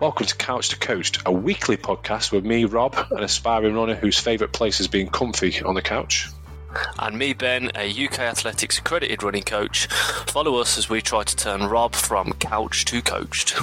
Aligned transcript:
Welcome 0.00 0.26
to 0.26 0.36
Couch 0.36 0.70
to 0.70 0.76
Coached, 0.76 1.22
a 1.24 1.30
weekly 1.30 1.76
podcast 1.76 2.32
with 2.32 2.44
me, 2.44 2.64
Rob, 2.64 2.96
an 3.12 3.22
aspiring 3.22 3.76
runner 3.76 3.94
whose 3.94 4.18
favourite 4.18 4.52
place 4.52 4.80
is 4.80 4.88
being 4.88 5.06
comfy 5.08 5.62
on 5.62 5.76
the 5.76 5.82
couch. 5.82 6.28
And 6.98 7.16
me, 7.16 7.32
Ben, 7.32 7.70
a 7.76 7.88
UK 7.88 8.18
Athletics 8.18 8.76
accredited 8.78 9.22
running 9.22 9.44
coach. 9.44 9.86
Follow 10.26 10.56
us 10.56 10.76
as 10.78 10.90
we 10.90 11.00
try 11.00 11.22
to 11.22 11.36
turn 11.36 11.62
Rob 11.62 11.94
from 11.94 12.32
couch 12.32 12.84
to 12.86 13.02
coached. 13.02 13.54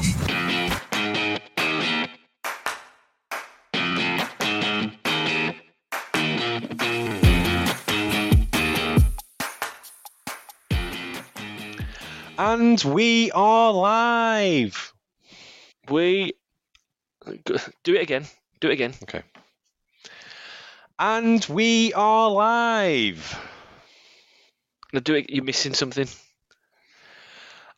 And 12.38 12.82
we 12.86 13.32
are 13.32 13.74
live. 13.74 14.91
We 15.92 16.34
do 17.44 17.56
it 17.96 18.02
again. 18.02 18.26
Do 18.62 18.70
it 18.70 18.74
again. 18.74 18.94
Okay. 19.04 19.24
And 20.98 21.46
we 21.46 21.92
are 21.94 22.30
live. 22.32 23.38
No, 24.94 25.02
do 25.02 25.16
it. 25.16 25.30
You're 25.30 25.44
missing 25.44 25.74
something. 25.74 26.08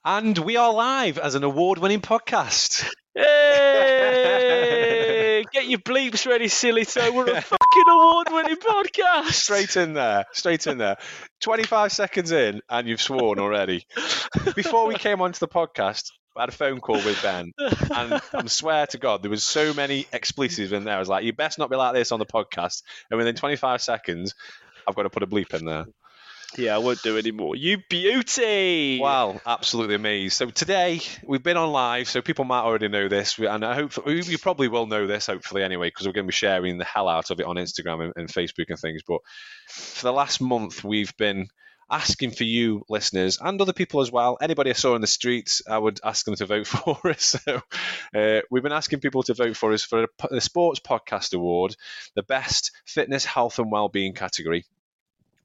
And 0.05 0.37
we 0.37 0.57
are 0.57 0.71
live 0.71 1.17
as 1.17 1.33
an 1.33 1.43
award 1.43 1.79
winning 1.79 2.01
podcast. 2.01 2.87
Hey! 3.15 4.53
Get 5.53 5.67
your 5.67 5.79
bleeps 5.79 6.27
ready, 6.27 6.47
silly 6.47 6.83
So 6.83 7.11
We're 7.13 7.29
a 7.29 7.41
fucking 7.41 7.83
award-winning 7.87 8.57
podcast. 8.57 9.33
Straight 9.33 9.77
in 9.77 9.93
there. 9.93 10.25
Straight 10.33 10.65
in 10.67 10.79
there. 10.79 10.97
25 11.41 11.91
seconds 11.91 12.31
in, 12.31 12.61
and 12.69 12.87
you've 12.87 13.01
sworn 13.01 13.39
already. 13.39 13.85
Before 14.55 14.87
we 14.87 14.95
came 14.95 15.21
onto 15.21 15.39
the 15.39 15.47
podcast, 15.47 16.11
I 16.35 16.41
had 16.41 16.49
a 16.49 16.53
phone 16.53 16.79
call 16.79 16.95
with 16.95 17.21
Ben, 17.21 17.53
and 17.57 18.21
I 18.33 18.45
swear 18.47 18.87
to 18.87 18.97
God, 18.97 19.21
there 19.21 19.31
was 19.31 19.43
so 19.43 19.73
many 19.73 20.07
expletives 20.11 20.71
in 20.71 20.83
there. 20.83 20.95
I 20.95 20.99
was 20.99 21.09
like, 21.09 21.23
"You 21.23 21.33
best 21.33 21.59
not 21.59 21.69
be 21.69 21.75
like 21.75 21.93
this 21.93 22.11
on 22.11 22.19
the 22.19 22.25
podcast." 22.25 22.83
And 23.09 23.17
within 23.17 23.35
25 23.35 23.81
seconds, 23.81 24.33
I've 24.87 24.95
got 24.95 25.03
to 25.03 25.09
put 25.09 25.23
a 25.23 25.27
bleep 25.27 25.53
in 25.53 25.65
there. 25.65 25.85
Yeah, 26.57 26.75
I 26.75 26.77
won't 26.77 27.01
do 27.01 27.17
anymore. 27.17 27.55
You 27.55 27.79
beauty. 27.89 28.99
Wow, 28.99 29.41
absolutely 29.45 29.95
amazed. 29.95 30.35
So 30.35 30.49
today 30.49 31.01
we've 31.23 31.41
been 31.41 31.57
on 31.57 31.71
live, 31.71 32.07
so 32.07 32.21
people 32.21 32.45
might 32.45 32.61
already 32.61 32.87
know 32.89 33.07
this, 33.07 33.39
and 33.39 33.65
I 33.65 33.73
hope 33.73 33.93
you 34.05 34.37
probably 34.37 34.67
will 34.67 34.85
know 34.85 35.07
this, 35.07 35.27
hopefully 35.27 35.63
anyway, 35.63 35.87
because 35.87 36.05
we're 36.05 36.13
going 36.13 36.25
to 36.25 36.31
be 36.31 36.33
sharing 36.33 36.77
the 36.77 36.85
hell 36.85 37.07
out 37.07 37.31
of 37.31 37.39
it 37.39 37.45
on 37.45 37.55
Instagram 37.55 38.03
and, 38.03 38.13
and 38.15 38.29
Facebook 38.29 38.69
and 38.69 38.77
things. 38.77 39.01
But 39.07 39.21
for 39.67 40.03
the 40.03 40.13
last 40.13 40.41
month, 40.41 40.83
we've 40.83 41.15
been 41.17 41.47
asking 41.89 42.31
for 42.31 42.43
you 42.43 42.83
listeners 42.89 43.37
and 43.41 43.61
other 43.61 43.73
people 43.73 44.01
as 44.01 44.11
well 44.11 44.37
anybody 44.41 44.69
i 44.69 44.73
saw 44.73 44.95
in 44.95 45.01
the 45.01 45.07
streets 45.07 45.61
i 45.69 45.77
would 45.77 45.99
ask 46.03 46.25
them 46.25 46.35
to 46.35 46.45
vote 46.45 46.67
for 46.67 46.99
us 47.09 47.35
so 47.45 47.61
uh, 48.15 48.41
we've 48.49 48.63
been 48.63 48.71
asking 48.71 48.99
people 48.99 49.23
to 49.23 49.33
vote 49.33 49.55
for 49.55 49.73
us 49.73 49.83
for 49.83 50.07
the 50.29 50.41
sports 50.41 50.79
podcast 50.79 51.33
award 51.33 51.75
the 52.15 52.23
best 52.23 52.71
fitness 52.85 53.25
health 53.25 53.59
and 53.59 53.71
well-being 53.71 54.13
category 54.13 54.65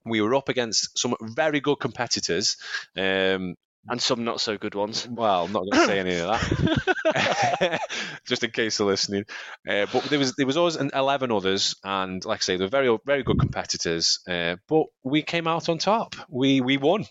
we 0.05 0.21
were 0.21 0.35
up 0.35 0.49
against 0.49 0.99
some 0.99 1.15
very 1.21 1.61
good 1.61 1.77
competitors. 1.77 2.57
Um, 2.97 3.57
and 3.89 4.01
some 4.01 4.25
not 4.25 4.41
so 4.41 4.59
good 4.59 4.75
ones. 4.75 5.07
Well, 5.09 5.45
I'm 5.45 5.53
not 5.53 5.65
going 5.65 5.73
to 5.73 5.87
say 5.87 5.99
any 5.99 6.17
of 6.17 6.29
that, 6.29 7.81
just 8.27 8.45
in 8.45 8.51
case 8.51 8.79
they're 8.79 8.87
listening. 8.87 9.25
Uh, 9.69 9.87
but 9.93 10.05
there 10.05 10.19
was 10.19 10.35
there 10.37 10.47
was 10.47 10.57
us 10.57 10.77
and 10.77 10.91
eleven 10.95 11.33
others, 11.33 11.77
and 11.85 12.25
like 12.25 12.41
I 12.41 12.43
say, 12.43 12.57
they're 12.57 12.69
very 12.69 12.97
very 13.07 13.23
good 13.23 13.39
competitors. 13.39 14.21
Uh, 14.29 14.57
but 14.69 14.87
we 15.05 15.23
came 15.23 15.47
out 15.47 15.69
on 15.69 15.79
top. 15.79 16.17
We 16.29 16.61
we 16.61 16.77
won. 16.77 17.07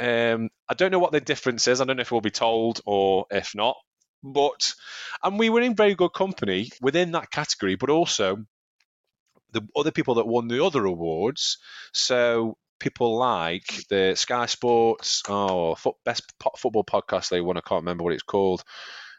Um, 0.00 0.50
I 0.68 0.74
don't 0.74 0.90
know 0.90 0.98
what 0.98 1.12
the 1.12 1.20
difference 1.20 1.68
is. 1.68 1.80
I 1.80 1.84
don't 1.84 1.96
know 1.96 2.02
if 2.02 2.12
we'll 2.12 2.20
be 2.20 2.30
told 2.30 2.80
or 2.86 3.26
if 3.30 3.54
not. 3.54 3.76
But 4.22 4.72
and 5.22 5.38
we 5.38 5.50
were 5.50 5.60
in 5.60 5.74
very 5.74 5.94
good 5.94 6.12
company 6.12 6.70
within 6.80 7.12
that 7.12 7.30
category, 7.30 7.74
but 7.74 7.90
also 7.90 8.46
the 9.52 9.62
other 9.76 9.90
people 9.90 10.14
that 10.14 10.26
won 10.26 10.48
the 10.48 10.64
other 10.64 10.84
awards. 10.84 11.58
So 11.92 12.56
people 12.82 13.16
like 13.16 13.84
the 13.88 14.14
Sky 14.16 14.46
Sports, 14.46 15.22
oh, 15.28 15.76
best 16.04 16.24
football 16.58 16.84
podcast 16.84 17.28
they 17.30 17.40
won. 17.40 17.56
I 17.56 17.60
can't 17.60 17.82
remember 17.82 18.04
what 18.04 18.12
it's 18.12 18.24
called, 18.24 18.64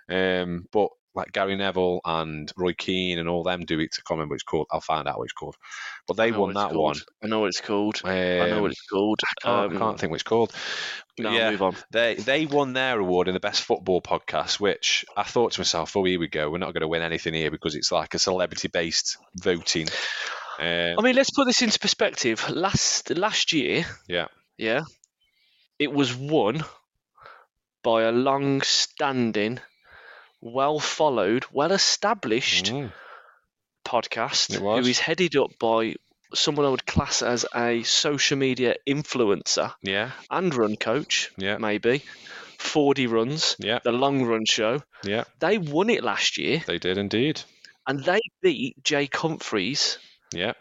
um, 0.09 0.67
but 0.71 0.89
like 1.15 1.31
Gary 1.31 1.55
Neville 1.55 2.01
and 2.03 2.51
Roy 2.57 2.73
Keane 2.73 3.19
and 3.19 3.29
all 3.29 3.43
them 3.43 3.65
do 3.65 3.79
it. 3.79 3.95
I 3.97 4.01
can't 4.05 4.17
remember 4.17 4.33
what 4.33 4.37
it's 4.37 4.43
called. 4.43 4.67
I'll 4.71 4.81
find 4.81 5.07
out 5.07 5.17
what 5.17 5.25
it's 5.25 5.33
called. 5.33 5.55
But 6.07 6.17
they 6.17 6.31
won 6.31 6.53
that 6.55 6.71
called. 6.71 6.83
one. 6.83 6.95
I 7.23 7.27
know 7.27 7.41
what 7.41 7.49
it's 7.49 7.61
called. 7.61 8.01
Um, 8.03 8.11
I 8.11 8.49
know 8.49 8.61
what 8.61 8.71
it's 8.71 8.87
called. 8.87 9.19
I 9.23 9.41
can't, 9.41 9.71
um, 9.71 9.77
I 9.77 9.79
can't 9.79 9.99
think 9.99 10.11
what 10.11 10.15
it's 10.15 10.23
called. 10.23 10.53
No, 11.19 11.31
yeah, 11.31 11.51
move 11.51 11.61
on. 11.61 11.75
They 11.91 12.15
they 12.15 12.45
won 12.47 12.73
their 12.73 12.99
award 12.99 13.27
in 13.27 13.35
the 13.35 13.39
best 13.39 13.63
football 13.63 14.01
podcast, 14.01 14.59
which 14.59 15.05
I 15.15 15.23
thought 15.23 15.51
to 15.53 15.59
myself, 15.59 15.95
oh, 15.95 16.03
here 16.03 16.19
we 16.19 16.27
go. 16.27 16.49
We're 16.49 16.57
not 16.57 16.73
going 16.73 16.81
to 16.81 16.87
win 16.87 17.03
anything 17.03 17.35
here 17.35 17.51
because 17.51 17.75
it's 17.75 17.91
like 17.91 18.15
a 18.15 18.19
celebrity 18.19 18.67
based 18.67 19.17
voting. 19.35 19.87
Um, 20.63 20.99
I 20.99 21.01
mean, 21.01 21.15
let's 21.15 21.31
put 21.31 21.45
this 21.45 21.61
into 21.61 21.79
perspective. 21.79 22.49
Last 22.49 23.09
last 23.17 23.51
year, 23.53 23.85
yeah, 24.07 24.27
yeah, 24.57 24.81
it 25.79 25.91
was 25.91 26.15
won 26.15 26.63
by 27.83 28.03
a 28.03 28.11
long-standing, 28.11 29.59
well-followed, 30.41 31.45
well-established 31.51 32.65
Mm. 32.71 32.91
podcast 33.85 34.55
who 34.57 34.77
is 34.89 34.99
headed 34.99 35.35
up 35.35 35.51
by 35.59 35.95
someone 36.33 36.65
I 36.65 36.69
would 36.69 36.85
class 36.85 37.21
as 37.21 37.45
a 37.53 37.83
social 37.83 38.37
media 38.37 38.75
influencer 38.87 39.73
yeah, 39.81 40.11
and 40.31 40.53
run 40.55 40.75
coach, 40.77 41.31
yeah, 41.37 41.57
maybe. 41.57 42.03
40 42.59 43.07
runs, 43.07 43.55
yeah, 43.59 43.79
the 43.83 43.91
long 43.91 44.23
run 44.25 44.45
show. 44.45 44.81
yeah. 45.03 45.25
They 45.39 45.57
won 45.57 45.89
it 45.89 46.03
last 46.03 46.37
year 46.37 46.63
They 46.65 46.79
did 46.79 46.97
indeed. 46.97 47.41
and 47.85 48.03
they 48.03 48.21
beat 48.41 48.81
Jake 48.83 49.15
Humphrey's, 49.17 49.97
Yeah, 50.33 50.53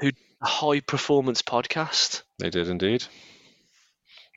Who 0.00 0.10
high 0.42 0.80
performance 0.80 1.42
podcast. 1.42 2.22
they 2.38 2.50
did 2.50 2.68
indeed. 2.68 3.04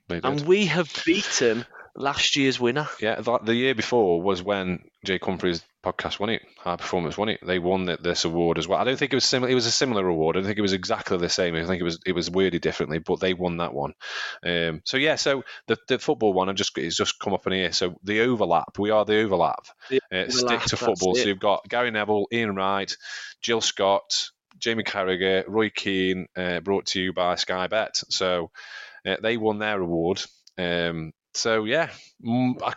They 0.07 0.15
did. 0.15 0.25
And 0.25 0.41
we 0.47 0.65
have 0.65 0.91
beaten 1.05 1.65
last 1.95 2.35
year's 2.35 2.59
winner. 2.59 2.87
Yeah, 2.99 3.21
that, 3.21 3.45
the 3.45 3.53
year 3.55 3.75
before 3.75 4.21
was 4.21 4.41
when 4.41 4.83
Jake 5.05 5.23
Humphrey's 5.23 5.63
podcast 5.83 6.19
won 6.19 6.29
it. 6.29 6.41
High 6.57 6.75
Performance 6.77 7.17
won 7.17 7.29
it. 7.29 7.39
They 7.45 7.59
won 7.59 7.85
this 7.85 8.25
award 8.25 8.57
as 8.57 8.67
well. 8.67 8.79
I 8.79 8.83
don't 8.83 8.97
think 8.97 9.13
it 9.13 9.15
was 9.17 9.23
similar. 9.25 9.51
It 9.51 9.55
was 9.55 9.65
a 9.65 9.71
similar 9.71 10.07
award. 10.07 10.35
I 10.35 10.39
don't 10.39 10.47
think 10.47 10.57
it 10.57 10.63
was 10.63 10.73
exactly 10.73 11.17
the 11.17 11.29
same. 11.29 11.55
I 11.55 11.65
think 11.65 11.79
it 11.79 11.85
was 11.85 11.99
it 12.05 12.13
was 12.13 12.29
worded 12.31 12.61
differently, 12.61 12.99
but 12.99 13.19
they 13.19 13.33
won 13.33 13.57
that 13.57 13.73
one. 13.73 13.93
Um, 14.43 14.81
so 14.85 14.97
yeah, 14.97 15.15
so 15.15 15.43
the, 15.67 15.77
the 15.87 15.99
football 15.99 16.33
one, 16.33 16.49
I 16.49 16.53
just 16.53 16.77
it's 16.77 16.97
just 16.97 17.19
come 17.19 17.33
up 17.33 17.45
in 17.47 17.53
here. 17.53 17.71
So 17.71 17.95
the 18.03 18.21
overlap, 18.21 18.77
we 18.79 18.89
are 18.89 19.05
the 19.05 19.21
overlap. 19.21 19.65
The 19.89 19.99
Uh, 20.11 20.29
stick 20.29 20.61
to 20.63 20.77
football. 20.77 21.15
So 21.15 21.27
you've 21.27 21.39
got 21.39 21.67
Gary 21.69 21.91
Neville, 21.91 22.27
Ian 22.33 22.55
Wright, 22.55 22.93
Jill 23.41 23.61
Scott, 23.61 24.29
Jamie 24.57 24.83
Carragher, 24.83 25.43
Roy 25.47 25.69
Keane, 25.69 26.27
uh, 26.35 26.59
brought 26.59 26.87
to 26.87 27.01
you 27.01 27.13
by 27.13 27.35
Sky 27.35 27.67
Bet. 27.67 28.01
So 28.09 28.51
uh, 29.05 29.17
they 29.21 29.37
won 29.37 29.59
their 29.59 29.79
award. 29.79 30.21
Um, 30.57 31.13
so 31.33 31.65
yeah, 31.65 31.89
mm, 32.23 32.61
I, 32.61 32.73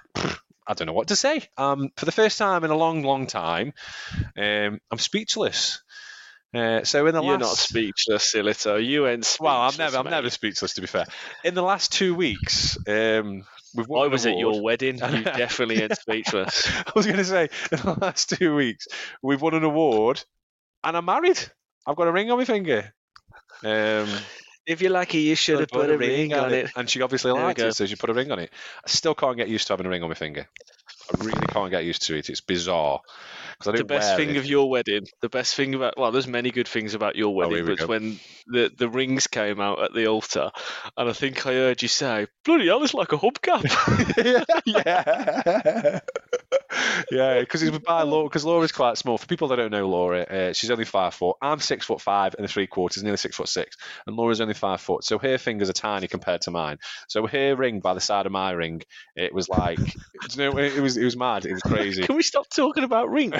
I 0.66 0.74
don't 0.74 0.86
know 0.86 0.92
what 0.92 1.08
to 1.08 1.16
say. 1.16 1.42
Um, 1.56 1.90
for 1.96 2.04
the 2.04 2.12
first 2.12 2.38
time 2.38 2.64
in 2.64 2.70
a 2.70 2.76
long, 2.76 3.02
long 3.02 3.26
time, 3.26 3.72
um, 4.36 4.80
I'm 4.90 4.98
speechless. 4.98 5.82
Uh, 6.54 6.84
so 6.84 7.06
in 7.06 7.14
the 7.14 7.22
You're 7.22 7.38
last, 7.38 7.40
not 7.40 7.56
speechless, 7.56 8.34
Silito. 8.34 8.84
You 8.84 9.06
ain't 9.06 9.24
speechless. 9.24 9.40
well, 9.40 9.60
I'm 9.62 9.76
never, 9.78 9.96
I'm 9.96 10.10
never 10.10 10.28
speechless. 10.28 10.74
To 10.74 10.82
be 10.82 10.86
fair, 10.86 11.06
in 11.44 11.54
the 11.54 11.62
last 11.62 11.92
two 11.92 12.14
weeks, 12.14 12.76
um, 12.86 13.44
we've 13.74 13.90
I 13.90 14.06
was 14.08 14.26
at 14.26 14.32
award. 14.32 14.54
your 14.56 14.62
wedding. 14.62 14.98
You 14.98 15.24
definitely 15.24 15.82
ain't 15.82 15.96
speechless. 15.96 16.68
I 16.86 16.92
was 16.94 17.06
going 17.06 17.18
to 17.18 17.24
say, 17.24 17.48
in 17.72 17.78
the 17.78 17.96
last 18.00 18.28
two 18.28 18.54
weeks, 18.54 18.86
we've 19.22 19.40
won 19.40 19.54
an 19.54 19.64
award, 19.64 20.22
and 20.84 20.94
I'm 20.94 21.06
married. 21.06 21.38
I've 21.86 21.96
got 21.96 22.08
a 22.08 22.12
ring 22.12 22.30
on 22.30 22.38
my 22.38 22.44
finger. 22.44 22.92
Um, 23.64 24.08
If 24.64 24.80
you're 24.80 24.92
lucky, 24.92 25.18
you 25.22 25.34
should 25.34 25.58
have 25.60 25.68
put 25.68 25.90
a 25.90 25.98
ring 25.98 26.32
on 26.34 26.52
it. 26.52 26.70
and 26.76 26.88
she 26.88 27.02
obviously 27.02 27.32
liked 27.32 27.58
it, 27.60 27.74
so 27.74 27.84
she 27.86 27.96
put 27.96 28.10
a 28.10 28.14
ring 28.14 28.30
on 28.30 28.38
it. 28.38 28.50
I 28.84 28.88
still 28.88 29.14
can't 29.14 29.36
get 29.36 29.48
used 29.48 29.66
to 29.66 29.72
having 29.72 29.86
a 29.86 29.88
ring 29.88 30.02
on 30.04 30.08
my 30.08 30.14
finger. 30.14 30.46
I 31.12 31.24
really 31.24 31.46
can't 31.48 31.70
get 31.70 31.84
used 31.84 32.02
to 32.02 32.16
it. 32.16 32.30
It's 32.30 32.40
bizarre 32.40 33.00
The 33.64 33.84
best 33.84 34.16
thing 34.16 34.30
it. 34.30 34.36
of 34.36 34.46
your 34.46 34.70
wedding, 34.70 35.06
the 35.20 35.28
best 35.28 35.56
thing 35.56 35.74
about 35.74 35.98
well, 35.98 36.12
there's 36.12 36.28
many 36.28 36.50
good 36.52 36.68
things 36.68 36.94
about 36.94 37.16
your 37.16 37.28
Oh, 37.28 37.30
wedding, 37.30 37.64
we 37.64 37.70
but 37.72 37.78
go. 37.80 37.86
when 37.86 38.20
the 38.46 38.70
the 38.76 38.88
rings 38.88 39.26
came 39.26 39.60
out 39.60 39.82
at 39.82 39.92
the 39.94 40.06
altar, 40.06 40.50
and 40.96 41.08
I 41.10 41.12
think 41.12 41.44
I 41.44 41.52
heard 41.54 41.82
you 41.82 41.88
say, 41.88 42.26
"Bloody 42.44 42.66
hell, 42.68 42.82
it's 42.84 42.94
like 42.94 43.12
a 43.12 43.18
hubcap." 43.18 43.62
yeah, 44.66 46.00
yeah, 47.10 47.40
because 47.40 47.62
it's 47.62 47.78
by 47.78 48.02
Laura. 48.02 48.28
Because 48.28 48.44
Laura's 48.44 48.72
quite 48.72 48.98
small. 48.98 49.18
For 49.18 49.26
people 49.26 49.48
that 49.48 49.56
don't 49.56 49.70
know 49.70 49.88
Laura, 49.88 50.22
uh, 50.22 50.52
she's 50.52 50.70
only 50.70 50.84
five 50.84 51.14
foot. 51.14 51.36
I'm 51.40 51.60
six 51.60 51.86
foot 51.86 52.00
five 52.00 52.34
and 52.38 52.48
three 52.48 52.66
quarters, 52.66 53.02
nearly 53.02 53.16
six 53.16 53.36
foot 53.36 53.48
six, 53.48 53.76
and 54.06 54.16
Laura's 54.16 54.40
only 54.40 54.54
five 54.54 54.80
foot. 54.80 55.04
So 55.04 55.18
her 55.18 55.38
fingers 55.38 55.70
are 55.70 55.74
tiny 55.74 56.08
compared 56.08 56.42
to 56.42 56.50
mine. 56.50 56.78
So 57.08 57.26
her 57.26 57.56
ring 57.56 57.80
by 57.80 57.94
the 57.94 58.00
side 58.00 58.26
of 58.26 58.32
my 58.32 58.52
ring, 58.52 58.82
it 59.16 59.34
was 59.34 59.48
like, 59.48 59.78
you 60.34 60.36
know, 60.36 60.58
it 60.58 60.80
was 60.80 60.96
it 60.96 61.04
was 61.04 61.16
mad. 61.16 61.44
It 61.46 61.52
was 61.52 61.62
crazy. 61.62 62.02
Can 62.02 62.16
we 62.16 62.22
stop 62.22 62.48
talking 62.48 62.84
about 62.84 63.10
rings? 63.10 63.34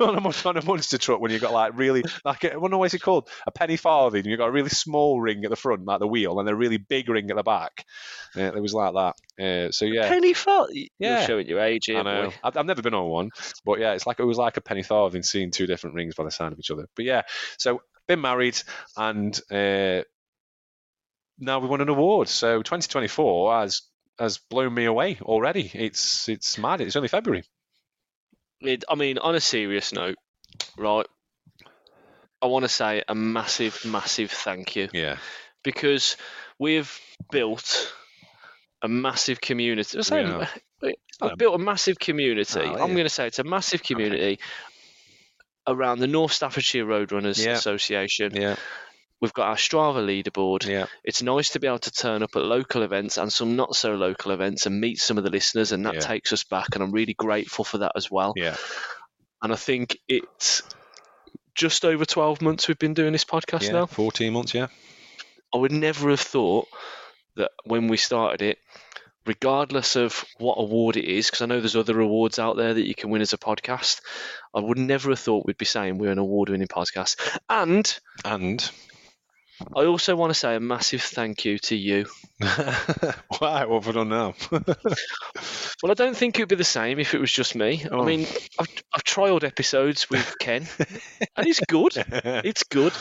on, 0.00 0.16
a, 0.16 0.20
mon- 0.20 0.34
on 0.44 0.56
a 0.56 0.64
monster 0.64 0.98
truck 0.98 1.20
when 1.20 1.30
you've 1.30 1.40
got 1.40 1.52
like 1.52 1.72
really 1.76 2.02
like 2.24 2.44
I 2.44 2.50
don't 2.50 2.70
know 2.70 2.78
what's 2.78 2.94
it 2.94 3.00
called 3.00 3.28
a 3.46 3.50
penny 3.50 3.76
farthing 3.76 4.24
you've 4.24 4.38
got 4.38 4.48
a 4.48 4.52
really 4.52 4.68
small 4.68 5.20
ring 5.20 5.44
at 5.44 5.50
the 5.50 5.56
front 5.56 5.84
like 5.84 6.00
the 6.00 6.06
wheel 6.06 6.38
and 6.38 6.48
a 6.48 6.54
really 6.54 6.76
big 6.78 7.08
ring 7.08 7.30
at 7.30 7.36
the 7.36 7.42
back 7.42 7.84
uh, 8.36 8.40
it 8.42 8.60
was 8.60 8.74
like 8.74 8.94
that 8.94 9.14
uh, 9.44 9.70
so 9.70 9.84
yeah 9.84 10.08
Penny 10.08 10.32
fart. 10.34 10.70
Yeah. 10.72 10.88
You're 10.98 11.26
showing 11.26 11.46
your 11.46 11.60
age 11.60 11.86
here, 11.86 12.02
know. 12.14 12.32
I've, 12.42 12.56
I've 12.56 12.66
never 12.66 12.82
been 12.82 12.94
on 12.94 13.08
one, 13.08 13.30
but 13.64 13.78
yeah, 13.78 13.92
it's 13.92 14.06
like 14.06 14.20
it 14.20 14.24
was 14.24 14.38
like 14.38 14.56
a 14.56 14.60
penny 14.60 14.82
farthing 14.82 15.22
seeing 15.22 15.50
two 15.50 15.66
different 15.66 15.96
rings 15.96 16.14
by 16.14 16.24
the 16.24 16.30
side 16.30 16.52
of 16.52 16.58
each 16.58 16.70
other. 16.70 16.86
But 16.96 17.04
yeah, 17.04 17.22
so 17.58 17.82
been 18.06 18.20
married 18.20 18.60
and 18.96 19.40
uh, 19.50 20.02
now 21.38 21.58
we 21.60 21.68
won 21.68 21.80
an 21.80 21.88
award. 21.88 22.28
So 22.28 22.58
2024 22.58 23.60
has 23.60 23.82
has 24.18 24.38
blown 24.38 24.74
me 24.74 24.84
away 24.84 25.18
already. 25.22 25.70
It's 25.72 26.28
it's 26.28 26.58
mad. 26.58 26.80
It's 26.80 26.96
only 26.96 27.08
February. 27.08 27.44
It, 28.60 28.84
I 28.88 28.94
mean, 28.94 29.18
on 29.18 29.34
a 29.34 29.40
serious 29.40 29.92
note, 29.92 30.16
right? 30.76 31.06
I 32.42 32.46
want 32.46 32.64
to 32.64 32.68
say 32.68 33.02
a 33.06 33.14
massive, 33.14 33.84
massive 33.84 34.30
thank 34.30 34.76
you 34.76 34.88
Yeah, 34.92 35.16
because 35.62 36.16
we've 36.58 36.98
built 37.30 37.94
a 38.82 38.88
massive 38.88 39.40
community. 39.40 39.98
Yeah. 40.10 40.46
not 41.20 41.36
built 41.38 41.54
a 41.54 41.58
massive 41.58 41.98
community. 41.98 42.60
Oh, 42.60 42.72
I'm 42.74 42.92
going 42.94 43.04
to 43.04 43.08
say 43.10 43.26
it's 43.26 43.38
a 43.38 43.44
massive 43.44 43.82
community 43.82 44.38
around 45.66 45.98
the 45.98 46.06
North 46.06 46.32
Staffordshire 46.32 46.84
Roadrunners 46.86 47.44
Yeah. 47.44 47.52
Association. 47.52 48.34
yeah, 48.34 48.56
We've 49.20 49.34
got 49.34 49.48
our 49.48 49.56
Strava 49.56 50.02
leaderboard. 50.04 50.66
yeah. 50.66 50.86
It's 51.04 51.22
nice 51.22 51.50
to 51.50 51.60
be 51.60 51.66
able 51.66 51.80
to 51.80 51.90
turn 51.90 52.22
up 52.22 52.30
at 52.36 52.42
local 52.42 52.82
events 52.82 53.18
and 53.18 53.30
some 53.30 53.54
not 53.56 53.76
so 53.76 53.94
local 53.94 54.30
events 54.32 54.64
and 54.64 54.80
meet 54.80 54.98
some 54.98 55.18
of 55.18 55.24
the 55.24 55.30
listeners, 55.30 55.72
and 55.72 55.84
that 55.84 55.94
Yeah. 55.94 56.00
takes 56.00 56.32
us 56.32 56.44
back. 56.44 56.68
And 56.74 56.82
I'm 56.82 56.92
really 56.92 57.14
grateful 57.14 57.64
for 57.64 57.78
that 57.78 57.92
as 57.96 58.10
well. 58.10 58.32
Yeah, 58.36 58.56
And 59.42 59.52
I 59.52 59.56
think 59.56 59.98
it's 60.08 60.62
just 61.54 61.84
over 61.84 62.06
12 62.06 62.40
months 62.40 62.66
we've 62.68 62.78
been 62.78 62.94
doing 62.94 63.12
this 63.12 63.24
podcast 63.26 63.64
yeah. 63.64 63.72
now. 63.72 63.86
14 63.86 64.32
months, 64.32 64.54
yeah. 64.54 64.68
I 65.52 65.58
would 65.58 65.72
never 65.72 66.08
have 66.10 66.20
thought 66.20 66.68
that 67.36 67.50
when 67.64 67.88
we 67.88 67.96
started 67.96 68.42
it, 68.42 68.58
regardless 69.26 69.96
of 69.96 70.24
what 70.38 70.54
award 70.54 70.96
it 70.96 71.04
is, 71.04 71.26
because 71.26 71.42
I 71.42 71.46
know 71.46 71.60
there's 71.60 71.76
other 71.76 72.00
awards 72.00 72.38
out 72.38 72.56
there 72.56 72.74
that 72.74 72.86
you 72.86 72.94
can 72.94 73.10
win 73.10 73.22
as 73.22 73.32
a 73.32 73.38
podcast, 73.38 74.00
I 74.54 74.60
would 74.60 74.78
never 74.78 75.10
have 75.10 75.20
thought 75.20 75.46
we'd 75.46 75.58
be 75.58 75.64
saying 75.64 75.98
we're 75.98 76.12
an 76.12 76.18
award 76.18 76.48
winning 76.48 76.68
podcast. 76.68 77.16
And 77.48 77.98
And 78.24 78.70
I 79.76 79.84
also 79.84 80.16
want 80.16 80.30
to 80.30 80.38
say 80.38 80.56
a 80.56 80.60
massive 80.60 81.02
thank 81.02 81.44
you 81.44 81.58
to 81.58 81.76
you. 81.76 82.06
why? 83.38 83.64
What 83.66 83.84
have 83.84 83.88
I 83.88 83.92
done 83.92 84.08
now? 84.08 84.34
Well, 85.82 85.90
I 85.90 85.94
don't 85.94 86.16
think 86.16 86.38
it 86.38 86.42
would 86.42 86.50
be 86.50 86.56
the 86.56 86.64
same 86.64 86.98
if 86.98 87.14
it 87.14 87.20
was 87.20 87.32
just 87.32 87.54
me. 87.54 87.86
Oh. 87.90 88.02
I 88.02 88.04
mean, 88.04 88.26
I've, 88.58 88.68
I've 88.94 89.04
trialed 89.04 89.44
episodes 89.44 90.10
with 90.10 90.36
Ken, 90.38 90.66
and 91.36 91.46
it's 91.46 91.60
good. 91.60 91.94
It's 92.44 92.64
good. 92.64 92.92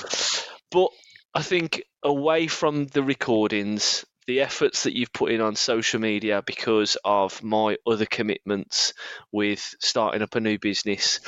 But 0.71 0.89
I 1.33 1.41
think 1.41 1.83
away 2.03 2.47
from 2.47 2.85
the 2.87 3.03
recordings, 3.03 4.05
the 4.29 4.41
efforts 4.41 4.83
that 4.83 4.95
you've 4.95 5.11
put 5.11 5.31
in 5.31 5.41
on 5.41 5.55
social 5.55 5.99
media 5.99 6.43
because 6.45 6.95
of 7.03 7.41
my 7.41 7.77
other 7.87 8.05
commitments 8.05 8.93
with 9.31 9.73
starting 9.79 10.21
up 10.21 10.35
a 10.35 10.39
new 10.39 10.59
business, 10.59 11.19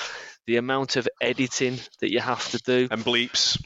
the 0.45 0.57
amount 0.57 0.97
of 0.97 1.07
editing 1.19 1.79
that 1.99 2.11
you 2.11 2.19
have 2.19 2.47
to 2.51 2.59
do 2.59 2.87
and 2.91 3.03
bleeps. 3.03 3.59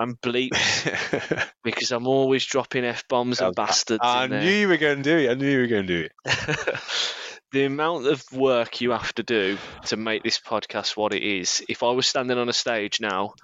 and 0.00 0.20
bleeps 0.20 1.48
because 1.62 1.92
I'm 1.92 2.08
always 2.08 2.44
dropping 2.44 2.84
f 2.84 3.06
bombs 3.06 3.40
and 3.40 3.54
bastards 3.54 4.00
I 4.02 4.24
in 4.24 4.30
there. 4.30 4.40
knew 4.40 4.50
you 4.50 4.66
were 4.66 4.78
going 4.78 5.00
to 5.00 5.02
do 5.04 5.16
it. 5.16 5.30
I 5.30 5.34
knew 5.34 5.48
you 5.48 5.60
were 5.60 5.66
going 5.68 5.86
to 5.86 6.02
do 6.02 6.08
it. 6.24 6.80
the 7.52 7.66
amount 7.66 8.08
of 8.08 8.24
work 8.32 8.80
you 8.80 8.90
have 8.90 9.14
to 9.14 9.22
do 9.22 9.58
to 9.84 9.96
make 9.96 10.24
this 10.24 10.40
podcast 10.40 10.96
what 10.96 11.14
it 11.14 11.22
is. 11.22 11.64
If 11.68 11.84
I 11.84 11.92
was 11.92 12.08
standing 12.08 12.36
on 12.36 12.48
a 12.48 12.52
stage 12.52 13.00
now, 13.00 13.34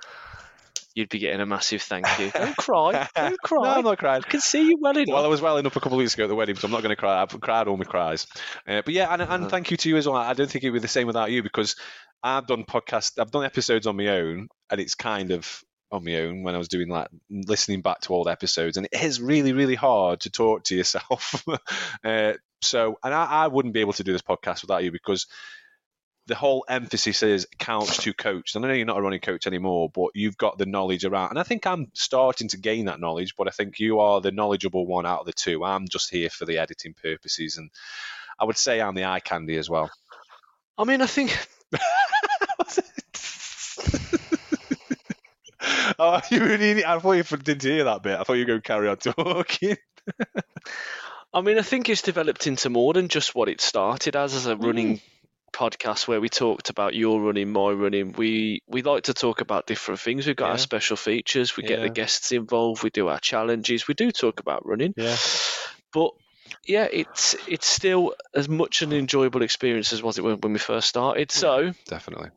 you'd 0.95 1.09
be 1.09 1.19
getting 1.19 1.41
a 1.41 1.47
massive 1.47 1.83
thank 1.83 2.07
you. 2.19 2.31
Don't 2.35 2.57
cry. 2.57 3.09
Don't 3.17 3.41
cry. 3.43 3.63
No, 3.63 3.71
I'm 3.71 3.85
not 3.85 3.99
crying. 3.99 4.23
I 4.27 4.29
can 4.31 4.41
see 4.41 4.69
you 4.69 4.79
well 4.81 4.97
enough. 4.97 5.09
Well, 5.15 5.25
I 5.25 5.29
was 5.29 5.41
welling 5.41 5.67
up 5.67 5.75
a 5.77 5.81
couple 5.81 5.95
of 5.95 5.99
weeks 5.99 6.15
ago 6.15 6.25
at 6.25 6.29
the 6.29 6.35
wedding, 6.35 6.57
so 6.57 6.67
I'm 6.67 6.73
not 6.73 6.83
going 6.83 6.91
to 6.95 6.97
cry. 6.97 7.21
I've 7.23 7.41
cried 7.41 7.69
all 7.69 7.77
my 7.77 7.85
cries. 7.85 8.27
Uh, 8.67 8.83
but 8.85 8.95
yeah, 8.95 9.13
and, 9.13 9.23
and 9.23 9.31
Uh-huh. 9.33 9.49
thank 9.49 9.71
you 9.71 9.77
to 9.79 9.89
you 9.89 9.97
as 9.97 10.07
well. 10.07 10.17
I 10.17 10.35
don't 10.35 10.51
think 10.51 10.65
it'd 10.65 10.75
be 10.75 10.81
the 10.81 10.89
same 10.89 11.07
without 11.07 11.31
you 11.31 11.43
because 11.43 11.77
I've 12.23 12.47
done 12.47 12.65
podcasts, 12.65 13.19
I've 13.19 13.31
done 13.31 13.45
episodes 13.45 13.87
on 13.87 13.97
my 13.97 14.09
own, 14.09 14.49
and 14.71 14.81
it's 14.81 14.95
kind 14.95 15.31
of 15.33 15.63
on 15.91 16.05
my 16.05 16.17
own 16.21 16.43
when 16.43 16.55
I 16.55 16.59
was 16.59 16.69
doing 16.69 16.89
like 16.89 17.09
listening 17.31 17.83
back 17.83 18.01
to 18.03 18.15
old 18.15 18.29
episodes, 18.29 18.77
and 18.77 18.87
it 18.91 19.03
is 19.03 19.21
really, 19.21 19.53
really 19.53 19.75
hard 19.75 20.21
to 20.21 20.31
talk 20.31 20.65
to 20.65 20.77
yourself. 20.77 21.45
uh, 22.05 22.33
so, 22.63 22.99
and 23.03 23.13
I, 23.13 23.25
I 23.25 23.47
wouldn't 23.49 23.75
be 23.75 23.81
able 23.81 23.93
to 23.95 24.05
do 24.05 24.13
this 24.13 24.23
podcast 24.23 24.63
without 24.63 24.85
you 24.85 24.93
because 24.93 25.27
the 26.27 26.35
whole 26.35 26.65
emphasis 26.69 27.23
is 27.23 27.47
couch 27.59 27.99
to 27.99 28.15
coach. 28.15 28.55
And 28.55 28.65
I 28.65 28.69
know 28.69 28.75
you're 28.75 28.87
not 28.87 28.99
a 28.99 29.03
running 29.03 29.21
coach 29.21 29.47
anymore, 29.47 29.91
but 29.93 30.11
you've 30.15 30.37
got 30.37 30.57
the 30.57 30.67
knowledge 30.67 31.05
around. 31.05 31.31
And 31.31 31.39
I 31.39 31.43
think 31.43 31.67
I'm 31.67 31.89
starting 31.95 32.49
to 32.49 32.57
gain 32.57 32.85
that 32.87 33.01
knowledge, 33.01 33.35
but 33.37 33.49
I 33.49 33.51
think 33.51 33.81
you 33.81 34.01
are 34.01 34.21
the 34.21 34.31
knowledgeable 34.31 34.87
one 34.87 35.07
out 35.07 35.21
of 35.21 35.27
the 35.27 35.33
two. 35.33 35.65
I'm 35.65 35.89
just 35.89 36.11
here 36.11 36.31
for 36.31 36.45
the 36.45 36.59
editing 36.59 36.95
purposes. 36.95 37.57
And 37.57 37.71
I 38.39 38.45
would 38.45 38.57
say 38.57 38.81
I'm 38.81 38.95
the 38.95 39.05
eye 39.05 39.21
candy 39.21 39.57
as 39.57 39.69
well. 39.69 39.91
I 40.79 40.85
mean, 40.85 41.03
I 41.03 41.07
think 41.07 41.37
oh, 45.99 46.21
you 46.31 46.45
really, 46.45 46.85
I 46.85 46.99
thought 46.99 47.13
you 47.13 47.23
didn't 47.23 47.63
hear 47.63 47.85
that 47.85 48.03
bit. 48.03 48.19
I 48.19 48.23
thought 48.25 48.35
you 48.35 48.41
were 48.41 48.47
going 48.47 48.63
to 48.63 48.67
carry 48.67 48.89
on 48.89 48.97
talking. 48.99 49.77
I 51.35 51.41
mean, 51.41 51.59
I 51.59 51.63
think 51.63 51.89
it's 51.89 52.03
developed 52.03 52.47
into 52.47 52.69
more 52.71 52.93
than 52.93 53.09
just 53.09 53.35
what 53.35 53.49
it 53.49 53.61
started 53.61 54.17
as, 54.17 54.35
as 54.35 54.47
a 54.47 54.57
running 54.57 54.97
mm. 54.97 55.03
Podcast 55.53 56.09
where 56.09 56.21
we 56.21 56.29
talked 56.29 56.71
about 56.71 56.95
your 56.95 57.21
running, 57.21 57.53
my 57.53 57.71
running. 57.71 58.13
We 58.13 58.63
we 58.67 58.83
like 58.83 59.05
to 59.05 59.15
talk 59.15 59.41
about 59.41 59.67
different 59.67 60.01
things. 60.01 60.27
We've 60.27 60.37
got 60.37 60.51
our 60.51 60.59
special 60.59 60.97
features. 60.97 61.57
We 61.57 61.63
get 61.63 61.81
the 61.81 61.91
guests 61.91 62.33
involved. 62.33 62.83
We 62.83 62.91
do 62.91 63.09
our 63.09 63.21
challenges. 63.21 63.87
We 63.87 63.95
do 63.95 64.11
talk 64.11 64.41
about 64.41 64.67
running. 64.67 64.95
Yeah. 64.97 65.17
But 65.93 66.11
yeah, 66.67 66.89
it's 66.91 67.37
it's 67.49 67.67
still 67.67 68.15
as 68.35 68.49
much 68.49 68.83
an 68.83 68.93
enjoyable 68.93 69.43
experience 69.43 69.93
as 69.93 70.03
was 70.03 70.19
it 70.19 70.23
when, 70.25 70.37
when 70.39 70.53
we 70.53 70.59
first 70.59 70.89
started. 70.89 71.31
So, 71.31 71.73
Definitely. 71.87 72.31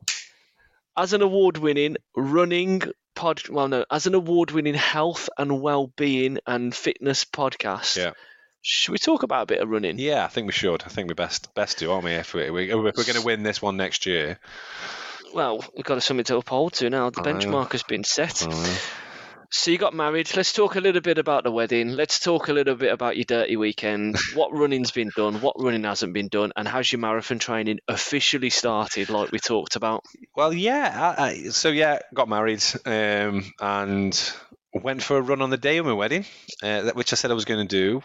as 0.96 1.12
an 1.12 1.22
award-winning 1.22 1.96
running 2.16 2.82
pod, 3.14 3.48
well, 3.48 3.68
no, 3.68 3.84
as 3.90 4.06
an 4.06 4.14
award-winning 4.14 4.74
health 4.74 5.28
and 5.38 5.60
well-being 5.60 6.38
and 6.46 6.74
fitness 6.74 7.24
podcast, 7.24 7.96
Yeah. 7.96 8.12
Should 8.66 8.90
we 8.90 8.98
talk 8.98 9.22
about 9.22 9.44
a 9.44 9.46
bit 9.46 9.60
of 9.60 9.68
running? 9.68 9.96
Yeah, 9.96 10.24
I 10.24 10.28
think 10.28 10.48
we 10.48 10.52
should. 10.52 10.82
I 10.84 10.88
think 10.88 11.06
we 11.06 11.14
best 11.14 11.54
best 11.54 11.78
do, 11.78 11.92
aren't 11.92 12.04
we? 12.04 12.12
If, 12.12 12.34
we, 12.34 12.50
we, 12.50 12.74
we're 12.74 12.92
going 12.92 13.14
to 13.14 13.22
win 13.22 13.44
this 13.44 13.62
one 13.62 13.76
next 13.76 14.06
year. 14.06 14.40
Well, 15.32 15.64
we've 15.76 15.84
got 15.84 16.02
something 16.02 16.24
to 16.24 16.38
uphold 16.38 16.72
to 16.74 16.90
now. 16.90 17.10
The 17.10 17.20
benchmark 17.20 17.72
has 17.72 17.84
been 17.84 18.02
set. 18.02 18.44
So 19.50 19.70
you 19.70 19.78
got 19.78 19.94
married. 19.94 20.34
Let's 20.36 20.52
talk 20.52 20.74
a 20.74 20.80
little 20.80 21.00
bit 21.00 21.18
about 21.18 21.44
the 21.44 21.52
wedding. 21.52 21.90
Let's 21.90 22.18
talk 22.18 22.48
a 22.48 22.52
little 22.52 22.74
bit 22.74 22.92
about 22.92 23.16
your 23.16 23.24
dirty 23.24 23.56
weekend. 23.56 24.16
what 24.34 24.52
running's 24.52 24.90
been 24.90 25.10
done? 25.14 25.40
What 25.40 25.54
running 25.58 25.84
hasn't 25.84 26.12
been 26.12 26.28
done? 26.28 26.52
And 26.56 26.66
how's 26.66 26.90
your 26.90 26.98
marathon 26.98 27.38
training 27.38 27.78
officially 27.86 28.50
started, 28.50 29.10
like 29.10 29.30
we 29.30 29.38
talked 29.38 29.76
about? 29.76 30.02
Well, 30.34 30.52
yeah. 30.52 31.14
I, 31.16 31.22
I, 31.22 31.34
so 31.50 31.68
yeah, 31.68 32.00
got 32.12 32.28
married 32.28 32.64
um, 32.84 33.44
and 33.60 34.32
went 34.82 35.02
for 35.02 35.16
a 35.18 35.20
run 35.20 35.42
on 35.42 35.50
the 35.50 35.56
day 35.56 35.78
of 35.78 35.86
my 35.86 35.92
wedding, 35.92 36.24
uh, 36.62 36.90
which 36.92 37.12
I 37.12 37.16
said 37.16 37.30
I 37.30 37.34
was 37.34 37.44
going 37.44 37.66
to 37.66 37.76
do. 37.76 38.02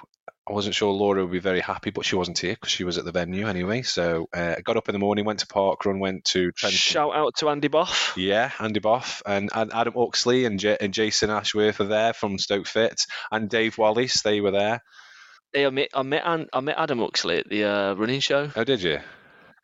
I 0.49 0.53
wasn't 0.53 0.73
sure 0.75 0.91
Laura 0.91 1.21
would 1.23 1.31
be 1.31 1.39
very 1.39 1.59
happy, 1.59 1.91
but 1.91 2.03
she 2.03 2.15
wasn't 2.15 2.39
here 2.39 2.53
because 2.53 2.71
she 2.71 2.83
was 2.83 2.97
at 2.97 3.05
the 3.05 3.11
venue 3.11 3.47
anyway. 3.47 3.83
So 3.83 4.27
uh, 4.35 4.55
I 4.57 4.61
got 4.61 4.75
up 4.75 4.89
in 4.89 4.93
the 4.93 4.99
morning, 4.99 5.23
went 5.23 5.39
to 5.41 5.47
park 5.47 5.85
run, 5.85 5.99
went 5.99 6.25
to 6.25 6.51
Trentham. 6.51 6.75
Shout 6.77 7.15
out 7.15 7.35
to 7.37 7.49
Andy 7.49 7.69
Boff. 7.69 8.17
Yeah, 8.17 8.51
Andy 8.59 8.79
Boff 8.79 9.21
and, 9.25 9.49
and 9.53 9.71
Adam 9.73 9.93
Oxley 9.95 10.45
and, 10.45 10.59
J- 10.59 10.77
and 10.81 10.93
Jason 10.93 11.29
Ashworth 11.29 11.79
are 11.79 11.85
there 11.85 12.13
from 12.13 12.39
Stoke 12.39 12.65
Fit 12.67 13.01
and 13.31 13.49
Dave 13.49 13.77
Wallace. 13.77 14.23
They 14.23 14.41
were 14.41 14.51
there. 14.51 14.81
Hey, 15.53 15.65
I 15.65 15.69
met 15.69 15.89
I 15.93 16.01
met 16.01 16.23
I 16.25 16.59
met 16.61 16.75
Adam 16.77 17.01
Oxley 17.03 17.37
at 17.37 17.49
the 17.49 17.65
uh, 17.65 17.93
running 17.93 18.19
show 18.21 18.49
Oh, 18.55 18.63
did 18.63 18.81
you? 18.81 18.99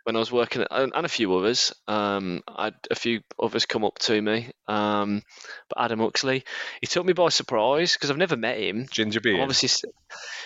When 0.08 0.16
I 0.16 0.20
was 0.20 0.32
working, 0.32 0.62
at, 0.62 0.70
and 0.72 0.94
and 0.96 1.06
a 1.06 1.10
few 1.10 1.36
others. 1.36 1.74
Um, 1.86 2.42
I 2.48 2.66
had 2.66 2.76
a 2.90 2.96
few 2.96 3.20
others 3.38 3.66
come 3.66 3.84
up 3.84 4.00
to 4.00 4.22
me. 4.22 4.50
Um, 4.66 5.22
but 5.68 5.84
Adam 5.84 6.00
Uxley, 6.00 6.46
he 6.80 6.88
took 6.88 7.06
me 7.06 7.12
by 7.12 7.28
surprise 7.28 7.92
because 7.92 8.10
I've 8.10 8.18
never 8.18 8.38
met 8.38 8.58
him. 8.58 8.88
Ginger 8.90 9.20
beer. 9.20 9.42
obviously, 9.42 9.92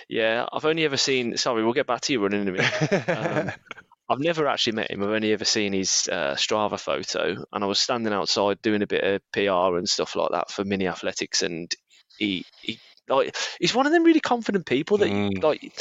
yeah, 0.09 0.47
I've 0.51 0.65
only 0.65 0.83
ever 0.83 0.97
seen. 0.97 1.37
Sorry, 1.37 1.63
we'll 1.63 1.73
get 1.73 1.85
back 1.85 2.01
to 2.01 2.11
you 2.13 2.23
running 2.23 2.41
in 2.41 2.47
a 2.47 2.51
minute. 2.53 3.09
um, 3.09 3.51
I've 4.09 4.19
never 4.19 4.47
actually 4.47 4.73
met 4.73 4.89
him. 4.89 5.03
I've 5.03 5.09
only 5.11 5.31
ever 5.31 5.45
seen 5.45 5.73
his 5.73 6.09
uh, 6.11 6.33
Strava 6.33 6.79
photo, 6.79 7.45
and 7.53 7.63
I 7.63 7.67
was 7.67 7.79
standing 7.79 8.13
outside 8.13 8.63
doing 8.63 8.81
a 8.81 8.87
bit 8.87 9.03
of 9.03 9.21
PR 9.31 9.77
and 9.77 9.87
stuff 9.87 10.15
like 10.15 10.31
that 10.31 10.49
for 10.49 10.65
Mini 10.65 10.87
Athletics, 10.87 11.43
and 11.43 11.71
he, 12.17 12.45
he 12.63 12.79
like 13.07 13.35
he's 13.59 13.75
one 13.75 13.85
of 13.85 13.91
them 13.91 14.03
really 14.03 14.19
confident 14.19 14.65
people 14.65 14.97
that 14.97 15.09
Mm. 15.09 15.43
like 15.43 15.71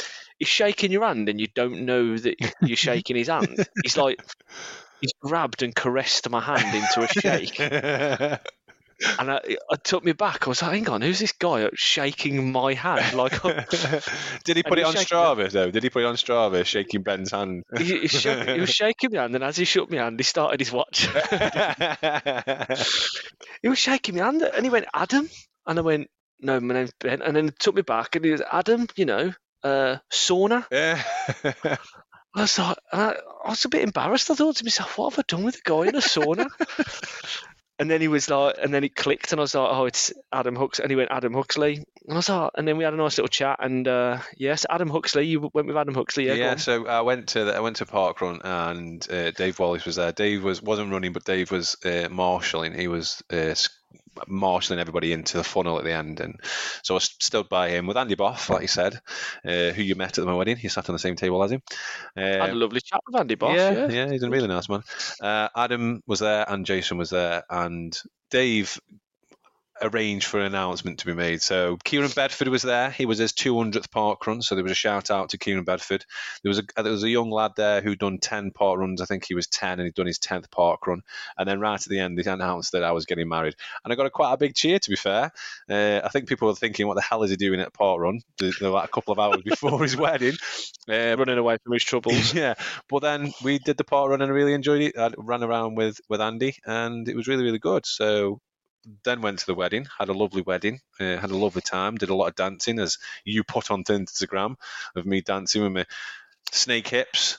he's 0.41 0.49
shaking 0.49 0.91
your 0.91 1.05
hand 1.05 1.29
and 1.29 1.39
you 1.39 1.45
don't 1.53 1.85
know 1.85 2.17
that 2.17 2.35
you're 2.63 2.75
shaking 2.89 3.15
his 3.15 3.27
hand. 3.27 3.63
He's 3.83 3.95
like 3.95 4.19
he's 4.99 5.13
grabbed 5.21 5.61
and 5.61 5.75
caressed 5.75 6.27
my 6.31 6.41
hand 6.41 6.75
into 6.75 7.03
a 7.03 7.07
shake, 7.07 7.59
and 9.19 9.31
I, 9.31 9.39
it 9.45 9.83
took 9.83 10.03
me 10.03 10.13
back. 10.13 10.47
I 10.47 10.49
was 10.49 10.63
like, 10.63 10.71
hang 10.71 10.89
on, 10.89 11.03
who's 11.03 11.19
this 11.19 11.33
guy 11.33 11.69
shaking 11.75 12.51
my 12.51 12.73
hand? 12.73 13.15
Like 13.15 13.39
Did 14.43 14.57
he 14.57 14.63
put 14.63 14.79
it 14.79 14.85
on 14.85 14.95
Strava 14.95 15.51
though? 15.51 15.69
Did 15.69 15.83
he 15.83 15.91
put 15.91 16.01
it 16.01 16.07
on 16.07 16.15
Strava, 16.15 16.65
shaking 16.65 17.03
Ben's 17.03 17.29
hand? 17.29 17.61
he, 17.77 17.99
he, 17.99 18.07
shook, 18.07 18.49
he 18.49 18.59
was 18.59 18.71
shaking 18.71 19.11
my 19.13 19.21
hand, 19.21 19.35
and 19.35 19.43
as 19.43 19.57
he 19.57 19.65
shook 19.65 19.91
my 19.91 19.97
hand, 19.97 20.19
he 20.19 20.23
started 20.23 20.59
his 20.59 20.71
watch. 20.71 21.07
he 23.61 23.69
was 23.69 23.77
shaking 23.77 24.15
my 24.15 24.23
hand, 24.23 24.41
and 24.41 24.65
he 24.65 24.71
went, 24.71 24.87
Adam? 24.91 25.29
And 25.67 25.77
I 25.77 25.83
went, 25.83 26.09
no, 26.39 26.59
my 26.59 26.73
name's 26.73 26.93
Ben. 26.99 27.21
And 27.21 27.35
then 27.35 27.45
he 27.45 27.51
took 27.59 27.75
me 27.75 27.83
back, 27.83 28.15
and 28.15 28.25
he 28.25 28.31
was, 28.31 28.41
Adam, 28.51 28.87
you 28.95 29.05
know, 29.05 29.31
uh, 29.63 29.97
sauna. 30.11 30.65
yeah. 30.71 31.01
I 32.33 32.41
was 32.41 32.57
like, 32.57 32.77
I, 32.93 33.15
I 33.45 33.49
was 33.49 33.65
a 33.65 33.69
bit 33.69 33.83
embarrassed. 33.83 34.31
I 34.31 34.35
thought 34.35 34.55
to 34.57 34.63
myself, 34.63 34.97
what 34.97 35.13
have 35.13 35.19
I 35.19 35.23
done 35.27 35.43
with 35.43 35.57
a 35.57 35.69
guy 35.69 35.87
in 35.87 35.95
a 35.95 35.99
sauna? 35.99 36.47
and 37.79 37.91
then 37.91 37.99
he 37.99 38.07
was 38.07 38.29
like, 38.29 38.55
and 38.61 38.73
then 38.73 38.85
it 38.85 38.95
clicked, 38.95 39.33
and 39.33 39.39
I 39.39 39.43
was 39.43 39.53
like, 39.53 39.69
oh, 39.69 39.85
it's 39.85 40.13
Adam 40.31 40.55
Huxley. 40.55 40.83
And 40.83 40.91
he 40.91 40.95
went, 40.95 41.11
Adam 41.11 41.33
Huxley. 41.33 41.83
And 42.05 42.13
I 42.13 42.15
was 42.15 42.29
like, 42.29 42.51
and 42.55 42.65
then 42.65 42.77
we 42.77 42.85
had 42.85 42.93
a 42.93 42.97
nice 42.97 43.17
little 43.17 43.27
chat. 43.27 43.57
And 43.59 43.85
uh, 43.85 44.19
yes, 44.37 44.65
Adam 44.69 44.89
Huxley. 44.89 45.25
You 45.25 45.49
went 45.53 45.67
with 45.67 45.75
Adam 45.75 45.93
Huxley, 45.93 46.27
yeah? 46.27 46.33
Yeah, 46.33 46.55
so 46.55 46.87
I 46.87 47.01
went 47.01 47.29
to 47.29 47.43
the, 47.43 47.55
I 47.55 47.59
went 47.59 47.77
to 47.77 47.85
Parkrun 47.85 48.39
and 48.43 49.05
uh, 49.11 49.31
Dave 49.31 49.59
Wallace 49.59 49.85
was 49.85 49.97
there. 49.97 50.13
Dave 50.13 50.43
was 50.43 50.61
wasn't 50.61 50.91
running, 50.91 51.11
but 51.11 51.25
Dave 51.25 51.51
was 51.51 51.75
uh, 51.83 52.07
marshalling. 52.09 52.73
He 52.73 52.87
was 52.87 53.21
uh, 53.29 53.55
marshalling 54.27 54.79
everybody 54.79 55.13
into 55.13 55.37
the 55.37 55.43
funnel 55.43 55.77
at 55.77 55.83
the 55.83 55.93
end, 55.93 56.19
and 56.19 56.39
so 56.83 56.95
I 56.95 56.99
stood 56.99 57.49
by 57.49 57.69
him 57.69 57.87
with 57.87 57.97
Andy 57.97 58.15
Boff, 58.15 58.49
like 58.49 58.61
you 58.63 58.67
said, 58.67 58.95
uh, 59.45 59.71
who 59.71 59.81
you 59.81 59.95
met 59.95 60.17
at 60.17 60.25
my 60.25 60.33
wedding. 60.33 60.57
He 60.57 60.67
sat 60.67 60.89
on 60.89 60.93
the 60.93 60.99
same 60.99 61.15
table 61.15 61.43
as 61.43 61.51
him. 61.51 61.61
I 62.15 62.21
had 62.21 62.49
a 62.49 62.51
Um, 62.51 62.59
lovely 62.59 62.81
chat 62.81 62.99
with 63.05 63.19
Andy 63.19 63.35
Boff. 63.35 63.55
yeah, 63.55 63.71
Yeah, 63.71 63.87
yeah, 63.89 64.11
he's 64.11 64.23
a 64.23 64.29
really 64.29 64.47
nice 64.47 64.69
man. 64.69 64.83
Uh, 65.21 65.49
Adam 65.55 66.01
was 66.07 66.19
there 66.19 66.45
and 66.47 66.65
Jason 66.65 66.97
was 66.97 67.09
there, 67.09 67.43
and 67.49 67.97
Dave 68.29 68.79
arranged 69.81 70.27
for 70.27 70.39
an 70.39 70.45
announcement 70.45 70.99
to 70.99 71.05
be 71.05 71.13
made. 71.13 71.41
So 71.41 71.77
Kieran 71.83 72.11
Bedford 72.15 72.47
was 72.47 72.61
there. 72.61 72.91
He 72.91 73.05
was 73.05 73.17
his 73.17 73.33
200th 73.33 73.91
park 73.91 74.25
run, 74.27 74.41
so 74.41 74.55
there 74.55 74.63
was 74.63 74.71
a 74.71 74.75
shout 74.75 75.11
out 75.11 75.29
to 75.29 75.37
Kieran 75.37 75.63
Bedford. 75.63 76.05
There 76.43 76.49
was 76.49 76.59
a 76.59 76.63
there 76.81 76.91
was 76.91 77.03
a 77.03 77.09
young 77.09 77.31
lad 77.31 77.51
there 77.57 77.81
who'd 77.81 77.99
done 77.99 78.19
10 78.19 78.51
park 78.51 78.79
runs. 78.79 79.01
I 79.01 79.05
think 79.05 79.25
he 79.25 79.35
was 79.35 79.47
10 79.47 79.79
and 79.79 79.83
he'd 79.83 79.95
done 79.95 80.07
his 80.07 80.19
10th 80.19 80.51
park 80.51 80.87
run. 80.87 81.01
And 81.37 81.47
then 81.47 81.59
right 81.59 81.81
at 81.81 81.87
the 81.87 81.99
end, 81.99 82.17
they 82.17 82.29
announced 82.29 82.73
that 82.73 82.83
I 82.83 82.91
was 82.91 83.05
getting 83.05 83.27
married, 83.27 83.55
and 83.83 83.91
I 83.91 83.95
got 83.95 84.05
a 84.05 84.09
quite 84.09 84.33
a 84.33 84.37
big 84.37 84.55
cheer. 84.55 84.79
To 84.79 84.89
be 84.89 84.95
fair, 84.95 85.31
uh, 85.69 86.01
I 86.03 86.09
think 86.09 86.27
people 86.27 86.47
were 86.47 86.55
thinking, 86.55 86.87
"What 86.87 86.95
the 86.95 87.01
hell 87.01 87.23
is 87.23 87.31
he 87.31 87.37
doing 87.37 87.59
at 87.59 87.73
park 87.73 87.99
run?" 87.99 88.21
Like 88.39 88.61
a 88.61 88.87
couple 88.87 89.13
of 89.13 89.19
hours 89.19 89.41
before 89.43 89.81
his 89.81 89.97
wedding. 89.97 90.35
Uh, 90.87 91.15
running 91.17 91.37
away 91.37 91.57
from 91.63 91.73
his 91.73 91.83
troubles. 91.83 92.33
yeah, 92.33 92.55
but 92.89 92.99
then 92.99 93.33
we 93.43 93.59
did 93.59 93.77
the 93.77 93.83
park 93.83 94.09
run 94.09 94.21
and 94.21 94.31
I 94.31 94.35
really 94.35 94.53
enjoyed 94.53 94.81
it. 94.81 94.97
I 94.97 95.11
ran 95.17 95.43
around 95.43 95.75
with 95.75 95.99
with 96.09 96.21
Andy, 96.21 96.55
and 96.65 97.07
it 97.07 97.15
was 97.15 97.27
really 97.27 97.43
really 97.43 97.59
good. 97.59 97.85
So 97.85 98.39
then 99.03 99.21
went 99.21 99.39
to 99.39 99.45
the 99.45 99.53
wedding, 99.55 99.87
had 99.99 100.09
a 100.09 100.13
lovely 100.13 100.41
wedding, 100.41 100.79
uh, 100.99 101.17
had 101.17 101.31
a 101.31 101.37
lovely 101.37 101.61
time, 101.61 101.95
did 101.95 102.09
a 102.09 102.15
lot 102.15 102.27
of 102.27 102.35
dancing 102.35 102.79
as 102.79 102.97
you 103.25 103.43
put 103.43 103.71
onto 103.71 103.93
Instagram 103.93 104.55
of 104.95 105.05
me 105.05 105.21
dancing 105.21 105.63
with 105.63 105.71
my 105.71 105.85
snake 106.51 106.87
hips. 106.87 107.37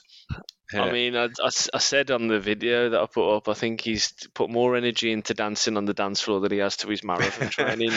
I 0.73 0.77
Uh, 0.79 0.91
mean, 0.91 1.15
I, 1.15 1.29
said 1.49 2.09
on 2.09 2.27
the 2.27 2.39
video 2.39 2.89
that 2.89 2.99
I 2.99 3.05
put 3.05 3.35
up, 3.35 3.47
I 3.47 3.53
think 3.53 3.81
he's 3.81 4.11
put 4.33 4.49
more 4.49 4.75
energy 4.75 5.11
into 5.11 5.35
dancing 5.35 5.77
on 5.77 5.85
the 5.85 5.93
dance 5.93 6.21
floor 6.21 6.39
than 6.39 6.51
he 6.51 6.57
has 6.59 6.77
to 6.77 6.87
his 6.87 7.03
marathon 7.03 7.49
training. 7.49 7.91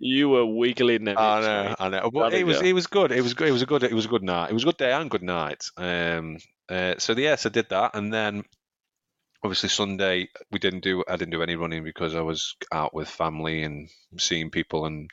you 0.00 0.30
were 0.30 0.46
wiggling 0.46 1.04
them. 1.04 1.16
I 1.18 1.40
know. 1.40 1.74
I 1.78 1.88
know. 1.90 2.10
But 2.10 2.32
it 2.32 2.46
was 2.46 2.60
go. 2.60 2.64
it 2.66 2.72
was 2.72 2.86
good. 2.86 3.12
It 3.12 3.20
was 3.20 3.34
good. 3.34 3.48
It 3.48 3.52
was 3.52 3.62
a 3.62 3.66
good. 3.66 3.82
It 3.82 3.92
was 3.92 4.06
a 4.06 4.08
good 4.08 4.22
night. 4.22 4.50
It 4.50 4.54
was 4.54 4.62
a 4.62 4.66
good 4.66 4.78
day 4.78 4.92
and 4.92 5.10
good 5.10 5.22
night. 5.22 5.64
Um. 5.76 6.38
Uh, 6.66 6.94
so 6.96 7.12
yes, 7.12 7.44
I 7.44 7.50
did 7.50 7.68
that, 7.68 7.94
and 7.94 8.10
then 8.10 8.44
obviously 9.44 9.68
Sunday 9.68 10.28
we 10.50 10.58
didn't 10.58 10.82
do. 10.82 11.04
I 11.06 11.16
didn't 11.16 11.32
do 11.32 11.42
any 11.42 11.54
running 11.54 11.84
because 11.84 12.14
I 12.14 12.22
was 12.22 12.56
out 12.72 12.94
with 12.94 13.08
family 13.08 13.62
and 13.62 13.88
seeing 14.18 14.50
people 14.50 14.86
and 14.86 15.10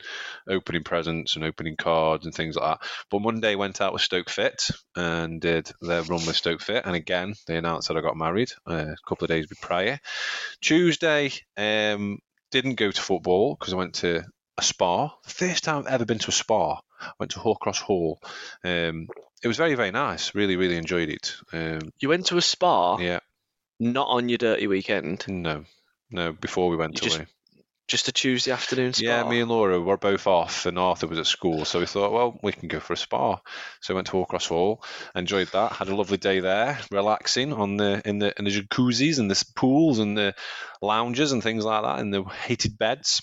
opening 0.48 0.82
presents 0.84 1.36
and 1.36 1.44
opening 1.44 1.76
cards 1.76 2.24
and 2.24 2.34
things 2.34 2.56
like 2.56 2.80
that. 2.80 2.88
But 3.10 3.20
Monday 3.22 3.54
went 3.54 3.80
out 3.80 3.92
with 3.92 4.02
Stoke 4.02 4.30
Fit 4.30 4.68
and 4.96 5.40
did 5.40 5.70
their 5.80 6.02
run 6.02 6.26
with 6.26 6.36
Stoke 6.36 6.62
Fit, 6.62 6.86
and 6.86 6.96
again 6.96 7.34
they 7.46 7.56
announced 7.56 7.88
that 7.88 7.96
I 7.96 8.00
got 8.00 8.16
married 8.16 8.52
uh, 8.66 8.92
a 8.92 9.08
couple 9.08 9.26
of 9.26 9.28
days 9.28 9.46
prior. 9.60 10.00
Tuesday, 10.60 11.30
um, 11.56 12.18
didn't 12.50 12.74
go 12.74 12.90
to 12.90 13.00
football 13.02 13.54
because 13.54 13.72
I 13.72 13.76
went 13.76 13.94
to 13.96 14.24
a 14.58 14.62
spa. 14.62 15.14
First 15.24 15.64
time 15.64 15.78
I've 15.78 15.94
ever 15.94 16.04
been 16.04 16.18
to 16.18 16.28
a 16.28 16.32
spa. 16.32 16.80
I 17.00 17.10
Went 17.18 17.32
to 17.32 17.40
Hoar 17.40 17.56
Cross 17.56 17.80
Hall. 17.80 18.20
Um, 18.62 19.08
it 19.42 19.48
was 19.48 19.56
very, 19.56 19.74
very 19.74 19.90
nice. 19.90 20.34
Really, 20.34 20.56
really 20.56 20.76
enjoyed 20.76 21.08
it. 21.08 21.34
Um, 21.52 21.80
You 21.98 22.08
went 22.08 22.26
to 22.26 22.36
a 22.36 22.42
spa, 22.42 22.98
yeah, 22.98 23.20
not 23.82 24.08
on 24.08 24.28
your 24.28 24.38
dirty 24.38 24.66
weekend, 24.66 25.24
no, 25.28 25.64
no. 26.10 26.32
Before 26.32 26.68
we 26.68 26.76
went 26.76 26.94
You 26.94 27.00
just 27.02 27.16
away, 27.16 27.26
just 27.88 28.08
a 28.08 28.12
Tuesday 28.12 28.52
afternoon 28.52 28.92
spa. 28.92 29.04
yeah, 29.04 29.28
me 29.28 29.40
and 29.40 29.50
Laura 29.50 29.80
were 29.80 29.96
both 29.96 30.26
off, 30.26 30.66
and 30.66 30.78
Arthur 30.78 31.08
was 31.08 31.18
at 31.18 31.26
school, 31.26 31.64
so 31.64 31.80
we 31.80 31.86
thought, 31.86 32.12
well, 32.12 32.38
we 32.42 32.52
can 32.52 32.68
go 32.68 32.80
for 32.80 32.92
a 32.92 32.96
spa. 32.96 33.40
So 33.80 33.92
we 33.92 33.96
went 33.96 34.06
to 34.06 34.12
Hoar 34.12 34.26
Cross 34.26 34.46
Hall, 34.46 34.82
enjoyed 35.14 35.48
that, 35.48 35.72
had 35.72 35.88
a 35.88 35.96
lovely 35.96 36.16
day 36.16 36.40
there, 36.40 36.78
relaxing 36.90 37.52
on 37.52 37.76
the 37.76 38.00
in 38.04 38.18
the 38.18 38.32
in 38.38 38.44
the 38.44 38.50
jacuzzis 38.50 39.18
and 39.18 39.30
the 39.30 39.44
pools 39.56 39.98
and 39.98 40.16
the 40.16 40.34
lounges 40.80 41.32
and 41.32 41.42
things 41.42 41.64
like 41.64 41.82
that, 41.82 41.98
and 41.98 42.14
the 42.14 42.24
heated 42.46 42.78
beds. 42.78 43.22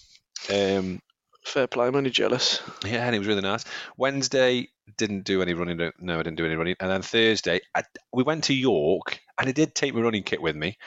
Um, 0.53 1.01
Fair 1.49 1.65
play, 1.65 1.87
I'm 1.87 1.95
only 1.95 2.11
jealous. 2.11 2.61
Yeah, 2.85 3.07
and 3.07 3.15
it 3.15 3.19
was 3.19 3.27
really 3.27 3.41
nice. 3.41 3.65
Wednesday 3.97 4.67
didn't 4.97 5.23
do 5.23 5.41
any 5.41 5.55
running. 5.55 5.91
No, 5.99 6.19
I 6.19 6.23
didn't 6.23 6.35
do 6.35 6.45
any 6.45 6.53
running. 6.53 6.75
And 6.79 6.91
then 6.91 7.01
Thursday, 7.01 7.59
I, 7.73 7.81
we 8.13 8.21
went 8.21 8.43
to 8.45 8.53
York, 8.53 9.19
and 9.39 9.49
I 9.49 9.51
did 9.51 9.73
take 9.73 9.95
my 9.95 10.01
running 10.01 10.21
kit 10.21 10.43
with 10.43 10.55
me. 10.55 10.77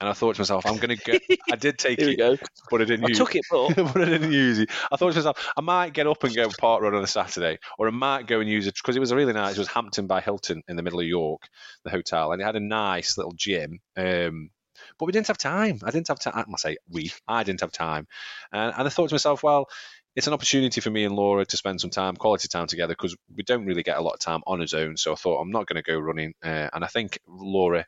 And 0.00 0.10
I 0.10 0.12
thought 0.12 0.34
to 0.34 0.42
myself, 0.42 0.66
I'm 0.66 0.76
going 0.76 0.98
to 0.98 1.02
go. 1.02 1.18
I 1.50 1.56
did 1.56 1.78
take 1.78 1.98
it, 1.98 2.18
go. 2.18 2.36
but 2.70 2.82
I 2.82 2.84
didn't 2.84 3.06
I 3.06 3.08
use 3.08 3.16
took 3.16 3.34
it, 3.34 3.46
but 3.50 3.74
but 3.76 4.02
I 4.02 4.04
didn't 4.04 4.32
use 4.32 4.58
it. 4.58 4.68
I 4.90 4.96
thought 4.96 5.12
to 5.12 5.18
myself, 5.18 5.50
I 5.56 5.62
might 5.62 5.94
get 5.94 6.06
up 6.06 6.22
and 6.24 6.34
go 6.34 6.50
park 6.58 6.82
run 6.82 6.94
on 6.94 7.02
a 7.02 7.06
Saturday, 7.06 7.58
or 7.78 7.88
I 7.88 7.90
might 7.90 8.26
go 8.26 8.40
and 8.40 8.50
use 8.50 8.66
it 8.66 8.74
because 8.74 8.96
it 8.96 9.00
was 9.00 9.12
a 9.12 9.16
really 9.16 9.32
nice. 9.32 9.56
It 9.56 9.60
was 9.60 9.68
Hampton 9.68 10.06
by 10.06 10.20
Hilton 10.20 10.62
in 10.68 10.76
the 10.76 10.82
middle 10.82 11.00
of 11.00 11.06
York, 11.06 11.48
the 11.84 11.90
hotel, 11.90 12.32
and 12.32 12.42
it 12.42 12.44
had 12.44 12.56
a 12.56 12.60
nice 12.60 13.16
little 13.16 13.32
gym. 13.32 13.80
Um, 13.96 14.50
but 14.98 15.06
we 15.06 15.12
didn't 15.12 15.28
have 15.28 15.38
time. 15.38 15.80
I 15.84 15.90
didn't 15.90 16.08
have 16.08 16.18
time. 16.18 16.34
I 16.36 16.44
must 16.48 16.64
say 16.64 16.76
we. 16.90 17.12
I 17.26 17.44
didn't 17.44 17.60
have 17.60 17.72
time, 17.72 18.06
and, 18.52 18.74
and 18.76 18.86
I 18.86 18.90
thought 18.90 19.08
to 19.08 19.14
myself, 19.14 19.42
well, 19.42 19.68
it's 20.14 20.26
an 20.26 20.32
opportunity 20.34 20.80
for 20.80 20.90
me 20.90 21.04
and 21.04 21.16
Laura 21.16 21.44
to 21.44 21.56
spend 21.56 21.80
some 21.80 21.90
time, 21.90 22.16
quality 22.16 22.48
time 22.48 22.66
together, 22.66 22.94
because 22.94 23.16
we 23.34 23.42
don't 23.42 23.64
really 23.66 23.82
get 23.82 23.96
a 23.96 24.02
lot 24.02 24.14
of 24.14 24.20
time 24.20 24.42
on 24.46 24.60
his 24.60 24.74
own. 24.74 24.96
So 24.96 25.12
I 25.12 25.16
thought 25.16 25.40
I'm 25.40 25.50
not 25.50 25.66
going 25.66 25.82
to 25.82 25.90
go 25.90 25.98
running, 25.98 26.34
uh, 26.42 26.68
and 26.72 26.84
I 26.84 26.88
think 26.88 27.18
Laura 27.26 27.86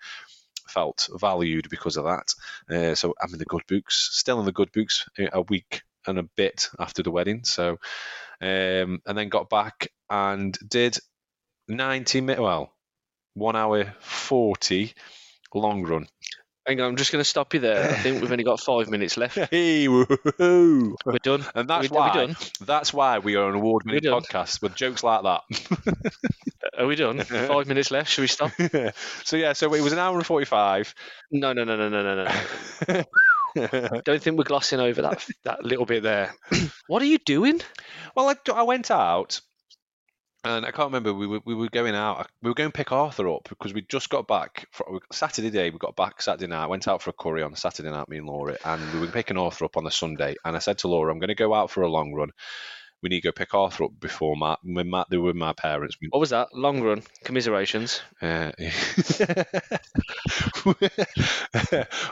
felt 0.69 1.09
valued 1.15 1.69
because 1.71 1.97
of 1.97 2.05
that. 2.05 2.35
Uh, 2.71 2.95
so 2.95 3.15
I'm 3.21 3.33
in 3.33 3.39
the 3.39 3.45
good 3.45 3.67
books, 3.69 4.09
still 4.13 4.41
in 4.41 4.47
the 4.47 4.53
good 4.53 4.73
books 4.73 5.07
uh, 5.19 5.27
a 5.33 5.43
week 5.43 5.83
and 6.07 6.19
a 6.19 6.29
bit 6.37 6.71
after 6.79 7.03
the 7.03 7.11
wedding. 7.11 7.45
So, 7.45 7.79
um, 8.41 9.03
and 9.07 9.17
then 9.17 9.29
got 9.29 9.51
back 9.51 9.89
and 10.11 10.57
did 10.67 10.99
90 11.69 12.21
minutes, 12.23 12.41
well, 12.41 12.73
one 13.35 13.57
hour 13.57 13.95
40 14.01 14.95
long 15.55 15.85
run. 15.85 16.07
Hang 16.67 16.81
on, 16.81 16.89
I'm 16.91 16.97
just 16.97 17.13
going 17.13 17.21
to 17.21 17.29
stop 17.29 17.55
you 17.55 17.61
there. 17.61 17.91
I 17.91 17.95
think 17.95 18.21
we've 18.21 18.31
only 18.31 18.45
got 18.45 18.61
five 18.61 18.89
minutes 18.89 19.17
left. 19.17 19.39
Hey, 19.51 19.89
woo-hoo. 19.89 20.97
We're 21.05 21.19
done. 21.19 21.45
And 21.55 21.69
that's 21.69 21.91
we- 21.91 21.97
why, 21.97 22.15
done? 22.15 22.37
that's 22.61 22.93
why 22.93 23.19
we 23.19 23.37
are 23.37 23.49
an 23.49 23.55
award-winning 23.57 24.03
podcast 24.03 24.63
with 24.63 24.75
jokes 24.75 25.03
like 25.05 25.23
that. 25.23 25.43
Are 26.79 26.87
we 26.87 26.97
done? 26.97 27.21
Five 27.21 27.69
minutes 27.69 27.91
left. 27.91 28.11
Should 28.11 28.23
we 28.23 28.27
stop? 28.27 28.51
so 29.25 29.37
yeah, 29.37 29.53
so 29.53 29.73
it 29.75 29.81
was 29.83 29.93
an 29.93 29.99
hour 29.99 30.17
and 30.17 30.27
45. 30.27 30.95
No, 31.31 31.53
no, 31.53 31.63
no, 31.65 31.77
no, 31.77 31.89
no, 31.89 32.03
no, 32.03 32.25
no. 32.89 34.01
Don't 34.05 34.21
think 34.21 34.37
we're 34.37 34.45
glossing 34.45 34.81
over 34.81 35.03
that 35.03 35.25
that 35.45 35.65
little 35.65 35.87
bit 35.87 36.03
there. 36.03 36.35
what 36.89 37.01
are 37.03 37.07
you 37.07 37.19
doing? 37.19 37.61
Well, 38.17 38.29
I, 38.29 38.51
I 38.53 38.63
went 38.65 38.91
out, 38.91 39.41
and 40.45 40.67
I 40.67 40.71
can't 40.71 40.89
remember. 40.89 41.13
We 41.15 41.27
were 41.27 41.41
we 41.45 41.55
were 41.55 41.69
going 41.69 41.95
out. 41.95 42.29
We 42.43 42.51
were 42.51 42.55
going 42.55 42.71
to 42.71 42.77
pick 42.77 42.93
Arthur 42.93 43.29
up 43.29 43.49
because 43.49 43.73
we 43.73 43.83
just 43.83 44.11
got 44.11 44.29
back 44.29 44.67
for, 44.73 45.01
Saturday 45.11 45.51
day. 45.51 45.71
We 45.71 45.79
got 45.79 45.97
back 45.97 46.21
Saturday 46.21 46.47
night. 46.47 46.67
Went 46.67 46.87
out 46.87 47.03
for 47.03 47.11
a 47.11 47.15
curry 47.15 47.43
on 47.43 47.57
Saturday 47.57 47.91
night, 47.91 48.09
me 48.09 48.19
and 48.19 48.27
Laura, 48.27 48.57
and 48.65 48.93
we 48.93 49.01
were 49.01 49.13
picking 49.13 49.39
Arthur 49.39 49.65
up 49.65 49.77
on 49.77 49.85
the 49.85 49.91
Sunday. 49.91 50.37
And 50.45 50.55
I 50.55 50.59
said 50.59 50.79
to 50.79 50.89
Laura, 50.89 51.11
"I'm 51.11 51.19
going 51.19 51.29
to 51.29 51.35
go 51.35 51.55
out 51.55 51.71
for 51.71 51.83
a 51.83 51.89
long 51.89 52.13
run. 52.13 52.31
We 53.05 53.11
need 53.11 53.21
to 53.21 53.29
go 53.29 53.33
pick 53.33 53.53
Arthur 53.53 53.85
up 53.85 54.01
before 54.01 54.35
Matt. 54.35 54.61
When 54.63 54.89
Matt, 54.89 55.11
they 55.11 55.19
were 55.19 55.25
with 55.25 55.37
my 55.37 55.53
parents. 55.53 55.95
What 56.09 56.21
was 56.21 56.31
that? 56.31 56.55
Long 56.55 56.81
run. 56.81 57.03
Commiserations. 57.23 58.01
uh, 58.23 58.51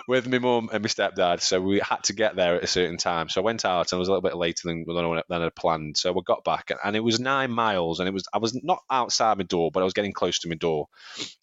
with 0.07 0.29
my 0.29 0.39
mum 0.39 0.69
and 0.71 0.83
my 0.83 0.89
stepdad. 0.89 1.41
So 1.41 1.63
we 1.63 1.79
had 1.81 2.03
to 2.05 2.13
get 2.13 2.37
there 2.37 2.57
at 2.57 2.65
a 2.65 2.67
certain 2.67 2.99
time. 2.99 3.31
So 3.31 3.41
I 3.41 3.45
went 3.45 3.65
out 3.65 3.91
and 3.91 3.97
I 3.97 4.01
was 4.01 4.09
a 4.09 4.11
little 4.11 4.21
bit 4.21 4.37
later 4.37 4.69
than, 4.69 4.85
than 4.87 5.43
I 5.43 5.49
planned. 5.49 5.97
So 5.97 6.13
I 6.13 6.21
got 6.27 6.45
back 6.45 6.71
and, 6.85 6.95
it 6.95 7.01
was 7.01 7.19
nine 7.19 7.53
miles 7.53 7.99
and 7.99 8.07
it 8.07 8.13
was 8.13 8.25
I 8.31 8.37
was 8.37 8.63
not 8.63 8.83
outside 8.91 9.39
my 9.39 9.45
door, 9.45 9.71
but 9.71 9.81
I 9.81 9.85
was 9.85 9.95
getting 9.95 10.13
close 10.13 10.41
to 10.41 10.51
my 10.51 10.57
door. 10.57 10.89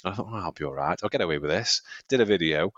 And 0.05 0.13
I 0.13 0.15
thought, 0.15 0.27
oh, 0.29 0.35
I'll 0.35 0.51
be 0.51 0.65
all 0.65 0.73
right. 0.75 0.99
I'll 1.01 1.09
get 1.09 1.21
away 1.21 1.39
with 1.39 1.49
this. 1.49 1.81
Did 2.07 2.21
a 2.21 2.25
video. 2.25 2.71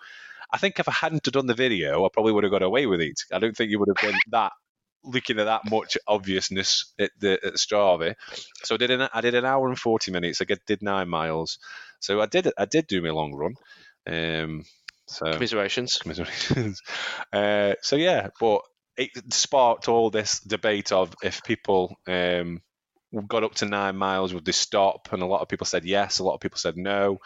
I 0.50 0.58
think 0.58 0.80
if 0.80 0.88
I 0.88 0.94
hadn't 0.94 1.24
done 1.24 1.48
the 1.48 1.54
video, 1.54 2.06
I 2.06 2.10
probably 2.14 2.32
would 2.32 2.46
have 2.46 2.52
got 2.52 2.64
away 2.64 2.86
with 2.86 3.02
it. 3.02 3.24
I 3.30 3.40
don't 3.40 3.58
think 3.58 3.72
you 3.72 3.80
would 3.80 3.90
have 3.90 4.10
been 4.10 4.18
that 4.30 4.54
looking 5.04 5.40
at 5.40 5.46
that 5.46 5.70
much 5.70 5.98
obviousness 6.08 6.94
at 7.00 7.12
the 7.20 7.34
at 7.44 7.54
Strava. 7.54 8.16
So 8.64 8.76
I 8.76 8.78
did 8.78 8.92
an 8.92 9.10
I 9.14 9.22
did 9.22 9.36
an 9.36 9.46
hour 9.46 9.68
and 9.68 9.80
forty 9.80 10.12
minutes. 10.12 10.42
I 10.42 10.46
did 10.66 10.82
nine 10.82 11.10
miles. 11.10 11.60
So 12.00 12.22
I 12.22 12.26
did 12.26 12.52
I 12.58 12.66
did 12.66 12.88
do 12.88 13.02
my 13.02 13.10
long 13.10 13.34
run. 13.34 13.56
Um, 14.08 14.66
so 15.08 15.32
Commiserations. 15.34 16.00
commiserations. 16.00 16.82
Uh, 17.34 17.76
so 17.82 17.96
yeah, 17.96 18.30
but 18.40 18.62
it 18.98 19.10
sparked 19.34 19.88
all 19.88 20.10
this 20.10 20.40
debate 20.42 20.92
of 20.92 21.14
if 21.24 21.44
people 21.44 21.96
um, 22.08 22.62
got 23.28 23.44
up 23.44 23.56
to 23.56 23.66
nine 23.66 23.96
miles, 23.96 24.34
would 24.34 24.46
they 24.46 24.52
stop? 24.52 25.10
And 25.12 25.22
a 25.22 25.26
lot 25.26 25.42
of 25.42 25.48
people 25.48 25.66
said 25.66 25.86
yes, 25.86 26.20
a 26.20 26.24
lot 26.24 26.36
of 26.36 26.42
people 26.42 26.58
said 26.58 26.78
no. 26.78 27.20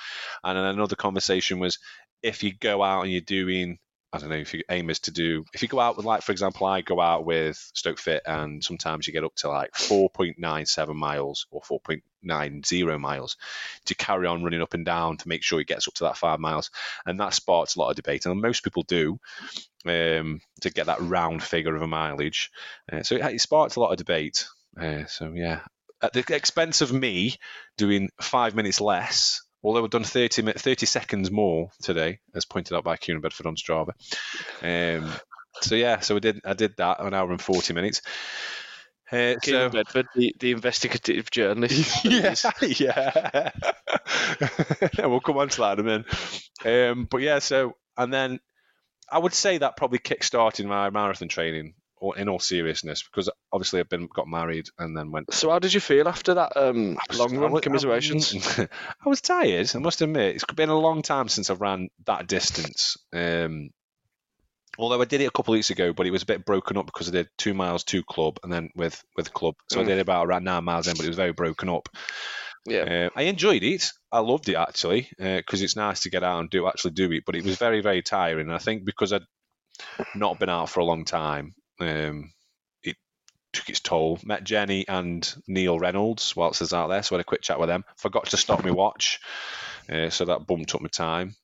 And 0.44 0.58
then 0.58 0.66
another 0.66 0.96
conversation 0.96 1.60
was 1.60 1.80
if 2.22 2.44
you 2.44 2.54
go 2.54 2.84
out 2.84 3.04
and 3.04 3.12
you're 3.12 3.22
doing 3.22 3.80
I 4.16 4.20
don't 4.20 4.30
know 4.30 4.38
if 4.38 4.54
your 4.54 4.64
aim 4.70 4.90
is 4.90 5.00
to 5.02 5.12
do 5.12 5.44
if 5.54 5.62
you 5.62 5.68
go 5.68 5.80
out 5.80 5.98
with 5.98 6.06
like 6.06 6.22
for 6.22 6.32
example 6.32 6.66
I 6.66 6.82
go 6.82 7.02
out 7.02 7.26
with 7.26 7.58
Stoke 7.74 8.00
Fit 8.00 8.24
and 8.26 8.64
sometimes 8.64 9.06
you 9.06 9.14
get 9.14 9.26
up 9.26 9.36
to 9.36 9.50
like 9.50 9.74
4.97 9.74 10.96
miles 10.96 11.48
or 11.52 11.62
4.90 11.62 13.00
miles 13.00 13.36
to 13.86 13.96
carry 13.96 14.26
on 14.26 14.44
running 14.44 14.62
up 14.62 14.74
and 14.74 14.86
down 14.86 15.18
to 15.18 15.28
make 15.28 15.44
sure 15.44 15.60
it 15.60 15.68
gets 15.68 15.88
up 15.88 15.96
to 15.96 16.06
that 16.06 16.18
five 16.18 16.40
miles. 16.40 16.72
And 17.06 17.20
that 17.20 17.34
sparks 17.34 17.76
a 17.76 17.80
lot 17.80 17.90
of 17.90 17.96
debate. 17.98 18.26
And 18.26 18.42
most 18.42 18.64
people 18.64 18.84
do 18.84 19.20
um, 19.86 20.42
to 20.62 20.70
get 20.70 20.88
that 20.88 21.02
round 21.02 21.44
figure 21.44 21.76
of 21.76 21.82
a 21.82 21.88
mileage. 21.88 22.52
Uh, 22.92 23.04
so 23.04 23.16
it, 23.16 23.22
it 23.22 23.42
sparks 23.42 23.76
a 23.76 23.80
lot 23.80 23.92
of 23.92 23.98
debate. 23.98 24.48
Uh, 24.80 25.06
so 25.06 25.34
yeah. 25.36 25.62
At 26.02 26.14
the 26.14 26.24
expense 26.36 26.82
of 26.82 26.94
me 26.94 27.36
doing 27.78 28.10
five 28.22 28.56
minutes 28.56 28.82
less 28.82 29.42
although 29.66 29.82
we've 29.82 29.90
done 29.90 30.04
30, 30.04 30.54
30 30.54 30.86
seconds 30.86 31.32
more 31.32 31.72
today, 31.82 32.20
as 32.36 32.46
pointed 32.46 32.78
out 32.78 32.84
by 32.84 32.98
Kieran 32.98 33.22
Bedford 33.22 33.48
on 33.48 33.56
Strava. 33.56 33.94
Um, 34.62 35.12
so 35.62 35.76
yeah, 35.76 36.00
so 36.02 36.14
we 36.14 36.20
did. 36.20 36.42
I 36.46 36.54
did 36.54 36.78
that 36.78 37.00
an 37.00 37.14
hour 37.14 37.32
and 37.32 37.42
forty 37.42 37.74
minutes. 37.74 38.02
Uh, 39.12 39.36
Kieran 39.42 39.72
so, 39.72 39.78
Bedford, 39.78 40.08
the, 40.16 40.36
the 40.40 40.52
investigative 40.52 41.32
journalist. 41.32 42.06
yeah, 42.06 42.36
yeah. 42.62 43.50
we'll 45.08 45.20
come 45.20 45.38
on 45.38 45.50
to 45.50 45.62
that 45.62 45.80
in 45.80 45.88
a 45.88 46.06
minute. 46.06 46.06
Um, 46.66 47.08
but 47.10 47.22
yeah, 47.22 47.40
so 47.40 47.74
and 47.98 48.14
then 48.14 48.40
I 49.10 49.18
would 49.18 49.34
say 49.34 49.58
that 49.58 49.78
probably 49.78 50.00
kick-started 50.00 50.66
my 50.66 50.90
marathon 50.90 51.30
training 51.30 51.76
in 52.14 52.30
all 52.30 52.40
seriousness, 52.40 53.04
because 53.04 53.30
obviously 53.52 53.80
I've 53.80 53.90
been 53.90 54.08
got 54.08 54.28
married 54.28 54.68
and 54.78 54.96
then 54.96 55.12
went. 55.12 55.34
So 55.34 55.50
how 55.50 55.60
did 55.60 55.74
you 55.74 55.80
feel 55.80 56.08
after 56.08 56.36
that 56.36 56.56
um, 56.56 56.98
was, 57.10 57.20
long 57.20 57.38
run? 57.38 57.62
Commiserations. 57.62 58.34
I, 58.60 58.68
I, 59.06 59.10
was 59.10 59.22
tired. 59.22 59.72
I 59.76 59.80
must 59.80 60.02
admit, 60.02 60.36
it's 60.36 60.46
been 60.46 60.70
a 60.70 60.78
long 60.78 61.02
time 61.02 61.28
since 61.28 61.50
I've 61.50 61.62
ran 61.62 61.90
that 62.06 62.28
distance. 62.28 62.98
Um, 63.14 63.70
although 64.78 65.02
I 65.02 65.06
did 65.06 65.22
it 65.22 65.26
a 65.26 65.32
couple 65.32 65.54
of 65.54 65.58
weeks 65.58 65.70
ago, 65.70 65.94
but 65.94 66.08
it 66.08 66.12
was 66.12 66.24
a 66.24 66.28
bit 66.28 66.46
broken 66.46 66.78
up 66.78 66.86
because 66.86 67.08
I 67.08 67.12
did 67.12 67.30
two 67.38 67.54
miles, 67.54 67.84
two 67.84 68.04
club, 68.04 68.40
and 68.44 68.52
then 68.52 68.70
with 68.76 69.04
with 69.16 69.34
club. 69.34 69.56
So 69.70 69.80
mm. 69.80 69.84
I 69.84 69.86
did 69.86 70.00
about 70.00 70.28
around 70.28 70.44
nine 70.44 70.64
miles 70.64 70.88
in, 70.88 70.96
but 70.96 71.06
it 71.06 71.10
was 71.10 71.18
very 71.18 71.34
broken 71.34 71.70
up. 71.70 71.90
Yeah, 72.68 73.10
uh, 73.16 73.20
I 73.20 73.24
enjoyed 73.24 73.64
it. 73.64 73.92
I 74.12 74.20
loved 74.20 74.50
it 74.50 74.56
actually 74.56 75.10
because 75.18 75.62
uh, 75.62 75.64
it's 75.64 75.76
nice 75.76 76.02
to 76.02 76.10
get 76.10 76.24
out 76.24 76.40
and 76.40 76.50
do 76.50 76.68
actually 76.68 76.92
do 76.92 77.12
it. 77.12 77.24
But 77.26 77.36
it 77.36 77.44
was 77.44 77.58
very 77.58 77.82
very 77.82 78.02
tiring. 78.02 78.50
I 78.52 78.58
think 78.58 78.86
because 78.86 79.14
I'd 79.14 79.26
not 80.16 80.40
been 80.40 80.50
out 80.50 80.70
for 80.70 80.80
a 80.80 80.86
long 80.86 81.06
time, 81.06 81.54
um, 81.80 82.32
it 82.84 82.96
took 83.54 83.70
its 83.70 83.80
toll. 83.80 84.20
Met 84.24 84.44
Jenny 84.44 84.88
and 84.88 85.34
Neil 85.48 85.80
Reynolds 85.80 86.36
whilst 86.36 86.62
I 86.62 86.64
was 86.64 86.74
out 86.74 86.88
there, 86.88 87.04
so 87.04 87.16
I 87.16 87.18
had 87.18 87.26
a 87.26 87.26
quick 87.26 87.42
chat 87.42 87.60
with 87.60 87.70
them. 87.70 87.84
Forgot 87.98 88.28
to 88.28 88.38
stop 88.38 88.64
my 88.64 88.72
watch, 88.72 89.20
uh, 89.90 90.10
so 90.10 90.26
that 90.26 90.48
bumped 90.48 90.76
up 90.76 90.82
my 90.82 90.90
time. 90.90 91.36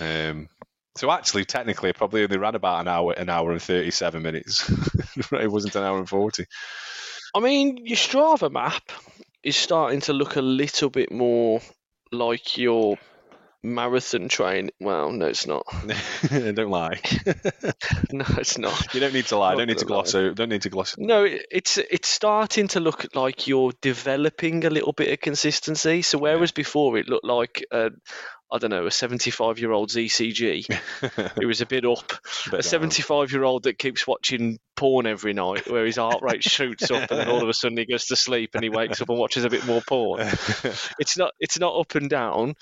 Um, 0.00 0.48
so 0.96 1.10
actually, 1.10 1.44
technically, 1.44 1.90
I 1.90 1.92
probably 1.92 2.24
only 2.24 2.38
ran 2.38 2.54
about 2.54 2.80
an 2.80 2.88
hour, 2.88 3.12
an 3.12 3.28
hour 3.28 3.52
and 3.52 3.62
thirty-seven 3.62 4.22
minutes. 4.22 4.68
it 5.32 5.50
wasn't 5.50 5.76
an 5.76 5.84
hour 5.84 5.98
and 5.98 6.08
forty. 6.08 6.46
I 7.34 7.40
mean, 7.40 7.86
your 7.86 7.96
Strava 7.96 8.50
map 8.50 8.90
is 9.42 9.56
starting 9.56 10.00
to 10.02 10.12
look 10.12 10.36
a 10.36 10.42
little 10.42 10.90
bit 10.90 11.12
more 11.12 11.60
like 12.10 12.56
your 12.56 12.98
marathon 13.62 14.28
train. 14.28 14.70
Well, 14.80 15.10
no, 15.10 15.26
it's 15.26 15.46
not. 15.46 15.66
don't 16.28 16.70
lie. 16.70 17.00
no, 18.12 18.24
it's 18.38 18.58
not. 18.58 18.94
You 18.94 19.00
don't 19.00 19.12
need 19.12 19.26
to 19.26 19.38
lie. 19.38 19.54
Don't 19.56 19.66
need 19.66 19.78
to 19.78 19.84
gloss 19.84 20.14
out. 20.14 20.34
Don't 20.34 20.48
need 20.48 20.62
to 20.62 20.70
gloss. 20.70 20.96
No, 20.98 21.26
it's 21.26 21.78
it's 21.78 22.08
starting 22.08 22.68
to 22.68 22.80
look 22.80 23.14
like 23.14 23.46
you're 23.46 23.72
developing 23.80 24.64
a 24.64 24.70
little 24.70 24.92
bit 24.92 25.12
of 25.12 25.20
consistency. 25.20 26.02
So 26.02 26.18
whereas 26.18 26.50
yeah. 26.50 26.56
before 26.56 26.98
it 26.98 27.08
looked 27.08 27.26
like. 27.26 27.64
Uh, 27.70 27.90
I 28.50 28.56
don't 28.56 28.70
know, 28.70 28.86
a 28.86 28.90
75 28.90 29.58
year 29.58 29.72
old's 29.72 29.94
ECG. 29.96 30.64
it 31.36 31.44
was 31.44 31.60
a 31.60 31.66
bit 31.66 31.84
up. 31.84 32.14
a 32.50 32.62
75 32.62 33.30
year 33.30 33.44
old 33.44 33.64
that 33.64 33.78
keeps 33.78 34.06
watching 34.06 34.58
porn 34.74 35.06
every 35.06 35.34
night 35.34 35.70
where 35.70 35.84
his 35.84 35.96
heart 35.96 36.22
rate 36.22 36.42
shoots 36.42 36.90
up 36.90 37.10
and 37.10 37.20
then 37.20 37.28
all 37.28 37.42
of 37.42 37.48
a 37.50 37.52
sudden 37.52 37.76
he 37.76 37.84
goes 37.84 38.06
to 38.06 38.16
sleep 38.16 38.52
and 38.54 38.62
he 38.62 38.70
wakes 38.70 39.02
up 39.02 39.10
and 39.10 39.18
watches 39.18 39.44
a 39.44 39.50
bit 39.50 39.66
more 39.66 39.82
porn. 39.86 40.20
it's 40.98 41.18
not 41.18 41.34
it's 41.40 41.58
not 41.58 41.78
up 41.78 41.94
and 41.94 42.08
down 42.08 42.54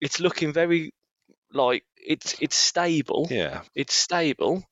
it's 0.00 0.20
looking 0.20 0.52
very 0.52 0.92
like 1.52 1.84
it's 1.96 2.36
it's 2.40 2.56
stable. 2.56 3.28
Yeah, 3.30 3.62
it's 3.74 3.94
stable, 3.94 4.64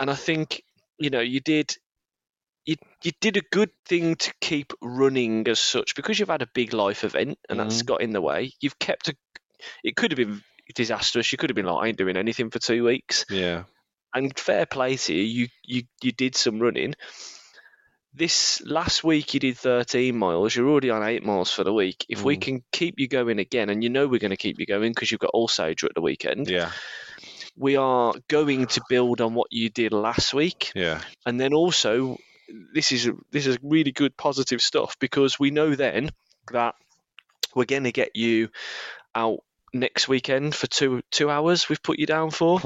and 0.00 0.10
I 0.10 0.14
think 0.14 0.62
you 0.98 1.10
know 1.10 1.20
you 1.20 1.40
did 1.40 1.76
you 2.66 2.76
you 3.02 3.12
did 3.20 3.36
a 3.36 3.42
good 3.52 3.70
thing 3.86 4.16
to 4.16 4.32
keep 4.40 4.72
running 4.82 5.48
as 5.48 5.60
such 5.60 5.94
because 5.94 6.18
you've 6.18 6.28
had 6.28 6.42
a 6.42 6.48
big 6.52 6.74
life 6.74 7.04
event 7.04 7.38
and 7.48 7.58
mm-hmm. 7.58 7.68
that's 7.68 7.82
got 7.82 8.02
in 8.02 8.10
the 8.10 8.20
way. 8.20 8.52
You've 8.60 8.78
kept 8.78 9.08
a. 9.08 9.14
It 9.82 9.96
could 9.96 10.10
have 10.10 10.18
been 10.18 10.42
disastrous. 10.74 11.30
You 11.32 11.38
could 11.38 11.50
have 11.50 11.54
been 11.54 11.66
like, 11.66 11.84
I 11.84 11.88
ain't 11.88 11.98
doing 11.98 12.16
anything 12.16 12.50
for 12.50 12.58
two 12.58 12.84
weeks. 12.84 13.24
Yeah. 13.30 13.64
And 14.12 14.36
fair 14.38 14.66
play 14.66 14.96
to 14.96 15.14
you. 15.14 15.22
You 15.22 15.48
you 15.64 15.82
you 16.02 16.12
did 16.12 16.34
some 16.34 16.58
running, 16.58 16.94
this 18.16 18.62
last 18.64 19.04
week 19.04 19.34
you 19.34 19.40
did 19.40 19.58
13 19.58 20.16
miles. 20.16 20.56
You're 20.56 20.68
already 20.68 20.90
on 20.90 21.02
eight 21.02 21.22
miles 21.22 21.50
for 21.50 21.64
the 21.64 21.72
week. 21.72 22.06
If 22.08 22.20
mm. 22.20 22.24
we 22.24 22.36
can 22.38 22.62
keep 22.72 22.98
you 22.98 23.08
going 23.08 23.38
again, 23.38 23.68
and 23.68 23.82
you 23.82 23.90
know 23.90 24.06
we're 24.06 24.20
going 24.20 24.30
to 24.30 24.36
keep 24.36 24.58
you 24.58 24.66
going 24.66 24.92
because 24.92 25.10
you've 25.10 25.20
got 25.20 25.32
Alsager 25.34 25.84
at 25.84 25.94
the 25.94 26.00
weekend. 26.00 26.48
Yeah. 26.48 26.70
We 27.56 27.76
are 27.76 28.14
going 28.28 28.66
to 28.66 28.82
build 28.88 29.20
on 29.20 29.34
what 29.34 29.48
you 29.50 29.68
did 29.68 29.92
last 29.92 30.34
week. 30.34 30.72
Yeah. 30.74 31.00
And 31.24 31.38
then 31.38 31.52
also, 31.52 32.16
this 32.74 32.92
is 32.92 33.10
this 33.30 33.46
is 33.46 33.58
really 33.62 33.92
good 33.92 34.16
positive 34.16 34.60
stuff 34.60 34.98
because 34.98 35.38
we 35.38 35.50
know 35.50 35.74
then 35.74 36.10
that 36.52 36.74
we're 37.54 37.64
going 37.64 37.84
to 37.84 37.92
get 37.92 38.16
you 38.16 38.48
out 39.14 39.40
next 39.72 40.08
weekend 40.08 40.54
for 40.54 40.66
two 40.66 41.02
two 41.10 41.30
hours. 41.30 41.68
We've 41.68 41.82
put 41.82 41.98
you 41.98 42.06
down 42.06 42.30
for. 42.30 42.60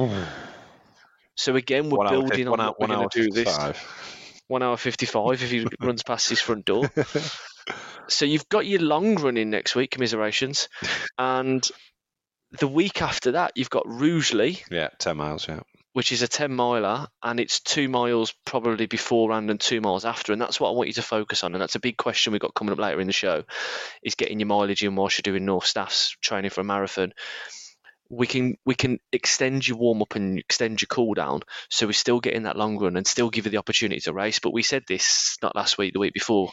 so 1.35 1.57
again, 1.57 1.91
we're 1.91 1.99
one 1.99 2.09
building 2.09 2.47
hour, 2.47 2.61
on 2.61 2.67
what 2.67 2.81
we're 2.81 2.87
going 2.89 3.09
to 3.09 3.23
do 3.23 3.31
this 3.31 3.57
one 4.51 4.63
hour 4.63 4.77
55 4.77 5.43
if 5.43 5.51
he 5.51 5.67
runs 5.81 6.03
past 6.03 6.29
his 6.29 6.41
front 6.41 6.65
door. 6.65 6.91
so 8.09 8.25
you've 8.25 8.49
got 8.49 8.67
your 8.67 8.81
long 8.81 9.15
run 9.17 9.37
in 9.37 9.51
next 9.51 9.75
week, 9.77 9.93
commiserations. 9.93 10.69
And 11.19 11.67
the 12.59 12.69
week 12.69 13.01
after 13.01 13.33
that, 13.33 13.53
you've 13.55 13.71
got 13.71 13.87
Rugeley. 13.87 14.61
Yeah, 14.71 14.89
10 14.99 15.17
miles, 15.17 15.47
yeah. 15.47 15.61
Which 15.93 16.13
is 16.13 16.23
a 16.23 16.29
10 16.29 16.53
miler, 16.53 17.07
and 17.23 17.39
it's 17.39 17.61
two 17.61 17.89
miles 17.89 18.35
probably 18.45 18.87
beforehand 18.87 19.51
and 19.51 19.61
two 19.61 19.81
miles 19.81 20.05
after. 20.05 20.33
And 20.33 20.41
that's 20.41 20.59
what 20.59 20.69
I 20.69 20.73
want 20.73 20.89
you 20.89 20.95
to 20.95 21.03
focus 21.03 21.45
on. 21.45 21.55
And 21.55 21.63
that's 21.63 21.75
a 21.75 21.81
big 21.81 21.97
question 21.97 22.33
we've 22.33 22.41
got 22.41 22.55
coming 22.55 22.73
up 22.73 22.79
later 22.79 23.01
in 23.01 23.07
the 23.07 23.13
show 23.13 23.45
is 24.03 24.15
getting 24.15 24.41
your 24.41 24.47
mileage 24.47 24.83
in 24.83 24.97
whilst 24.97 25.19
you're 25.19 25.33
doing 25.33 25.45
North 25.45 25.67
Staff's 25.67 26.17
training 26.23 26.51
for 26.51 26.61
a 26.61 26.65
marathon 26.65 27.13
we 28.11 28.27
can 28.27 28.57
we 28.67 28.75
can 28.75 28.99
extend 29.13 29.67
your 29.67 29.79
warm 29.79 30.03
up 30.03 30.17
and 30.17 30.39
extend 30.39 30.83
your 30.83 30.89
cool 30.89 31.15
down, 31.15 31.43
so 31.69 31.87
we're 31.87 31.93
still 31.93 32.19
getting 32.19 32.43
that 32.43 32.57
long 32.57 32.77
run 32.77 32.97
and 32.97 33.07
still 33.07 33.31
give 33.31 33.47
you 33.47 33.53
the 33.53 33.59
opportunity 33.59 34.01
to 34.01 34.13
race. 34.13 34.41
But 34.41 34.53
we 34.53 34.65
said 34.65 34.83
this 34.87 35.39
not 35.43 35.55
last 35.55 35.79
week, 35.79 35.93
the 35.93 36.01
week 36.01 36.13
before, 36.13 36.51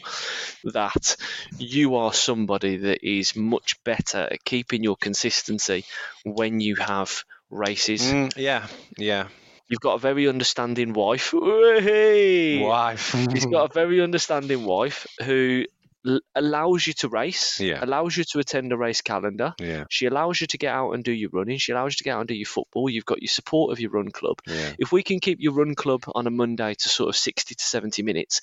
that 0.65 1.17
you 1.57 1.95
are 1.95 2.13
somebody 2.13 2.77
that 2.77 3.05
is 3.05 3.35
much 3.35 3.83
better 3.83 4.19
at 4.31 4.45
keeping 4.45 4.83
your 4.83 4.95
consistency 4.95 5.83
when 6.23 6.59
you 6.59 6.75
have 6.75 7.23
races. 7.49 8.03
Mm, 8.03 8.37
yeah, 8.37 8.67
yeah. 8.97 9.27
You've 9.67 9.81
got 9.81 9.95
a 9.95 9.99
very 9.99 10.29
understanding 10.29 10.93
wife. 10.93 11.33
Wife. 11.33 13.11
He's 13.33 13.45
got 13.47 13.71
a 13.71 13.73
very 13.73 14.01
understanding 14.01 14.63
wife 14.63 15.07
who 15.25 15.65
allows 16.35 16.87
you 16.87 16.93
to 16.93 17.09
race, 17.09 17.59
yeah. 17.59 17.83
allows 17.83 18.15
you 18.15 18.23
to 18.23 18.39
attend 18.39 18.71
a 18.71 18.77
race 18.77 19.01
calendar. 19.01 19.53
Yeah. 19.59 19.85
She 19.89 20.05
allows 20.05 20.39
you 20.39 20.47
to 20.47 20.57
get 20.57 20.73
out 20.73 20.91
and 20.91 21.03
do 21.03 21.11
your 21.11 21.29
running. 21.33 21.57
She 21.57 21.71
allows 21.71 21.93
you 21.93 21.97
to 21.97 22.03
get 22.03 22.15
out 22.15 22.21
and 22.21 22.27
do 22.27 22.35
your 22.35 22.45
football. 22.45 22.89
You've 22.89 23.05
got 23.05 23.21
your 23.21 23.29
support 23.29 23.71
of 23.71 23.79
your 23.79 23.91
run 23.91 24.11
club. 24.11 24.39
Yeah. 24.45 24.73
If 24.79 24.91
we 24.91 25.03
can 25.03 25.19
keep 25.19 25.39
your 25.41 25.53
run 25.53 25.75
club 25.75 26.03
on 26.13 26.27
a 26.27 26.31
Monday 26.31 26.73
to 26.73 26.89
sort 26.89 27.09
of 27.09 27.15
60 27.15 27.55
to 27.55 27.63
70 27.63 28.03
minutes, 28.03 28.41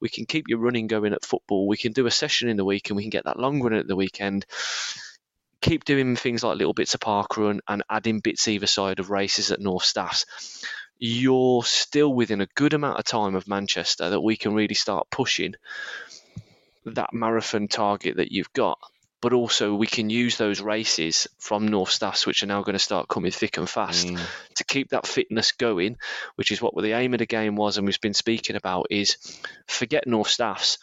we 0.00 0.08
can 0.08 0.26
keep 0.26 0.46
your 0.48 0.58
running 0.58 0.86
going 0.86 1.12
at 1.12 1.24
football. 1.24 1.66
We 1.66 1.76
can 1.76 1.92
do 1.92 2.06
a 2.06 2.10
session 2.10 2.48
in 2.48 2.56
the 2.56 2.64
week 2.64 2.90
and 2.90 2.96
we 2.96 3.02
can 3.02 3.10
get 3.10 3.24
that 3.24 3.38
long 3.38 3.62
run 3.62 3.74
at 3.74 3.86
the 3.86 3.96
weekend. 3.96 4.46
Keep 5.60 5.84
doing 5.84 6.16
things 6.16 6.44
like 6.44 6.58
little 6.58 6.74
bits 6.74 6.94
of 6.94 7.00
park 7.00 7.36
run 7.36 7.60
and 7.66 7.82
adding 7.88 8.20
bits 8.20 8.46
either 8.46 8.66
side 8.66 9.00
of 9.00 9.10
races 9.10 9.50
at 9.50 9.60
North 9.60 9.84
Staffs 9.84 10.26
you're 10.98 11.62
still 11.62 12.12
within 12.12 12.40
a 12.40 12.48
good 12.54 12.72
amount 12.72 12.98
of 12.98 13.04
time 13.04 13.34
of 13.34 13.46
Manchester 13.46 14.08
that 14.08 14.20
we 14.20 14.34
can 14.34 14.54
really 14.54 14.74
start 14.74 15.06
pushing 15.10 15.54
that 16.94 17.12
marathon 17.12 17.68
target 17.68 18.16
that 18.16 18.32
you've 18.32 18.52
got, 18.52 18.78
but 19.20 19.32
also 19.32 19.74
we 19.74 19.86
can 19.86 20.10
use 20.10 20.36
those 20.36 20.60
races 20.60 21.26
from 21.38 21.66
North 21.66 21.90
Staffs, 21.90 22.26
which 22.26 22.42
are 22.42 22.46
now 22.46 22.62
going 22.62 22.74
to 22.74 22.78
start 22.78 23.08
coming 23.08 23.32
thick 23.32 23.56
and 23.56 23.68
fast, 23.68 24.06
mm. 24.06 24.20
to 24.56 24.64
keep 24.64 24.90
that 24.90 25.06
fitness 25.06 25.52
going, 25.52 25.96
which 26.36 26.52
is 26.52 26.62
what 26.62 26.74
the 26.80 26.92
aim 26.92 27.14
of 27.14 27.18
the 27.18 27.26
game 27.26 27.56
was, 27.56 27.76
and 27.76 27.86
we've 27.86 28.00
been 28.00 28.14
speaking 28.14 28.56
about 28.56 28.86
is 28.90 29.16
forget 29.66 30.06
North 30.06 30.28
Staffs, 30.28 30.78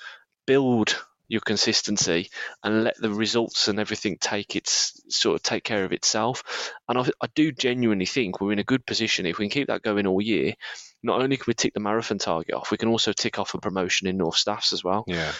build 0.45 0.95
your 1.29 1.41
consistency 1.41 2.29
and 2.63 2.83
let 2.83 2.97
the 2.97 3.09
results 3.09 3.67
and 3.69 3.79
everything 3.79 4.17
take 4.19 4.55
its 4.57 5.01
sort 5.07 5.35
of 5.35 5.41
take 5.41 5.63
care 5.63 5.85
of 5.85 5.93
itself. 5.93 6.71
And 6.89 6.97
I, 6.97 7.09
I, 7.21 7.27
do 7.33 7.51
genuinely 7.51 8.05
think 8.05 8.41
we're 8.41 8.51
in 8.51 8.59
a 8.59 8.63
good 8.63 8.85
position 8.85 9.25
if 9.25 9.39
we 9.39 9.45
can 9.45 9.61
keep 9.61 9.67
that 9.69 9.81
going 9.81 10.05
all 10.05 10.21
year. 10.21 10.53
Not 11.01 11.21
only 11.21 11.37
can 11.37 11.45
we 11.47 11.53
tick 11.53 11.73
the 11.73 11.79
marathon 11.79 12.17
target 12.17 12.53
off, 12.53 12.71
we 12.71 12.77
can 12.77 12.89
also 12.89 13.13
tick 13.13 13.39
off 13.39 13.53
a 13.53 13.57
promotion 13.57 14.07
in 14.07 14.17
North 14.17 14.35
Staffs 14.35 14.73
as 14.73 14.83
well. 14.83 15.05
Yeah 15.07 15.31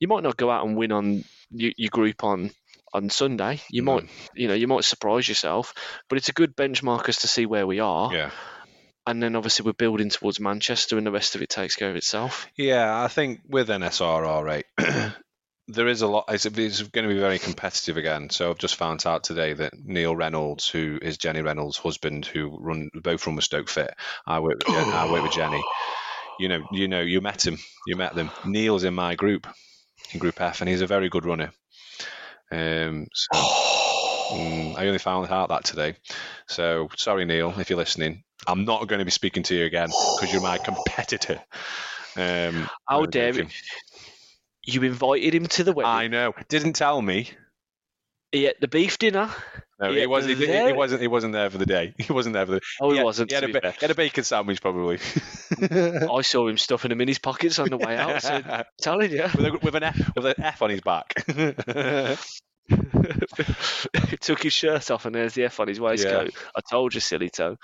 you 0.00 0.08
might 0.08 0.22
not 0.24 0.36
go 0.36 0.50
out 0.50 0.66
and 0.66 0.76
win 0.76 0.90
on 0.92 1.24
your, 1.50 1.72
your 1.76 1.90
group 1.90 2.24
on 2.24 2.50
on 2.92 3.08
Sunday. 3.10 3.60
You 3.70 3.82
No. 3.82 3.94
might, 3.94 4.08
you 4.34 4.48
know, 4.48 4.54
you 4.54 4.66
might 4.66 4.82
surprise 4.84 5.28
yourself, 5.28 5.74
but 6.08 6.18
it's 6.18 6.28
a 6.28 6.32
good 6.32 6.56
benchmark 6.56 7.08
as 7.08 7.18
to 7.18 7.28
see 7.28 7.46
where 7.46 7.66
we 7.66 7.78
are. 7.78 8.12
Yeah. 8.12 8.30
And 9.06 9.22
then 9.22 9.36
obviously 9.36 9.64
we're 9.64 9.72
building 9.74 10.10
towards 10.10 10.40
Manchester, 10.40 10.98
and 10.98 11.06
the 11.06 11.10
rest 11.12 11.34
of 11.34 11.42
it 11.42 11.48
takes 11.48 11.76
care 11.76 11.90
of 11.90 11.96
itself. 11.96 12.48
Yeah, 12.56 13.02
I 13.02 13.08
think 13.08 13.40
with 13.48 13.68
NSRR 13.68 14.44
rate, 14.44 14.66
there 15.68 15.88
is 15.88 16.02
a 16.02 16.06
lot. 16.06 16.24
It's, 16.28 16.44
it's 16.46 16.82
going 16.82 17.08
to 17.08 17.14
be 17.14 17.20
very 17.20 17.38
competitive 17.38 17.96
again. 17.96 18.28
So 18.30 18.50
I've 18.50 18.58
just 18.58 18.76
found 18.76 19.06
out 19.06 19.24
today 19.24 19.52
that 19.54 19.72
Neil 19.82 20.14
Reynolds, 20.14 20.68
who 20.68 20.98
is 21.00 21.16
Jenny 21.16 21.42
Reynolds' 21.42 21.76
husband, 21.78 22.26
who 22.26 22.56
run 22.60 22.90
both 22.94 23.26
run 23.26 23.36
with 23.36 23.44
Stoke 23.44 23.68
Fit, 23.68 23.94
I 24.26 24.40
work 24.40 24.58
with, 24.66 24.74
Jen- 24.74 24.92
I 24.92 25.10
work 25.10 25.22
with 25.22 25.32
Jenny. 25.32 25.62
You 26.38 26.48
know, 26.48 26.62
you 26.72 26.88
know, 26.88 27.00
you 27.00 27.20
met 27.20 27.46
him. 27.46 27.58
You 27.86 27.96
met 27.96 28.14
them. 28.14 28.30
Neil's 28.44 28.84
in 28.84 28.94
my 28.94 29.14
group, 29.14 29.46
in 30.12 30.18
Group 30.18 30.40
F, 30.40 30.60
and 30.60 30.68
he's 30.68 30.80
a 30.80 30.86
very 30.86 31.08
good 31.08 31.24
runner. 31.24 31.50
Um, 32.50 33.06
so, 33.12 33.28
mm, 33.32 34.76
I 34.76 34.86
only 34.86 34.98
found 34.98 35.30
out 35.30 35.48
that 35.48 35.64
today. 35.64 35.96
So 36.48 36.88
sorry, 36.96 37.24
Neil, 37.24 37.54
if 37.58 37.70
you're 37.70 37.78
listening. 37.78 38.24
I'm 38.46 38.64
not 38.64 38.88
going 38.88 39.00
to 39.00 39.04
be 39.04 39.10
speaking 39.10 39.42
to 39.44 39.54
you 39.54 39.66
again 39.66 39.88
because 39.88 40.32
you're 40.32 40.42
my 40.42 40.58
competitor. 40.58 41.40
Um, 42.16 42.68
How 42.88 43.04
dare 43.06 43.32
joking. 43.32 43.50
You 44.64 44.82
invited 44.82 45.34
him 45.34 45.46
to 45.46 45.64
the 45.64 45.72
wedding. 45.72 45.90
I 45.90 46.08
know. 46.08 46.34
Didn't 46.48 46.74
tell 46.74 47.00
me. 47.00 47.30
He 48.32 48.46
ate 48.46 48.60
the 48.60 48.68
beef 48.68 48.98
dinner. 48.98 49.28
No, 49.80 49.90
Yeah, 49.90 50.00
he 50.02 50.06
wasn't. 50.06 50.38
He, 50.38 50.46
he 50.46 50.52
there- 50.52 50.74
wasn't. 50.74 51.00
He 51.00 51.08
wasn't 51.08 51.32
there 51.32 51.48
for 51.50 51.58
the 51.58 51.66
day. 51.66 51.94
He 51.98 52.12
wasn't 52.12 52.34
there 52.34 52.44
for 52.46 52.52
the. 52.52 52.60
Oh, 52.80 52.90
he 52.90 52.98
had- 52.98 53.04
wasn't, 53.04 53.30
He 53.30 53.34
had, 53.34 53.44
a, 53.44 53.46
be 53.48 53.52
ba- 53.54 53.60
fair. 53.62 53.72
he 53.72 53.78
had 53.80 53.90
a 53.90 53.94
bacon 53.94 54.24
sandwich 54.24 54.60
probably. 54.60 54.98
I 55.60 56.20
saw 56.22 56.46
him 56.48 56.58
stuffing 56.58 56.90
them 56.90 57.00
in 57.00 57.08
his 57.08 57.18
pockets 57.18 57.58
on 57.58 57.70
the 57.70 57.76
way 57.78 57.96
out. 57.96 58.22
So 58.22 58.42
telling 58.80 59.10
you, 59.10 59.22
with, 59.34 59.46
a, 59.46 59.58
with 59.62 59.74
an 59.74 59.82
F, 59.84 60.10
with 60.14 60.26
an 60.26 60.34
F 60.38 60.62
on 60.62 60.70
his 60.70 60.80
back. 60.82 61.14
he 62.68 64.16
took 64.20 64.42
his 64.42 64.52
shirt 64.52 64.90
off 64.90 65.06
and 65.06 65.14
there's 65.14 65.34
the 65.34 65.44
F 65.44 65.58
on 65.60 65.68
his 65.68 65.80
waistcoat. 65.80 66.32
I 66.54 66.60
told 66.70 66.94
you, 66.94 67.00
silly 67.00 67.30
toe. 67.30 67.56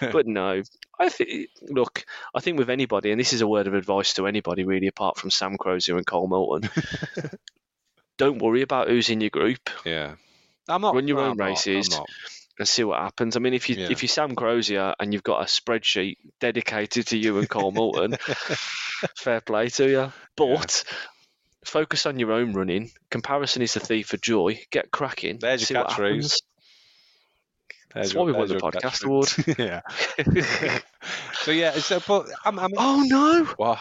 But 0.00 0.26
no, 0.26 0.62
I 0.98 1.08
think. 1.08 1.48
Look, 1.62 2.04
I 2.34 2.40
think 2.40 2.58
with 2.58 2.70
anybody, 2.70 3.10
and 3.10 3.20
this 3.20 3.32
is 3.32 3.42
a 3.42 3.46
word 3.46 3.66
of 3.66 3.74
advice 3.74 4.14
to 4.14 4.26
anybody 4.26 4.64
really, 4.64 4.86
apart 4.88 5.18
from 5.18 5.30
Sam 5.30 5.56
Crozier 5.56 5.96
and 5.96 6.06
Cole 6.06 6.26
Moulton. 6.28 6.68
Don't 8.16 8.38
worry 8.40 8.62
about 8.62 8.88
who's 8.88 9.10
in 9.10 9.20
your 9.20 9.30
group 9.30 9.70
yeah, 9.84 10.14
I'm 10.68 10.80
not. 10.80 10.94
Run 10.94 11.08
your 11.08 11.18
no, 11.18 11.24
own 11.24 11.30
I'm 11.40 11.46
races. 11.48 11.90
not. 11.90 12.08
and 12.58 12.66
see 12.68 12.84
what 12.84 13.00
happens. 13.00 13.36
I 13.36 13.40
mean, 13.40 13.52
if 13.54 13.68
you 13.68 13.76
Yeah. 13.76 13.88
if 13.90 14.02
you're 14.02 14.08
Sam 14.08 14.34
Crozier 14.36 14.94
and 14.98 15.12
you've 15.12 15.22
got 15.24 15.42
a 15.42 15.44
spreadsheet 15.44 16.16
dedicated 16.40 17.08
to 17.08 17.18
you 17.18 17.38
and 17.38 17.48
Cole 17.48 17.72
Moulton, 17.78 18.16
fair 19.16 19.40
play 19.40 19.68
to 19.70 19.88
you. 19.88 20.12
But 20.36 20.84
focus 21.64 22.06
on 22.06 22.18
your 22.18 22.32
own 22.32 22.52
running. 22.52 22.90
Comparison 23.10 23.62
is 23.62 23.74
the 23.74 23.80
thief 23.80 24.12
of 24.14 24.20
joy. 24.20 24.60
Get 24.70 24.90
cracking. 24.90 25.38
There's 25.40 25.62
your 25.62 25.66
see 25.66 25.74
catchphrase. 25.74 25.90
happens. 25.90 26.42
There's 27.94 28.06
That's 28.06 28.14
why 28.14 28.24
we 28.24 28.32
won 28.32 28.48
the 28.48 28.54
your 28.54 28.60
podcast 28.60 29.04
award. 29.04 29.28
yeah. 29.58 29.80
so 31.34 31.50
yeah. 31.52 31.72
So, 31.72 32.00
but 32.06 32.26
I'm. 32.44 32.58
I'm 32.58 32.72
oh 32.76 33.04
no! 33.06 33.44
what? 33.56 33.78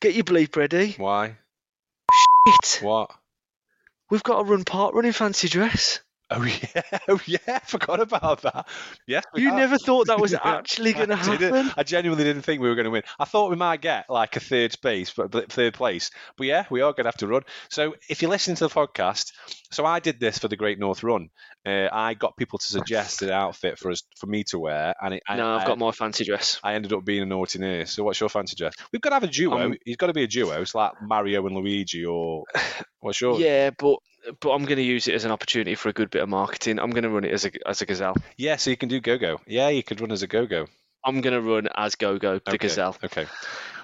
Get 0.00 0.14
your 0.14 0.24
bleep 0.24 0.56
ready. 0.56 0.94
Why? 0.96 1.36
What? 2.48 3.10
We've 4.10 4.22
got 4.22 4.38
to 4.38 4.44
run 4.44 4.64
part 4.64 4.94
running 4.94 5.12
fancy 5.12 5.48
dress. 5.48 6.00
Oh 6.30 6.42
yeah. 6.74 6.82
Oh 7.08 7.20
yeah. 7.26 7.38
I 7.48 7.58
forgot 7.60 8.00
about 8.00 8.42
that. 8.42 8.68
Yes. 9.06 9.24
You 9.34 9.48
have. 9.48 9.58
never 9.58 9.78
thought 9.78 10.08
that 10.08 10.20
was 10.20 10.34
actually 10.44 10.92
going 10.92 11.08
to 11.08 11.16
happen. 11.16 11.70
I 11.76 11.82
genuinely 11.82 12.24
didn't 12.24 12.42
think 12.42 12.60
we 12.60 12.68
were 12.68 12.74
going 12.74 12.84
to 12.84 12.90
win. 12.90 13.02
I 13.18 13.24
thought 13.24 13.50
we 13.50 13.56
might 13.56 13.80
get 13.80 14.10
like 14.10 14.36
a 14.36 14.40
third 14.40 14.72
space, 14.72 15.12
but 15.12 15.50
third 15.50 15.74
place. 15.74 16.10
But 16.36 16.46
yeah, 16.46 16.66
we 16.70 16.82
are 16.82 16.92
going 16.92 17.04
to 17.04 17.08
have 17.08 17.16
to 17.18 17.26
run. 17.26 17.42
So 17.70 17.94
if 18.08 18.20
you 18.22 18.28
listen 18.28 18.54
to 18.56 18.68
the 18.68 18.74
podcast, 18.74 19.32
so 19.70 19.84
I 19.84 20.00
did 20.00 20.20
this 20.20 20.38
for 20.38 20.48
the 20.48 20.56
Great 20.56 20.78
North 20.78 21.02
Run. 21.02 21.28
Uh, 21.66 21.88
I 21.92 22.14
got 22.14 22.36
people 22.36 22.58
to 22.58 22.66
suggest 22.66 23.22
an 23.22 23.30
outfit 23.30 23.78
for 23.78 23.90
us 23.90 24.02
for 24.16 24.26
me 24.26 24.44
to 24.44 24.58
wear, 24.58 24.94
and 25.02 25.14
it, 25.14 25.22
I, 25.28 25.36
No, 25.36 25.54
I've 25.56 25.62
I, 25.62 25.66
got 25.66 25.78
my 25.78 25.90
fancy 25.90 26.24
dress. 26.24 26.58
I 26.62 26.74
ended 26.74 26.92
up 26.92 27.04
being 27.04 27.22
a 27.22 27.26
naughty 27.26 27.58
nurse. 27.58 27.92
So 27.92 28.04
what's 28.04 28.20
your 28.20 28.28
fancy 28.30 28.56
dress? 28.56 28.74
We've 28.92 29.02
got 29.02 29.10
to 29.10 29.16
have 29.16 29.24
a 29.24 29.28
duo. 29.28 29.58
Um, 29.58 29.74
He's 29.84 29.96
got 29.96 30.06
to 30.06 30.14
be 30.14 30.22
a 30.22 30.26
duo. 30.26 30.62
It's 30.62 30.74
like 30.74 30.92
Mario 31.02 31.46
and 31.46 31.56
Luigi, 31.56 32.06
or 32.06 32.44
what's 33.00 33.20
your? 33.20 33.38
Yeah, 33.38 33.70
but 33.76 33.98
but 34.40 34.50
I'm 34.50 34.64
going 34.64 34.76
to 34.76 34.82
use 34.82 35.08
it 35.08 35.14
as 35.14 35.24
an 35.24 35.30
opportunity 35.30 35.74
for 35.74 35.88
a 35.88 35.92
good 35.92 36.10
bit 36.10 36.22
of 36.22 36.28
marketing. 36.28 36.78
I'm 36.78 36.90
going 36.90 37.04
to 37.04 37.10
run 37.10 37.24
it 37.24 37.32
as 37.32 37.44
a 37.44 37.50
as 37.66 37.80
a 37.82 37.86
gazelle. 37.86 38.16
Yeah, 38.36 38.56
so 38.56 38.70
you 38.70 38.76
can 38.76 38.88
do 38.88 39.00
go 39.00 39.18
go. 39.18 39.40
Yeah, 39.46 39.68
you 39.68 39.82
could 39.82 40.00
run 40.00 40.12
as 40.12 40.22
a 40.22 40.26
go 40.26 40.46
go. 40.46 40.66
I'm 41.04 41.20
going 41.20 41.34
to 41.34 41.40
run 41.40 41.68
as 41.74 41.94
Go 41.94 42.18
Go 42.18 42.38
the 42.38 42.50
Okay, 42.50 42.58
gazelle. 42.58 42.96
Okay. 43.02 43.26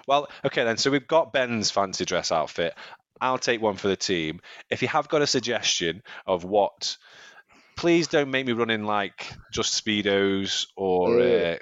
Well, 0.06 0.28
okay 0.44 0.64
then. 0.64 0.76
So 0.76 0.90
we've 0.90 1.06
got 1.06 1.32
Ben's 1.32 1.70
fancy 1.70 2.04
dress 2.04 2.32
outfit. 2.32 2.74
I'll 3.20 3.38
take 3.38 3.62
one 3.62 3.76
for 3.76 3.88
the 3.88 3.96
team. 3.96 4.40
If 4.70 4.82
you 4.82 4.88
have 4.88 5.08
got 5.08 5.22
a 5.22 5.26
suggestion 5.26 6.02
of 6.26 6.44
what, 6.44 6.96
please 7.76 8.08
don't 8.08 8.30
make 8.30 8.46
me 8.46 8.52
run 8.52 8.70
in 8.70 8.84
like 8.84 9.32
just 9.52 9.82
speedos 9.82 10.66
or 10.76 11.20
uh, 11.20 11.56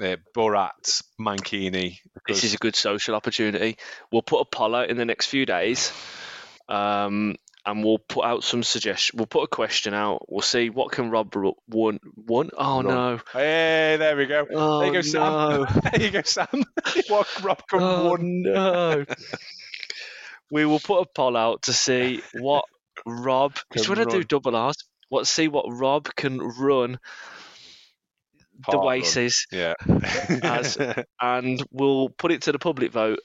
uh, 0.00 0.16
Borat 0.36 1.02
mankini. 1.20 1.98
This 2.26 2.44
is 2.44 2.54
a 2.54 2.58
good 2.58 2.76
social 2.76 3.14
opportunity. 3.14 3.78
We'll 4.10 4.22
put 4.22 4.40
a 4.40 4.44
poll 4.44 4.74
in 4.76 4.96
the 4.96 5.04
next 5.04 5.26
few 5.26 5.46
days, 5.46 5.92
um, 6.68 7.36
and 7.64 7.84
we'll 7.84 7.98
put 7.98 8.24
out 8.24 8.42
some 8.44 8.62
suggestion. 8.62 9.16
We'll 9.18 9.26
put 9.26 9.44
a 9.44 9.46
question 9.48 9.94
out. 9.94 10.26
We'll 10.28 10.40
see 10.42 10.68
what 10.70 10.90
can 10.92 11.10
Rob 11.10 11.34
one 11.66 11.98
one. 12.14 12.50
Oh 12.56 12.82
Run. 12.82 12.86
no! 12.86 13.20
Hey, 13.32 13.96
there 13.98 14.16
we 14.16 14.26
go. 14.26 14.46
Oh 14.52 14.78
there 14.80 14.88
you 14.88 14.92
go, 14.94 15.00
Sam. 15.02 15.20
no! 15.22 15.64
there 15.92 16.02
you 16.02 16.10
go, 16.10 16.22
Sam. 16.22 16.46
what 17.08 17.42
Rob 17.42 17.62
come 17.70 17.82
Oh 17.82 18.10
one? 18.10 18.42
no! 18.42 19.04
we 20.50 20.64
will 20.66 20.80
put 20.80 21.00
a 21.02 21.06
poll 21.14 21.36
out 21.36 21.62
to 21.62 21.72
see 21.72 22.20
what 22.34 22.64
Rob. 23.06 23.54
Can 23.72 23.82
Should 23.82 23.98
I 23.98 24.04
do 24.04 24.18
run. 24.18 24.26
double 24.28 24.56
R's? 24.56 24.76
What 25.08 25.26
see 25.26 25.48
what 25.48 25.66
Rob 25.68 26.08
can 26.16 26.38
run 26.38 26.92
the 26.92 28.62
Part 28.62 28.76
run. 28.78 28.86
waces, 28.86 29.46
Yeah. 29.52 29.74
As- 30.42 30.78
and 31.20 31.62
we'll 31.70 32.08
put 32.10 32.32
it 32.32 32.42
to 32.42 32.52
the 32.52 32.58
public 32.58 32.92
vote. 32.92 33.18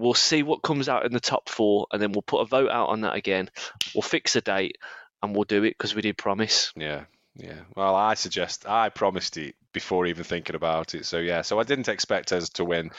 We'll 0.00 0.14
see 0.14 0.42
what 0.42 0.62
comes 0.62 0.88
out 0.88 1.04
in 1.04 1.12
the 1.12 1.20
top 1.20 1.50
four, 1.50 1.86
and 1.92 2.00
then 2.00 2.12
we'll 2.12 2.22
put 2.22 2.40
a 2.40 2.46
vote 2.46 2.70
out 2.70 2.88
on 2.88 3.02
that 3.02 3.16
again. 3.16 3.50
We'll 3.94 4.00
fix 4.00 4.34
a 4.34 4.40
date, 4.40 4.78
and 5.22 5.34
we'll 5.34 5.44
do 5.44 5.62
it 5.64 5.76
because 5.76 5.94
we 5.94 6.00
did 6.00 6.16
promise. 6.16 6.72
Yeah, 6.74 7.04
yeah. 7.36 7.60
Well, 7.76 7.94
I 7.94 8.14
suggest 8.14 8.66
I 8.66 8.88
promised 8.88 9.36
it 9.36 9.56
before 9.74 10.06
even 10.06 10.24
thinking 10.24 10.56
about 10.56 10.94
it. 10.94 11.04
So 11.04 11.18
yeah, 11.18 11.42
so 11.42 11.60
I 11.60 11.64
didn't 11.64 11.88
expect 11.88 12.32
us 12.32 12.48
to 12.50 12.64
win, 12.64 12.90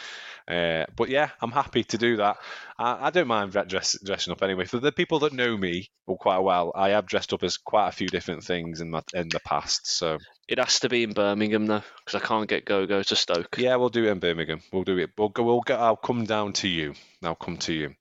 uh, 0.47 0.85
but 0.95 1.09
yeah, 1.09 1.29
I'm 1.41 1.51
happy 1.51 1.83
to 1.85 1.97
do 1.97 2.17
that. 2.17 2.37
I, 2.77 3.07
I 3.07 3.09
don't 3.09 3.27
mind 3.27 3.51
dress, 3.67 3.97
dressing 4.03 4.31
up 4.31 4.43
anyway. 4.43 4.65
For 4.65 4.79
the 4.79 4.91
people 4.91 5.19
that 5.19 5.33
know 5.33 5.57
me 5.57 5.89
well, 6.05 6.17
quite 6.17 6.39
well, 6.39 6.71
I 6.75 6.89
have 6.89 7.07
dressed 7.07 7.33
up 7.33 7.41
as 7.41 7.57
quite 7.57 7.87
a 7.87 7.93
few 7.93 8.07
different 8.07 8.43
things 8.43 8.79
in 8.79 8.91
my 8.91 9.01
in 9.13 9.29
the 9.29 9.39
past. 9.39 9.87
So 9.87 10.19
It 10.47 10.59
has 10.59 10.79
to 10.81 10.89
be 10.89 11.03
in 11.03 11.13
Birmingham 11.13 11.65
though, 11.65 11.83
because 12.05 12.21
I 12.21 12.25
can't 12.25 12.49
get 12.49 12.65
Go 12.65 12.85
Go 12.85 13.01
to 13.03 13.15
Stoke. 13.15 13.55
yeah, 13.57 13.75
we'll 13.77 13.89
do 13.89 14.05
it 14.05 14.11
in 14.11 14.19
Birmingham. 14.19 14.61
We'll 14.73 14.83
do 14.83 14.97
it. 14.97 15.11
We'll 15.17 15.29
go. 15.29 15.43
We'll 15.43 15.61
go. 15.61 15.75
I'll 15.75 15.95
come 15.95 16.25
down 16.25 16.53
to 16.53 16.67
you. 16.67 16.93
I'll 17.23 17.35
come 17.35 17.57
to 17.57 17.73
you. 17.73 17.95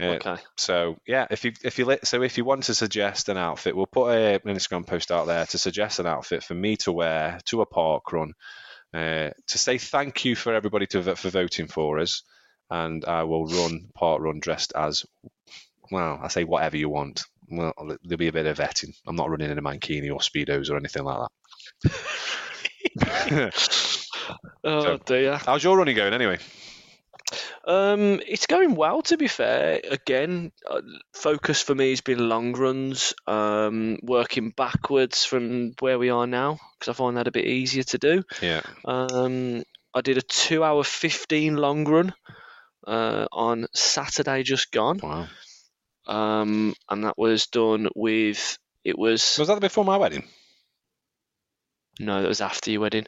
Uh, 0.00 0.04
Okay. 0.14 0.36
So 0.56 0.96
yeah, 1.06 1.26
if 1.30 1.44
you 1.44 1.52
if 1.62 1.78
you 1.78 1.98
so 2.02 2.22
if 2.22 2.38
you 2.38 2.44
want 2.44 2.64
to 2.64 2.74
suggest 2.74 3.28
an 3.28 3.36
outfit, 3.36 3.76
we'll 3.76 3.86
put 3.86 4.10
a, 4.10 4.34
an 4.34 4.40
Instagram 4.56 4.86
post 4.86 5.12
out 5.12 5.26
there 5.26 5.46
to 5.46 5.58
suggest 5.58 5.98
an 5.98 6.06
outfit 6.06 6.42
for 6.42 6.54
me 6.54 6.76
to 6.78 6.92
wear 6.92 7.38
to 7.46 7.60
a 7.60 7.66
park 7.66 8.12
run, 8.12 8.32
uh, 8.94 9.30
to 9.48 9.58
say 9.58 9.78
thank 9.78 10.24
you 10.24 10.34
for 10.36 10.54
everybody 10.54 10.86
to 10.86 11.14
for 11.16 11.30
voting 11.30 11.66
for 11.68 11.98
us, 12.00 12.22
and 12.70 13.04
I 13.04 13.24
will 13.24 13.46
run 13.46 13.88
park 13.94 14.20
run 14.22 14.40
dressed 14.40 14.72
as 14.74 15.04
well. 15.90 16.18
I 16.22 16.28
say 16.28 16.44
whatever 16.44 16.76
you 16.76 16.88
want. 16.88 17.24
Well, 17.48 17.74
there'll 18.02 18.18
be 18.18 18.28
a 18.28 18.32
bit 18.32 18.46
of 18.46 18.56
vetting. 18.56 18.96
I'm 19.06 19.16
not 19.16 19.28
running 19.28 19.50
in 19.50 19.58
a 19.58 19.62
mankini 19.62 20.10
or 20.10 20.18
speedos 20.18 20.70
or 20.70 20.76
anything 20.76 21.04
like 21.04 21.18
that. 21.18 21.28
Oh 24.66 24.82
So- 24.82 24.98
dear. 25.04 25.36
How's 25.36 25.62
your 25.62 25.76
running 25.76 25.96
going 25.96 26.14
anyway? 26.14 26.38
Um, 27.66 28.20
it's 28.26 28.46
going 28.46 28.74
well, 28.76 29.02
to 29.02 29.16
be 29.16 29.26
fair. 29.28 29.80
Again, 29.90 30.52
uh, 30.70 30.80
focus 31.14 31.62
for 31.62 31.74
me 31.74 31.90
has 31.90 32.00
been 32.02 32.28
long 32.28 32.52
runs, 32.54 33.14
um, 33.26 33.98
working 34.02 34.50
backwards 34.50 35.24
from 35.24 35.72
where 35.80 35.98
we 35.98 36.10
are 36.10 36.26
now, 36.26 36.58
because 36.78 36.90
I 36.90 36.96
find 36.96 37.16
that 37.16 37.26
a 37.26 37.32
bit 37.32 37.46
easier 37.46 37.82
to 37.84 37.98
do. 37.98 38.22
Yeah. 38.42 38.60
Um, 38.84 39.62
I 39.94 40.00
did 40.02 40.18
a 40.18 40.22
two 40.22 40.62
hour 40.62 40.84
15 40.84 41.56
long 41.56 41.84
run 41.86 42.12
uh, 42.86 43.26
on 43.32 43.66
Saturday 43.74 44.42
just 44.42 44.70
gone, 44.70 45.00
Wow. 45.02 45.26
um, 46.06 46.74
and 46.90 47.04
that 47.04 47.16
was 47.18 47.46
done 47.46 47.88
with, 47.94 48.58
it 48.84 48.98
was, 48.98 49.36
Was 49.38 49.48
that 49.48 49.60
before 49.60 49.84
my 49.86 49.96
wedding? 49.96 50.28
No, 52.00 52.22
that 52.22 52.28
was 52.28 52.40
after 52.40 52.70
your 52.70 52.80
wedding. 52.80 53.06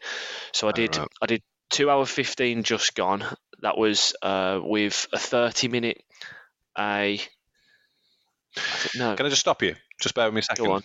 So 0.52 0.68
I 0.68 0.72
did, 0.72 0.96
right. 0.96 1.08
I 1.22 1.26
did 1.26 1.42
two 1.70 1.90
hour 1.90 2.06
15 2.06 2.62
just 2.62 2.94
gone. 2.94 3.24
That 3.62 3.78
was 3.78 4.14
uh, 4.22 4.60
with 4.62 5.06
a 5.12 5.18
30 5.18 5.68
minute, 5.68 6.02
a, 6.78 7.20
no, 8.96 9.16
Can 9.16 9.26
I 9.26 9.28
just 9.28 9.40
stop 9.40 9.62
you? 9.62 9.74
Just 10.00 10.14
bear 10.14 10.26
with 10.26 10.34
me 10.34 10.40
a 10.40 10.42
second. 10.42 10.64
go 10.64 10.72
on, 10.72 10.82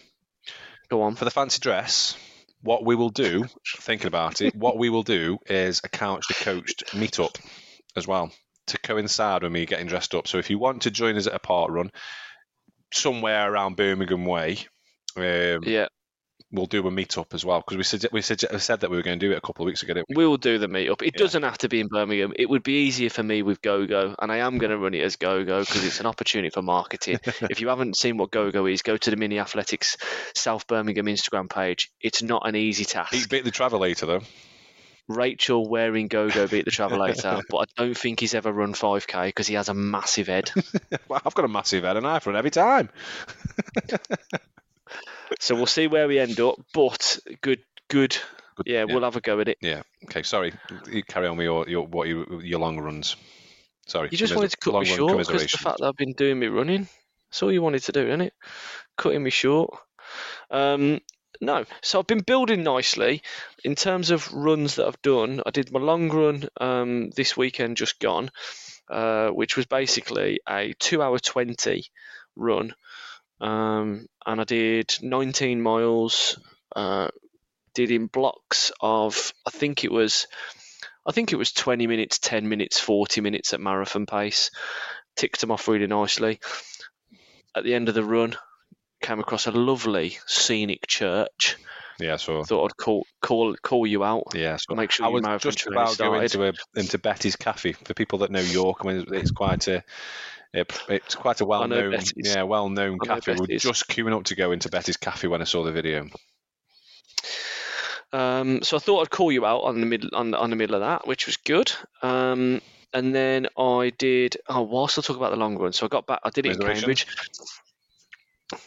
go 0.89 1.01
on. 1.03 1.15
For 1.15 1.25
the 1.25 1.31
fancy 1.31 1.59
dress, 1.59 2.17
what 2.61 2.85
we 2.85 2.95
will 2.95 3.09
do, 3.09 3.45
thinking 3.79 4.07
about 4.07 4.41
it, 4.41 4.55
what 4.55 4.77
we 4.77 4.89
will 4.89 5.03
do 5.03 5.37
is 5.47 5.81
a 5.83 5.89
couch 5.89 6.27
to 6.27 6.33
coached 6.33 6.85
meetup 6.93 7.35
as 7.95 8.07
well 8.07 8.31
to 8.67 8.77
coincide 8.79 9.43
with 9.43 9.51
me 9.51 9.65
getting 9.65 9.87
dressed 9.87 10.15
up. 10.15 10.27
So 10.27 10.37
if 10.37 10.49
you 10.49 10.57
want 10.57 10.83
to 10.83 10.91
join 10.91 11.17
us 11.17 11.27
at 11.27 11.33
a 11.33 11.39
park 11.39 11.71
run, 11.71 11.91
somewhere 12.93 13.51
around 13.51 13.75
Birmingham 13.75 14.25
Way. 14.25 14.59
Um, 15.15 15.63
Yeah, 15.63 15.87
We'll 16.53 16.65
do 16.65 16.85
a 16.85 16.91
meetup 16.91 17.33
as 17.33 17.45
well 17.45 17.59
because 17.59 17.77
we 17.77 17.83
said 17.83 18.05
we 18.11 18.21
said, 18.21 18.41
said 18.61 18.81
that 18.81 18.89
we 18.89 18.97
were 18.97 19.03
going 19.03 19.17
to 19.19 19.25
do 19.25 19.31
it 19.31 19.37
a 19.37 19.41
couple 19.41 19.63
of 19.63 19.67
weeks 19.67 19.83
ago. 19.83 19.93
Didn't 19.93 20.07
we? 20.09 20.25
will 20.27 20.37
do 20.37 20.57
the 20.57 20.67
meetup. 20.67 21.01
It 21.01 21.13
Yeah. 21.15 21.19
doesn't 21.23 21.43
have 21.43 21.57
to 21.59 21.69
be 21.69 21.79
in 21.79 21.87
Birmingham. 21.87 22.33
It 22.35 22.49
would 22.49 22.63
be 22.63 22.85
easier 22.87 23.09
for 23.09 23.23
me 23.23 23.41
with 23.41 23.61
GoGo, 23.61 24.15
and 24.19 24.31
I 24.31 24.37
am 24.37 24.57
going 24.57 24.71
to 24.71 24.77
run 24.77 24.93
it 24.93 25.01
as 25.01 25.15
GoGo 25.15 25.61
because 25.61 25.85
it's 25.85 26.01
an 26.01 26.07
opportunity 26.07 26.49
for 26.49 26.61
marketing. 26.61 27.19
if 27.49 27.61
you 27.61 27.69
haven't 27.69 27.95
seen 27.95 28.17
what 28.17 28.31
GoGo 28.31 28.65
is, 28.65 28.81
go 28.81 28.97
to 28.97 29.09
the 29.09 29.15
Mini 29.15 29.39
Athletics 29.39 29.95
South 30.35 30.67
Birmingham 30.67 31.05
Instagram 31.05 31.49
page. 31.49 31.89
It's 32.01 32.21
not 32.21 32.45
an 32.45 32.55
easy 32.57 32.83
task. 32.83 33.13
He 33.13 33.25
beat 33.29 33.45
the 33.45 33.51
Travelator 33.51 34.07
though. 34.07 34.21
Rachel 35.07 35.67
wearing 35.67 36.07
GoGo 36.07 36.47
beat 36.47 36.65
the 36.65 36.71
Travelator, 36.71 37.41
but 37.49 37.57
I 37.57 37.63
don't 37.75 37.97
think 37.97 38.19
he's 38.19 38.35
ever 38.35 38.51
run 38.51 38.73
5k 38.73 39.25
because 39.27 39.47
he 39.47 39.55
has 39.55 39.69
a 39.69 39.73
massive 39.73 40.27
head. 40.27 40.51
well, 41.07 41.21
I've 41.25 41.33
got 41.33 41.45
a 41.45 41.49
massive 41.49 41.83
head 41.83 41.97
and 41.97 42.05
I 42.07 42.19
run 42.25 42.35
every 42.35 42.51
time. 42.51 42.89
So 45.39 45.55
we'll 45.55 45.65
see 45.65 45.87
where 45.87 46.07
we 46.07 46.19
end 46.19 46.39
up. 46.39 46.55
But 46.73 47.19
good, 47.41 47.61
good. 47.87 48.17
Good, 48.55 48.67
Yeah, 48.67 48.83
we'll 48.83 49.03
have 49.03 49.15
a 49.15 49.21
go 49.21 49.39
at 49.39 49.47
it. 49.47 49.57
Yeah. 49.61 49.83
Okay. 50.05 50.23
Sorry. 50.23 50.53
You 50.89 51.03
carry 51.03 51.27
on 51.27 51.37
with 51.37 51.45
your, 51.45 51.69
your 51.69 51.87
what 51.87 52.07
you, 52.07 52.41
your 52.43 52.59
long 52.59 52.79
runs. 52.79 53.15
Sorry. 53.87 54.09
You 54.11 54.17
just 54.17 54.35
wanted 54.35 54.51
to 54.51 54.57
cut 54.57 54.79
me 54.79 54.85
short 54.85 55.17
because 55.17 55.43
the 55.51 55.57
fact 55.57 55.79
that 55.79 55.87
I've 55.87 55.97
been 55.97 56.13
doing 56.13 56.39
me 56.39 56.47
running. 56.47 56.87
That's 57.29 57.43
all 57.43 57.51
you 57.51 57.61
wanted 57.61 57.83
to 57.83 57.91
do, 57.93 58.07
isn't 58.07 58.21
it? 58.21 58.33
Cutting 58.97 59.23
me 59.23 59.29
short. 59.29 59.73
Um, 60.49 60.99
no, 61.39 61.65
so 61.81 61.99
I've 61.99 62.07
been 62.07 62.19
building 62.21 62.63
nicely 62.63 63.23
in 63.63 63.75
terms 63.75 64.11
of 64.11 64.31
runs 64.33 64.75
that 64.75 64.85
I've 64.85 65.01
done. 65.01 65.41
I 65.45 65.49
did 65.49 65.71
my 65.71 65.79
long 65.79 66.09
run 66.09 66.47
um, 66.59 67.09
this 67.11 67.35
weekend, 67.35 67.77
just 67.77 67.99
gone, 67.99 68.29
uh, 68.89 69.29
which 69.29 69.57
was 69.57 69.65
basically 69.65 70.41
a 70.47 70.73
two-hour 70.77 71.19
twenty 71.19 71.85
run, 72.35 72.73
um, 73.41 74.07
and 74.25 74.39
I 74.39 74.43
did 74.43 74.95
19 75.01 75.61
miles. 75.61 76.39
Uh, 76.73 77.09
did 77.73 77.91
in 77.91 78.07
blocks 78.07 78.71
of 78.81 79.33
I 79.45 79.49
think 79.49 79.83
it 79.83 79.91
was 79.91 80.27
I 81.05 81.11
think 81.11 81.33
it 81.33 81.37
was 81.37 81.51
20 81.51 81.87
minutes, 81.87 82.19
10 82.19 82.47
minutes, 82.47 82.79
40 82.79 83.21
minutes 83.21 83.53
at 83.53 83.59
marathon 83.59 84.05
pace. 84.05 84.51
Ticked 85.15 85.41
them 85.41 85.51
off 85.51 85.67
really 85.67 85.87
nicely. 85.87 86.39
At 87.55 87.63
the 87.63 87.73
end 87.73 87.89
of 87.89 87.95
the 87.95 88.03
run, 88.03 88.35
came 89.01 89.19
across 89.19 89.47
a 89.47 89.51
lovely 89.51 90.17
scenic 90.27 90.85
church. 90.87 91.57
Yeah. 91.99 92.17
So. 92.17 92.43
Thought 92.43 92.65
I'd 92.65 92.77
call 92.77 93.05
call 93.21 93.55
call 93.61 93.87
you 93.87 94.03
out. 94.03 94.27
Yeah. 94.35 94.57
So 94.57 94.75
Make 94.75 94.91
sure 94.91 95.07
I 95.07 95.09
was 95.09 95.41
just 95.41 95.67
about 95.67 95.97
going 95.97 96.23
into 96.23 96.47
a, 96.47 96.53
into 96.75 96.97
Betty's 96.99 97.35
Cafe 97.35 97.73
for 97.73 97.93
people 97.93 98.19
that 98.19 98.31
know 98.31 98.39
York. 98.39 98.77
I 98.81 98.87
mean, 98.87 99.05
it's 99.11 99.31
quite 99.31 99.67
a 99.67 99.83
it- 100.53 100.79
it's 100.89 101.15
quite 101.15 101.41
a 101.41 101.45
well 101.45 101.67
known 101.67 101.91
Betty's. 101.91 102.13
yeah 102.35 102.43
well 102.43 102.69
known 102.69 102.99
cafe. 102.99 103.33
We 103.33 103.39
were 103.41 103.47
just 103.59 103.87
queuing 103.87 104.15
up 104.15 104.25
to 104.25 104.35
go 104.35 104.51
into 104.51 104.69
Betty's 104.69 104.97
Cafe 104.97 105.27
when 105.27 105.41
I 105.41 105.45
saw 105.45 105.63
the 105.63 105.71
video. 105.71 106.07
Um, 108.13 108.61
so 108.61 108.75
I 108.75 108.79
thought 108.79 109.01
I'd 109.01 109.09
call 109.09 109.31
you 109.31 109.45
out 109.45 109.59
on 109.61 109.79
the 109.79 109.85
middle 109.85 110.09
on, 110.13 110.33
on 110.33 110.49
the 110.49 110.55
middle 110.57 110.75
of 110.75 110.81
that, 110.81 111.07
which 111.07 111.25
was 111.27 111.37
good. 111.37 111.71
Um, 112.01 112.61
and 112.93 113.15
then 113.15 113.47
I 113.57 113.93
did. 113.97 114.35
Oh, 114.49 114.63
whilst 114.63 114.99
I 114.99 115.01
talk 115.01 115.15
about 115.15 115.31
the 115.31 115.37
long 115.37 115.57
run, 115.57 115.71
so 115.71 115.85
I 115.85 115.89
got 115.89 116.05
back. 116.07 116.19
I 116.23 116.29
did 116.29 116.45
it 116.45 116.49
in 116.49 116.59
Cambridge. 116.81 117.07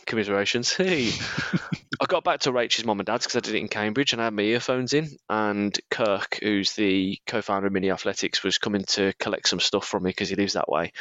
Commiserations. 0.06 0.72
Hey, 0.74 1.10
I 2.00 2.06
got 2.06 2.24
back 2.24 2.40
to 2.40 2.52
Rachel's 2.52 2.86
mum 2.86 3.00
and 3.00 3.06
dad's 3.06 3.26
because 3.26 3.36
I 3.36 3.40
did 3.40 3.54
it 3.54 3.58
in 3.58 3.68
Cambridge 3.68 4.14
and 4.14 4.22
I 4.22 4.24
had 4.26 4.32
my 4.32 4.42
earphones 4.42 4.94
in. 4.94 5.10
And 5.28 5.78
Kirk, 5.90 6.38
who's 6.42 6.72
the 6.72 7.18
co-founder 7.26 7.66
of 7.66 7.72
Mini 7.74 7.90
Athletics, 7.90 8.42
was 8.42 8.56
coming 8.56 8.84
to 8.92 9.12
collect 9.20 9.46
some 9.46 9.60
stuff 9.60 9.86
from 9.86 10.04
me 10.04 10.08
because 10.10 10.30
he 10.30 10.36
lives 10.36 10.54
that 10.54 10.70
way. 10.70 10.92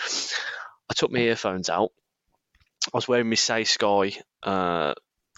I 0.89 0.93
took 0.93 1.11
my 1.11 1.19
earphones 1.19 1.69
out. 1.69 1.91
I 2.87 2.97
was 2.97 3.07
wearing 3.07 3.29
my 3.29 3.35
Saysky 3.35 4.21
uh, 4.43 4.93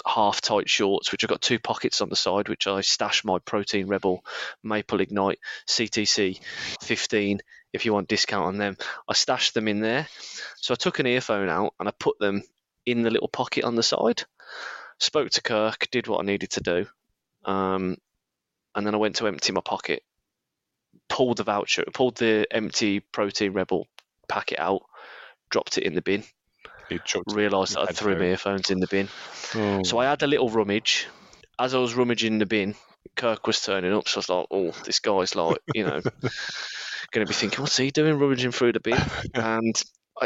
half 0.05 0.41
tight 0.41 0.69
shorts, 0.69 1.11
which 1.11 1.23
I've 1.23 1.29
got 1.29 1.41
two 1.41 1.59
pockets 1.59 2.01
on 2.01 2.09
the 2.09 2.15
side, 2.15 2.49
which 2.49 2.67
I 2.67 2.81
stash 2.81 3.23
my 3.23 3.39
Protein 3.39 3.87
Rebel 3.87 4.23
Maple 4.63 5.01
Ignite 5.01 5.39
CTC 5.67 6.39
15 6.81 7.39
if 7.73 7.85
you 7.85 7.93
want 7.93 8.07
discount 8.07 8.45
on 8.45 8.57
them. 8.57 8.77
I 9.07 9.13
stashed 9.13 9.53
them 9.53 9.67
in 9.67 9.81
there. 9.81 10.07
So 10.57 10.73
I 10.73 10.75
took 10.75 10.99
an 10.99 11.07
earphone 11.07 11.49
out 11.49 11.73
and 11.79 11.87
I 11.87 11.93
put 11.97 12.17
them 12.19 12.41
in 12.85 13.03
the 13.03 13.11
little 13.11 13.27
pocket 13.27 13.63
on 13.63 13.75
the 13.75 13.83
side. 13.83 14.23
Spoke 14.99 15.29
to 15.31 15.41
Kirk, 15.41 15.89
did 15.91 16.07
what 16.07 16.21
I 16.21 16.25
needed 16.25 16.51
to 16.51 16.61
do. 16.61 16.85
Um, 17.43 17.97
and 18.73 18.85
then 18.85 18.95
I 18.95 18.97
went 18.97 19.17
to 19.17 19.27
empty 19.27 19.51
my 19.51 19.61
pocket, 19.61 20.03
pulled 21.09 21.37
the 21.37 21.43
voucher, 21.43 21.83
pulled 21.93 22.17
the 22.17 22.47
empty 22.49 22.99
Protein 22.99 23.53
Rebel 23.53 23.87
packet 24.27 24.59
out, 24.59 24.83
dropped 25.55 25.77
it 25.77 25.85
in 25.85 25.95
the 25.95 26.01
bin, 26.01 26.21
realised 27.27 27.75
that 27.75 27.87
I 27.89 27.93
threw 27.93 28.19
my 28.19 28.25
earphones 28.25 28.71
in 28.71 28.81
the 28.81 28.87
bin. 28.87 29.07
Oh. 29.55 29.83
So 29.83 29.99
I 29.99 30.05
had 30.07 30.21
a 30.21 30.27
little 30.27 30.49
rummage. 30.49 31.07
As 31.57 31.73
I 31.73 31.77
was 31.77 31.95
rummaging 31.95 32.39
the 32.39 32.45
bin, 32.45 32.75
Kirk 33.15 33.47
was 33.47 33.61
turning 33.61 33.93
up. 33.93 34.09
So 34.09 34.17
I 34.17 34.19
was 34.19 34.29
like, 34.29 34.47
oh, 34.51 34.71
this 34.83 34.99
guy's 34.99 35.33
like, 35.33 35.59
you 35.73 35.85
know, 35.85 36.01
going 37.11 37.25
to 37.25 37.25
be 37.25 37.33
thinking, 37.33 37.61
what's 37.61 37.77
he 37.77 37.89
doing 37.89 38.19
rummaging 38.19 38.51
through 38.51 38.73
the 38.73 38.81
bin? 38.81 38.97
And 39.33 39.81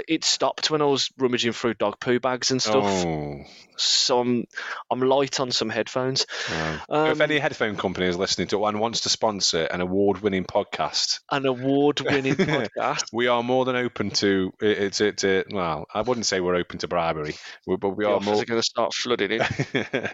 it 0.08 0.24
stopped 0.24 0.70
when 0.70 0.82
I 0.82 0.86
was 0.86 1.10
rummaging 1.18 1.54
through 1.54 1.74
dog 1.76 2.00
poo 2.00 2.20
bags 2.20 2.52
and 2.52 2.62
stuff. 2.62 2.84
Oh. 2.84 3.44
So 3.78 4.20
I'm, 4.20 4.46
I'm 4.92 5.00
light 5.02 5.40
on 5.40 5.52
some 5.52 5.70
headphones. 5.70 6.26
Wow. 6.52 6.80
Um, 6.90 7.12
if 7.12 7.22
any 7.22 7.40
headphone 7.40 7.78
company 7.78 8.08
is 8.08 8.18
listening 8.18 8.50
to 8.50 8.66
it 8.66 8.70
and 8.70 8.80
wants 8.80 9.02
to 9.02 9.10
sponsor 9.10 9.64
an 9.64 9.80
award-winning 9.82 10.44
podcast, 10.46 11.22
an 11.32 11.46
award-winning 11.46 12.36
podcast. 12.36 13.06
we 13.14 13.28
are 13.28 13.42
more 13.42 13.66
than 13.66 13.76
open 13.78 14.10
to 14.12 14.52
it. 14.62 14.78
It's 14.80 15.02
it. 15.02 15.24
it 15.24 15.48
well, 15.52 15.86
I 15.94 16.02
wouldn't 16.02 16.26
say 16.26 16.40
we're 16.42 16.56
open 16.56 16.78
to 16.80 16.88
bribery, 16.88 17.36
but 17.66 17.96
we 17.96 18.04
The 18.04 18.12
are 18.12 18.20
more. 18.20 18.44
going 18.44 18.60
to 18.60 18.64
start 18.64 18.94
flooding 18.94 19.32
in. 19.32 20.10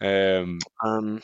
um. 0.00 0.58
Um, 0.84 1.22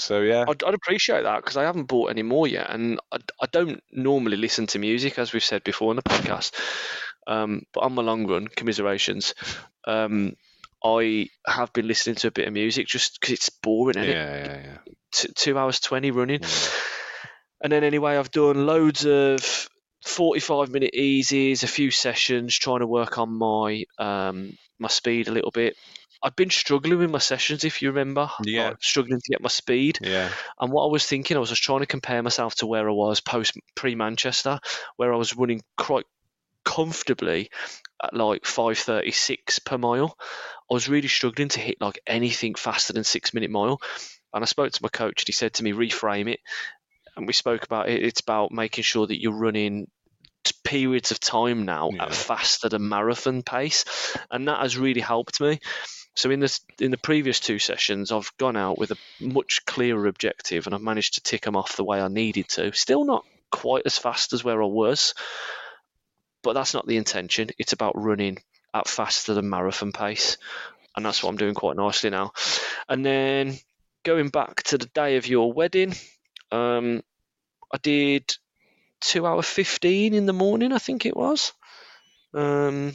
So 0.00 0.20
yeah. 0.20 0.44
I'd, 0.48 0.62
I'd 0.62 0.74
appreciate 0.74 1.22
that 1.22 1.42
because 1.42 1.56
I 1.56 1.64
haven't 1.64 1.84
bought 1.86 2.10
any 2.10 2.22
more 2.22 2.46
yet, 2.46 2.70
and 2.70 3.00
I, 3.10 3.16
I 3.40 3.46
don't 3.50 3.82
normally 3.90 4.36
listen 4.36 4.66
to 4.68 4.78
music 4.78 5.18
as 5.18 5.32
we've 5.32 5.42
said 5.42 5.64
before 5.64 5.90
in 5.90 5.96
the 5.96 6.02
podcast. 6.02 6.52
Um, 7.28 7.62
but 7.74 7.80
on 7.82 7.94
the 7.94 8.02
long 8.02 8.26
run, 8.26 8.48
commiserations, 8.48 9.34
um, 9.86 10.34
I 10.82 11.28
have 11.46 11.72
been 11.72 11.86
listening 11.86 12.16
to 12.16 12.28
a 12.28 12.32
bit 12.32 12.48
of 12.48 12.54
music 12.54 12.86
just 12.86 13.20
because 13.20 13.34
it's 13.34 13.50
boring, 13.50 13.96
Yeah, 13.98 14.02
is 14.02 14.46
yeah, 14.46 14.60
yeah. 14.64 14.78
T- 15.12 15.32
two 15.34 15.58
hours 15.58 15.80
twenty 15.80 16.10
running, 16.10 16.40
Yeah. 16.42 16.48
and 17.62 17.72
then 17.72 17.84
anyway, 17.84 18.16
I've 18.16 18.30
done 18.30 18.66
loads 18.66 19.04
of 19.04 19.68
forty-five 20.04 20.70
minute 20.70 20.94
easies, 20.96 21.62
a 21.64 21.66
few 21.66 21.90
sessions 21.90 22.58
trying 22.58 22.80
to 22.80 22.86
work 22.86 23.18
on 23.18 23.36
my 23.36 23.84
um, 23.98 24.56
my 24.78 24.88
speed 24.88 25.28
a 25.28 25.32
little 25.32 25.50
bit. 25.50 25.76
I've 26.22 26.34
been 26.34 26.50
struggling 26.50 26.98
with 26.98 27.10
my 27.10 27.18
sessions, 27.18 27.62
if 27.62 27.80
you 27.80 27.90
remember. 27.90 28.28
Yeah. 28.42 28.70
like, 28.70 28.82
struggling 28.82 29.20
to 29.20 29.30
get 29.30 29.40
my 29.40 29.48
speed. 29.48 29.98
Yeah. 30.02 30.30
And 30.58 30.72
what 30.72 30.84
I 30.84 30.90
was 30.90 31.06
thinking, 31.06 31.36
I 31.36 31.40
was 31.40 31.50
just 31.50 31.62
trying 31.62 31.80
to 31.80 31.86
compare 31.86 32.22
myself 32.24 32.56
to 32.56 32.66
where 32.66 32.88
I 32.88 32.92
was 32.92 33.20
post 33.20 33.56
pre 33.76 33.94
Manchester, 33.94 34.58
where 34.96 35.12
I 35.12 35.16
was 35.16 35.36
running 35.36 35.62
quite 35.76 36.06
comfortably 36.68 37.50
at 38.02 38.14
like 38.14 38.44
5:36 38.44 39.64
per 39.64 39.78
mile. 39.78 40.16
I 40.70 40.74
was 40.74 40.88
really 40.88 41.08
struggling 41.08 41.48
to 41.48 41.60
hit 41.60 41.80
like 41.80 41.98
anything 42.06 42.54
faster 42.54 42.92
than 42.92 43.04
six 43.04 43.32
minute 43.32 43.50
mile. 43.50 43.80
And 44.34 44.44
I 44.44 44.46
spoke 44.46 44.72
to 44.72 44.82
my 44.82 44.90
coach, 44.90 45.22
and 45.22 45.26
he 45.26 45.32
said 45.32 45.54
to 45.54 45.64
me, 45.64 45.72
reframe 45.72 46.30
it. 46.30 46.40
And 47.16 47.26
we 47.26 47.32
spoke 47.32 47.64
about 47.64 47.88
it. 47.88 48.02
It's 48.02 48.20
about 48.20 48.52
making 48.52 48.84
sure 48.84 49.06
that 49.06 49.20
you're 49.20 49.32
running 49.32 49.88
periods 50.62 51.10
of 51.10 51.18
time 51.20 51.64
now 51.64 51.90
Yeah. 51.92 52.04
at 52.04 52.14
faster 52.14 52.68
than 52.68 52.88
marathon 52.88 53.42
pace, 53.42 53.84
and 54.30 54.48
that 54.48 54.60
has 54.60 54.76
really 54.76 55.00
helped 55.00 55.40
me. 55.40 55.60
So 56.14 56.30
in 56.30 56.40
this 56.40 56.60
in 56.78 56.90
the 56.90 56.98
previous 56.98 57.40
two 57.40 57.58
sessions, 57.58 58.12
I've 58.12 58.30
gone 58.36 58.56
out 58.56 58.76
with 58.78 58.90
a 58.90 58.98
much 59.20 59.64
clearer 59.64 60.06
objective, 60.06 60.66
and 60.66 60.74
I've 60.74 60.82
managed 60.82 61.14
to 61.14 61.22
tick 61.22 61.42
them 61.42 61.56
off 61.56 61.76
the 61.76 61.84
way 61.84 62.00
I 62.00 62.08
needed 62.08 62.48
to. 62.50 62.72
Still 62.72 63.04
not 63.04 63.24
quite 63.50 63.84
as 63.86 63.96
fast 63.96 64.34
as 64.34 64.44
where 64.44 64.62
I 64.62 64.66
was, 64.66 65.14
but 66.48 66.54
that's 66.54 66.72
not 66.72 66.86
the 66.86 66.96
intention. 66.96 67.50
It's 67.58 67.74
about 67.74 67.92
running 68.02 68.38
at 68.72 68.88
faster 68.88 69.34
than 69.34 69.50
marathon 69.50 69.92
pace, 69.92 70.38
and 70.96 71.04
that's 71.04 71.22
what 71.22 71.28
I'm 71.28 71.36
doing 71.36 71.52
quite 71.52 71.76
nicely 71.76 72.08
now. 72.08 72.32
And 72.88 73.04
then 73.04 73.58
going 74.02 74.30
back 74.30 74.62
to 74.62 74.78
the 74.78 74.86
day 74.86 75.18
of 75.18 75.26
your 75.26 75.52
wedding, 75.52 75.94
um, 76.50 77.02
I 77.70 77.76
did 77.82 78.34
two 79.02 79.26
hour 79.26 79.42
fifteen 79.42 80.14
in 80.14 80.24
the 80.24 80.32
morning. 80.32 80.72
I 80.72 80.78
think 80.78 81.04
it 81.04 81.14
was. 81.14 81.52
Um, 82.32 82.94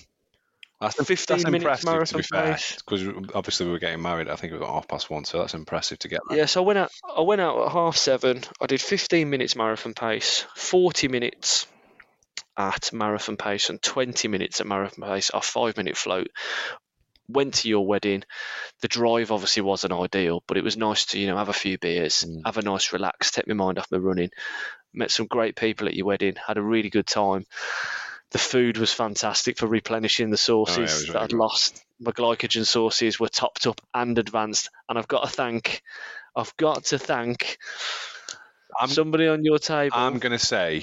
That's, 0.82 0.96
15 0.96 1.38
that's 1.38 1.44
minutes 1.46 1.64
impressive, 1.64 1.86
to 1.86 1.92
marathon 1.92 2.18
be 2.22 2.24
fair, 2.24 2.54
pace. 2.54 2.78
because 2.78 3.08
obviously 3.36 3.68
we 3.68 3.74
were 3.74 3.80
getting 3.80 4.02
married. 4.02 4.30
I 4.30 4.36
think 4.36 4.54
it 4.54 4.60
was 4.60 4.68
half 4.68 4.88
past 4.88 5.12
one, 5.12 5.26
so 5.26 5.38
that's 5.38 5.54
impressive 5.54 6.00
to 6.00 6.08
get 6.08 6.22
that. 6.28 6.36
Yeah, 6.36 6.46
so 6.46 6.64
I 6.64 6.66
went 6.66 6.80
out. 6.80 6.92
I 7.16 7.22
went 7.22 7.40
out 7.40 7.68
at 7.68 7.72
half 7.72 7.98
seven. 7.98 8.42
I 8.60 8.66
did 8.66 8.82
15 8.82 9.30
minutes 9.30 9.56
marathon 9.56 9.94
pace, 9.94 10.48
40 10.56 11.08
minutes 11.08 11.68
at 12.58 12.92
marathon 12.94 13.38
pace, 13.38 13.70
and 13.70 13.82
20 13.82 14.28
minutes 14.28 14.62
at 14.62 14.68
marathon 14.68 15.08
pace. 15.08 15.32
A 15.34 15.42
five-minute 15.42 15.98
float. 15.98 16.28
Went 17.30 17.54
to 17.56 17.70
your 17.70 17.88
wedding. 17.88 18.24
The 18.82 18.88
drive 18.90 19.32
obviously 19.32 19.62
wasn't 19.64 19.94
ideal, 19.94 20.44
but 20.46 20.58
it 20.58 20.64
was 20.64 20.76
nice 20.78 21.06
to 21.08 21.20
you 21.20 21.28
know 21.28 21.38
have 21.38 21.50
a 21.50 21.54
few 21.54 21.78
beers, 21.78 22.26
Mm. 22.28 22.42
have 22.46 22.58
a 22.58 22.62
nice 22.62 22.92
relax, 22.94 23.32
take 23.32 23.48
my 23.48 23.54
mind 23.54 23.80
off 23.80 23.92
my 23.92 23.98
running. 23.98 24.30
Met 24.94 25.10
some 25.10 25.26
great 25.28 25.56
people 25.56 25.88
at 25.88 25.96
your 25.96 26.06
wedding. 26.06 26.36
Had 26.36 26.58
a 26.58 26.62
really 26.62 26.90
good 26.90 27.08
time. 27.08 27.46
the 28.32 28.40
food 28.40 28.78
was 28.80 28.92
fantastic 28.92 29.60
for 29.60 29.68
replenishing 29.68 30.32
the 30.32 30.38
sources 30.38 30.78
Oh, 30.78 30.82
was 30.82 31.08
that 31.10 31.22
I'd 31.22 31.34
lost. 31.34 31.86
My 32.00 32.12
glycogen 32.12 32.66
sources 32.66 33.20
were 33.20 33.28
topped 33.28 33.68
up 33.68 33.80
and 33.94 34.18
advanced, 34.18 34.72
and 34.90 34.98
I've 34.98 35.08
got 35.08 35.24
to 35.26 35.30
thank, 35.30 35.84
I've 36.36 36.58
got 36.58 36.86
to 36.86 36.98
thank 36.98 37.60
I'm- 38.80 38.90
somebody 38.90 39.28
on 39.28 39.46
your 39.46 39.60
table. 39.60 39.96
I'm 39.96 40.18
gonna 40.18 40.40
say, 40.40 40.82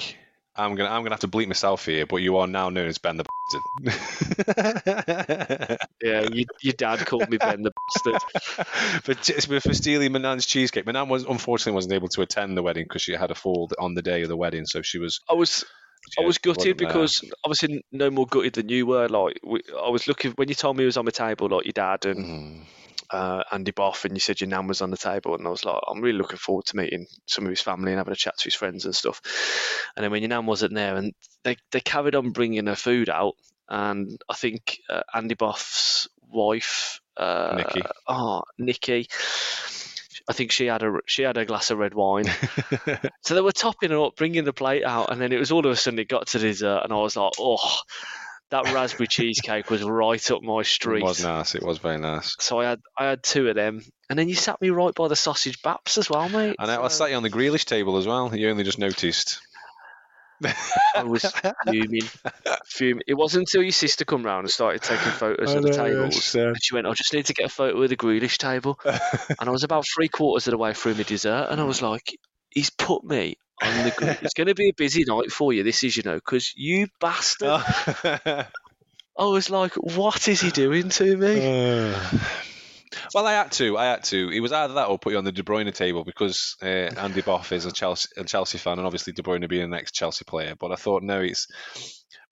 I'm 0.55 0.75
gonna 0.75 0.89
I'm 0.89 1.03
gonna 1.03 1.13
have 1.13 1.21
to 1.21 1.27
bleep 1.27 1.47
myself 1.47 1.85
here, 1.85 2.05
but 2.05 2.17
you 2.17 2.37
are 2.37 2.47
now 2.47 2.69
known 2.69 2.87
as 2.87 2.97
Ben 2.97 3.17
the 3.17 3.25
bastard. 3.25 3.63
yeah, 6.01 6.21
you, 6.21 6.45
your 6.61 6.73
dad 6.73 7.05
called 7.05 7.29
me 7.29 7.37
Ben 7.37 7.61
the 7.61 7.71
bastard. 7.87 8.21
for, 9.03 9.13
t- 9.13 9.59
for 9.59 9.73
stealing 9.73 10.11
Manan's 10.11 10.45
cheesecake. 10.45 10.85
Manan 10.85 11.07
was 11.07 11.23
unfortunately 11.23 11.73
wasn't 11.73 11.93
able 11.93 12.09
to 12.09 12.21
attend 12.21 12.57
the 12.57 12.63
wedding 12.63 12.83
because 12.83 13.01
she 13.01 13.13
had 13.13 13.31
a 13.31 13.35
fall 13.35 13.69
on 13.79 13.93
the 13.93 14.01
day 14.01 14.23
of 14.23 14.29
the 14.29 14.37
wedding, 14.37 14.65
so 14.65 14.81
she 14.81 14.99
was. 14.99 15.21
I 15.29 15.35
was 15.35 15.63
I 16.19 16.23
was 16.23 16.37
gutted 16.37 16.77
there. 16.77 16.87
because 16.87 17.23
obviously 17.43 17.85
no 17.91 18.09
more 18.09 18.25
gutted 18.25 18.53
than 18.53 18.69
you 18.69 18.85
were. 18.85 19.07
Like 19.07 19.39
we, 19.43 19.61
I 19.81 19.89
was 19.89 20.07
looking 20.07 20.31
when 20.31 20.49
you 20.49 20.55
told 20.55 20.75
me 20.75 20.83
it 20.83 20.87
was 20.87 20.97
on 20.97 21.05
the 21.05 21.11
table, 21.11 21.47
like 21.49 21.65
your 21.65 21.73
dad 21.73 22.05
and 22.05 22.25
Mm. 22.25 22.65
Uh, 23.11 23.43
Andy 23.51 23.71
Boff, 23.71 24.05
and 24.05 24.15
you 24.15 24.19
said 24.19 24.41
your 24.41 24.49
nan 24.49 24.67
was 24.67 24.81
on 24.81 24.91
the 24.91 24.97
table, 24.97 25.35
and 25.35 25.45
I 25.45 25.49
was 25.49 25.65
like, 25.65 25.79
I'm 25.87 26.01
really 26.01 26.17
looking 26.17 26.37
forward 26.37 26.65
to 26.65 26.77
meeting 26.77 27.07
some 27.25 27.45
of 27.45 27.49
his 27.49 27.61
family 27.61 27.91
and 27.91 27.99
having 27.99 28.13
a 28.13 28.15
chat 28.15 28.37
to 28.37 28.43
his 28.45 28.55
friends 28.55 28.85
and 28.85 28.95
stuff. 28.95 29.21
And 29.95 30.03
then 30.03 30.11
when 30.11 30.21
your 30.21 30.29
nan 30.29 30.45
wasn't 30.45 30.73
there, 30.73 30.95
and 30.95 31.13
they 31.43 31.57
they 31.71 31.81
carried 31.81 32.15
on 32.15 32.31
bringing 32.31 32.67
her 32.67 32.75
food 32.75 33.09
out, 33.09 33.33
and 33.69 34.21
I 34.29 34.35
think 34.35 34.79
uh, 34.89 35.01
Andy 35.13 35.35
Boff's 35.35 36.07
wife, 36.29 37.01
uh, 37.17 37.55
Nikki. 37.57 37.81
oh 38.07 38.43
Nikki. 38.57 39.07
I 40.29 40.33
think 40.33 40.51
she 40.51 40.67
had 40.67 40.83
a 40.83 40.93
she 41.07 41.23
had 41.23 41.37
a 41.37 41.45
glass 41.45 41.71
of 41.71 41.79
red 41.79 41.93
wine, 41.93 42.25
so 43.21 43.35
they 43.35 43.41
were 43.41 43.51
topping 43.51 43.91
her 43.91 44.01
up, 44.05 44.15
bringing 44.15 44.45
the 44.45 44.53
plate 44.53 44.85
out, 44.85 45.11
and 45.11 45.19
then 45.19 45.31
it 45.31 45.39
was 45.39 45.51
all 45.51 45.65
of 45.65 45.71
a 45.71 45.75
sudden 45.75 45.99
it 45.99 46.07
got 46.07 46.27
to 46.27 46.39
dessert, 46.39 46.81
and 46.83 46.93
I 46.93 46.97
was 46.97 47.17
like, 47.17 47.33
oh, 47.39 47.79
that 48.51 48.65
raspberry 48.73 49.07
cheesecake 49.07 49.69
was 49.69 49.81
right 49.83 50.29
up 50.29 50.43
my 50.43 50.61
street. 50.61 50.99
It 50.99 51.05
was 51.05 51.23
nice. 51.23 51.55
It 51.55 51.63
was 51.63 51.79
very 51.79 51.97
nice. 51.97 52.35
So 52.39 52.59
I 52.59 52.65
had 52.65 52.81
I 52.97 53.05
had 53.05 53.23
two 53.23 53.47
of 53.47 53.55
them, 53.55 53.81
and 54.09 54.19
then 54.19 54.29
you 54.29 54.35
sat 54.35 54.61
me 54.61 54.69
right 54.69 54.93
by 54.93 55.07
the 55.07 55.15
sausage 55.15 55.61
baps 55.61 55.97
as 55.97 56.09
well, 56.09 56.29
mate. 56.29 56.55
And 56.59 56.69
I, 56.69 56.81
I 56.81 56.87
So 56.89 57.05
sat 57.05 57.11
you 57.11 57.15
on 57.15 57.23
the 57.23 57.29
Grealish 57.29 57.65
table 57.65 57.97
as 57.97 58.05
well. 58.05 58.35
You 58.35 58.49
only 58.49 58.63
just 58.63 58.79
noticed. 58.79 59.41
I 60.95 61.03
was 61.03 61.23
fuming, 61.67 62.09
fuming. 62.65 63.03
It 63.07 63.13
wasn't 63.13 63.41
until 63.41 63.61
your 63.61 63.71
sister 63.71 64.05
come 64.05 64.23
round 64.23 64.45
and 64.45 64.49
started 64.49 64.81
taking 64.81 65.11
photos 65.11 65.53
I 65.53 65.57
of 65.57 65.63
the 65.63 65.69
know, 65.69 65.77
tables, 65.77 66.17
it's, 66.17 66.35
uh, 66.35 66.47
and 66.47 66.63
she 66.63 66.73
went, 66.73 66.87
"I 66.87 66.93
just 66.93 67.13
need 67.13 67.27
to 67.27 67.33
get 67.33 67.45
a 67.45 67.49
photo 67.49 67.81
of 67.81 67.89
the 67.89 67.95
Grealish 67.95 68.37
table." 68.37 68.79
and 68.85 69.47
I 69.47 69.51
was 69.51 69.63
about 69.63 69.85
three 69.87 70.07
quarters 70.07 70.47
of 70.47 70.51
the 70.51 70.57
way 70.57 70.73
through 70.73 70.95
my 70.95 71.03
dessert, 71.03 71.47
and 71.51 71.61
I 71.61 71.63
was 71.63 71.81
like, 71.81 72.17
"He's 72.49 72.71
put 72.71 73.03
me 73.03 73.37
on 73.61 73.83
the. 73.83 73.91
Gre- 73.95 74.25
it's 74.25 74.33
going 74.33 74.47
to 74.47 74.55
be 74.55 74.69
a 74.69 74.73
busy 74.73 75.03
night 75.05 75.31
for 75.31 75.53
you. 75.53 75.63
This 75.63 75.83
is, 75.83 75.97
you 75.97 76.03
know, 76.03 76.15
because 76.15 76.53
you 76.55 76.87
bastard." 76.99 77.61
I 79.17 79.25
was 79.25 79.49
like, 79.49 79.73
"What 79.75 80.27
is 80.27 80.41
he 80.41 80.49
doing 80.51 80.89
to 80.89 81.17
me?" 81.17 81.39
well, 83.13 83.27
I 83.27 83.33
had 83.33 83.51
to. 83.53 83.77
I 83.77 83.85
had 83.85 84.03
to. 84.05 84.29
It 84.29 84.39
was 84.39 84.51
either 84.51 84.75
that 84.75 84.87
or 84.87 84.99
put 84.99 85.13
you 85.13 85.17
on 85.17 85.23
the 85.23 85.31
De 85.31 85.43
Bruyne 85.43 85.73
table 85.73 86.03
because 86.03 86.55
uh, 86.61 86.65
Andy 86.65 87.21
Boff 87.21 87.51
is 87.51 87.65
a 87.65 87.71
Chelsea, 87.71 88.09
a 88.17 88.23
Chelsea 88.23 88.57
fan, 88.57 88.77
and 88.77 88.85
obviously 88.85 89.13
De 89.13 89.21
Bruyne 89.21 89.47
being 89.47 89.63
an 89.63 89.73
ex-Chelsea 89.73 90.25
player. 90.25 90.55
But 90.59 90.71
I 90.71 90.75
thought, 90.75 91.03
no, 91.03 91.21
it's. 91.21 91.47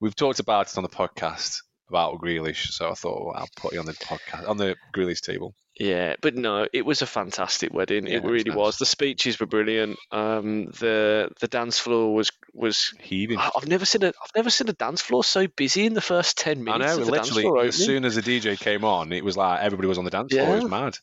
We've 0.01 0.15
talked 0.15 0.39
about 0.39 0.71
it 0.71 0.77
on 0.77 0.83
the 0.83 0.89
podcast 0.89 1.57
about 1.89 2.21
Grealish, 2.21 2.71
so 2.71 2.89
I 2.89 2.93
thought 2.93 3.25
well, 3.25 3.35
I'll 3.35 3.49
put 3.55 3.73
you 3.73 3.79
on 3.79 3.85
the 3.85 3.93
podcast 3.93 4.47
on 4.47 4.57
the 4.57 4.75
Grealish 4.93 5.21
table. 5.21 5.53
Yeah, 5.79 6.15
but 6.21 6.35
no, 6.35 6.67
it 6.73 6.85
was 6.85 7.01
a 7.01 7.05
fantastic 7.05 7.73
wedding. 7.73 8.05
Yeah, 8.05 8.17
it 8.17 8.23
really 8.25 8.49
nice. 8.49 8.57
was. 8.57 8.77
The 8.77 8.85
speeches 8.85 9.39
were 9.39 9.45
brilliant. 9.45 9.97
Um, 10.11 10.65
the 10.65 11.31
the 11.39 11.47
dance 11.47 11.79
floor 11.79 12.13
was 12.13 12.31
was. 12.53 12.93
Heaving. 12.99 13.37
I've 13.39 13.67
never 13.67 13.85
seen 13.85 14.03
a 14.03 14.07
I've 14.07 14.35
never 14.35 14.49
seen 14.49 14.67
a 14.67 14.73
dance 14.73 15.01
floor 15.01 15.23
so 15.23 15.47
busy 15.47 15.85
in 15.85 15.93
the 15.93 16.01
first 16.01 16.37
ten 16.37 16.65
minutes. 16.65 16.83
I 16.83 16.95
know, 16.95 17.01
of 17.01 17.05
the 17.05 17.13
dance 17.13 17.33
literally, 17.33 17.69
as 17.69 17.77
soon 17.77 18.03
as 18.03 18.15
the 18.15 18.21
DJ 18.21 18.59
came 18.59 18.83
on, 18.83 19.13
it 19.13 19.23
was 19.23 19.37
like 19.37 19.61
everybody 19.61 19.87
was 19.87 19.97
on 19.97 20.03
the 20.03 20.11
dance 20.11 20.33
floor. 20.33 20.57
It 20.57 20.63
was 20.63 20.69
mad. 20.69 20.97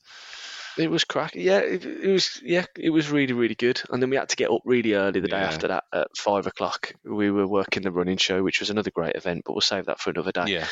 It 0.79 0.91
was 0.91 1.05
crack. 1.05 1.35
Yeah, 1.35 1.59
it, 1.59 1.85
it 1.87 2.11
was. 2.11 2.41
Yeah, 2.43 2.67
it 2.79 2.91
was 2.91 3.11
really, 3.11 3.33
really 3.33 3.55
good. 3.55 3.81
And 3.91 4.03
then 4.03 4.11
we 4.11 4.17
had 4.17 4.29
to 4.31 4.37
get 4.37 4.51
up 4.51 4.61
really 4.65 4.93
early 4.95 5.21
the 5.21 5.29
day 5.29 5.39
Yeah. 5.41 5.47
after 5.49 5.69
that 5.69 5.85
at 5.93 6.09
five 6.17 6.47
o'clock. 6.47 6.93
We 7.05 7.31
were 7.31 7.47
working 7.47 7.83
the 7.83 7.91
running 7.91 8.19
show, 8.19 8.43
which 8.43 8.61
was 8.61 8.71
another 8.71 8.91
great 8.91 9.17
event, 9.17 9.43
but 9.47 9.53
we'll 9.55 9.61
save 9.63 9.87
that 9.87 10.01
for 10.01 10.11
another 10.11 10.33
day. 10.33 10.45
Yeah, 10.49 10.67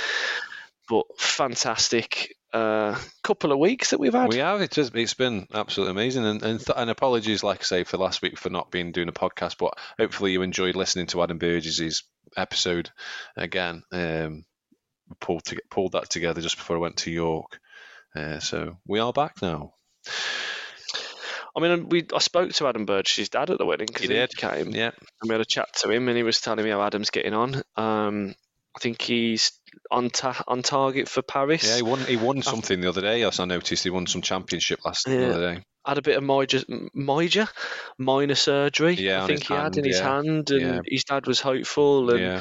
But 0.89 1.05
fantastic 1.19 2.37
uh, 2.53 2.97
couple 3.23 3.51
of 3.53 3.59
weeks 3.59 3.91
that 3.91 3.99
we've 3.99 4.13
had. 4.13 4.29
we 4.29 4.37
have. 4.39 4.61
It's 4.61 4.77
just, 4.77 4.95
it's 4.95 5.15
been 5.15 5.47
absolutely 5.53 5.93
amazing, 5.93 6.25
and 6.27 6.43
and, 6.43 6.59
th- 6.61 6.77
and 6.77 6.91
apologies, 6.91 7.43
like 7.43 7.61
I 7.61 7.65
say, 7.65 7.85
for 7.85 7.97
last 7.97 8.21
week 8.23 8.39
for 8.39 8.51
not 8.51 8.71
being 8.71 8.93
doing 8.93 9.09
a 9.09 9.13
podcast. 9.13 9.57
But 9.59 9.75
hopefully, 9.99 10.33
you 10.33 10.43
enjoyed 10.43 10.77
listening 10.77 11.07
to 11.09 11.23
Adam 11.23 11.39
Burgess's 11.39 12.05
episode 12.37 12.91
again. 13.37 13.83
Um, 13.91 14.45
pulled 15.21 15.45
to, 15.47 15.61
pulled 15.71 15.93
that 15.93 16.09
together 16.11 16.41
just 16.41 16.57
before 16.57 16.77
I 16.77 16.81
went 16.81 16.99
to 16.99 17.11
York. 17.11 17.59
Uh, 18.15 18.39
so 18.39 18.77
we 18.87 19.01
are 19.01 19.13
back 19.13 19.43
now. 19.43 19.75
I 21.57 21.61
mean, 21.61 21.89
we 21.89 22.05
I 22.13 22.19
spoke 22.19 22.53
to 22.55 22.67
Adam 22.67 22.85
Burgess' 22.85 23.29
dad 23.29 23.51
at 23.51 23.59
the 23.59 23.67
wedding 23.67 23.87
because 23.87 24.03
he 24.03 24.09
did? 24.09 24.37
came. 24.37 24.71
Yeah, 24.71 24.91
and 25.21 25.29
we 25.29 25.31
had 25.31 25.41
a 25.41 25.45
chat 25.45 25.69
to 25.83 25.91
him, 25.91 26.09
and 26.09 26.17
he 26.17 26.23
was 26.25 26.41
telling 26.41 26.65
me 26.65 26.71
how 26.71 26.83
Adam's 26.83 27.11
getting 27.11 27.35
on. 27.35 27.63
Um, 27.77 28.35
I 28.77 28.81
think 28.81 29.01
he's 29.01 29.53
on 29.91 30.11
ta- 30.11 30.43
on 30.49 30.63
target 30.63 31.09
for 31.09 31.23
Paris. 31.23 31.65
yeah. 31.67 31.77
He 31.77 31.83
won. 31.83 32.01
He 32.01 32.17
won 32.17 32.43
something 32.43 32.81
the 32.81 32.89
other 32.89 33.03
day. 33.03 33.23
As 33.23 33.39
I 33.39 33.45
noticed, 33.45 33.85
he 33.85 33.91
won 33.91 34.07
some 34.09 34.21
championship 34.23 34.85
last 34.85 35.07
Yeah. 35.07 35.17
the 35.19 35.31
other 35.35 35.55
day. 35.55 35.63
Had 35.87 35.99
a 35.99 36.03
bit 36.03 36.17
of 36.17 36.25
major, 36.25 36.63
major 36.95 37.47
minor 37.99 38.35
surgery. 38.35 38.95
Yeah, 38.95 39.23
I 39.23 39.27
think 39.27 39.41
his 39.41 39.49
he 39.49 39.55
had 39.55 39.63
hand, 39.63 39.77
in 39.79 39.85
his 39.85 40.01
hand, 40.01 40.51
and 40.51 40.61
Yeah. 40.61 40.81
his 40.87 41.05
dad 41.05 41.27
was 41.27 41.41
hopeful, 41.41 42.11
and 42.11 42.21
Yeah, 42.21 42.41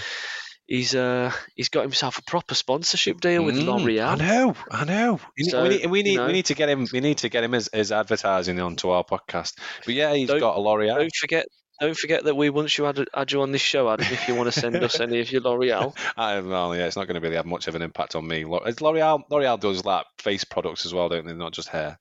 he's 0.68 0.96
uh 0.96 1.32
he's 1.56 1.70
got 1.70 1.82
himself 1.84 2.18
a 2.18 2.24
proper 2.24 2.56
sponsorship 2.56 3.20
deal 3.22 3.44
with 3.44 3.56
Mm, 3.56 3.68
I 3.68 3.72
L'Oreal. 3.84 4.18
know, 4.20 4.56
I 4.72 4.86
know. 4.86 5.20
We 5.38 5.44
need, 5.46 5.54
we 5.54 5.70
need, 5.70 5.86
we 5.88 5.98
you 6.00 6.04
need, 6.04 6.16
know. 6.18 6.28
we 6.28 6.34
need 6.34 6.46
to 6.46 6.56
get 6.56 6.70
him. 6.70 6.88
We 6.92 7.00
need 7.00 7.18
to 7.20 7.30
get 7.30 7.44
him 7.44 7.54
as, 7.54 7.68
as 7.70 7.92
advertising 7.92 8.60
onto 8.60 8.90
our 8.90 9.04
podcast. 9.04 9.54
But 9.86 9.94
yeah, 9.96 10.14
he's 10.14 10.28
Don't- 10.30 10.40
got 10.40 10.58
a 10.58 10.60
L'Oreal. 10.60 10.98
Don't 10.98 11.16
forget. 11.16 11.46
Don't 11.82 11.98
forget 11.98 12.24
that 12.26 12.36
we 12.36 12.50
once 12.52 12.78
you 12.78 12.84
had, 12.86 13.04
had 13.14 13.32
you 13.32 13.42
on 13.42 13.52
this 13.52 13.62
show, 13.62 13.90
Adam. 13.90 14.06
If 14.10 14.28
you 14.28 14.36
want 14.36 14.54
to 14.54 14.58
send 14.58 14.76
us 14.84 15.00
any 15.00 15.20
of 15.22 15.32
your 15.32 15.42
L'Oreal, 15.42 15.98
I, 16.16 16.40
well, 16.40 16.74
yeah, 16.76 16.86
it's 16.86 16.96
not 16.96 17.08
going 17.08 17.16
to 17.16 17.20
really 17.20 17.36
have 17.36 17.48
much 17.48 17.68
of 17.68 17.74
an 17.76 17.82
impact 17.82 18.16
on 18.16 18.26
me. 18.28 18.46
It's 18.68 18.80
L'Oreal, 18.80 19.24
L'Oreal 19.30 19.60
does 19.60 19.84
like 19.84 20.06
face 20.20 20.44
products 20.44 20.86
as 20.86 20.94
well, 20.94 21.10
don't 21.10 21.26
they? 21.26 21.34
Not 21.34 21.52
just 21.52 21.70
hair. 21.70 21.98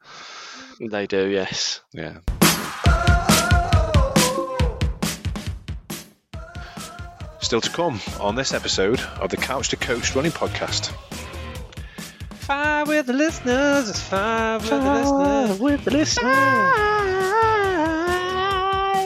they 0.79 1.07
do. 1.07 1.27
Yes. 1.27 1.81
Yeah. 1.92 2.18
Still 7.53 7.61
to 7.61 7.71
come 7.71 8.01
on 8.19 8.35
this 8.35 8.55
episode 8.55 8.99
of 9.21 9.29
the 9.29 9.37
Couch 9.37 9.69
to 9.69 9.77
Coached 9.77 10.15
Running 10.15 10.33
Podcast. 10.33 10.91
Five 12.31 12.88
with 12.88 13.05
the 13.05 13.12
listeners. 13.12 13.91
It's 13.91 14.01
five 14.01 14.62
with 14.62 14.71
the 14.71 14.81
listeners. 14.81 15.61
with 15.61 15.85
the 15.85 15.91
listeners. 15.91 16.33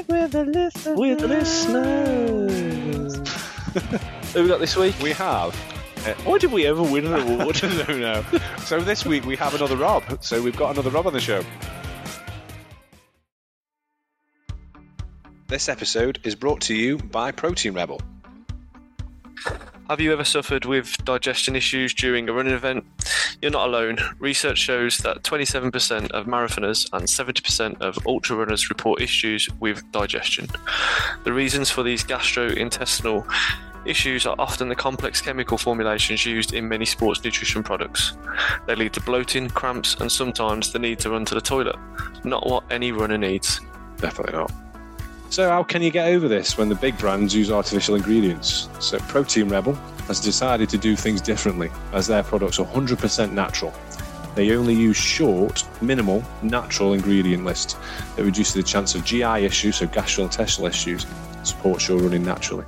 with 0.07 0.31
the 0.31 0.45
listeners. 0.45 0.97
With 0.97 1.19
the 1.19 1.27
listeners. 1.27 3.17
Who 4.33 4.43
we 4.45 4.49
got 4.49 4.61
this 4.61 4.77
week? 4.77 4.95
We 5.03 5.11
have. 5.11 5.53
Uh, 6.07 6.15
why 6.23 6.39
did 6.39 6.53
we 6.53 6.67
ever 6.67 6.85
win 6.85 7.07
an 7.07 7.15
award? 7.15 7.61
no, 7.89 7.99
no. 7.99 8.25
So 8.59 8.79
this 8.79 9.05
week 9.05 9.27
we 9.27 9.35
have 9.35 9.57
another 9.57 9.77
Rob. 9.77 10.23
So 10.23 10.41
we've 10.41 10.57
got 10.57 10.71
another 10.71 10.91
Rob 10.91 11.09
on 11.09 11.15
the 11.15 11.21
show. 11.21 11.43
This 15.49 15.69
episode 15.69 16.21
is 16.23 16.37
brought 16.37 16.61
to 16.61 16.77
you 16.77 16.99
by 16.99 17.33
Protein 17.33 17.75
Rebel. 17.75 18.01
Have 19.89 20.01
you 20.01 20.13
ever 20.13 20.25
suffered 20.25 20.65
with 20.65 20.97
digestion 21.05 21.55
issues 21.55 21.95
during 21.95 22.29
a 22.29 22.33
running 22.33 22.55
event? 22.55 22.85
You're 23.41 23.53
not 23.53 23.69
alone. 23.69 23.99
Research 24.19 24.59
shows 24.59 24.99
that 24.99 25.23
27% 25.23 26.11
of 26.11 26.27
marathoners 26.27 26.89
and 26.93 27.05
70% 27.05 27.81
of 27.81 27.99
ultra 28.07 28.37
runners 28.37 28.69
report 28.69 29.01
issues 29.01 29.49
with 29.61 29.91
digestion. 29.93 30.49
The 31.25 31.33
reasons 31.33 31.71
for 31.71 31.85
these 31.85 32.03
gastrointestinal 32.03 33.33
issues 33.87 34.27
are 34.27 34.35
often 34.39 34.69
the 34.69 34.75
complex 34.75 35.21
chemical 35.21 35.57
formulations 35.57 36.27
used 36.27 36.53
in 36.53 36.69
many 36.69 36.85
sports 36.85 37.23
nutrition 37.23 37.63
products. 37.63 38.15
They 38.67 38.75
lead 38.75 38.93
to 38.95 39.01
bloating, 39.01 39.49
cramps, 39.49 39.95
and 40.01 40.11
sometimes 40.11 40.73
the 40.73 40.81
need 40.81 40.99
to 41.01 41.11
run 41.11 41.25
to 41.27 41.35
the 41.35 41.41
toilet. 41.41 41.77
Not 42.25 42.47
what 42.47 42.65
any 42.71 42.91
runner 42.91 43.19
needs. 43.19 43.61
Definitely 43.99 44.35
not. 44.35 44.66
So, 45.29 45.49
how 45.49 45.63
can 45.65 45.83
you 45.83 45.91
get 45.91 46.09
over 46.09 46.29
this 46.29 46.57
when 46.57 46.69
the 46.69 46.75
big 46.75 46.97
brands 46.99 47.35
use 47.35 47.51
artificial 47.51 47.97
ingredients? 47.97 48.69
So, 48.79 48.99
Protein 49.01 49.49
Rebel 49.49 49.75
has 50.07 50.21
decided 50.21 50.69
to 50.71 50.79
do 50.79 50.97
things 50.97 51.21
differently 51.21 51.69
as 51.93 52.07
their 52.07 52.23
products 52.23 52.59
are 52.59 52.67
100% 52.67 53.33
natural. 53.33 53.75
They 54.37 54.55
only 54.55 54.75
use 54.75 54.97
short, 54.97 55.65
minimal, 55.83 56.23
natural 56.43 56.93
ingredient 56.93 57.45
list 57.45 57.77
that 58.15 58.25
reduces 58.25 58.55
the 58.55 58.63
chance 58.63 58.95
of 58.95 59.05
GI 59.05 59.45
issues, 59.45 59.77
so 59.77 59.87
gastrointestinal 59.87 60.69
issues, 60.69 61.07
supports 61.43 61.89
your 61.89 61.99
running 61.99 62.23
naturally. 62.23 62.65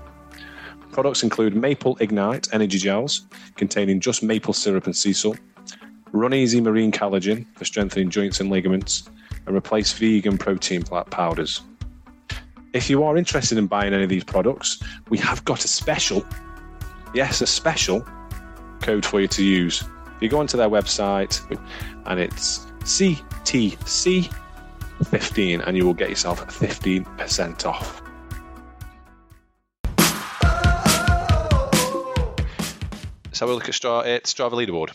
Products 0.91 1.23
include 1.23 1.55
Maple 1.55 1.97
Ignite 2.01 2.49
energy 2.53 2.79
gels 2.79 3.27
containing 3.57 4.01
just 4.01 4.23
maple 4.23 4.53
syrup 4.53 4.87
and 4.87 4.97
sea 4.97 5.13
salt, 5.13 5.39
Run 6.13 6.35
Easy 6.35 6.61
Marine 6.61 6.91
Collagen 6.91 7.47
for 7.55 7.65
strengthening 7.65 8.11
joints 8.11 8.41
and 8.41 8.51
ligaments, 8.51 9.09
and 9.47 9.55
replace 9.55 9.93
vegan 9.93 10.39
protein 10.39 10.83
powders. 10.83 11.61
If 12.75 12.91
you 12.91 13.03
are 13.05 13.17
interested 13.17 13.57
in 13.57 13.67
buying 13.67 13.95
any 13.95 14.03
of 14.03 14.11
these 14.11 14.25
products, 14.25 14.79
we 15.09 15.17
have 15.19 15.43
got 15.45 15.65
a 15.65 15.69
special 15.69 16.27
yes, 17.15 17.41
a 17.41 17.47
special 17.47 18.05
code 18.81 19.07
for 19.07 19.21
you 19.21 19.29
to 19.29 19.45
use. 19.45 19.85
You 20.21 20.29
go 20.29 20.41
onto 20.41 20.57
their 20.57 20.69
website 20.69 21.41
and 22.07 22.19
it's 22.21 22.67
CTC15 22.81 25.67
and 25.67 25.77
you 25.77 25.87
will 25.87 25.95
get 25.95 26.11
yourself 26.11 26.45
15% 26.47 27.67
off. 27.67 28.03
So 33.33 33.47
we'll 33.47 33.55
look 33.55 33.69
at 33.69 33.75
Strava, 33.75 34.17
uh, 34.17 34.21
Strava 34.21 34.55
leaderboard. 34.55 34.93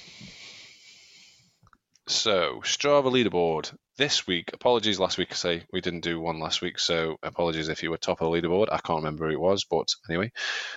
So 2.07 2.59
Strava 2.63 3.05
leaderboard 3.05 3.73
this 3.97 4.25
week. 4.25 4.49
Apologies, 4.53 4.99
last 4.99 5.17
week 5.17 5.29
I 5.31 5.35
say 5.35 5.63
we 5.71 5.81
didn't 5.81 6.01
do 6.01 6.19
one 6.19 6.39
last 6.39 6.61
week, 6.61 6.79
so 6.79 7.17
apologies 7.21 7.69
if 7.69 7.83
you 7.83 7.91
were 7.91 7.97
top 7.97 8.21
of 8.21 8.31
the 8.31 8.41
leaderboard. 8.41 8.67
I 8.71 8.79
can't 8.79 9.03
remember 9.03 9.27
who 9.27 9.33
it 9.33 9.39
was, 9.39 9.65
but 9.65 9.87
anyway. 10.09 10.31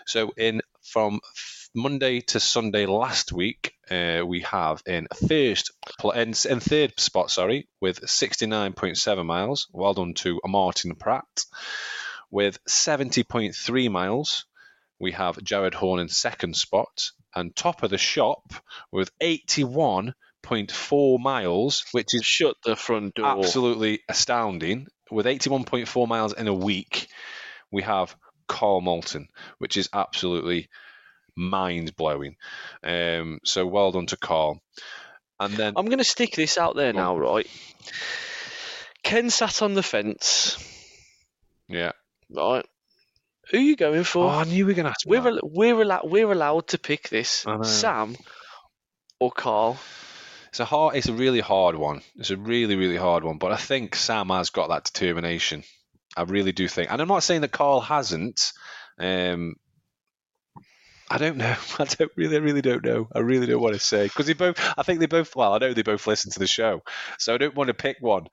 So 0.06 0.32
in 0.36 0.60
from 0.82 1.20
Monday 1.74 2.20
to 2.20 2.40
Sunday 2.40 2.86
last 2.86 3.32
week, 3.32 3.72
uh, 3.90 4.22
we 4.26 4.40
have 4.42 4.82
in 4.86 5.06
first 5.28 5.72
in, 6.14 6.34
in 6.48 6.60
third 6.60 6.98
spot, 6.98 7.30
sorry, 7.30 7.68
with 7.80 8.00
69.7 8.00 9.26
miles. 9.26 9.68
Well 9.72 9.94
done 9.94 10.14
to 10.14 10.40
Martin 10.46 10.94
Pratt 10.94 11.24
with 12.30 12.58
70.3 12.64 13.90
miles. 13.90 14.46
We 14.98 15.12
have 15.12 15.42
Jared 15.42 15.74
Horn 15.74 16.00
in 16.00 16.08
second 16.08 16.56
spot 16.56 17.10
and 17.34 17.54
top 17.54 17.82
of 17.82 17.90
the 17.90 17.98
shop 17.98 18.54
with 18.90 19.10
81.4 20.46 21.20
miles, 21.20 21.84
which 21.92 22.14
is 22.14 22.24
shut 22.24 22.56
the 22.64 22.76
front 22.76 23.14
door. 23.14 23.38
Absolutely 23.38 24.00
astounding. 24.08 24.86
With 25.10 25.26
81.4 25.26 26.08
miles 26.08 26.32
in 26.32 26.48
a 26.48 26.54
week, 26.54 27.08
we 27.70 27.82
have 27.82 28.16
Carl 28.48 28.80
Moulton, 28.80 29.28
which 29.58 29.76
is 29.76 29.88
absolutely 29.92 30.68
mind 31.36 31.94
blowing. 31.96 32.36
Um, 32.82 33.38
so 33.44 33.66
well 33.66 33.92
done 33.92 34.06
to 34.06 34.16
Carl. 34.16 34.60
And 35.38 35.54
then 35.54 35.74
I'm 35.76 35.86
going 35.86 35.98
to 35.98 36.04
stick 36.04 36.34
this 36.34 36.56
out 36.58 36.76
there 36.76 36.92
now, 36.92 37.18
right? 37.18 37.46
Ken 39.02 39.30
sat 39.30 39.62
on 39.62 39.74
the 39.74 39.82
fence. 39.82 40.56
Yeah. 41.68 41.92
Right. 42.30 42.64
Who 43.50 43.58
are 43.58 43.60
you 43.60 43.76
going 43.76 44.02
for? 44.02 44.24
Oh, 44.24 44.28
I 44.28 44.44
knew 44.44 44.66
we 44.66 44.72
were 44.72 44.76
going 44.76 44.86
to 44.86 44.90
ask. 44.90 45.06
We're 45.06 45.28
al- 45.28 45.40
we're 45.44 45.80
allowed 45.82 46.10
we're 46.10 46.32
allowed 46.32 46.68
to 46.68 46.78
pick 46.78 47.08
this. 47.10 47.46
Sam 47.62 48.16
or 49.20 49.30
Carl. 49.30 49.78
It's 50.56 50.60
a 50.60 50.64
hard. 50.64 50.96
It's 50.96 51.08
a 51.08 51.12
really 51.12 51.40
hard 51.40 51.76
one. 51.76 52.00
It's 52.16 52.30
a 52.30 52.36
really 52.38 52.76
really 52.76 52.96
hard 52.96 53.24
one. 53.24 53.36
But 53.36 53.52
I 53.52 53.56
think 53.56 53.94
Sam 53.94 54.30
has 54.30 54.48
got 54.48 54.70
that 54.70 54.84
determination. 54.84 55.64
I 56.16 56.22
really 56.22 56.52
do 56.52 56.66
think, 56.66 56.90
and 56.90 56.98
I'm 56.98 57.08
not 57.08 57.24
saying 57.24 57.42
that 57.42 57.52
Carl 57.52 57.82
hasn't. 57.82 58.54
Um, 58.98 59.56
I 61.10 61.18
don't 61.18 61.36
know. 61.36 61.54
I 61.78 61.84
don't 61.84 62.10
really, 62.16 62.36
I 62.36 62.38
really 62.38 62.62
don't 62.62 62.82
know. 62.82 63.06
I 63.14 63.18
really 63.18 63.46
don't 63.46 63.60
want 63.60 63.74
to 63.74 63.80
say 63.80 64.04
because 64.04 64.24
they 64.24 64.32
both. 64.32 64.58
I 64.78 64.82
think 64.82 65.00
they 65.00 65.04
both. 65.04 65.36
Well, 65.36 65.52
I 65.52 65.58
know 65.58 65.74
they 65.74 65.82
both 65.82 66.06
listen 66.06 66.30
to 66.30 66.38
the 66.38 66.46
show, 66.46 66.80
so 67.18 67.34
I 67.34 67.36
don't 67.36 67.54
want 67.54 67.68
to 67.68 67.74
pick 67.74 67.98
one. 68.00 68.26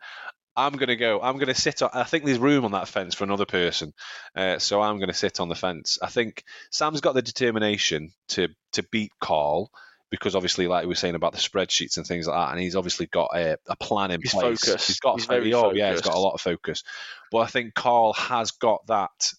I'm 0.56 0.80
to 0.80 0.96
go. 0.96 1.20
I'm 1.22 1.38
to 1.40 1.54
sit 1.54 1.82
on. 1.82 1.90
I 1.94 2.06
think 2.06 2.24
there's 2.24 2.40
room 2.40 2.64
on 2.64 2.72
that 2.72 2.88
fence 2.88 3.16
for 3.16 3.26
another 3.26 3.46
person, 3.46 3.92
uh, 4.34 4.60
so 4.60 4.82
I'm 4.82 4.98
to 5.02 5.14
sit 5.14 5.42
on 5.42 5.50
the 5.50 5.56
fence. 5.56 5.98
I 6.02 6.08
think 6.08 6.46
Sam's 6.72 7.02
got 7.02 7.16
the 7.16 7.22
determination 7.22 8.14
to 8.30 8.48
to 8.72 8.84
beat 8.84 9.12
Carl 9.20 9.72
because 10.14 10.36
obviously, 10.36 10.68
like 10.68 10.84
we 10.84 10.90
were 10.90 10.94
saying 10.94 11.16
about 11.16 11.32
the 11.32 11.40
spreadsheets 11.40 11.98
and 11.98 12.06
things 12.06 12.28
like 12.28 12.38
that, 12.38 12.52
and 12.52 12.62
he's 12.62 12.76
obviously 12.76 13.08
got 13.08 13.32
a, 13.34 13.58
a 13.68 13.76
plan 13.76 14.12
in 14.12 14.22
he's 14.22 14.32
place. 14.32 14.64
Focused. 14.64 14.88
He's 14.88 15.00
got 15.00 15.16
he's 15.16 15.26
very 15.26 15.52
oh 15.56 15.62
focused. 15.64 15.80
yeah, 15.80 15.92
he's 15.92 16.02
got 16.02 16.14
a 16.14 16.20
lot 16.20 16.36
of 16.36 16.42
focus. 16.42 16.84
But 17.32 17.40
I 17.40 17.48
think 17.48 17.74
Carl 17.74 18.14
has 18.14 18.52
got 18.52 18.86
that 18.86 19.34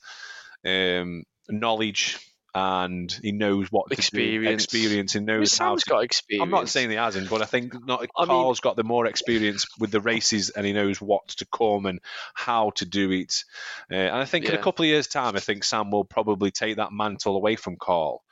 um, 0.66 1.22
knowledge 1.48 2.18
and 2.56 3.16
he 3.22 3.30
knows 3.30 3.70
what 3.70 3.92
experience. 3.92 4.64
Experience. 4.64 5.12
He 5.12 5.20
knows 5.20 5.60
I 5.60 5.64
mean, 5.64 5.68
how. 5.68 5.74
Sam's 5.74 5.84
To, 5.84 5.90
got 5.90 6.02
experience. 6.02 6.42
I'm 6.42 6.50
not 6.50 6.68
saying 6.68 6.90
he 6.90 6.96
hasn't, 6.96 7.30
but 7.30 7.40
I 7.40 7.44
think 7.44 7.86
not. 7.86 8.04
I 8.18 8.26
Carl's 8.26 8.58
got 8.58 8.74
the 8.74 8.82
more 8.82 9.06
experience 9.06 9.66
with 9.78 9.92
the 9.92 10.00
races, 10.00 10.50
and 10.50 10.66
he 10.66 10.72
knows 10.72 11.00
what 11.00 11.28
to 11.28 11.46
come 11.46 11.86
and 11.86 12.00
how 12.34 12.70
to 12.70 12.84
do 12.84 13.12
it. 13.12 13.44
Uh, 13.92 13.94
and 13.94 14.16
I 14.16 14.24
think 14.24 14.46
in 14.46 14.56
a 14.56 14.58
couple 14.58 14.82
of 14.82 14.88
years' 14.88 15.06
time, 15.06 15.36
I 15.36 15.40
think 15.40 15.62
Sam 15.62 15.92
will 15.92 16.04
probably 16.04 16.50
take 16.50 16.78
that 16.78 16.90
mantle 16.90 17.36
away 17.36 17.54
from 17.54 17.76
Carl 17.80 18.24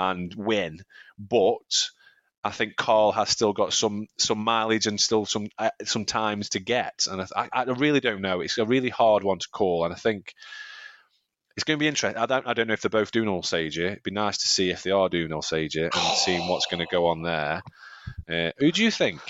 and 0.00 0.34
win. 0.34 0.80
But 1.28 1.90
I 2.42 2.50
think 2.50 2.76
Carl 2.76 3.12
has 3.12 3.28
still 3.28 3.52
got 3.52 3.72
some 3.72 4.06
some 4.18 4.38
mileage 4.38 4.86
and 4.86 5.00
still 5.00 5.26
some 5.26 5.48
uh, 5.58 5.70
some 5.84 6.06
times 6.06 6.50
to 6.50 6.60
get, 6.60 7.06
and 7.10 7.20
I, 7.36 7.48
I 7.52 7.62
really 7.64 8.00
don't 8.00 8.22
know. 8.22 8.40
It's 8.40 8.56
a 8.56 8.64
really 8.64 8.88
hard 8.88 9.22
one 9.22 9.38
to 9.38 9.48
call, 9.52 9.84
and 9.84 9.92
I 9.92 9.96
think 9.96 10.32
it's 11.56 11.64
going 11.64 11.78
to 11.78 11.82
be 11.82 11.88
interesting. 11.88 12.20
I 12.20 12.26
don't 12.26 12.46
I 12.46 12.54
don't 12.54 12.66
know 12.66 12.72
if 12.72 12.80
they're 12.80 12.88
both 12.88 13.10
doing 13.10 13.28
Alsager. 13.28 13.90
It'd 13.90 14.02
be 14.02 14.10
nice 14.10 14.38
to 14.38 14.48
see 14.48 14.70
if 14.70 14.82
they 14.82 14.90
are 14.90 15.10
doing 15.10 15.30
Alsager 15.30 15.90
and 15.94 16.16
seeing 16.16 16.48
what's 16.48 16.66
going 16.66 16.80
to 16.80 16.90
go 16.90 17.08
on 17.08 17.22
there. 17.22 17.62
Uh, 18.28 18.52
who 18.58 18.72
do 18.72 18.82
you 18.82 18.90
think? 18.90 19.20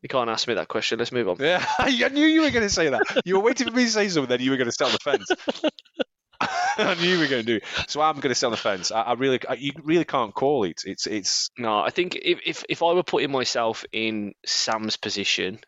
You 0.00 0.08
can't 0.08 0.30
ask 0.30 0.48
me 0.48 0.54
that 0.54 0.68
question. 0.68 0.98
Let's 0.98 1.12
move 1.12 1.28
on. 1.28 1.36
Yeah, 1.40 1.64
I 1.78 1.90
knew 2.08 2.26
you 2.26 2.42
were 2.42 2.50
going 2.50 2.62
to 2.66 2.70
say 2.70 2.88
that. 2.88 3.02
You 3.26 3.36
were 3.36 3.42
waiting 3.42 3.68
for 3.68 3.76
me 3.76 3.84
to 3.84 3.90
say 3.90 4.08
something, 4.08 4.28
then 4.28 4.40
you 4.40 4.52
were 4.52 4.56
going 4.56 4.68
to 4.68 4.72
stay 4.72 4.86
on 4.86 4.92
the 4.92 4.98
fence. 4.98 5.28
I 6.86 6.94
knew 6.94 7.16
we 7.16 7.24
were 7.24 7.26
going 7.28 7.44
to 7.44 7.46
do. 7.46 7.56
it. 7.56 7.64
So 7.88 8.00
I'm 8.00 8.16
going 8.16 8.30
to 8.30 8.34
stay 8.34 8.46
on 8.46 8.50
the 8.52 8.56
fence. 8.56 8.90
I, 8.92 9.02
I 9.02 9.12
really, 9.14 9.40
I, 9.48 9.54
you 9.54 9.72
really 9.82 10.04
can't 10.04 10.34
call 10.34 10.64
it. 10.64 10.82
It's, 10.84 11.06
it's. 11.06 11.50
No, 11.58 11.80
I 11.80 11.90
think 11.90 12.16
if, 12.16 12.40
if, 12.46 12.64
if 12.68 12.82
I 12.82 12.92
were 12.92 13.02
putting 13.02 13.30
myself 13.32 13.84
in 13.92 14.34
Sam's 14.46 14.96
position, 14.96 15.60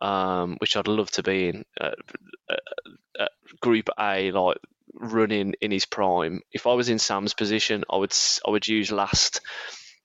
um, 0.00 0.56
which 0.58 0.76
I'd 0.76 0.88
love 0.88 1.10
to 1.12 1.22
be 1.22 1.48
in, 1.48 1.64
uh, 1.80 1.90
uh, 2.50 2.56
uh, 3.18 3.26
Group 3.60 3.88
A, 3.98 4.30
like 4.32 4.58
running 4.92 5.54
in 5.60 5.70
his 5.70 5.86
prime. 5.86 6.42
If 6.52 6.66
I 6.66 6.74
was 6.74 6.88
in 6.88 6.98
Sam's 6.98 7.34
position, 7.34 7.84
I 7.90 7.96
would 7.96 8.14
I 8.46 8.50
would 8.50 8.66
use 8.68 8.92
last 8.92 9.40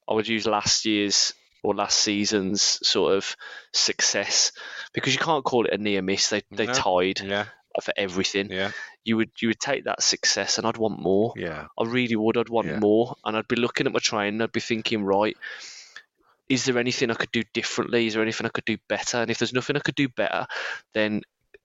I 0.09 0.13
would 0.13 0.27
use 0.27 0.45
last 0.47 0.85
year's 0.85 1.33
or 1.63 1.75
last 1.75 1.99
season's 1.99 2.61
sort 2.87 3.15
of 3.15 3.35
success 3.73 4.51
because 4.93 5.13
you 5.13 5.19
can't 5.19 5.43
call 5.43 5.65
it 5.65 5.73
a 5.73 5.77
near 5.77 6.01
miss. 6.01 6.29
They 6.29 6.43
they 6.51 6.65
No. 6.67 6.73
tied 6.73 7.19
Yeah, 7.19 7.45
for 7.81 7.93
everything. 7.97 8.51
yeah, 8.51 8.71
You 9.05 9.17
would 9.17 9.31
you 9.41 9.47
would 9.49 9.59
take 9.59 9.85
that 9.85 10.01
success, 10.03 10.57
and 10.57 10.67
I'd 10.67 10.77
want 10.77 10.99
more. 10.99 11.33
yeah. 11.35 11.67
I 11.77 11.85
really 11.85 12.15
would. 12.15 12.37
I'd 12.37 12.49
want 12.49 12.67
Yeah. 12.67 12.79
more, 12.79 13.15
and 13.25 13.35
I'd 13.37 13.47
be 13.47 13.55
looking 13.55 13.87
at 13.87 13.93
my 13.93 13.99
training. 13.99 14.41
I'd 14.41 14.51
be 14.51 14.59
thinking, 14.59 15.03
right, 15.03 15.35
is 16.47 16.65
there 16.65 16.77
anything 16.77 17.11
I 17.11 17.15
could 17.15 17.31
do 17.31 17.43
differently? 17.53 18.07
Is 18.07 18.13
there 18.13 18.23
anything 18.23 18.45
I 18.45 18.49
could 18.49 18.65
do 18.65 18.77
better? 18.87 19.17
And 19.17 19.29
if 19.31 19.37
there's 19.37 19.53
nothing 19.53 19.75
I 19.75 19.79
could 19.81 19.95
do 19.95 20.09
better, 20.09 20.47
then 20.93 21.21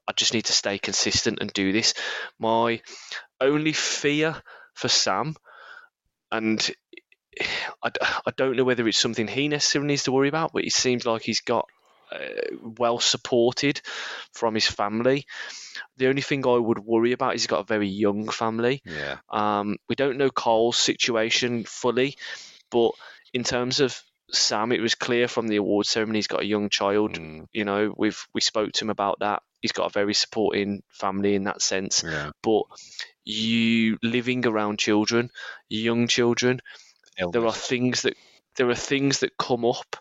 I 0.07 0.13
just 0.13 0.35
need 0.35 0.45
to 0.47 0.53
stay 0.53 0.79
consistent 0.79 1.39
and 1.41 1.51
do 1.53 1.73
this. 1.73 1.95
My 2.39 2.83
only 3.41 3.73
fear 3.73 4.37
for 4.75 4.89
Sam, 4.89 5.35
and 6.31 6.71
I 7.83 8.31
don't 8.37 8.57
know 8.57 8.65
whether 8.65 8.87
it's 8.87 8.99
something 8.99 9.27
he 9.27 9.49
necessarily 9.49 9.89
needs 9.89 10.05
to 10.05 10.13
worry 10.13 10.29
about, 10.29 10.53
but 10.53 10.65
it 10.65 10.73
seems 10.73 11.05
like 11.07 11.23
he's 11.23 11.41
got 11.41 11.67
uh, 12.13 12.57
well 12.79 12.99
supported 12.99 13.81
from 14.33 14.55
his 14.55 14.67
family. 14.67 15.27
The 15.97 16.09
only 16.09 16.23
thing 16.23 16.47
I 16.47 16.57
would 16.57 16.79
worry 16.79 17.13
about 17.13 17.35
is 17.35 17.43
he's 17.43 17.47
got 17.49 17.61
a 17.61 17.65
very 17.65 17.89
young 17.89 18.29
family. 18.29 18.83
Yeah, 18.85 19.19
Um, 19.31 19.77
we 19.89 19.95
don't 19.95 20.19
know 20.19 20.31
Cole's 20.31 20.77
situation 20.77 21.65
fully, 21.65 22.17
but 22.71 22.93
in 23.33 23.45
terms 23.45 23.81
of 23.81 24.01
Sam, 24.31 24.73
it 24.73 24.81
was 24.81 24.95
clear 24.95 25.29
from 25.29 25.49
the 25.49 25.57
award 25.57 25.87
ceremony 25.87 26.19
he's 26.19 26.27
got 26.27 26.43
a 26.43 26.47
young 26.47 26.69
child. 26.71 27.13
Mm, 27.19 27.47
You 27.53 27.65
know, 27.65 27.95
we've 27.97 28.27
we 28.35 28.41
spoke 28.41 28.73
to 28.73 28.85
him 28.85 28.91
about 28.91 29.19
that. 29.21 29.43
He's 29.61 29.73
got 29.73 29.87
a 29.87 29.93
very 29.93 30.15
supporting 30.15 30.83
family 30.89 31.35
in 31.35 31.45
that 31.45 31.63
sense. 31.63 32.03
yeah. 32.05 32.31
But 32.43 32.65
you 33.25 33.99
living 34.03 34.47
around 34.47 34.79
children, 34.79 35.31
young 35.69 36.09
children, 36.09 36.61
there 37.33 37.47
are 37.47 37.53
things 37.53 38.03
that 38.03 38.17
there 38.57 38.69
are 38.71 38.75
things 38.75 39.21
that 39.21 39.37
come 39.39 39.65
up 39.65 39.97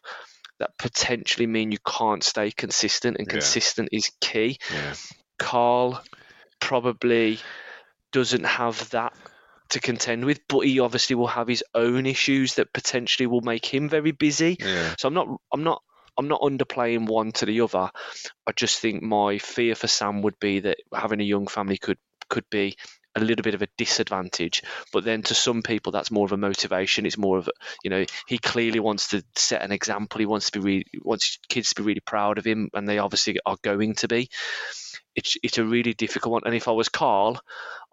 that 0.59 0.77
potentially 0.77 1.47
mean 1.47 1.71
you 1.71 1.79
can't 1.85 2.23
stay 2.23 2.51
consistent, 2.51 3.17
and 3.17 3.27
Yeah. 3.27 3.33
consistent 3.33 3.89
is 3.91 4.11
key. 4.21 4.57
Yeah, 4.71 4.93
Carl 5.39 6.03
probably 6.59 7.39
doesn't 8.11 8.45
have 8.45 8.89
that 8.91 9.13
to 9.69 9.79
contend 9.79 10.25
with, 10.25 10.39
but 10.47 10.61
he 10.61 10.79
obviously 10.79 11.15
will 11.15 11.27
have 11.27 11.47
his 11.47 11.63
own 11.73 12.05
issues 12.05 12.55
that 12.55 12.71
potentially 12.73 13.27
will 13.27 13.41
make 13.41 13.65
him 13.65 13.89
very 13.89 14.11
busy. 14.11 14.57
yeah, 14.59 14.95
So 14.99 15.07
I'm 15.07 15.13
not 15.13 15.27
I'm 15.51 15.63
not 15.63 15.81
I'm 16.17 16.27
not 16.27 16.41
underplaying 16.41 17.07
one 17.07 17.31
to 17.33 17.45
the 17.45 17.61
other. 17.61 17.89
I 18.47 18.51
just 18.55 18.79
think 18.79 19.01
my 19.01 19.39
fear 19.39 19.75
for 19.75 19.87
Sam 19.87 20.21
would 20.21 20.39
be 20.39 20.59
that 20.61 20.77
having 20.93 21.19
a 21.21 21.25
young 21.25 21.47
family 21.47 21.77
could 21.77 21.97
could 22.29 22.45
be 22.49 22.77
a 23.15 23.19
little 23.21 23.43
bit 23.43 23.53
of 23.53 23.61
a 23.61 23.67
disadvantage. 23.77 24.63
But 24.91 25.03
then 25.03 25.21
to 25.23 25.33
some 25.35 25.61
people 25.61 25.91
that's 25.91 26.11
more 26.11 26.25
of 26.25 26.31
a 26.31 26.37
motivation. 26.37 27.05
It's 27.05 27.17
more 27.17 27.37
of 27.37 27.47
a, 27.47 27.51
you 27.83 27.89
know 27.89 28.05
he 28.27 28.37
clearly 28.37 28.79
wants 28.79 29.09
to 29.09 29.23
set 29.35 29.61
an 29.61 29.71
example. 29.71 30.19
He 30.19 30.25
wants 30.25 30.49
to 30.51 30.59
be 30.59 30.65
really, 30.65 30.85
wants 31.01 31.39
kids 31.49 31.69
to 31.69 31.81
be 31.81 31.85
really 31.85 32.01
proud 32.01 32.37
of 32.37 32.45
him, 32.45 32.69
and 32.73 32.87
they 32.87 32.97
obviously 32.99 33.37
are 33.45 33.57
going 33.61 33.95
to 33.95 34.07
be. 34.07 34.29
It's 35.15 35.37
it's 35.43 35.57
a 35.59 35.63
really 35.65 35.93
difficult 35.93 36.31
one. 36.33 36.41
And 36.45 36.55
if 36.55 36.67
I 36.67 36.71
was 36.71 36.89
Carl, 36.89 37.39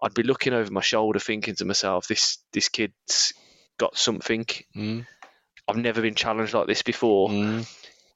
I'd 0.01 0.13
be 0.15 0.23
looking 0.23 0.53
over 0.53 0.71
my 0.71 0.81
shoulder, 0.81 1.19
thinking 1.19 1.55
to 1.55 1.65
myself, 1.65 2.07
this 2.07 2.39
this 2.51 2.69
kid's 2.69 3.33
got 3.77 3.95
something. 3.97 4.45
Mm, 4.75 5.05
I've 5.67 5.77
never 5.77 6.01
been 6.01 6.15
challenged 6.15 6.53
like 6.53 6.67
this 6.67 6.81
before. 6.81 7.29
mm, 7.29 7.67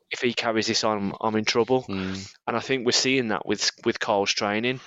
If 0.10 0.22
he 0.22 0.34
carries 0.34 0.68
this 0.68 0.84
on, 0.84 1.14
I'm 1.22 1.36
in 1.36 1.46
trouble. 1.46 1.84
mm. 1.84 2.34
And 2.48 2.58
I 2.58 2.60
think 2.62 2.86
we're 2.86 2.92
seeing 2.94 3.28
that 3.28 3.46
with 3.46 3.70
with 3.86 4.00
Carl's 4.00 4.32
training. 4.34 4.80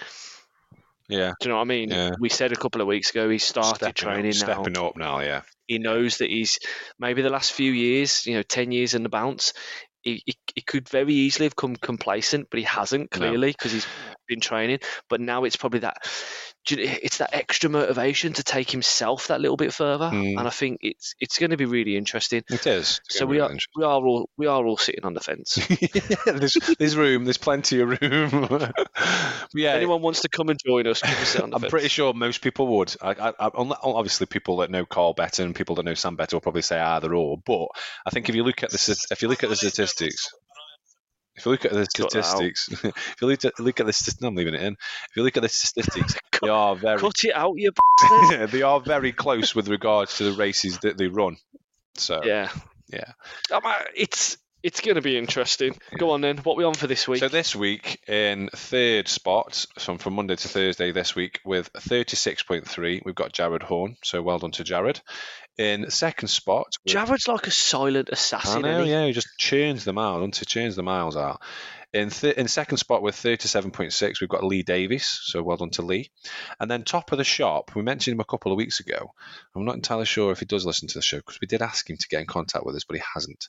Yeah. 1.08 1.32
Do 1.40 1.48
you 1.48 1.50
know 1.50 1.56
what 1.56 1.62
I 1.62 1.64
mean? 1.64 1.90
Yeah. 1.90 2.10
We 2.18 2.28
said 2.28 2.52
a 2.52 2.56
couple 2.56 2.80
of 2.80 2.86
weeks 2.86 3.10
ago 3.10 3.28
he 3.28 3.38
started 3.38 3.76
stepping 3.76 3.94
training 3.94 4.30
up, 4.42 4.46
now. 4.46 4.54
stepping 4.54 4.78
up 4.78 4.96
now. 4.96 5.20
Yeah. 5.20 5.42
He 5.66 5.78
knows 5.78 6.18
that 6.18 6.30
he's 6.30 6.58
maybe 6.98 7.22
the 7.22 7.30
last 7.30 7.52
few 7.52 7.72
years, 7.72 8.26
you 8.26 8.34
know, 8.34 8.42
ten 8.42 8.72
years 8.72 8.94
in 8.94 9.02
the 9.02 9.08
bounce. 9.08 9.52
He, 10.02 10.22
he, 10.24 10.34
he 10.54 10.60
could 10.60 10.88
very 10.88 11.12
easily 11.12 11.46
have 11.46 11.56
come 11.56 11.76
complacent, 11.76 12.48
but 12.50 12.58
he 12.58 12.64
hasn't 12.64 13.10
clearly 13.10 13.50
because 13.50 13.72
he's 13.72 13.86
been 14.28 14.40
training. 14.40 14.78
But 15.08 15.20
now 15.20 15.44
it's 15.44 15.56
probably 15.56 15.80
that 15.80 15.96
it's 16.70 17.18
that 17.18 17.30
extra 17.32 17.70
motivation 17.70 18.34
to 18.34 18.42
take 18.42 18.70
himself 18.70 19.28
that 19.28 19.40
little 19.40 19.56
bit 19.56 19.72
further, 19.72 20.10
Mm. 20.10 20.38
and 20.38 20.46
I 20.46 20.50
think 20.50 20.80
it's 20.82 21.14
it's 21.18 21.38
going 21.38 21.50
to 21.50 21.56
be 21.56 21.64
really 21.64 21.96
interesting. 21.96 22.42
It 22.50 22.66
is. 22.66 23.00
So 23.08 23.24
we 23.24 23.36
be 23.36 23.40
are 23.40 23.50
we 23.76 23.84
are 23.84 24.04
all 24.04 24.28
we 24.36 24.46
are 24.46 24.64
all 24.66 24.76
sitting 24.76 25.04
on 25.04 25.14
the 25.14 25.20
fence. 25.20 25.56
interesting. 25.70 26.16
there's, 26.26 26.54
there's 26.78 26.96
room. 26.96 27.24
There's 27.24 27.38
plenty 27.38 27.80
of 27.80 27.88
room. 27.88 28.50
yeah. 29.54 29.70
Anyone 29.72 30.02
wants 30.02 30.20
to 30.22 30.28
come 30.28 30.48
and 30.50 30.58
join 30.64 30.86
us? 30.86 31.00
Sit 31.00 31.40
on 31.42 31.50
the 31.50 31.56
I'm 31.56 31.62
fence. 31.62 31.70
pretty 31.70 31.88
sure 31.88 32.12
most 32.12 32.42
people 32.42 32.66
would. 32.78 32.94
I, 33.00 33.12
I, 33.12 33.28
I, 33.38 33.50
obviously, 33.54 34.26
people 34.26 34.58
that 34.58 34.70
know 34.70 34.84
Carl 34.84 35.14
better 35.14 35.42
and 35.44 35.54
people 35.54 35.76
that 35.76 35.84
know 35.84 35.94
Sam 35.94 36.16
better 36.16 36.36
will 36.36 36.42
probably 36.42 36.62
say 36.62 36.78
either 36.78 37.14
or. 37.14 37.38
But 37.44 37.68
I 38.06 38.10
think 38.10 38.28
if 38.28 38.34
you 38.34 38.44
look 38.44 38.62
at 38.62 38.70
the 38.70 39.06
if 39.10 39.22
you 39.22 39.28
look 39.28 39.42
at 39.42 39.48
the 39.48 39.56
statistics, 39.56 40.30
if 41.38 41.46
you 41.46 41.52
look 41.52 41.64
at 41.64 41.72
the 41.72 41.86
Cut 41.94 42.10
statistics, 42.10 42.68
if 42.84 43.16
you 43.20 43.28
look 43.28 43.44
at 43.44 43.58
look 43.58 43.80
at 43.80 43.86
the 43.86 44.16
no, 44.20 44.28
I'm 44.28 44.34
leaving 44.34 44.54
it 44.54 44.62
in. 44.62 44.72
If 44.74 45.16
you 45.16 45.22
look 45.22 45.36
at 45.36 45.42
the 45.42 45.48
statistics, 45.48 46.16
they 46.42 46.48
are 46.48 46.74
very 46.74 46.98
Cut 46.98 47.24
it 47.24 47.34
out, 47.34 47.54
you 47.56 47.72
they 48.48 48.62
are 48.62 48.80
very 48.80 49.12
close 49.12 49.54
with 49.54 49.68
regards 49.68 50.18
to 50.18 50.24
the 50.24 50.32
races 50.32 50.78
that 50.80 50.98
they 50.98 51.06
run. 51.06 51.36
So 51.94 52.22
yeah, 52.24 52.50
yeah. 52.88 53.12
It's 53.94 54.36
it's 54.62 54.80
going 54.80 54.96
to 54.96 55.02
be 55.02 55.16
interesting. 55.16 55.76
Go 55.96 56.10
on 56.10 56.20
then. 56.20 56.38
What 56.38 56.56
we 56.56 56.64
on 56.64 56.74
for 56.74 56.88
this 56.88 57.06
week? 57.06 57.20
So 57.20 57.28
this 57.28 57.54
week 57.54 58.00
in 58.08 58.48
third 58.54 59.06
spot, 59.06 59.64
so 59.78 59.96
from 59.98 60.14
Monday 60.14 60.34
to 60.34 60.48
Thursday 60.48 60.90
this 60.90 61.14
week 61.14 61.40
with 61.44 61.72
36.3, 61.74 63.02
we've 63.04 63.14
got 63.14 63.32
Jared 63.32 63.62
Horn. 63.62 63.96
So 64.02 64.20
well 64.20 64.38
done 64.38 64.50
to 64.52 64.64
Jared. 64.64 65.00
In 65.58 65.90
second 65.90 66.28
spot, 66.28 66.66
Jared's 66.86 67.26
like 67.28 67.46
a 67.48 67.50
silent 67.50 68.08
I 68.10 68.14
assassin. 68.14 68.62
know, 68.62 68.68
isn't 68.70 68.84
he? 68.86 68.90
yeah, 68.92 69.06
he 69.06 69.12
just 69.12 69.28
churns 69.38 69.84
them 69.84 69.98
out, 69.98 70.18
doesn't 70.18 70.36
he? 70.36 70.44
Churns 70.46 70.76
the 70.76 70.82
miles 70.84 71.16
out. 71.16 71.42
In 71.94 72.10
th- 72.10 72.36
in 72.36 72.48
second 72.48 72.76
spot 72.76 73.00
with 73.00 73.16
37.6, 73.16 74.20
we've 74.20 74.28
got 74.28 74.44
Lee 74.44 74.62
Davies. 74.62 75.06
So 75.22 75.42
well 75.42 75.56
done 75.56 75.70
to 75.70 75.82
Lee. 75.82 76.10
And 76.60 76.70
then 76.70 76.84
top 76.84 77.12
of 77.12 77.18
the 77.18 77.24
shop, 77.24 77.74
we 77.74 77.80
mentioned 77.82 78.12
him 78.14 78.20
a 78.20 78.24
couple 78.26 78.52
of 78.52 78.58
weeks 78.58 78.78
ago. 78.80 79.10
I'm 79.56 79.64
not 79.64 79.74
entirely 79.76 80.04
sure 80.04 80.30
if 80.30 80.38
he 80.38 80.44
does 80.44 80.66
listen 80.66 80.86
to 80.88 80.98
the 80.98 81.02
show 81.02 81.16
because 81.16 81.40
we 81.40 81.46
did 81.46 81.62
ask 81.62 81.88
him 81.88 81.96
to 81.96 82.08
get 82.08 82.20
in 82.20 82.26
contact 82.26 82.66
with 82.66 82.76
us, 82.76 82.84
but 82.84 82.98
he 82.98 83.02
hasn't. 83.14 83.48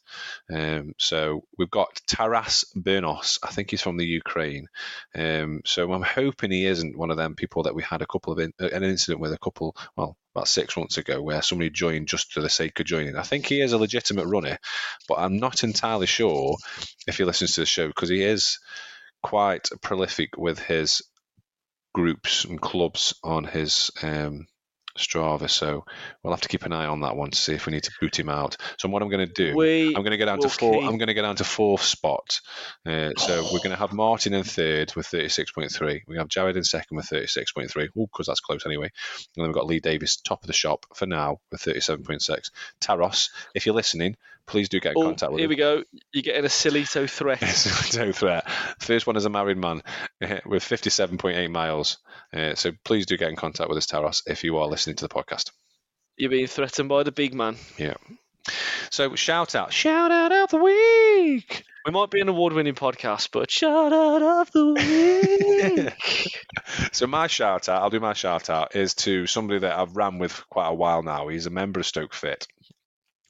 Um, 0.51 0.93
so 0.97 1.43
we've 1.57 1.69
got 1.69 1.99
Taras 2.07 2.63
Bernos. 2.77 3.39
I 3.43 3.51
think 3.51 3.71
he's 3.71 3.81
from 3.81 3.97
the 3.97 4.05
Ukraine. 4.05 4.67
Um, 5.13 5.59
so 5.65 5.91
I'm 5.91 6.01
hoping 6.01 6.51
he 6.51 6.65
isn't 6.65 6.97
one 6.97 7.11
of 7.11 7.17
them 7.17 7.35
people 7.35 7.63
that 7.63 7.75
we 7.75 7.83
had 7.83 8.01
a 8.01 8.07
couple 8.07 8.31
of 8.31 8.39
in- 8.39 8.53
an 8.59 8.83
incident 8.83 9.19
with 9.19 9.33
a 9.33 9.37
couple, 9.37 9.75
well, 9.97 10.15
about 10.35 10.47
six 10.47 10.77
months 10.77 10.97
ago, 10.97 11.21
where 11.21 11.41
somebody 11.41 11.69
joined 11.69 12.07
just 12.07 12.31
for 12.31 12.41
the 12.41 12.49
sake 12.49 12.79
of 12.79 12.85
joining. 12.85 13.15
I 13.15 13.23
think 13.23 13.45
he 13.45 13.61
is 13.61 13.73
a 13.73 13.77
legitimate 13.77 14.27
runner, 14.27 14.57
but 15.07 15.15
I'm 15.15 15.37
not 15.37 15.63
entirely 15.63 16.07
sure 16.07 16.57
if 17.07 17.17
he 17.17 17.23
listens 17.23 17.55
to 17.55 17.61
the 17.61 17.65
show 17.65 17.87
because 17.87 18.09
he 18.09 18.23
is 18.23 18.59
quite 19.23 19.69
prolific 19.81 20.37
with 20.37 20.59
his 20.59 21.01
groups 21.93 22.45
and 22.45 22.61
clubs 22.61 23.13
on 23.23 23.43
his 23.43 23.91
um, 24.03 24.47
Strava. 24.99 25.49
So 25.49 25.85
we'll 26.23 26.33
have 26.33 26.41
to 26.41 26.47
keep 26.47 26.63
an 26.63 26.73
eye 26.73 26.85
on 26.85 27.01
that 27.01 27.15
one 27.15 27.31
to 27.31 27.37
see 27.37 27.53
if 27.53 27.65
we 27.65 27.71
need 27.71 27.83
to 27.83 27.91
boot 27.99 28.19
him 28.19 28.29
out. 28.29 28.57
So 28.77 28.89
what 28.89 29.01
I'm 29.01 29.09
going 29.09 29.27
to 29.27 29.33
do, 29.33 29.55
We 29.55 29.87
I'm 29.87 30.03
going 30.03 30.11
to 30.11 30.17
go 30.17 30.25
down 30.25 30.39
to 30.39 30.49
four. 30.49 30.83
I'm 30.83 30.97
going 30.97 31.07
to 31.07 31.13
go 31.13 31.21
down 31.21 31.35
to 31.37 31.43
fourth 31.43 31.83
spot. 31.83 32.39
Uh, 32.85 33.11
so 33.17 33.43
we're 33.51 33.59
going 33.59 33.71
to 33.71 33.75
have 33.75 33.93
Martin 33.93 34.33
in 34.33 34.43
third 34.43 34.93
with 34.95 35.07
36.3. 35.07 36.01
We 36.07 36.17
have 36.17 36.27
Jared 36.27 36.57
in 36.57 36.63
second 36.63 36.97
with 36.97 37.07
36.3. 37.07 37.89
Oh, 37.97 38.07
because 38.07 38.27
that's 38.27 38.41
close 38.41 38.65
anyway. 38.65 38.85
And 39.35 39.43
then 39.43 39.45
we've 39.45 39.55
got 39.55 39.67
Lee 39.67 39.79
Davis 39.79 40.17
top 40.17 40.43
of 40.43 40.47
the 40.47 40.53
shop 40.53 40.85
for 40.93 41.05
now 41.05 41.39
with 41.51 41.61
37.6. 41.61 42.51
Taros, 42.81 43.29
if 43.55 43.65
you're 43.65 43.75
listening, 43.75 44.15
please 44.49 44.67
do 44.69 44.79
get 44.79 44.91
in 44.91 44.97
Oh, 44.97 45.03
contact 45.05 45.31
with 45.31 45.37
us. 45.37 45.39
here 45.39 45.45
him. 45.45 45.49
we 45.49 45.55
go. 45.55 45.83
You're 46.11 46.23
getting 46.23 46.43
a 46.45 46.47
Silito 46.49 47.09
threat. 47.09 47.41
no 47.95 48.11
threat. 48.11 48.49
First 48.79 49.07
one 49.07 49.15
is 49.15 49.25
a 49.25 49.29
married 49.29 49.57
man 49.57 49.81
uh, 50.21 50.37
with 50.45 50.63
57.8 50.63 51.49
miles. 51.51 51.97
Uh, 52.33 52.55
so 52.55 52.71
please 52.83 53.05
do 53.05 53.15
get 53.17 53.29
in 53.29 53.35
contact 53.35 53.69
with 53.69 53.77
us, 53.77 53.85
Taros, 53.87 54.23
if 54.27 54.43
you 54.43 54.57
are 54.57 54.67
listening 54.67 54.95
to 54.97 55.07
the 55.07 55.13
podcast. 55.13 55.51
You're 56.17 56.29
being 56.31 56.47
threatened 56.47 56.89
by 56.89 57.03
the 57.03 57.11
big 57.11 57.33
man. 57.33 57.55
Yeah. 57.77 57.93
So 58.91 59.15
shout 59.15 59.53
out, 59.55 59.71
shout 59.71 60.11
out 60.11 60.31
of 60.31 60.49
the 60.49 60.57
week. 60.57 61.63
We 61.85 61.91
might 61.93 62.09
be 62.11 62.19
an 62.19 62.27
award-winning 62.29 62.73
podcast, 62.75 63.29
but 63.31 63.49
shout 63.49 63.93
out 63.93 64.21
of 64.21 64.51
the 64.51 64.73
week. 65.93 66.39
so 66.91 67.07
my 67.07 67.27
shout 67.27 67.69
out, 67.69 67.81
I'll 67.81 67.89
do 67.89 67.99
my 67.99 68.13
shout 68.13 68.49
out, 68.49 68.75
is 68.75 68.95
to 68.95 69.27
somebody 69.27 69.59
that 69.59 69.77
I've 69.77 69.95
ran 69.95 70.17
with 70.19 70.43
quite 70.49 70.67
a 70.67 70.73
while 70.73 71.03
now. 71.03 71.27
He's 71.27 71.45
a 71.45 71.49
member 71.51 71.79
of 71.79 71.85
Stoke 71.85 72.13
Fit. 72.13 72.47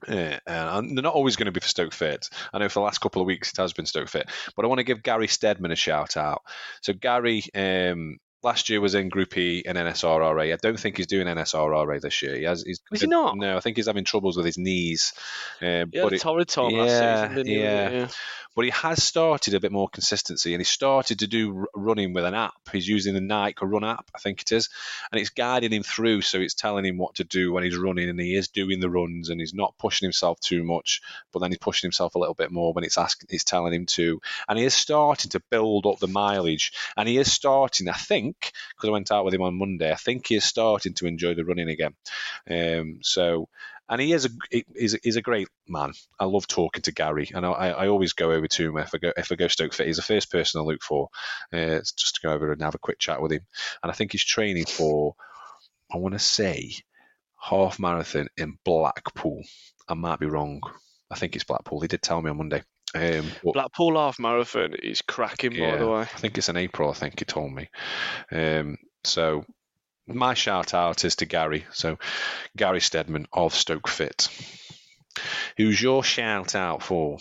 Yeah, 0.08 0.40
and 0.48 0.98
they're 0.98 1.04
not 1.04 1.14
always 1.14 1.36
going 1.36 1.48
to 1.48 1.52
be 1.52 1.60
for 1.60 1.68
Stoke 1.68 1.94
Fit. 1.94 2.30
I 2.54 2.60
know 2.60 2.70
for 2.70 2.80
the 2.80 2.86
last 2.86 3.00
couple 3.00 3.22
of 3.22 3.26
weeks 3.26 3.52
it 3.52 3.58
has 3.58 3.74
been 3.74 3.86
Stoke 3.86 4.10
Fit, 4.10 4.30
but 4.56 4.64
I 4.64 4.68
want 4.68 4.80
to 4.80 4.86
give 4.86 5.04
Gary 5.04 5.28
Stedman 5.28 5.72
a 5.72 5.76
shout 5.76 6.16
out. 6.16 6.44
So 6.82 6.94
Gary, 6.94 7.44
um, 7.54 8.18
last 8.42 8.70
year 8.70 8.80
was 8.80 8.96
in 8.96 9.10
Group 9.10 9.38
E 9.38 9.62
in 9.66 9.76
NSRRA. 9.76 10.54
I 10.54 10.58
don't 10.62 10.80
think 10.80 10.98
he's 10.98 11.08
doing 11.08 11.28
NSRRA 11.28 12.00
this 12.02 12.22
year. 12.22 12.36
He 12.38 12.44
has. 12.44 12.64
He's, 12.64 12.80
Is 12.92 13.02
he 13.02 13.08
not? 13.08 13.38
No, 13.38 13.58
I 13.58 13.60
think 13.60 13.76
he's 13.76 13.88
having 13.88 14.06
troubles 14.06 14.38
with 14.38 14.46
his 14.46 14.58
knees. 14.58 15.14
Um, 15.62 15.90
Yeah, 15.92 16.04
but 16.04 16.14
it, 16.14 16.22
torrid 16.22 16.48
time 16.48 16.72
last 16.72 16.92
season, 16.92 17.36
didn't 17.36 17.48
he? 17.48 17.60
yeah. 17.62 18.08
But 18.56 18.66
he 18.66 18.72
has 18.72 19.04
started 19.04 19.54
a 19.54 19.60
bit 19.60 19.72
more 19.72 19.88
consistency 19.90 20.54
and 20.54 20.62
he 20.62 20.66
started 20.66 21.20
to 21.20 21.28
do 21.28 21.66
running 21.74 22.14
with 22.14 22.26
an 22.26 22.34
app. 22.34 22.54
He's 22.72 22.88
using 22.88 23.14
the 23.14 23.22
Nike 23.22 23.66
Run 23.66 23.84
app, 23.84 24.10
I 24.16 24.20
think 24.20 24.42
it 24.42 24.52
is, 24.52 24.70
and 25.12 25.20
it's 25.20 25.30
guiding 25.30 25.72
him 25.72 25.84
through. 25.84 26.22
So 26.22 26.40
it's 26.40 26.54
telling 26.54 26.86
him 26.86 26.98
what 26.98 27.16
to 27.16 27.24
do 27.24 27.52
when 27.52 27.64
he's 27.64 27.78
running, 27.78 28.10
and 28.10 28.20
he 28.20 28.36
is 28.36 28.50
doing 28.50 28.80
the 28.80 28.90
runs, 28.90 29.30
and 29.30 29.40
he's 29.40 29.54
not 29.54 29.78
pushing 29.78 30.06
himself 30.06 30.40
too 30.40 30.64
much, 30.64 31.02
but 31.32 31.40
then 31.40 31.52
he's 31.52 31.60
pushing 31.60 31.88
himself 31.88 32.16
a 32.16 32.20
little 32.20 32.34
bit 32.34 32.52
more 32.52 32.74
when 32.74 32.84
it's 32.84 32.98
asking, 32.98 33.28
it's 33.32 33.44
telling 33.44 33.74
him 33.74 33.86
to, 33.86 34.20
and 34.48 34.58
he 34.58 34.66
is 34.66 34.74
starting 34.74 35.30
to 35.32 35.44
build 35.50 35.86
up 35.86 36.00
the 36.00 36.08
mileage, 36.08 36.74
and 36.98 37.08
he 37.08 37.18
is 37.18 37.32
starting, 37.32 37.88
I 37.88 37.94
think, 37.94 38.52
because 38.76 38.90
I 38.90 38.94
went 38.94 39.12
out 39.12 39.26
with 39.26 39.34
him 39.34 39.42
on 39.42 39.58
Monday, 39.58 39.92
I 39.92 39.96
think 39.96 40.28
he 40.28 40.36
is 40.36 40.44
starting 40.44 40.94
to 40.96 41.08
enjoy 41.08 41.34
the 41.34 41.46
running 41.46 41.70
again. 41.70 41.94
Um, 42.50 43.00
so 43.02 43.48
and 43.90 44.00
he 44.00 44.14
is 44.14 44.26
a 44.26 44.30
he's, 44.76 44.98
he's 45.04 45.16
a 45.16 45.22
great 45.22 45.48
man. 45.68 45.94
I 46.20 46.26
love 46.26 46.48
talking 46.48 46.84
to 46.84 46.92
Gary, 46.94 47.30
and 47.34 47.46
I, 47.46 47.50
I 47.50 47.88
always 47.88 48.14
go 48.14 48.32
over 48.32 48.48
to 48.48 48.70
him 48.70 48.78
if 48.78 48.94
I 48.94 48.98
go 49.00 49.12
if 49.18 49.32
I 49.32 49.36
go 49.36 49.48
Stoke 49.48 49.74
Fit. 49.74 49.88
He's 49.88 49.98
the 49.98 50.04
first 50.04 50.32
person 50.32 50.62
I 50.62 50.64
look 50.64 50.84
for, 50.84 51.10
uh, 51.52 51.80
just 51.80 52.16
to 52.16 52.22
go 52.22 52.32
over 52.34 52.52
and 52.52 52.62
have 52.62 52.76
a 52.76 52.80
quick 52.80 53.00
chat 53.00 53.22
with 53.22 53.32
him. 53.32 53.42
And 53.84 53.92
I 53.92 53.96
think 53.96 54.12
he's 54.12 54.24
training 54.24 54.66
for, 54.66 55.16
I 55.92 55.98
want 55.98 56.14
to 56.14 56.20
say, 56.20 56.74
half 57.42 57.80
marathon 57.80 58.28
in 58.38 58.58
Blackpool. 58.64 59.44
I 59.88 59.96
might 59.96 60.20
be 60.20 60.28
wrong. 60.28 60.62
I 61.12 61.16
think 61.16 61.36
it's 61.36 61.44
Blackpool. 61.46 61.82
He 61.82 61.88
did 61.88 62.02
tell 62.04 62.22
me 62.22 62.30
on 62.30 62.38
Monday. 62.38 62.64
Um, 62.94 63.26
but- 63.44 63.54
Blackpool 63.54 63.98
half 63.98 64.20
marathon 64.20 64.76
is 64.76 65.02
cracking, 65.02 65.52
by 65.72 65.78
the 65.78 65.88
way. 65.88 66.02
I 66.02 66.06
think 66.06 66.38
it's 66.38 66.50
in 66.50 66.58
April. 66.58 66.90
I 66.90 66.94
think 66.94 67.20
he 67.20 67.26
told 67.26 67.52
me. 67.52 67.70
Um, 68.32 68.78
so 69.04 69.46
my 70.14 70.34
shout 70.34 70.74
out 70.74 71.06
is 71.06 71.16
to 71.18 71.26
Gary. 71.26 71.66
So 71.72 71.98
Gary 72.58 72.82
Stedman 72.82 73.28
of 73.32 73.54
Stoke 73.54 73.88
Fit. 73.88 74.28
Who's 75.58 75.82
your 75.82 76.04
shout 76.04 76.56
out 76.56 76.84
for? 76.84 77.20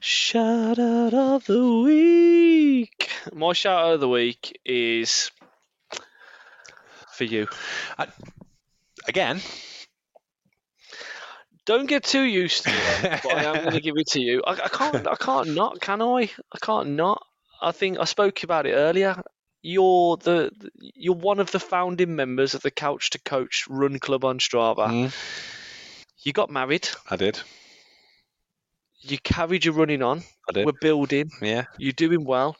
Shout 0.00 0.78
out 0.78 1.14
of 1.14 1.46
the 1.46 1.80
week. 1.82 3.10
My 3.32 3.52
shout 3.52 3.84
out 3.86 3.94
of 3.94 4.00
the 4.00 4.08
week 4.08 4.60
is 4.64 5.30
for 7.12 7.24
you. 7.24 7.48
Again, 9.08 9.40
Don't 11.66 11.86
get 11.86 12.04
too 12.04 12.22
used 12.22 12.64
to 12.64 12.70
it, 12.70 13.20
but 13.22 13.32
I 13.34 13.44
am 13.44 13.54
going 13.54 13.72
to 13.72 13.80
give 13.80 13.96
it 13.96 14.08
to 14.08 14.20
you. 14.20 14.42
I, 14.46 14.52
I 14.52 14.68
can't. 14.68 15.06
I 15.08 15.14
can't 15.16 15.54
not. 15.54 15.80
Can 15.80 16.02
I? 16.02 16.30
I 16.52 16.58
can't 16.60 16.90
not. 16.90 17.24
I 17.62 17.72
think 17.72 17.98
I 17.98 18.04
spoke 18.04 18.42
about 18.42 18.66
it 18.66 18.72
earlier. 18.74 19.22
You're 19.66 20.18
the 20.18 20.50
you're 20.94 21.14
one 21.14 21.40
of 21.40 21.50
the 21.50 21.58
founding 21.58 22.14
members 22.16 22.52
of 22.52 22.60
the 22.60 22.70
Couch 22.70 23.08
to 23.10 23.18
Coach 23.18 23.64
Run 23.70 23.98
Club 23.98 24.22
on 24.22 24.38
Strava. 24.38 24.88
Mm, 24.88 25.14
You 26.22 26.34
got 26.34 26.50
married. 26.50 26.86
I 27.10 27.16
did. 27.16 27.40
You 29.00 29.16
carried 29.18 29.64
your 29.64 29.72
running 29.72 30.02
on. 30.02 30.22
I 30.50 30.52
did. 30.52 30.66
We're 30.66 30.72
building. 30.72 31.30
Yeah, 31.40 31.64
You're 31.78 31.92
doing 31.92 32.26
well. 32.26 32.56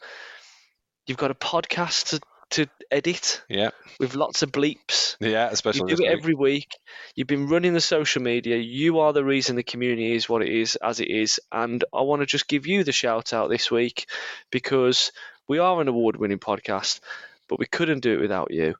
You've 1.05 1.19
got 1.19 1.29
a 1.29 1.35
podcast 1.35 2.09
to, 2.09 2.21
to 2.51 2.67
edit 2.89 3.43
yeah, 3.49 3.69
with 3.99 4.15
lots 4.15 4.41
of 4.41 4.51
bleeps. 4.51 5.15
yeah. 5.19 5.49
Especially. 5.51 5.91
You 5.91 5.97
do 5.97 6.03
it 6.03 6.09
week. 6.09 6.17
every 6.17 6.33
week. 6.33 6.71
You've 7.15 7.27
been 7.27 7.47
running 7.47 7.73
the 7.73 7.81
social 7.81 8.23
media. 8.23 8.57
You 8.57 8.99
are 9.01 9.13
the 9.13 9.23
reason 9.23 9.55
the 9.55 9.61
community 9.63 10.15
is 10.15 10.27
what 10.27 10.41
it 10.41 10.49
is, 10.49 10.75
as 10.77 10.99
it 10.99 11.09
is. 11.09 11.39
And 11.51 11.83
I 11.93 12.01
want 12.01 12.21
to 12.23 12.25
just 12.25 12.47
give 12.47 12.65
you 12.65 12.83
the 12.83 12.91
shout 12.91 13.31
out 13.31 13.49
this 13.51 13.69
week 13.69 14.07
because 14.51 15.11
we 15.47 15.59
are 15.59 15.79
an 15.81 15.87
award 15.87 16.15
winning 16.17 16.39
podcast, 16.39 16.99
but 17.47 17.59
we 17.59 17.65
couldn't 17.65 17.99
do 18.01 18.13
it 18.13 18.21
without 18.21 18.51
you. 18.51 18.75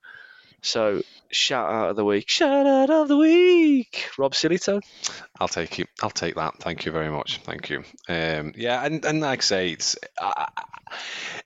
So 0.62 1.04
shout 1.30 1.70
out 1.72 1.90
of 1.92 1.96
the 1.96 2.04
week. 2.04 2.28
Shout 2.28 2.66
out 2.66 2.90
of 2.90 3.08
the 3.08 3.18
week. 3.18 4.10
Rob 4.18 4.34
Sillytone. 4.34 4.82
I'll 5.40 5.48
take 5.48 5.78
you. 5.78 5.86
I'll 6.02 6.10
take 6.10 6.36
that. 6.36 6.56
Thank 6.60 6.86
you 6.88 6.92
very 6.92 7.12
much. 7.12 7.38
Thank 7.44 7.70
you. 7.70 7.84
Um, 8.10 8.54
yeah, 8.56 8.84
and, 8.84 9.06
and 9.06 9.20
like 9.22 9.40
I 9.40 9.42
say, 9.42 9.72
it's 9.74 9.96
uh, 10.20 10.46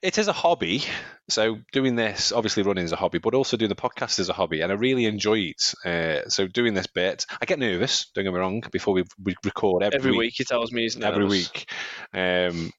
it 0.00 0.16
is 0.16 0.28
a 0.28 0.32
hobby. 0.32 0.84
So 1.28 1.58
doing 1.70 1.96
this, 1.96 2.32
obviously 2.32 2.62
running 2.62 2.84
is 2.84 2.92
a 2.92 2.96
hobby, 2.96 3.18
but 3.18 3.34
also 3.34 3.58
doing 3.58 3.68
the 3.68 3.74
podcast 3.74 4.18
is 4.20 4.30
a 4.30 4.32
hobby, 4.32 4.62
and 4.62 4.72
I 4.72 4.76
really 4.76 5.04
enjoy 5.04 5.52
it. 5.54 5.74
Uh, 5.84 6.26
so 6.30 6.46
doing 6.46 6.72
this 6.72 6.86
bit, 6.86 7.26
I 7.42 7.44
get 7.44 7.58
nervous. 7.58 8.06
Don't 8.14 8.24
get 8.24 8.32
me 8.32 8.38
wrong. 8.38 8.62
Before 8.72 8.94
we, 8.94 9.04
we 9.22 9.34
record 9.44 9.82
every, 9.82 9.98
Every 9.98 10.10
week, 10.12 10.18
week 10.18 10.34
he 10.38 10.44
tells 10.44 10.72
me 10.72 10.82
he's 10.82 10.96
nervous. 10.96 11.14
every 11.14 11.26
week. 11.26 11.70
Um, 12.14 12.72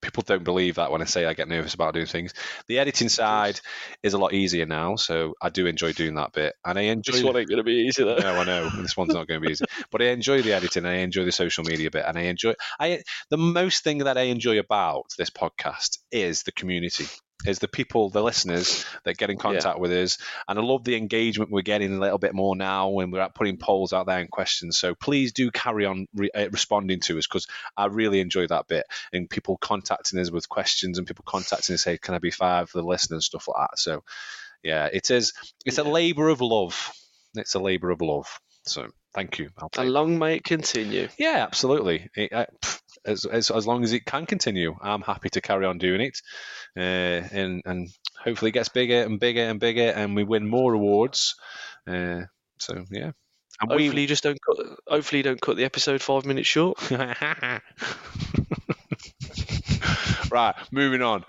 people 0.00 0.22
don't 0.22 0.44
believe 0.44 0.76
that 0.76 0.90
when 0.90 1.02
I 1.02 1.06
say 1.06 1.24
I 1.24 1.34
get 1.34 1.48
nervous 1.48 1.74
about 1.74 1.94
doing 1.94 2.06
things. 2.06 2.32
The 2.66 2.78
editing 2.78 3.08
side 3.08 3.60
is 4.02 4.14
a 4.14 4.18
lot 4.18 4.32
easier 4.32 4.66
now, 4.66 4.96
so 4.96 5.34
I 5.42 5.48
do 5.48 5.66
enjoy 5.66 5.92
doing 5.92 6.14
that 6.14 6.32
bit, 6.32 6.54
and 6.64 6.78
I 6.78 6.82
enjoy. 6.82 7.12
This 7.12 7.22
one 7.22 7.36
ain't 7.36 7.48
going 7.48 7.58
to 7.58 7.64
be 7.64 7.86
easy 7.88 8.04
though. 8.04 8.16
No, 8.16 8.36
I 8.36 8.44
know 8.44 8.70
this 8.70 8.96
one's 8.96 9.14
not 9.14 9.26
going 9.26 9.40
to 9.40 9.46
be 9.46 9.52
easy, 9.52 9.64
but 9.90 10.02
I 10.02 10.06
enjoy 10.06 10.42
the 10.42 10.52
editing. 10.52 10.86
I 10.86 10.98
enjoy 10.98 11.24
the 11.24 11.32
social 11.32 11.64
media 11.64 11.90
bit, 11.90 12.04
and 12.06 12.18
I 12.18 12.22
enjoy. 12.22 12.54
I 12.78 13.02
the 13.30 13.36
most 13.36 13.84
thing 13.84 13.98
that 13.98 14.18
I 14.18 14.22
enjoy 14.22 14.58
about 14.58 15.06
this 15.18 15.30
podcast 15.30 15.98
is 16.12 16.42
the 16.42 16.52
community, 16.52 17.06
is 17.46 17.60
the 17.60 17.68
people, 17.68 18.10
the 18.10 18.22
listeners 18.22 18.84
that 19.04 19.16
get 19.16 19.30
in 19.30 19.38
contact 19.38 19.78
with 19.78 19.92
us, 19.92 20.18
and 20.48 20.58
I 20.58 20.62
love 20.62 20.84
the 20.84 20.96
engagement 20.96 21.50
we're 21.50 21.62
getting 21.62 21.94
a 21.94 22.00
little 22.00 22.18
bit 22.18 22.34
more 22.34 22.56
now 22.56 22.88
when 22.88 23.10
we're 23.10 23.28
putting 23.28 23.58
polls 23.58 23.92
out 23.92 24.06
there 24.06 24.18
and 24.18 24.30
questions. 24.30 24.76
So 24.76 24.94
please 24.94 25.32
do 25.32 25.50
carry 25.50 25.86
on 25.86 26.08
re- 26.14 26.30
uh, 26.34 26.48
responding 26.50 27.00
to 27.00 27.18
us 27.18 27.26
because 27.26 27.46
I 27.76 27.86
really 27.86 28.20
enjoy 28.20 28.48
that 28.48 28.66
bit 28.66 28.86
and 29.12 29.30
people 29.30 29.56
contacting 29.56 30.18
us 30.18 30.30
with 30.30 30.48
questions 30.48 30.98
and 30.98 31.06
people 31.06 31.24
contacting 31.26 31.74
us 31.74 31.82
say, 31.82 31.98
"Can 31.98 32.14
I 32.14 32.18
be 32.18 32.32
five 32.32 32.70
for 32.70 32.80
the 32.80 32.86
listeners?" 32.86 33.26
stuff 33.26 33.46
like 33.48 33.68
that. 33.70 33.78
So 33.78 34.02
yeah, 34.62 34.88
it 34.92 35.10
is. 35.10 35.32
It's 35.64 35.78
a 35.78 35.84
labour 35.84 36.28
of 36.28 36.40
love. 36.40 36.92
It's 37.34 37.54
a 37.54 37.60
labour 37.60 37.90
of 37.90 38.00
love. 38.00 38.40
So 38.68 38.88
thank 39.14 39.38
you. 39.38 39.50
I'll 39.58 39.68
take 39.68 39.84
And 39.84 39.92
long 39.92 40.18
may 40.18 40.36
it 40.36 40.44
continue. 40.44 41.08
yeah, 41.18 41.44
absolutely. 41.46 42.08
It, 42.14 42.32
as, 43.04 43.24
as, 43.24 43.50
as 43.50 43.66
long 43.66 43.84
as 43.84 43.92
it 43.92 44.04
can 44.04 44.26
continue, 44.26 44.76
I'm 44.80 45.02
happy 45.02 45.28
to 45.30 45.40
carry 45.40 45.66
on 45.66 45.78
doing 45.78 46.00
it, 46.00 46.20
uh, 46.76 47.26
and 47.32 47.62
and 47.64 47.88
hopefully 48.22 48.50
it 48.50 48.52
gets 48.52 48.68
bigger 48.68 49.02
and 49.02 49.18
bigger 49.18 49.42
and 49.42 49.58
bigger, 49.58 49.90
and 49.90 50.14
we 50.14 50.24
win 50.24 50.48
more 50.48 50.74
awards. 50.74 51.36
Uh, 51.86 52.22
so 52.58 52.84
yeah, 52.90 53.12
and 53.60 53.70
Hopefully 53.70 54.02
you 54.02 54.06
just 54.06 54.22
don't. 54.22 54.38
Cut, 54.40 54.66
hopefully 54.86 55.18
you 55.18 55.24
don't 55.24 55.40
cut 55.40 55.56
the 55.56 55.64
episode 55.64 56.00
five 56.00 56.24
minutes 56.24 56.48
short. 56.48 56.78
right, 60.30 60.54
moving 60.70 61.02
on. 61.02 61.24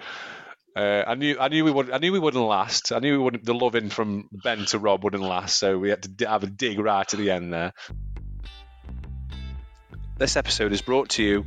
Uh, 0.76 1.03
I 1.07 1.15
knew, 1.15 1.38
I 1.39 1.47
knew 1.47 1.65
we 1.65 1.72
would, 1.72 1.91
I 1.91 1.97
knew 1.97 2.11
we 2.11 2.20
wouldn't 2.20 2.43
last. 2.43 2.91
I 2.91 2.99
knew 2.99 3.17
we 3.17 3.24
wouldn't. 3.24 3.43
The 3.43 3.53
loving 3.53 3.89
from 3.89 4.30
Ben 4.32 4.65
to 4.65 4.80
Rob 4.80 5.03
wouldn't 5.03 5.24
last, 5.24 5.57
so 5.57 5.78
we 5.78 5.89
had 5.89 6.17
to 6.20 6.30
have 6.30 6.43
a 6.43 6.47
dig 6.47 6.80
right 6.80 7.07
to 7.09 7.17
the 7.17 7.32
end 7.32 7.53
there. 7.53 7.74
This 10.17 10.36
episode 10.36 10.72
is 10.74 10.82
brought 10.82 11.09
to 11.11 11.24
you 11.24 11.45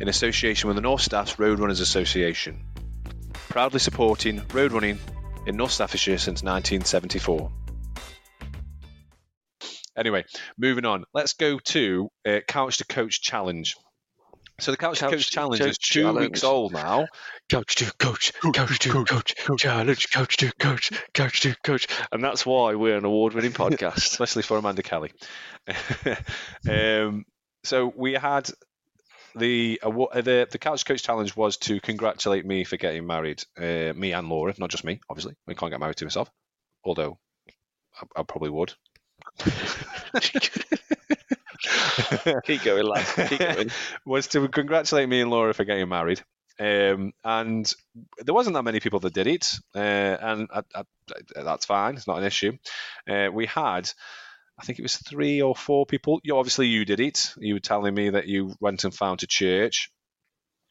in 0.00 0.08
association 0.08 0.68
with 0.68 0.76
the 0.76 0.82
North 0.82 1.02
Staffs 1.02 1.38
Road 1.38 1.58
Runners 1.58 1.80
Association, 1.80 2.64
proudly 3.48 3.78
supporting 3.78 4.42
road 4.52 4.72
running 4.72 4.98
in 5.46 5.56
North 5.56 5.72
Staffordshire 5.72 6.18
since 6.18 6.42
1974. 6.42 7.52
Anyway, 9.96 10.24
moving 10.58 10.84
on. 10.84 11.04
Let's 11.14 11.32
go 11.32 11.58
to 11.58 12.10
uh, 12.28 12.40
Couch 12.46 12.78
to 12.78 12.84
Coach 12.84 13.22
Challenge. 13.22 13.74
So 14.58 14.70
the 14.70 14.78
Couch, 14.78 15.00
Couch 15.00 15.12
Coach 15.12 15.30
Challenge 15.30 15.60
is 15.60 15.76
two 15.76 16.02
Challenge. 16.02 16.18
weeks 16.30 16.44
old 16.44 16.72
now. 16.72 17.08
Coach 17.50 17.74
to 17.76 17.92
coach, 17.98 18.32
coach 18.54 18.78
to 18.80 19.04
coach, 19.04 19.34
challenge, 19.58 20.10
coach 20.10 20.38
to 20.38 20.50
coach, 20.52 20.90
coach 21.12 21.40
to 21.40 21.54
coach, 21.62 21.86
and 22.10 22.24
that's 22.24 22.46
why 22.46 22.74
we're 22.74 22.96
an 22.96 23.04
award-winning 23.04 23.52
podcast. 23.52 23.96
especially 23.98 24.42
for 24.42 24.56
Amanda 24.56 24.82
Kelly. 24.82 25.12
um, 26.70 27.26
so 27.64 27.92
we 27.94 28.14
had 28.14 28.48
the 29.34 29.78
the 29.82 30.48
the 30.50 30.58
couch 30.58 30.86
coach 30.86 31.02
challenge 31.02 31.36
was 31.36 31.58
to 31.58 31.78
congratulate 31.80 32.46
me 32.46 32.64
for 32.64 32.78
getting 32.78 33.06
married, 33.06 33.44
uh, 33.58 33.92
me 33.94 34.12
and 34.12 34.28
Laura, 34.28 34.54
not 34.56 34.70
just 34.70 34.84
me. 34.84 35.00
Obviously, 35.10 35.34
we 35.46 35.54
can't 35.54 35.70
get 35.70 35.80
married 35.80 35.96
to 35.98 36.06
myself, 36.06 36.30
although 36.82 37.18
I, 38.00 38.20
I 38.20 38.22
probably 38.22 38.50
would. 38.50 38.72
Keep 42.44 42.62
going, 42.62 42.84
lad. 42.86 43.06
Keep 43.28 43.38
going. 43.54 43.70
was 44.04 44.26
to 44.28 44.48
congratulate 44.48 45.08
me 45.08 45.20
and 45.20 45.30
Laura 45.30 45.54
for 45.54 45.64
getting 45.64 45.88
married. 45.88 46.22
Um, 46.58 47.12
and 47.24 47.70
there 48.18 48.34
wasn't 48.34 48.54
that 48.54 48.62
many 48.62 48.80
people 48.80 49.00
that 49.00 49.12
did 49.12 49.26
it, 49.26 49.46
uh, 49.74 49.78
and 49.78 50.48
I, 50.52 50.62
I, 50.74 50.84
that's 51.34 51.66
fine. 51.66 51.96
It's 51.96 52.06
not 52.06 52.18
an 52.18 52.24
issue. 52.24 52.52
Uh, 53.08 53.28
we 53.32 53.44
had, 53.46 53.90
I 54.58 54.64
think 54.64 54.78
it 54.78 54.82
was 54.82 54.96
three 54.96 55.42
or 55.42 55.54
four 55.54 55.84
people. 55.84 56.20
You 56.24 56.38
obviously 56.38 56.68
you 56.68 56.84
did 56.86 57.00
it. 57.00 57.34
You 57.38 57.54
were 57.54 57.60
telling 57.60 57.94
me 57.94 58.10
that 58.10 58.26
you 58.26 58.54
went 58.60 58.84
and 58.84 58.94
found 58.94 59.22
a 59.22 59.26
church. 59.26 59.90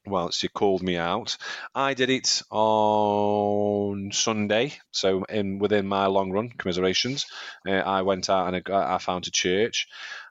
Whilst 0.07 0.43
you 0.43 0.49
called 0.49 0.83
me 0.83 0.97
out, 0.97 1.35
I 1.73 1.95
did 1.95 2.11
it 2.11 2.43
on 2.51 4.11
Sunday. 4.11 4.73
So 4.91 5.23
in 5.23 5.57
within 5.57 5.87
my 5.87 6.05
long 6.05 6.31
run 6.31 6.49
commiserations, 6.49 7.25
uh, 7.67 7.71
I 7.71 8.03
went 8.03 8.29
out 8.29 8.53
and 8.53 8.63
I, 8.69 8.95
I 8.95 8.97
found 8.99 9.25
a 9.25 9.31
church, 9.31 9.87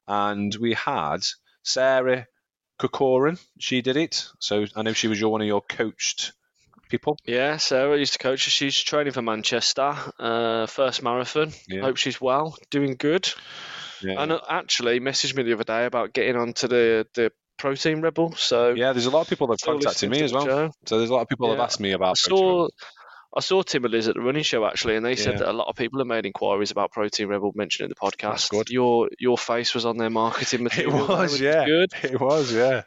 and 0.07 0.55
we 0.55 0.75
had 0.75 1.25
Sarah 1.63 2.27
Corcoran. 2.79 3.39
She 3.59 3.83
did 3.83 3.97
it. 3.97 4.27
So 4.39 4.67
I 4.77 4.83
know 4.83 4.93
she 4.93 5.09
was 5.09 5.21
your 5.21 5.31
one 5.31 5.41
of 5.41 5.47
your 5.47 5.63
coached 5.63 6.33
people. 6.89 7.19
Yeah, 7.25 7.57
Sarah 7.57 7.99
used 7.99 8.15
to 8.15 8.19
coach 8.19 8.45
her. 8.45 8.51
She's 8.51 8.79
training 8.81 9.13
for 9.13 9.23
Manchester. 9.23 9.97
Uh, 10.19 10.67
first 10.67 11.03
marathon. 11.03 11.53
Yeah. 11.69 11.83
Hope 11.83 11.97
she's 11.97 12.21
well, 12.21 12.57
doing 12.71 12.97
good. 12.99 13.33
Yeah. 14.03 14.23
And 14.23 14.33
uh, 14.33 14.41
actually 14.49 15.01
messaged 15.01 15.35
me 15.37 15.43
the 15.43 15.55
other 15.55 15.65
day 15.65 15.87
about 15.87 16.13
getting 16.13 16.37
onto 16.37 16.69
the 16.69 17.07
the 17.15 17.33
protein 17.59 18.01
rebel. 18.01 18.35
So 18.35 18.75
yeah, 18.75 18.93
there's 18.93 19.07
a 19.07 19.11
lot 19.11 19.23
of 19.23 19.29
people 19.29 19.47
that 19.49 19.61
have 19.61 19.75
contacted 19.75 20.11
me 20.11 20.23
as 20.23 20.33
well. 20.33 20.45
show. 20.45 20.71
So 20.87 20.99
there's 20.99 21.11
a 21.11 21.15
lot 21.15 21.23
of 21.23 21.29
people 21.29 21.49
that 21.49 21.57
have 21.57 21.65
asked 21.65 21.81
me 21.81 21.93
I 21.93 21.95
about. 21.95 22.19
saw 22.19 22.69
I 23.37 23.41
saw 23.41 23.63
Tim 23.63 23.85
and 23.85 23.93
Liz 23.93 24.09
at 24.09 24.15
the 24.15 24.21
running 24.21 24.43
show 24.45 24.65
actually, 24.65 24.97
and 24.97 25.05
they 25.05 25.17
said 25.17 25.35
Yeah. 25.35 25.39
that 25.41 25.51
a 25.51 25.53
lot 25.53 25.69
of 25.69 25.77
people 25.77 25.99
have 26.01 26.07
made 26.07 26.25
inquiries 26.27 26.71
about 26.71 26.93
Protein 26.93 27.29
Rebel 27.29 27.53
mentioned 27.55 27.87
in 27.87 27.91
the 27.91 27.97
podcast. 27.97 28.51
Good. 28.51 28.71
Your 28.71 29.09
your 29.19 29.37
face 29.39 29.75
was 29.75 29.85
on 29.85 29.97
their 29.97 30.11
marketing 30.11 30.61
It 30.61 30.63
material. 30.63 31.07
there, 31.07 31.17
was, 31.19 31.41
yeah. 31.41 31.65
Good. 31.67 31.91
It 32.03 32.21
was, 32.21 32.53
yeah. 32.53 32.83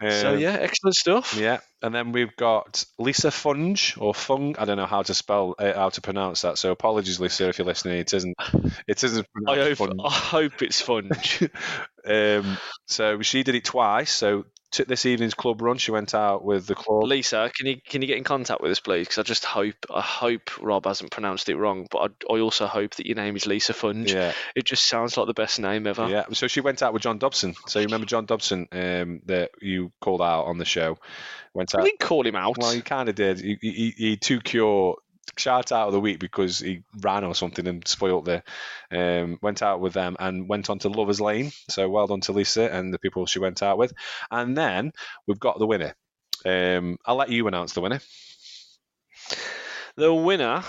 so 0.00 0.34
Um, 0.34 0.38
yeah, 0.38 0.52
excellent 0.60 0.94
stuff. 0.94 1.36
Yeah, 1.36 1.58
and 1.82 1.92
then 1.94 2.12
we've 2.12 2.34
got 2.36 2.84
Lisa 2.98 3.28
Funge 3.28 4.00
or 4.00 4.14
Fung. 4.14 4.54
I 4.58 4.64
don't 4.64 4.76
know 4.76 4.86
how 4.86 5.02
to 5.02 5.12
spell 5.12 5.54
uh, 5.58 5.74
how 5.74 5.88
to 5.90 6.00
pronounce 6.00 6.42
that. 6.42 6.56
So 6.56 6.70
apologies, 6.70 7.18
Lisa, 7.20 7.48
if 7.48 7.58
you're 7.58 7.66
listening. 7.66 7.98
It 7.98 8.14
isn't. 8.14 8.36
It 8.86 9.02
isn't 9.04 9.26
I 9.46 9.56
hope 9.56 9.78
Funge. 9.78 10.00
I 10.04 10.10
hope 10.10 10.62
it's 10.62 10.80
fun. 10.80 11.10
um, 12.06 12.58
so 12.86 13.22
she 13.22 13.42
did 13.42 13.54
it 13.54 13.64
twice. 13.64 14.10
So 14.12 14.44
t- 14.70 14.84
this 14.84 15.06
evening's 15.06 15.34
club 15.34 15.60
run, 15.62 15.78
she 15.78 15.90
went 15.90 16.14
out 16.14 16.44
with 16.44 16.66
the 16.66 16.74
club. 16.74 17.04
Lisa, 17.04 17.50
can 17.54 17.66
you 17.66 17.80
can 17.80 18.02
you 18.02 18.08
get 18.08 18.18
in 18.18 18.24
contact 18.24 18.60
with 18.60 18.70
us, 18.70 18.80
please? 18.80 19.06
Because 19.06 19.18
I 19.18 19.22
just 19.22 19.44
hope 19.44 19.74
I 19.94 20.00
hope 20.00 20.50
Rob 20.62 20.84
hasn't 20.86 21.10
pronounced 21.10 21.48
it 21.48 21.56
wrong, 21.56 21.86
but 21.90 22.12
I, 22.28 22.34
I 22.34 22.40
also 22.40 22.66
hope 22.66 22.94
that 22.96 23.06
your 23.06 23.16
name 23.16 23.36
is 23.36 23.46
Lisa 23.46 23.72
Funge. 23.72 24.12
Yeah, 24.12 24.32
It 24.54 24.64
just 24.64 24.88
sounds 24.88 25.16
like 25.16 25.26
the 25.26 25.34
best 25.34 25.58
name 25.60 25.86
ever. 25.86 26.08
yeah. 26.08 26.24
So 26.32 26.46
she 26.46 26.60
went 26.60 26.82
out 26.82 26.92
with 26.92 27.02
John 27.02 27.18
Dobson. 27.18 27.54
So 27.66 27.78
you 27.78 27.86
remember 27.86 28.06
John 28.06 28.26
Dobson 28.26 28.68
um, 28.72 29.20
that 29.26 29.50
you 29.60 29.92
called 30.00 30.22
out 30.22 30.44
on 30.44 30.58
the 30.58 30.64
show? 30.64 30.98
Went 31.54 31.74
out. 31.74 31.84
didn't 31.84 31.98
call 32.00 32.26
him 32.26 32.36
out. 32.36 32.56
Well, 32.58 32.70
he 32.72 32.82
kind 32.82 33.08
of 33.08 33.14
did. 33.14 33.40
He, 33.40 33.56
he, 33.60 33.94
he 33.96 34.16
took 34.16 34.52
your 34.52 34.98
shout 35.36 35.72
out 35.72 35.88
of 35.88 35.92
the 35.92 36.00
week 36.00 36.18
because 36.18 36.58
he 36.58 36.82
ran 37.00 37.24
or 37.24 37.34
something 37.34 37.66
and 37.66 37.86
spoilt 37.86 38.24
the. 38.24 38.42
Um, 38.90 39.38
went 39.42 39.62
out 39.62 39.80
with 39.80 39.92
them 39.92 40.16
and 40.18 40.48
went 40.48 40.70
on 40.70 40.78
to 40.80 40.88
Lovers 40.88 41.20
Lane. 41.20 41.52
So 41.68 41.88
well 41.88 42.06
done 42.06 42.20
to 42.22 42.32
Lisa 42.32 42.72
and 42.72 42.92
the 42.92 42.98
people 42.98 43.26
she 43.26 43.38
went 43.38 43.62
out 43.62 43.78
with. 43.78 43.92
And 44.30 44.56
then 44.56 44.92
we've 45.26 45.40
got 45.40 45.58
the 45.58 45.66
winner. 45.66 45.94
Um, 46.44 46.98
I'll 47.04 47.16
let 47.16 47.30
you 47.30 47.46
announce 47.48 47.72
the 47.72 47.80
winner. 47.80 48.00
the 49.96 50.14
winner. 50.14 50.62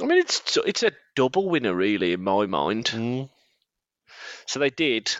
I 0.00 0.04
mean, 0.04 0.18
it's 0.18 0.56
it's 0.64 0.82
a 0.82 0.92
double 1.16 1.48
winner, 1.48 1.74
really, 1.74 2.12
in 2.12 2.22
my 2.22 2.46
mind. 2.46 3.28
So 4.46 4.58
they 4.60 4.70
did. 4.70 5.14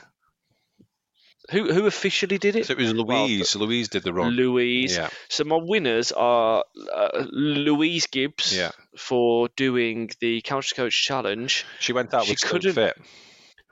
Who 1.51 1.72
who 1.72 1.86
officially 1.86 2.36
did 2.38 2.57
it? 2.57 2.66
So 2.66 2.72
it 2.74 2.78
was 2.78 2.92
Louise. 2.92 3.57
Louise 3.57 3.88
did 3.88 4.03
the 4.03 4.12
run. 4.12 4.32
Louise. 4.32 4.96
Yeah, 4.96 5.09
So 5.28 5.44
my 5.44 5.57
winners 5.57 6.12
are 6.12 6.64
uh, 6.94 7.24
Louise 7.30 8.07
Gibbs 8.07 8.55
yeah. 8.57 8.70
for 8.96 9.49
doing 9.57 10.11
the 10.20 10.42
Couch 10.42 10.70
to 10.70 10.74
Coach 10.74 11.05
challenge. 11.05 11.64
She 11.80 11.92
went 11.94 12.12
out 12.12 12.24
She 12.26 12.32
with 12.32 12.38
Stoke 12.40 12.74
Fit. 12.74 12.99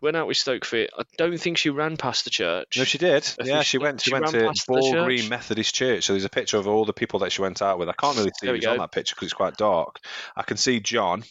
Went 0.02 0.16
out 0.16 0.26
with 0.26 0.36
Stoke 0.36 0.64
Fit. 0.64 0.90
I 0.96 1.02
don't 1.18 1.38
think 1.38 1.58
she 1.58 1.70
ran 1.70 1.96
past 1.96 2.24
the 2.24 2.30
church. 2.30 2.76
No, 2.76 2.84
she 2.84 2.98
did. 2.98 3.24
Think 3.24 3.48
Yeah, 3.48 3.62
she- 3.62 3.78
went. 3.78 4.00
She, 4.00 4.10
she 4.10 4.14
went 4.14 4.26
to 4.28 4.52
Ball. 4.68 5.04
Green 5.04 5.28
Methodist 5.28 5.74
Church. 5.74 6.04
So 6.04 6.12
there's 6.12 6.24
a 6.24 6.30
picture 6.30 6.56
of 6.58 6.66
all 6.66 6.84
the 6.84 6.92
people 6.92 7.20
that 7.20 7.32
she 7.32 7.42
went 7.42 7.60
out 7.62 7.78
with. 7.78 7.88
I 7.88 7.94
can't 7.94 8.16
really 8.16 8.32
see 8.40 8.46
who's 8.46 8.64
on 8.66 8.78
that 8.78 8.92
picture 8.92 9.14
because 9.14 9.26
it's 9.26 9.34
quite 9.34 9.56
dark. 9.56 9.98
I 10.36 10.42
can 10.42 10.56
see 10.56 10.80
John. 10.80 11.24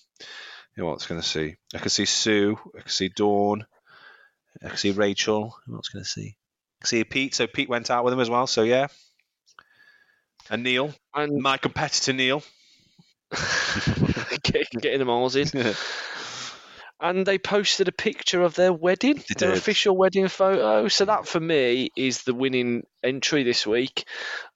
Who 0.76 0.88
else 0.88 1.06
can 1.08 1.18
I 1.18 1.22
see? 1.22 1.56
I 1.74 1.78
can 1.78 1.90
see 1.90 2.06
Sue. 2.06 2.60
I 2.78 2.82
can 2.82 2.90
see 2.90 3.10
Dawn. 3.10 3.66
I 4.64 4.70
can 4.70 4.78
see 4.78 4.92
Rachel. 4.92 5.56
Who 5.66 5.76
else 5.76 5.90
can 5.90 6.02
I 6.02 6.04
see? 6.04 6.36
I 6.36 6.82
can 6.82 6.88
see 6.88 7.04
Pete. 7.04 7.36
So 7.36 7.48
Pete 7.48 7.70
went 7.70 7.90
out 7.90 8.04
with 8.04 8.14
him 8.14 8.20
as 8.20 8.30
well. 8.30 8.48
So 8.48 8.64
yeah. 8.64 8.88
And 10.50 10.64
Neil, 10.64 10.94
and 11.14 11.42
my 11.42 11.58
competitor 11.58 12.14
Neil. 12.14 12.44
Get, 14.44 14.70
getting 14.70 15.00
the 15.00 15.06
miles 15.06 15.36
in. 15.36 15.48
And 17.02 17.26
they 17.26 17.38
posted 17.38 17.90
a 17.90 17.92
picture 17.92 18.42
of 18.42 18.56
their 18.56 18.72
wedding, 18.72 19.16
their 19.38 19.50
did. 19.50 19.58
official 19.58 19.98
wedding 19.98 20.30
photo. 20.30 20.88
So 20.88 21.06
that 21.06 21.28
for 21.28 21.42
me 21.42 21.90
is 21.98 22.24
the 22.24 22.34
winning 22.34 22.84
entry 23.04 23.44
this 23.44 23.68
week. 23.68 24.06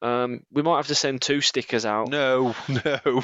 Um, 0.02 0.42
we 0.52 0.62
might 0.62 0.78
have 0.78 0.88
to 0.88 0.96
send 0.96 1.22
two 1.22 1.42
stickers 1.42 1.86
out. 1.86 2.10
No, 2.10 2.56
no, 2.70 3.22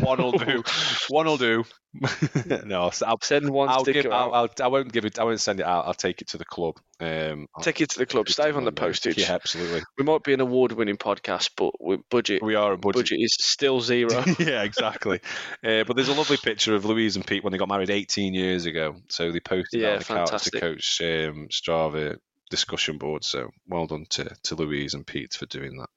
one 0.00 0.18
will 0.18 0.32
do. 0.32 0.64
One 1.08 1.26
will 1.26 1.38
do. 1.38 1.64
no, 2.66 2.90
I'll, 3.06 3.18
Send 3.22 3.48
one 3.50 3.68
I'll 3.68 3.82
give. 3.82 4.06
I'll, 4.06 4.32
I'll, 4.34 4.50
I 4.62 4.66
won't 4.68 4.92
give 4.92 5.04
it. 5.04 5.18
I 5.18 5.24
won't 5.24 5.40
send 5.40 5.60
it 5.60 5.66
out. 5.66 5.86
I'll 5.86 5.94
take 5.94 6.20
it 6.20 6.28
to 6.28 6.38
the 6.38 6.44
club. 6.44 6.78
Um, 7.00 7.46
Take 7.62 7.80
it 7.80 7.90
to 7.90 7.98
the 7.98 8.06
club. 8.06 8.28
Save 8.28 8.56
on 8.56 8.64
the 8.64 8.72
postage. 8.72 9.18
Yeah, 9.18 9.32
absolutely. 9.32 9.82
We 9.96 10.04
might 10.04 10.22
be 10.22 10.34
an 10.34 10.40
award-winning 10.40 10.96
podcast, 10.98 11.50
but 11.56 11.72
we 11.80 11.98
budget 12.10 12.42
We 12.42 12.56
are 12.56 12.72
a 12.72 12.76
budget. 12.76 13.04
budget 13.04 13.18
is 13.20 13.36
still 13.40 13.80
zero. 13.80 14.22
yeah, 14.38 14.62
exactly. 14.62 15.20
Uh, 15.64 15.84
but 15.84 15.96
there's 15.96 16.08
a 16.08 16.14
lovely 16.14 16.36
picture 16.36 16.74
of 16.74 16.84
Louise 16.84 17.16
and 17.16 17.26
Pete 17.26 17.42
when 17.42 17.52
they 17.52 17.58
got 17.58 17.68
married 17.68 17.90
18 17.90 18.34
years 18.34 18.66
ago. 18.66 18.96
So 19.08 19.32
they 19.32 19.40
posted 19.40 19.80
Yeah, 19.80 19.96
that 19.98 20.10
on 20.10 20.16
the 20.26 20.30
Couch 20.30 20.44
to 20.44 20.50
fantastic. 20.50 20.60
Coach 20.60 21.00
um, 21.02 21.48
Strava 21.50 22.18
discussion 22.50 22.98
board. 22.98 23.24
So 23.24 23.50
well 23.66 23.86
done 23.86 24.06
to, 24.10 24.30
to 24.44 24.54
Louise 24.56 24.94
and 24.94 25.06
Pete 25.06 25.32
for 25.34 25.46
doing 25.46 25.78
that. 25.78 25.88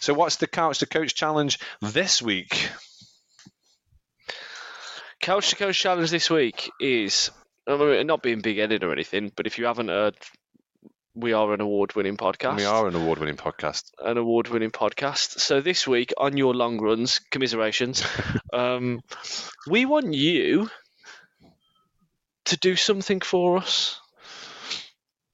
So 0.00 0.14
what's 0.14 0.36
the 0.36 0.46
Couch 0.46 0.78
to 0.78 0.86
Coach 0.86 1.14
challenge 1.14 1.58
this 1.80 2.20
week? 2.22 2.68
Couch 5.20 5.50
to 5.50 5.56
Coach 5.56 5.78
challenge 5.78 6.10
this 6.10 6.30
week 6.30 6.70
is 6.80 7.30
I 7.66 7.76
mean, 7.76 8.06
not 8.06 8.22
being 8.22 8.40
big-headed 8.40 8.84
or 8.84 8.92
anything, 8.92 9.32
but 9.34 9.46
if 9.46 9.58
you 9.58 9.64
haven't 9.66 9.88
heard, 9.88 10.16
we 11.14 11.32
are 11.32 11.52
an 11.52 11.60
award-winning 11.60 12.16
podcast. 12.16 12.56
We 12.56 12.64
are 12.64 12.86
an 12.86 12.94
award-winning 12.94 13.36
podcast. 13.36 13.90
an 13.98 14.18
award-winning 14.18 14.70
podcast. 14.70 15.40
So 15.40 15.60
this 15.60 15.86
week 15.86 16.12
on 16.18 16.36
your 16.36 16.54
long 16.54 16.78
runs, 16.78 17.20
commiserations, 17.30 18.06
um, 18.52 19.00
we 19.68 19.86
want 19.86 20.12
you 20.14 20.70
to 22.44 22.56
do 22.58 22.76
something 22.76 23.20
for 23.20 23.58
us. 23.58 24.00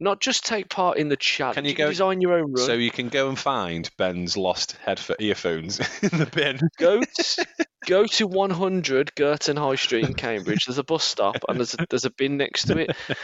Not 0.02 0.20
just 0.20 0.44
take 0.44 0.68
part 0.68 0.98
in 0.98 1.08
the 1.08 1.16
chat. 1.16 1.54
Can 1.54 1.64
you 1.64 1.74
go- 1.74 1.88
design 1.88 2.20
your 2.20 2.32
own 2.34 2.52
run? 2.52 2.66
So 2.66 2.72
you 2.74 2.90
can 2.90 3.08
go 3.08 3.28
and 3.28 3.38
find 3.38 3.88
Ben's 3.96 4.36
lost 4.36 4.76
headphone 4.84 5.16
earphones 5.20 5.78
in 6.02 6.18
the 6.18 6.26
bin. 6.26 6.58
go 6.78 7.00
to, 7.00 7.46
go 7.86 8.06
to 8.06 8.26
100 8.26 9.14
Girton 9.14 9.56
High 9.56 9.76
Street 9.76 10.04
in 10.06 10.14
Cambridge. 10.14 10.66
There's 10.66 10.78
a 10.78 10.84
bus 10.84 11.04
stop 11.04 11.36
and 11.48 11.58
there's 11.58 11.74
a, 11.74 11.86
there's 11.88 12.04
a 12.04 12.10
bin 12.10 12.36
next 12.36 12.64
to 12.66 12.78
it. 12.78 12.96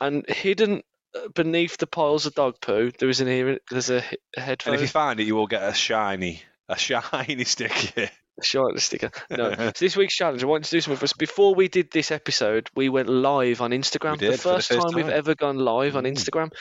And 0.00 0.28
hidden 0.28 0.82
uh, 1.16 1.28
beneath 1.34 1.76
the 1.78 1.86
piles 1.86 2.26
of 2.26 2.34
dog 2.34 2.60
poo, 2.60 2.92
there 2.98 3.08
is 3.08 3.20
an 3.20 3.28
ear. 3.28 3.58
There's 3.70 3.90
a, 3.90 4.00
he- 4.00 4.16
a 4.36 4.40
And 4.40 4.44
headphone. 4.46 4.74
if 4.74 4.80
you 4.82 4.86
find 4.86 5.18
it, 5.18 5.26
you 5.26 5.34
will 5.34 5.46
get 5.48 5.62
a 5.68 5.74
shiny, 5.74 6.42
a 6.68 6.76
shiny 6.78 7.42
sticker. 7.44 8.10
Short 8.42 8.74
the 8.74 8.80
sticker. 8.80 9.10
No. 9.30 9.52
so 9.56 9.72
this 9.78 9.96
week's 9.96 10.14
challenge, 10.16 10.42
I 10.42 10.46
want 10.46 10.64
to 10.64 10.70
do 10.70 10.80
something 10.80 10.98
for 10.98 11.04
us. 11.04 11.12
Before 11.14 11.54
we 11.54 11.68
did 11.68 11.90
this 11.90 12.10
episode, 12.10 12.68
we 12.74 12.88
went 12.88 13.08
live 13.08 13.60
on 13.62 13.70
Instagram. 13.70 14.18
Did, 14.18 14.32
the, 14.34 14.38
for 14.38 14.48
the 14.48 14.54
first 14.56 14.68
first 14.68 14.82
time, 14.88 14.94
we've 14.94 15.06
time. 15.06 15.14
ever 15.16 15.34
gone 15.34 15.58
live 15.58 15.96
on 15.96 16.04
Mm. 16.04 16.12
Instagram. 16.14 16.52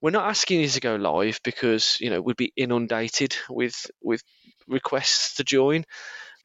We're 0.00 0.10
not 0.10 0.28
asking 0.28 0.60
you 0.60 0.68
to 0.68 0.80
go 0.80 0.96
live 0.96 1.40
because 1.42 1.96
you 2.00 2.10
know 2.10 2.20
we'd 2.20 2.36
be 2.36 2.52
inundated 2.56 3.34
with 3.48 3.74
with 4.02 4.22
requests 4.68 5.36
to 5.36 5.44
join. 5.44 5.84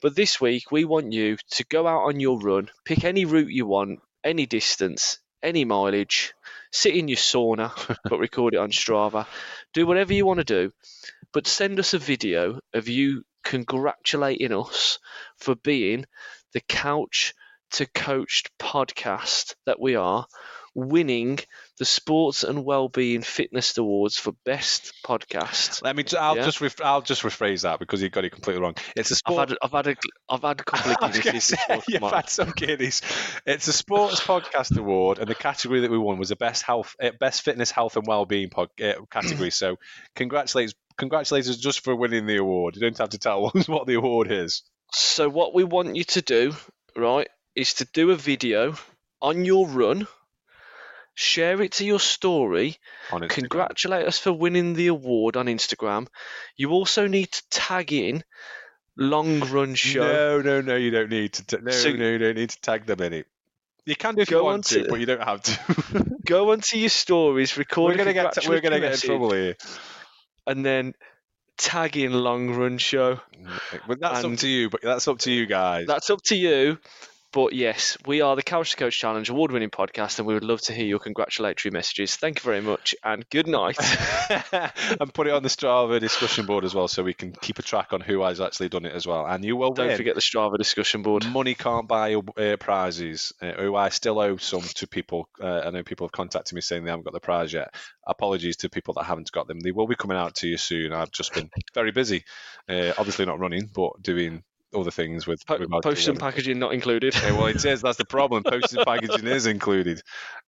But 0.01 0.15
this 0.15 0.39
week, 0.39 0.71
we 0.71 0.85
want 0.85 1.11
you 1.11 1.37
to 1.51 1.65
go 1.65 1.85
out 1.85 2.07
on 2.07 2.19
your 2.19 2.39
run, 2.39 2.69
pick 2.85 3.03
any 3.03 3.25
route 3.25 3.51
you 3.51 3.65
want, 3.67 3.99
any 4.23 4.45
distance, 4.45 5.19
any 5.43 5.65
mileage, 5.65 6.33
sit 6.71 6.95
in 6.95 7.07
your 7.09 7.17
sauna, 7.17 7.71
but 8.09 8.17
record 8.19 8.53
it 8.53 8.57
on 8.61 8.71
Strava. 8.71 9.27
Do 9.73 9.85
whatever 9.85 10.13
you 10.13 10.25
want 10.25 10.39
to 10.39 10.45
do, 10.45 10.71
but 11.33 11.47
send 11.47 11.79
us 11.79 11.93
a 11.93 11.99
video 11.99 12.59
of 12.73 12.87
you 12.87 13.23
congratulating 13.49 14.53
us 14.53 14.99
for 15.39 15.55
being 15.55 16.05
the 16.53 16.61
couch 16.61 17.33
to 17.71 17.85
coached 17.87 18.49
podcast 18.59 19.55
that 19.65 19.79
we 19.79 19.95
are, 19.95 20.25
winning 20.75 21.39
the 21.77 21.85
Sports 21.85 22.43
and 22.43 22.63
Wellbeing 22.65 23.21
Fitness 23.21 23.77
Awards 23.77 24.17
for 24.17 24.33
best 24.45 24.93
podcast. 25.05 25.81
Let 25.83 25.95
me. 25.95 26.03
I'll 26.19 26.35
Yeah. 26.35 26.45
just. 26.45 26.61
Ref, 26.61 26.81
I'll 26.81 27.01
just 27.01 27.21
rephrase 27.23 27.61
that 27.63 27.79
because 27.79 28.01
you 28.01 28.09
got 28.09 28.25
it 28.25 28.31
completely 28.31 28.61
wrong. 28.61 28.75
It's 28.95 29.11
a 29.11 29.13
I've 29.13 29.17
sport. 29.17 29.49
had, 29.49 29.57
I've 29.61 29.71
had 29.71 29.87
a, 29.87 29.95
I've 30.29 30.41
had 30.41 30.59
a 30.59 30.63
couple 30.63 30.91
of 30.91 30.97
was 31.33 31.43
say. 31.43 31.57
You've 31.87 32.01
had 32.01 32.29
some 32.29 32.51
Guineas. 32.55 33.01
It's 33.45 33.67
a 33.67 33.73
sports 33.73 34.19
podcast 34.19 34.77
award, 34.77 35.19
and 35.19 35.27
the 35.27 35.35
category 35.35 35.81
that 35.81 35.91
we 35.91 35.97
won 35.97 36.17
was 36.19 36.29
the 36.29 36.35
best 36.35 36.63
health, 36.63 36.95
uh, 37.01 37.11
best 37.19 37.43
fitness, 37.43 37.71
health, 37.71 37.95
and 37.97 38.05
well-being 38.05 38.49
pod, 38.49 38.69
uh, 38.81 38.93
category. 39.11 39.51
so, 39.51 39.77
congratulations, 40.15 40.75
congratulations 40.99 41.57
just 41.57 41.83
for 41.83 41.95
winning 41.95 42.27
the 42.27 42.37
award. 42.37 42.75
You 42.75 42.81
don't 42.81 42.97
have 42.99 43.09
to 43.09 43.17
tell 43.17 43.51
us 43.55 43.67
what 43.67 43.87
the 43.87 43.95
award 43.95 44.31
is. 44.31 44.61
So 44.91 45.27
what 45.29 45.55
we 45.55 45.63
want 45.63 45.95
you 45.95 46.03
to 46.03 46.21
do, 46.21 46.53
right, 46.95 47.27
is 47.55 47.73
to 47.75 47.85
do 47.93 48.11
a 48.11 48.15
video 48.15 48.75
on 49.21 49.45
your 49.45 49.67
run, 49.67 50.07
share 51.13 51.61
it 51.61 51.73
to 51.73 51.85
your 51.85 51.99
story, 51.99 52.77
On 53.11 53.27
congratulate 53.27 54.07
us 54.07 54.17
for 54.19 54.31
winning 54.31 54.73
the 54.73 54.87
award 54.87 55.35
on 55.37 55.47
Instagram. 55.47 56.07
You 56.55 56.71
also 56.71 57.07
need 57.07 57.31
to 57.31 57.43
tag 57.49 57.91
in 57.93 58.23
Long 58.95 59.39
Run 59.41 59.75
Show. 59.75 60.03
No, 60.03 60.41
no, 60.41 60.61
no. 60.61 60.75
You 60.75 60.91
don't 60.91 61.09
need 61.09 61.33
to. 61.33 61.61
No, 61.61 61.71
So- 61.71 61.91
no, 61.91 62.09
you 62.09 62.17
don't 62.17 62.35
need 62.35 62.49
to 62.51 62.61
tag 62.61 62.85
them 62.85 63.01
in 63.01 63.13
it. 63.13 63.27
You 63.85 63.95
can 63.95 64.13
do 64.15 64.21
if 64.21 64.29
Go 64.29 64.39
you 64.39 64.43
want 64.43 64.65
to, 64.67 64.83
to- 64.83 64.89
but 64.89 64.99
you 64.99 65.05
don't 65.05 65.23
have 65.23 65.41
to. 65.43 66.15
Go 66.25 66.51
onto 66.51 66.77
your 66.77 66.89
stories, 66.89 67.57
record 67.57 67.91
we're 67.91 67.97
gonna 67.97 68.13
get. 68.13 68.33
T- 68.33 68.47
we're 68.47 68.61
gonna 68.61 68.79
get 68.79 68.93
in 68.93 68.99
trouble 68.99 69.31
here. 69.33 69.55
And 70.49 70.65
then 70.65 70.93
tagging 71.57 72.11
Long 72.11 72.51
Run 72.55 72.77
Show. 72.77 73.19
But 73.87 73.99
that's 73.99 74.23
And- 74.23 74.33
up 74.33 74.39
to 74.39 74.47
you. 74.47 74.69
But 74.69 74.81
that's 74.81 75.07
up 75.07 75.19
to 75.19 75.31
you 75.31 75.45
guys. 75.45 75.87
That's 75.87 76.09
up 76.09 76.21
to 76.23 76.35
you. 76.35 76.79
But 77.31 77.53
yes, 77.53 77.95
we 78.07 78.21
are 78.21 78.35
the 78.35 78.41
Couch 78.41 78.71
to 78.71 78.77
Coach 78.77 78.97
Challenge 78.97 79.29
award 79.29 79.51
winning 79.51 79.69
podcast, 79.69 80.17
and 80.17 80.27
we 80.27 80.33
would 80.33 80.43
love 80.43 80.61
to 80.61 80.73
hear 80.73 80.85
your 80.85 80.97
congratulatory 80.97 81.71
messages. 81.71 82.15
Thank 82.15 82.39
you 82.39 82.43
very 82.43 82.61
much, 82.61 82.95
and 83.03 83.29
good 83.29 83.45
night. 83.45 83.77
and 84.51 85.13
put 85.13 85.27
it 85.27 85.33
on 85.33 85.43
the 85.43 85.49
Strava 85.49 85.99
discussion 85.99 86.47
board 86.47 86.65
as 86.65 86.73
well, 86.73 86.87
so 86.87 87.03
we 87.03 87.13
can 87.13 87.31
keep 87.33 87.59
a 87.59 87.61
track 87.61 87.93
on 87.93 88.01
who 88.01 88.23
has 88.23 88.41
actually 88.41 88.69
done 88.69 88.85
it 88.85 88.93
as 88.95 89.05
well. 89.05 89.27
And 89.27 89.45
you 89.45 89.55
will 89.55 89.73
Don't 89.73 89.89
win. 89.89 89.97
forget 89.97 90.15
the 90.15 90.21
Strava 90.21 90.57
discussion 90.57 91.03
board. 91.03 91.23
Money 91.27 91.53
can't 91.53 91.87
buy 91.87 92.15
uh, 92.15 92.57
prizes. 92.57 93.31
Uh, 93.39 93.51
who 93.51 93.75
I 93.75 93.89
still 93.89 94.19
owe 94.19 94.37
some 94.37 94.61
to 94.61 94.87
people. 94.87 95.29
Uh, 95.39 95.61
I 95.65 95.69
know 95.69 95.83
people 95.83 96.07
have 96.07 96.11
contacted 96.11 96.55
me 96.55 96.61
saying 96.61 96.83
they 96.83 96.89
haven't 96.89 97.05
got 97.05 97.13
the 97.13 97.19
prize 97.19 97.53
yet. 97.53 97.75
Apologies 98.07 98.57
to 98.57 98.69
people 98.69 98.95
that 98.95 99.03
haven't 99.03 99.31
got 99.31 99.47
them. 99.47 99.59
They 99.59 99.71
will 99.71 99.87
be 99.87 99.95
coming 99.95 100.17
out 100.17 100.33
to 100.37 100.47
you 100.47 100.57
soon. 100.57 100.93
I've 100.93 101.11
just 101.11 101.35
been 101.35 101.51
very 101.75 101.91
busy. 101.91 102.23
Uh, 102.67 102.93
obviously 102.97 103.25
not 103.25 103.39
running, 103.39 103.69
but 103.71 104.01
doing 104.01 104.43
other 104.73 104.91
things 104.91 105.25
with, 105.27 105.45
Po- 105.45 105.57
with 105.57 105.69
my 105.69 105.79
post 105.81 106.07
and 106.07 106.19
packaging 106.19 106.59
not 106.59 106.73
included. 106.73 107.15
Yeah, 107.15 107.31
well, 107.31 107.47
it 107.47 107.63
is. 107.65 107.81
That's 107.81 107.97
the 107.97 108.05
problem. 108.05 108.43
Postage 108.43 108.85
packaging 108.85 109.27
is 109.27 109.45
included. 109.45 110.01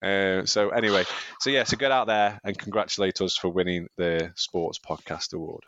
Uh, 0.04 0.46
so 0.46 0.70
anyway, 0.70 1.04
so 1.40 1.50
yeah, 1.50 1.64
so 1.64 1.78
get 1.78 1.92
out 1.92 2.08
there 2.08 2.40
and 2.44 2.58
congratulate 2.58 3.22
us 3.22 3.36
for 3.38 3.50
winning 3.50 3.88
the 3.98 4.32
Sports 4.36 4.80
Podcast 4.80 5.34
Award. 5.34 5.62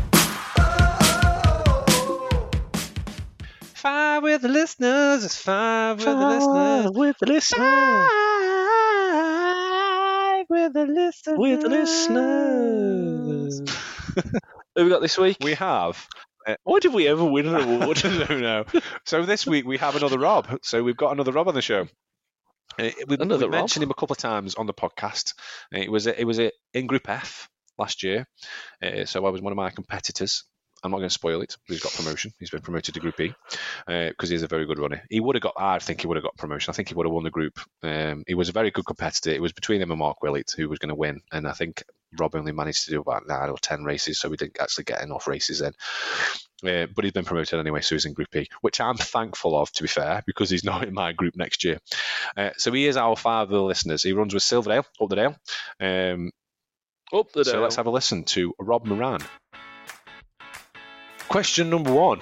Five 3.76 4.24
with 4.24 4.41
the 4.41 4.47
listeners. 4.47 5.26
It's 5.26 5.36
five 5.36 5.97
with 5.97 6.06
the 6.06 6.16
listeners. 6.16 6.91
with 6.93 7.18
the 7.20 7.26
listeners. 7.26 7.60
Five 10.39 10.45
with 10.49 10.74
the 10.74 10.86
listeners. 10.86 11.38
With 11.38 11.62
the 11.62 11.70
listeners. 11.70 13.62
Who 14.76 14.86
we 14.86 14.89
got 14.89 15.01
this 15.01 15.18
week? 15.18 15.38
We 15.41 15.54
have. 15.56 16.08
Why 16.63 16.79
did 16.79 16.93
we 16.93 17.07
ever 17.07 17.23
win 17.25 17.47
an 17.47 17.55
award? 17.81 18.03
no, 18.29 18.37
no. 18.39 18.65
So 19.05 19.23
this 19.25 19.45
week 19.45 19.65
we 19.65 19.77
have 19.77 19.95
another 19.95 20.19
Rob. 20.19 20.59
So 20.63 20.83
we've 20.83 20.97
got 20.97 21.11
another 21.11 21.31
Rob 21.31 21.47
on 21.47 21.55
the 21.55 21.61
show. 21.61 21.87
Uh, 22.79 22.89
we, 23.07 23.17
Another 23.19 23.45
we 23.47 23.51
Rob? 23.51 23.61
mentioned 23.61 23.83
him 23.83 23.91
a 23.91 23.93
couple 23.93 24.13
of 24.13 24.17
times 24.17 24.55
on 24.55 24.65
the 24.65 24.73
podcast. 24.73 25.33
Uh, 25.73 25.79
It 25.79 25.91
was 25.91 26.07
a, 26.07 26.19
it 26.19 26.23
was 26.25 26.39
a, 26.39 26.51
in 26.73 26.87
Group 26.87 27.07
F 27.09 27.49
last 27.77 28.03
year. 28.03 28.25
Uh, 28.81 29.05
so 29.05 29.25
I 29.25 29.29
was 29.29 29.41
one 29.41 29.51
of 29.51 29.57
my 29.57 29.69
competitors. 29.69 30.43
I'm 30.83 30.91
not 30.91 30.97
going 30.97 31.07
to 31.07 31.13
spoil 31.13 31.41
it. 31.41 31.55
He's 31.65 31.79
got 31.79 31.93
promotion. 31.93 32.33
He's 32.39 32.49
been 32.49 32.61
promoted 32.61 32.93
to 32.95 32.99
Group 32.99 33.17
E 33.21 33.33
because 33.87 34.27
he's 34.29 34.43
a 34.43 34.47
very 34.47 34.65
good 34.65 34.79
runner. 34.79 35.01
He 35.09 35.21
would 35.21 35.35
have 35.35 35.41
got. 35.43 35.53
I 35.55 35.79
think 35.79 36.01
he 36.01 36.07
would 36.07 36.17
have 36.17 36.25
got 36.25 36.35
promotion. 36.35 36.71
I 36.71 36.75
think 36.75 36.89
he 36.89 36.93
would 36.95 37.05
have 37.05 37.13
won 37.13 37.23
the 37.23 37.29
group. 37.29 37.57
Um, 37.83 38.23
he 38.27 38.33
was 38.33 38.49
a 38.49 38.53
very 38.53 38.69
good 38.69 38.85
competitor. 38.85 39.31
It 39.31 39.41
was 39.41 39.53
between 39.53 39.81
him 39.81 39.91
and 39.91 39.99
Mark 39.99 40.21
Willett 40.21 40.51
who 40.57 40.67
was 40.67 40.79
going 40.79 40.89
to 40.89 40.95
win, 40.95 41.21
and 41.31 41.47
I 41.47 41.53
think 41.53 41.83
Rob 42.18 42.36
only 42.36 42.51
managed 42.51 42.86
to 42.86 42.91
do 42.91 43.01
about 43.01 43.28
nine 43.28 43.49
or 43.49 43.57
ten 43.57 43.84
races, 43.84 44.20
so 44.20 44.30
we 44.30 44.38
didn't 44.38 44.59
actually 44.59 44.84
get 44.86 45.01
enough 45.03 45.28
races 45.28 45.61
in. 45.61 45.74
Uh, 46.66 46.86
but 46.95 47.03
he's 47.03 47.11
been 47.11 47.26
promoted 47.26 47.59
anyway, 47.59 47.82
so 47.82 47.95
he's 47.95 48.05
in 48.05 48.14
Group 48.14 48.34
E, 48.36 48.47
which 48.61 48.80
I'm 48.80 48.95
thankful 48.95 49.59
of, 49.59 49.72
to 49.74 49.84
be 49.84 49.89
fair, 49.89 50.24
because 50.26 50.49
he's 50.49 50.64
not 50.72 50.84
in 50.88 50.93
my 50.93 51.11
group 51.11 51.36
next 51.36 51.64
year. 51.64 51.80
Uh, 52.38 52.51
so 52.57 52.72
he 52.72 52.88
is 52.88 52.95
our 52.97 53.16
father 53.18 53.43
of 53.55 53.59
the 53.59 53.64
listeners. 53.64 54.03
He 54.03 54.14
runs 54.14 54.34
with 54.34 54.43
Silverdale, 54.43 54.86
up 55.01 55.09
the 55.09 55.16
dale. 55.16 55.36
Um, 55.80 56.32
Up 57.14 57.32
the 57.34 57.43
dale. 57.43 57.53
so 57.53 57.61
let's 57.61 57.76
have 57.76 57.88
a 57.88 57.91
listen 57.91 58.24
to 58.26 58.53
Rob 58.59 58.86
Moran. 58.86 59.20
Question 61.28 61.70
number 61.70 61.91
one 61.93 62.22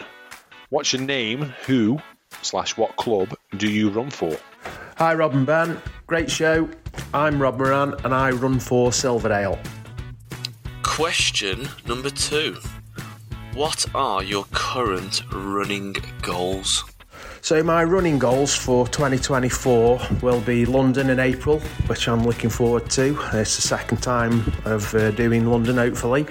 What's 0.70 0.94
your 0.94 1.02
name? 1.02 1.54
Who 1.66 2.00
slash 2.42 2.78
what 2.78 2.96
club 2.96 3.36
do 3.58 3.70
you 3.70 3.90
run 3.90 4.10
for? 4.10 4.36
Hi, 4.98 5.14
Rob 5.14 5.34
and 5.34 5.46
Ben. 5.46 5.82
Great 6.08 6.32
show. 6.32 6.70
I'm 7.14 7.42
Rob 7.42 7.58
Moran 7.58 7.94
and 8.06 8.14
I 8.14 8.32
run 8.32 8.60
for 8.60 8.92
Silverdale. 8.94 9.60
Question 10.92 11.70
number 11.88 12.10
two. 12.10 12.58
What 13.54 13.86
are 13.96 14.22
your 14.22 14.44
current 14.52 15.24
running 15.32 15.96
goals? 16.22 16.84
So 17.44 17.64
my 17.64 17.84
running 17.84 18.20
goals 18.20 18.56
for 18.56 18.88
2024 18.88 20.00
will 20.22 20.42
be 20.42 20.64
London 20.64 21.10
in 21.10 21.20
April, 21.20 21.60
which 21.88 22.08
I'm 22.08 22.24
looking 22.24 22.52
forward 22.52 22.88
to. 22.92 23.18
It's 23.34 23.56
the 23.56 23.64
second 23.64 24.04
time 24.04 24.54
of 24.66 24.94
uh, 24.94 25.10
doing 25.10 25.48
London, 25.48 25.78
hopefully. 25.78 26.28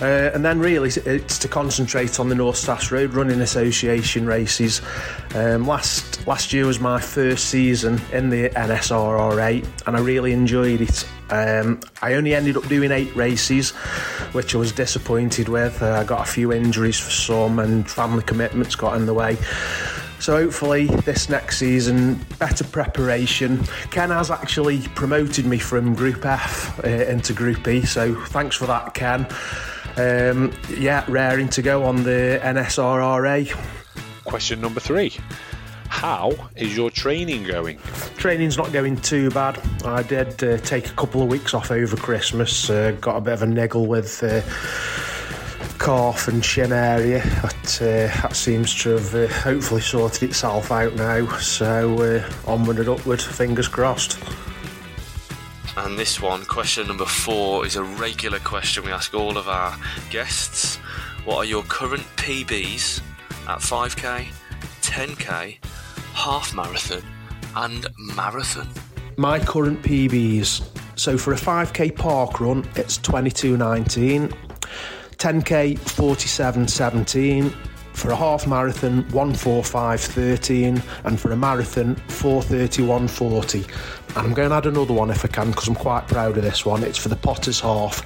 Uh, 0.00 0.30
and 0.32 0.42
then 0.42 0.58
really 0.58 0.88
it's 0.88 1.38
to 1.40 1.46
concentrate 1.46 2.18
on 2.18 2.30
the 2.30 2.34
North 2.34 2.56
Staffs 2.56 2.90
Road 2.90 3.12
Running 3.12 3.42
Association 3.42 4.24
races. 4.24 4.80
Um, 5.34 5.66
last 5.66 6.26
last 6.26 6.54
year 6.54 6.64
was 6.64 6.80
my 6.80 6.98
first 6.98 7.50
season 7.50 8.00
in 8.10 8.30
the 8.30 8.48
NSRRA, 8.48 9.66
and 9.86 9.94
I 9.94 10.00
really 10.00 10.32
enjoyed 10.32 10.80
it. 10.80 11.06
Um, 11.28 11.80
I 12.00 12.14
only 12.14 12.34
ended 12.34 12.56
up 12.56 12.66
doing 12.66 12.92
eight 12.92 13.14
races, 13.14 13.70
which 14.32 14.54
I 14.54 14.58
was 14.58 14.72
disappointed 14.72 15.50
with. 15.50 15.82
Uh, 15.82 15.92
I 15.92 16.04
got 16.04 16.26
a 16.26 16.30
few 16.30 16.50
injuries 16.50 16.98
for 16.98 17.10
some, 17.10 17.58
and 17.58 17.88
family 17.88 18.22
commitments 18.22 18.74
got 18.74 18.96
in 18.96 19.04
the 19.04 19.14
way. 19.14 19.36
So 20.20 20.36
hopefully 20.36 20.86
this 20.86 21.30
next 21.30 21.56
season, 21.56 22.16
better 22.38 22.62
preparation. 22.62 23.64
Ken 23.90 24.10
has 24.10 24.30
actually 24.30 24.82
promoted 24.88 25.46
me 25.46 25.58
from 25.58 25.94
Group 25.94 26.26
F 26.26 26.78
uh, 26.84 26.88
into 26.88 27.32
Group 27.32 27.66
E, 27.66 27.86
so 27.86 28.14
thanks 28.26 28.54
for 28.54 28.66
that, 28.66 28.92
Ken. 28.92 29.26
Um, 29.96 30.52
yeah, 30.76 31.06
raring 31.08 31.48
to 31.48 31.62
go 31.62 31.84
on 31.84 32.02
the 32.02 32.38
NSRRA. 32.42 33.50
Question 34.24 34.60
number 34.60 34.78
three. 34.78 35.16
How 35.88 36.32
is 36.54 36.76
your 36.76 36.90
training 36.90 37.44
going? 37.44 37.78
Training's 38.16 38.58
not 38.58 38.72
going 38.72 38.96
too 38.96 39.30
bad. 39.30 39.58
I 39.84 40.02
did 40.02 40.44
uh, 40.44 40.58
take 40.58 40.88
a 40.88 40.92
couple 40.92 41.22
of 41.22 41.28
weeks 41.28 41.54
off 41.54 41.70
over 41.70 41.96
Christmas, 41.96 42.68
uh, 42.68 42.94
got 43.00 43.16
a 43.16 43.20
bit 43.22 43.32
of 43.32 43.42
a 43.42 43.46
niggle 43.46 43.86
with 43.86 44.22
calf 45.80 46.28
and 46.28 46.44
shin 46.44 46.72
area. 46.72 47.22
But 47.42 47.82
uh, 47.82 48.06
that 48.22 48.36
seems 48.36 48.80
to 48.82 48.90
have 48.90 49.14
uh, 49.14 49.26
hopefully 49.28 49.80
sorted 49.80 50.24
itself 50.24 50.70
out 50.70 50.94
now. 50.94 51.26
So 51.38 51.94
uh, 52.02 52.30
onward 52.46 52.78
and 52.78 52.88
upward, 52.88 53.20
fingers 53.20 53.66
crossed. 53.66 54.22
And 55.76 55.98
this 55.98 56.20
one, 56.20 56.44
question 56.44 56.86
number 56.86 57.06
four, 57.06 57.64
is 57.64 57.76
a 57.76 57.82
regular 57.82 58.38
question 58.40 58.84
we 58.84 58.92
ask 58.92 59.14
all 59.14 59.38
of 59.38 59.48
our 59.48 59.76
guests. 60.10 60.76
What 61.24 61.38
are 61.38 61.44
your 61.44 61.62
current 61.62 62.04
PBs 62.16 63.00
at 63.48 63.58
5k, 63.60 64.26
10k, 64.82 65.64
half 66.12 66.54
marathon, 66.54 67.02
and 67.56 67.86
marathon? 67.96 68.68
My 69.16 69.38
current 69.38 69.82
PBs. 69.82 70.76
So 70.98 71.16
for 71.16 71.32
a 71.32 71.36
5k 71.36 71.96
park 71.96 72.40
run, 72.40 72.68
it's 72.76 72.98
22.19. 72.98 74.49
10k 75.20 75.78
47.17 75.78 77.52
for 77.92 78.10
a 78.10 78.16
half 78.16 78.46
marathon 78.46 79.04
145.13 79.04 80.82
and 81.04 81.20
for 81.20 81.32
a 81.32 81.36
marathon 81.36 81.94
431.40 82.08 83.66
and 84.16 84.16
I'm 84.16 84.34
going 84.34 84.48
to 84.48 84.56
add 84.56 84.66
another 84.66 84.94
one 84.94 85.10
if 85.10 85.24
I 85.24 85.28
can 85.28 85.50
because 85.50 85.68
I'm 85.68 85.76
quite 85.76 86.08
proud 86.08 86.36
of 86.36 86.42
this 86.42 86.66
one. 86.66 86.82
It's 86.82 86.98
for 86.98 87.10
the 87.10 87.16
Potters 87.16 87.60
half. 87.60 88.02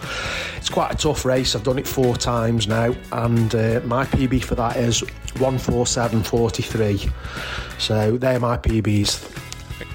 It's 0.58 0.68
quite 0.68 0.92
a 0.92 0.96
tough 0.96 1.24
race. 1.24 1.56
I've 1.56 1.62
done 1.62 1.78
it 1.78 1.86
four 1.86 2.14
times 2.16 2.68
now. 2.68 2.94
And 3.12 3.54
uh, 3.54 3.80
my 3.84 4.04
PB 4.04 4.44
for 4.44 4.56
that 4.56 4.76
is 4.76 5.00
147.43 5.00 7.10
so 7.80 8.18
they're 8.18 8.38
my 8.38 8.58
PBs 8.58 9.34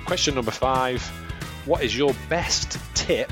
question 0.09 0.33
number 0.33 0.49
five. 0.49 1.03
What 1.65 1.83
is 1.83 1.95
your 1.95 2.15
best 2.29 2.79
tip 2.95 3.31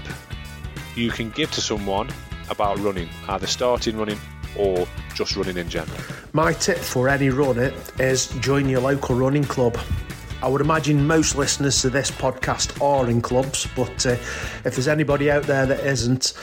you 0.96 1.10
can 1.10 1.32
give 1.32 1.50
to 1.54 1.60
someone 1.60 2.08
about 2.50 2.80
running, 2.80 3.10
either 3.30 3.48
starting 3.48 3.98
running 3.98 4.20
or 4.58 4.88
just 5.14 5.36
running 5.36 5.58
in 5.58 5.70
general? 5.70 5.98
My 6.34 6.54
tip 6.54 6.78
for 6.78 7.10
any 7.10 7.30
runner 7.30 7.74
is 8.00 8.28
join 8.40 8.70
your 8.70 8.82
local 8.82 9.16
running 9.16 9.44
club. 9.44 9.78
I 10.42 10.48
would 10.48 10.62
imagine 10.62 11.08
most 11.08 11.36
listeners 11.36 11.82
to 11.82 11.90
this 11.90 12.12
podcast 12.12 12.80
are 12.82 13.10
in 13.10 13.22
clubs, 13.22 13.68
but 13.76 14.06
uh, 14.06 14.12
if 14.12 14.76
there's 14.76 14.88
anybody 14.88 15.32
out 15.32 15.44
there 15.44 15.66
that 15.66 15.80
isn't, 15.80 16.34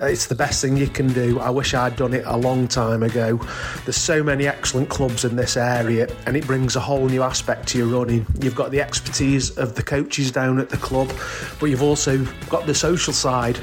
it's 0.00 0.26
the 0.26 0.34
best 0.34 0.60
thing 0.60 0.76
you 0.76 0.88
can 0.88 1.12
do. 1.12 1.40
I 1.40 1.48
wish 1.48 1.72
I'd 1.72 1.96
done 1.96 2.12
it 2.12 2.24
a 2.26 2.36
long 2.36 2.68
time 2.68 3.02
ago. 3.02 3.38
There's 3.84 3.96
so 3.96 4.22
many 4.22 4.46
excellent 4.46 4.90
clubs 4.90 5.24
in 5.24 5.36
this 5.36 5.56
area, 5.56 6.08
and 6.26 6.36
it 6.36 6.46
brings 6.46 6.76
a 6.76 6.80
whole 6.80 7.06
new 7.06 7.22
aspect 7.22 7.68
to 7.68 7.78
your 7.78 7.86
running. 7.86 8.26
You've 8.40 8.54
got 8.54 8.70
the 8.70 8.80
expertise 8.82 9.56
of 9.56 9.74
the 9.74 9.82
coaches 9.82 10.30
down 10.30 10.58
at 10.58 10.68
the 10.68 10.76
club, 10.76 11.10
but 11.58 11.66
you've 11.66 11.82
also 11.82 12.24
got 12.50 12.66
the 12.66 12.74
social 12.74 13.14
side. 13.14 13.58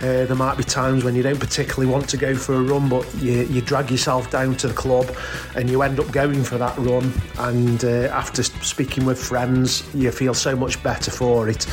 Uh, 0.00 0.26
there 0.26 0.34
might 0.34 0.58
be 0.58 0.64
times 0.64 1.04
when 1.04 1.14
you 1.14 1.22
don't 1.22 1.40
particularly 1.40 1.90
want 1.90 2.08
to 2.10 2.16
go 2.16 2.34
for 2.34 2.54
a 2.54 2.62
run, 2.62 2.88
but 2.88 3.12
you, 3.16 3.44
you 3.44 3.62
drag 3.62 3.90
yourself 3.90 4.30
down 4.30 4.56
to 4.56 4.68
the 4.68 4.74
club 4.74 5.10
and 5.56 5.70
you 5.70 5.82
end 5.82 5.98
up 5.98 6.10
going 6.12 6.44
for 6.44 6.58
that 6.58 6.76
run. 6.78 7.10
And 7.38 7.82
uh, 7.84 8.08
after 8.12 8.42
speaking 8.42 9.06
with 9.06 9.18
friends, 9.18 9.82
you 9.94 10.10
feel 10.10 10.34
so 10.34 10.54
much 10.54 10.82
better 10.82 11.10
for 11.10 11.48
it. 11.48 11.66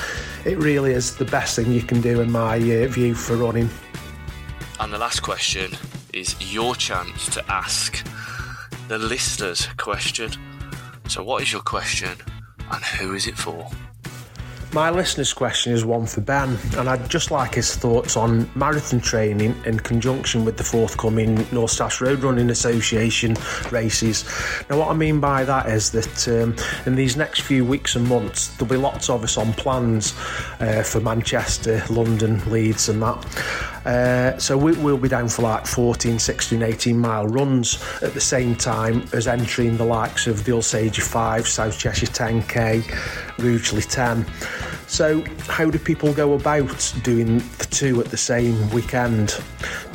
It 0.45 0.57
really 0.57 0.93
is 0.93 1.15
the 1.17 1.25
best 1.25 1.55
thing 1.55 1.71
you 1.71 1.81
can 1.81 2.01
do, 2.01 2.21
in 2.21 2.31
my 2.31 2.55
uh, 2.55 2.87
view, 2.87 3.13
for 3.13 3.35
running. 3.35 3.69
And 4.79 4.91
the 4.91 4.97
last 4.97 5.21
question 5.21 5.71
is 6.13 6.35
your 6.53 6.75
chance 6.75 7.29
to 7.29 7.43
ask 7.51 8.05
the 8.87 8.97
listeners 8.97 9.67
question. 9.77 10.31
So, 11.07 11.23
what 11.23 11.41
is 11.41 11.51
your 11.51 11.61
question 11.61 12.17
and 12.71 12.83
who 12.83 13.13
is 13.13 13.27
it 13.27 13.37
for? 13.37 13.69
My 14.73 14.89
listener's 14.89 15.33
question 15.33 15.71
is 15.71 15.85
one 15.85 16.05
for 16.05 16.19
Ben, 16.19 16.57
and 16.77 16.89
I'd 16.89 17.09
just 17.09 17.31
like 17.31 17.55
his 17.55 17.75
thoughts 17.75 18.17
on 18.17 18.49
marathon 18.55 18.99
training 18.99 19.55
in 19.65 19.79
conjunction 19.79 20.43
with 20.43 20.57
the 20.57 20.65
forthcoming 20.65 21.47
North 21.53 21.71
Staffs 21.71 22.01
Road 22.01 22.23
Running 22.23 22.49
Association 22.49 23.37
races. 23.71 24.25
Now, 24.69 24.79
what 24.79 24.89
I 24.89 24.93
mean 24.93 25.21
by 25.21 25.45
that 25.45 25.67
is 25.67 25.91
that 25.91 26.27
um, 26.27 26.55
in 26.85 26.95
these 26.95 27.15
next 27.15 27.41
few 27.41 27.63
weeks 27.63 27.95
and 27.95 28.07
months, 28.07 28.49
there'll 28.57 28.69
be 28.69 28.77
lots 28.77 29.09
of 29.09 29.23
us 29.23 29.37
on 29.37 29.53
plans 29.53 30.13
uh, 30.59 30.83
for 30.83 30.99
Manchester, 30.99 31.81
London, 31.89 32.41
Leeds, 32.51 32.89
and 32.89 33.01
that. 33.01 33.25
Uh, 33.85 34.37
so 34.39 34.57
we, 34.57 34.73
will 34.73 34.97
be 34.97 35.07
down 35.07 35.29
for 35.29 35.43
like 35.43 35.67
14, 35.67 36.17
16, 36.17 36.63
18 36.63 36.97
mile 36.97 37.27
runs 37.27 37.81
at 38.01 38.13
the 38.15 38.21
same 38.21 38.55
time 38.55 39.07
as 39.13 39.27
entering 39.27 39.77
the 39.77 39.85
likes 39.85 40.25
of 40.25 40.43
the 40.43 40.51
Alsager 40.51 41.03
5, 41.03 41.47
South 41.47 41.77
Cheshire 41.77 42.07
10k, 42.07 43.37
Rugeley 43.37 43.83
10. 43.83 44.25
So, 44.87 45.23
how 45.47 45.69
do 45.69 45.79
people 45.79 46.13
go 46.13 46.33
about 46.33 46.93
doing 47.03 47.39
the 47.57 47.67
two 47.69 47.99
at 48.01 48.07
the 48.07 48.17
same 48.17 48.69
weekend? 48.69 49.39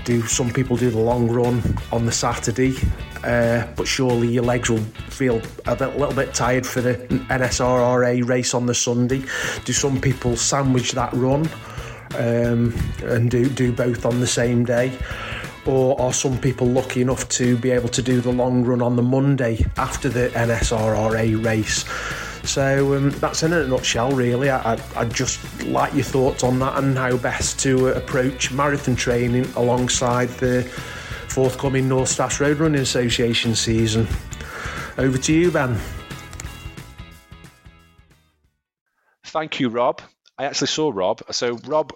Do 0.05 0.23
some 0.27 0.51
people 0.51 0.77
do 0.77 0.91
the 0.91 0.99
long 0.99 1.31
run 1.31 1.63
on 1.93 2.07
the 2.07 2.13
Saturday? 2.13 2.77
Uh, 3.23 3.67
but 3.77 3.87
surely 3.87 4.29
your 4.29 4.45
legs 4.45 4.71
will 4.71 4.83
feel 5.09 5.43
a 5.67 5.77
bit, 5.77 5.97
little 5.99 6.15
bit 6.15 6.33
tired 6.35 6.67
for 6.67 6.81
the 6.81 6.95
NSRRA 7.29 8.27
race 8.27 8.55
on 8.55 8.67
the 8.67 8.75
Sunday. 8.75 9.23
Do 9.65 9.73
some 9.73 10.01
people 10.01 10.37
sandwich 10.37 10.93
that 10.93 11.13
run 11.13 11.49
um, 12.17 12.75
and 13.03 13.31
do, 13.31 13.49
do 13.49 13.73
both 13.73 14.07
on 14.07 14.21
the 14.21 14.27
same 14.27 14.65
day? 14.65 14.97
Or 15.67 16.01
are 16.01 16.13
some 16.13 16.39
people 16.39 16.67
lucky 16.67 17.03
enough 17.03 17.29
to 17.31 17.57
be 17.59 17.71
able 17.71 17.91
to 17.91 18.03
do 18.03 18.21
the 18.21 18.33
long 18.33 18.65
run 18.65 18.81
on 18.81 18.97
the 18.97 19.03
Monday 19.03 19.65
after 19.77 20.09
the 20.09 20.29
NSRRA 20.31 21.45
race? 21.45 21.85
So 22.51 22.97
um, 22.97 23.11
that's 23.11 23.45
in 23.45 23.53
a 23.53 23.65
nutshell, 23.65 24.11
really. 24.11 24.51
I, 24.51 24.75
would 24.99 25.15
just 25.15 25.63
like 25.67 25.95
your 25.95 26.03
thoughts 26.03 26.43
on 26.43 26.59
that 26.59 26.83
and 26.83 26.99
how 26.99 27.17
best 27.17 27.61
to 27.61 27.91
approach 27.91 28.51
marathon 28.51 28.97
training 28.97 29.45
alongside 29.55 30.31
the 30.31 30.65
forthcoming 31.29 31.89
North 31.89 32.09
Staffs 32.09 32.41
Road 32.41 32.59
Running 32.59 32.81
Association 32.81 33.55
season. 33.55 34.09
Over 34.99 35.17
to 35.17 35.33
you, 35.33 35.53
Ben. 35.53 35.79
Thank 39.27 39.61
you, 39.61 39.69
Rob. 39.69 40.03
I 40.37 40.47
actually 40.47 40.67
saw 40.67 40.91
Rob. 40.93 41.23
So 41.31 41.57
Rob, 41.67 41.93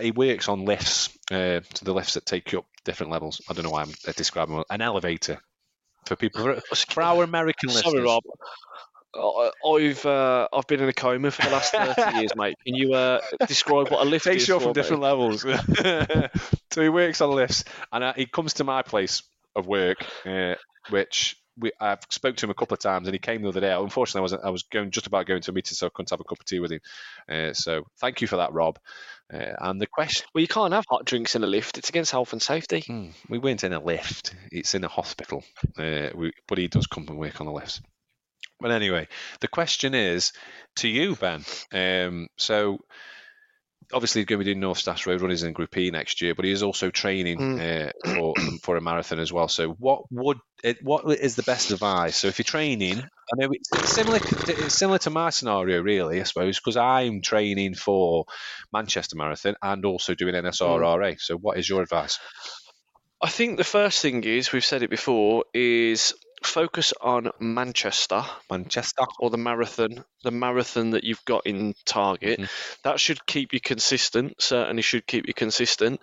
he 0.00 0.12
works 0.12 0.48
on 0.48 0.64
lifts, 0.64 1.10
uh, 1.30 1.60
to 1.60 1.84
the 1.84 1.92
lifts 1.92 2.14
that 2.14 2.24
take 2.24 2.52
you 2.52 2.60
up 2.60 2.66
different 2.86 3.12
levels. 3.12 3.42
I 3.50 3.52
don't 3.52 3.64
know 3.64 3.70
why 3.70 3.82
I'm 3.82 3.92
describing 4.16 4.64
an 4.70 4.80
elevator 4.80 5.42
for 6.06 6.16
people 6.16 6.42
for, 6.42 6.76
for 6.90 7.02
our 7.02 7.22
American 7.22 7.68
listeners. 7.68 7.92
Sorry, 7.92 8.02
Rob. 8.02 8.22
I've 9.14 10.06
uh, 10.06 10.48
I've 10.52 10.66
been 10.66 10.80
in 10.80 10.88
a 10.88 10.92
coma 10.92 11.30
for 11.30 11.42
the 11.42 11.50
last 11.50 11.72
thirty 11.72 12.16
years, 12.18 12.36
mate. 12.36 12.56
Can 12.64 12.74
you 12.74 12.94
uh, 12.94 13.20
describe 13.46 13.90
what 13.90 14.06
a 14.06 14.08
lift 14.08 14.24
Takes 14.24 14.42
is? 14.42 14.48
you 14.48 14.56
up 14.56 14.62
from 14.62 14.72
different 14.72 15.02
levels. 15.02 15.42
so 16.70 16.82
he 16.82 16.88
works 16.88 17.20
on 17.20 17.30
lifts, 17.30 17.64
and 17.92 18.04
uh, 18.04 18.12
he 18.14 18.26
comes 18.26 18.54
to 18.54 18.64
my 18.64 18.82
place 18.82 19.22
of 19.56 19.66
work, 19.66 20.04
uh, 20.24 20.54
which 20.90 21.36
we, 21.58 21.72
I've 21.80 22.00
spoke 22.10 22.36
to 22.36 22.46
him 22.46 22.50
a 22.50 22.54
couple 22.54 22.74
of 22.74 22.80
times, 22.80 23.08
and 23.08 23.14
he 23.14 23.18
came 23.18 23.42
the 23.42 23.48
other 23.48 23.60
day. 23.60 23.72
Unfortunately, 23.72 24.20
I 24.20 24.22
was 24.22 24.32
I 24.32 24.50
was 24.50 24.62
going 24.64 24.90
just 24.90 25.06
about 25.06 25.26
going 25.26 25.42
to 25.42 25.50
a 25.50 25.54
meeting, 25.54 25.74
so 25.74 25.86
I 25.86 25.90
couldn't 25.94 26.10
have 26.10 26.20
a 26.20 26.24
cup 26.24 26.38
of 26.38 26.44
tea 26.44 26.60
with 26.60 26.72
him. 26.72 26.80
Uh, 27.28 27.52
so 27.52 27.84
thank 28.00 28.20
you 28.20 28.26
for 28.26 28.36
that, 28.36 28.52
Rob. 28.52 28.78
Uh, 29.32 29.54
and 29.60 29.80
the 29.80 29.86
question: 29.86 30.26
Well, 30.34 30.42
you 30.42 30.48
can't 30.48 30.72
have 30.72 30.84
hot 30.88 31.04
drinks 31.04 31.34
in 31.34 31.44
a 31.44 31.46
lift. 31.46 31.78
It's 31.78 31.88
against 31.88 32.12
health 32.12 32.32
and 32.32 32.40
safety. 32.42 32.84
Hmm, 32.86 33.08
we 33.28 33.38
weren't 33.38 33.64
in 33.64 33.72
a 33.72 33.80
lift. 33.80 34.34
It's 34.50 34.74
in 34.74 34.84
a 34.84 34.88
hospital. 34.88 35.44
Uh, 35.76 36.10
we, 36.14 36.32
but 36.48 36.58
he 36.58 36.68
does 36.68 36.86
come 36.86 37.06
and 37.08 37.18
work 37.18 37.40
on 37.40 37.46
the 37.46 37.52
lifts. 37.52 37.80
But 38.60 38.70
anyway, 38.72 39.08
the 39.40 39.48
question 39.48 39.94
is 39.94 40.32
to 40.76 40.88
you, 40.88 41.16
Ben. 41.16 41.44
Um, 41.72 42.28
so 42.36 42.78
obviously 43.92 44.20
he's 44.20 44.26
going 44.26 44.38
to 44.38 44.44
be 44.44 44.52
doing 44.52 44.60
North 44.60 44.78
Staffs 44.78 45.06
Road 45.06 45.20
Runners 45.20 45.42
in 45.42 45.52
Group 45.52 45.76
E 45.76 45.90
next 45.90 46.20
year, 46.22 46.34
but 46.34 46.44
he 46.44 46.52
is 46.52 46.62
also 46.62 46.90
training 46.90 47.38
Mm. 47.38 47.88
uh, 47.88 47.92
for 48.14 48.34
for 48.62 48.76
a 48.76 48.80
marathon 48.80 49.18
as 49.18 49.32
well. 49.32 49.48
So, 49.48 49.70
what 49.70 50.02
would 50.10 50.38
it, 50.62 50.78
what 50.82 51.10
is 51.18 51.36
the 51.36 51.42
best 51.42 51.70
advice? 51.70 52.16
So, 52.16 52.28
if 52.28 52.38
you're 52.38 52.44
training, 52.44 52.98
I 52.98 53.36
know 53.36 53.50
it's, 53.52 53.68
it's 53.72 53.92
similar. 53.92 54.20
It's 54.22 54.74
similar 54.74 54.98
to 54.98 55.10
my 55.10 55.30
scenario, 55.30 55.80
really, 55.80 56.20
I 56.20 56.24
suppose, 56.24 56.58
because 56.58 56.76
I'm 56.76 57.22
training 57.22 57.74
for 57.74 58.26
Manchester 58.72 59.16
Marathon 59.16 59.56
and 59.62 59.84
also 59.84 60.14
doing 60.14 60.34
NSRRA. 60.34 61.20
So, 61.20 61.36
what 61.36 61.58
is 61.58 61.68
your 61.68 61.82
advice? 61.82 62.18
I 63.22 63.28
think 63.28 63.58
the 63.58 63.64
first 63.64 64.00
thing 64.00 64.24
is 64.24 64.52
we've 64.52 64.64
said 64.64 64.82
it 64.82 64.90
before 64.90 65.44
is 65.52 66.14
focus 66.42 66.92
on 67.00 67.30
Manchester 67.38 68.24
Manchester. 68.50 69.04
or 69.18 69.30
the 69.30 69.36
marathon, 69.38 70.04
the 70.24 70.30
marathon 70.30 70.90
that 70.90 71.04
you've 71.04 71.24
got 71.24 71.46
in 71.46 71.74
target. 71.84 72.40
Mhm. 72.40 72.48
That 72.82 73.00
should 73.00 73.24
keep 73.26 73.52
you 73.52 73.60
consistent. 73.60 74.40
Certainly 74.40 74.82
should 74.82 75.06
keep 75.06 75.26
you 75.28 75.34
consistent. 75.34 76.00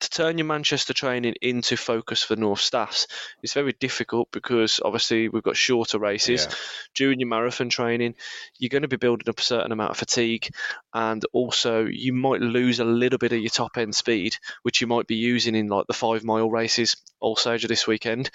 To 0.00 0.10
turn 0.10 0.36
your 0.36 0.46
Manchester 0.46 0.92
training 0.92 1.36
into 1.40 1.74
focus 1.74 2.22
for 2.22 2.36
North 2.36 2.60
Staffs 2.60 3.06
is 3.42 3.54
very 3.54 3.72
difficult 3.72 4.28
because 4.30 4.78
obviously 4.84 5.30
we've 5.30 5.42
got 5.42 5.56
shorter 5.56 5.98
races. 5.98 6.46
Yeah. 6.46 6.54
During 6.94 7.20
your 7.20 7.30
marathon 7.30 7.70
training, 7.70 8.14
you're 8.58 8.68
going 8.68 8.82
to 8.82 8.88
be 8.88 8.96
building 8.96 9.26
up 9.30 9.38
a 9.38 9.42
certain 9.42 9.72
amount 9.72 9.92
of 9.92 9.96
fatigue, 9.96 10.50
and 10.92 11.24
also 11.32 11.86
you 11.86 12.12
might 12.12 12.42
lose 12.42 12.78
a 12.78 12.84
little 12.84 13.18
bit 13.18 13.32
of 13.32 13.40
your 13.40 13.48
top 13.48 13.78
end 13.78 13.94
speed, 13.94 14.36
which 14.62 14.82
you 14.82 14.86
might 14.86 15.06
be 15.06 15.16
using 15.16 15.54
in 15.54 15.68
like 15.68 15.86
the 15.86 15.94
five 15.94 16.24
mile 16.24 16.50
races 16.50 16.96
also 17.18 17.56
this 17.56 17.86
weekend. 17.86 18.30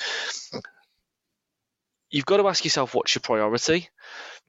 You've 2.12 2.26
got 2.26 2.38
to 2.38 2.48
ask 2.48 2.64
yourself 2.64 2.94
what's 2.94 3.16
your 3.16 3.22
priority. 3.22 3.90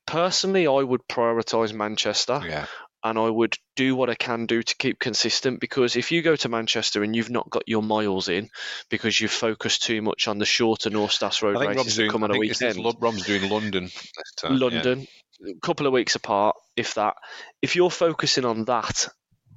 Personally, 0.06 0.66
I 0.66 0.82
would 0.82 1.02
prioritize 1.08 1.72
Manchester 1.72 2.42
Yeah. 2.44 2.66
and 3.04 3.18
I 3.18 3.28
would 3.28 3.56
do 3.76 3.94
what 3.94 4.10
I 4.10 4.14
can 4.16 4.46
do 4.46 4.62
to 4.62 4.76
keep 4.76 4.98
consistent 4.98 5.60
because 5.60 5.94
if 5.96 6.10
you 6.10 6.22
go 6.22 6.34
to 6.36 6.48
Manchester 6.48 7.02
and 7.04 7.14
you've 7.14 7.30
not 7.30 7.48
got 7.50 7.62
your 7.68 7.82
miles 7.82 8.28
in 8.28 8.50
because 8.90 9.20
you've 9.20 9.30
focused 9.30 9.84
too 9.84 10.02
much 10.02 10.26
on 10.28 10.38
the 10.38 10.44
shorter 10.44 10.90
North 10.90 11.12
Staffs 11.12 11.40
Road 11.42 11.56
I 11.56 11.66
races 11.66 11.76
Rob's 11.76 11.96
that 11.96 12.02
doing. 12.02 12.10
come 12.10 12.24
on 12.24 12.30
a 12.32 12.34
it's- 12.42 12.60
it's 12.60 12.76
weekend, 12.76 12.96
Rob's 13.00 13.24
doing 13.26 13.48
London. 13.48 13.90
time, 14.36 14.52
yeah. 14.54 14.58
London, 14.58 15.06
a 15.48 15.54
couple 15.62 15.86
of 15.86 15.92
weeks 15.92 16.16
apart, 16.16 16.56
if 16.76 16.94
that. 16.94 17.14
If 17.62 17.76
you're 17.76 17.90
focusing 17.90 18.44
on 18.44 18.64
that, 18.66 19.08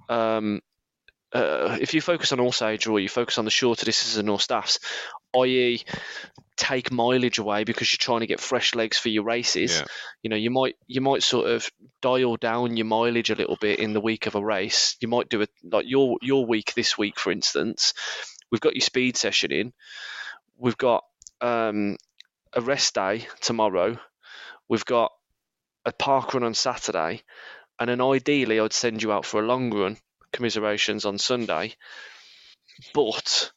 um, 0.10 0.62
uh, 1.34 1.78
if 1.82 1.94
you 1.96 2.02
focus 2.02 2.32
on 2.32 2.38
Alsager 2.40 2.92
or 2.92 3.00
you 3.00 3.10
focus 3.10 3.38
on 3.40 3.46
the 3.46 3.52
shorter 3.52 3.84
distances 3.86 4.18
of 4.18 4.26
North 4.26 4.42
Staffs, 4.44 4.80
i.e., 5.38 5.84
take 6.58 6.92
mileage 6.92 7.38
away 7.38 7.64
because 7.64 7.92
you're 7.92 7.98
trying 7.98 8.22
to 8.22 8.28
get 8.28 8.40
fresh 8.40 8.76
legs 8.76 8.98
for 8.98 9.10
your 9.10 9.24
races. 9.24 9.80
Yeah. 9.80 9.86
You 10.24 10.30
know, 10.30 10.36
you 10.36 10.50
might 10.50 10.76
you 10.88 11.02
might 11.02 11.24
sort 11.24 11.50
of 11.50 11.70
dial 12.02 12.38
down 12.38 12.78
your 12.78 12.86
mileage 12.86 13.30
a 13.30 13.36
little 13.36 13.58
bit 13.60 13.80
in 13.80 13.94
the 13.94 14.02
week 14.02 14.26
of 14.28 14.36
a 14.36 14.44
race. 14.44 14.96
You 15.00 15.08
might 15.08 15.30
do 15.30 15.42
it 15.42 15.50
like 15.64 15.86
your 15.88 16.18
your 16.22 16.46
week 16.46 16.74
this 16.74 16.98
week, 16.98 17.20
for 17.20 17.32
instance. 17.32 17.94
We've 18.52 18.62
got 18.62 18.76
your 18.76 18.82
speed 18.82 19.18
session 19.18 19.52
in. 19.52 19.74
We've 20.58 20.78
got 20.78 21.04
um, 21.42 21.98
a 22.54 22.62
rest 22.62 22.96
day 22.96 23.28
tomorrow. 23.42 23.98
We've 24.70 24.86
got 24.86 25.12
a 25.86 25.92
park 25.92 26.34
run 26.34 26.44
on 26.44 26.54
Saturday, 26.54 27.24
and 27.80 27.90
then 27.90 28.02
ideally 28.02 28.60
I'd 28.60 28.74
send 28.74 29.04
you 29.04 29.12
out 29.12 29.26
for 29.26 29.42
a 29.42 29.46
long 29.46 29.74
run. 29.74 29.98
Commiserations 30.32 31.06
on 31.06 31.18
Sunday, 31.18 31.76
but 32.94 33.52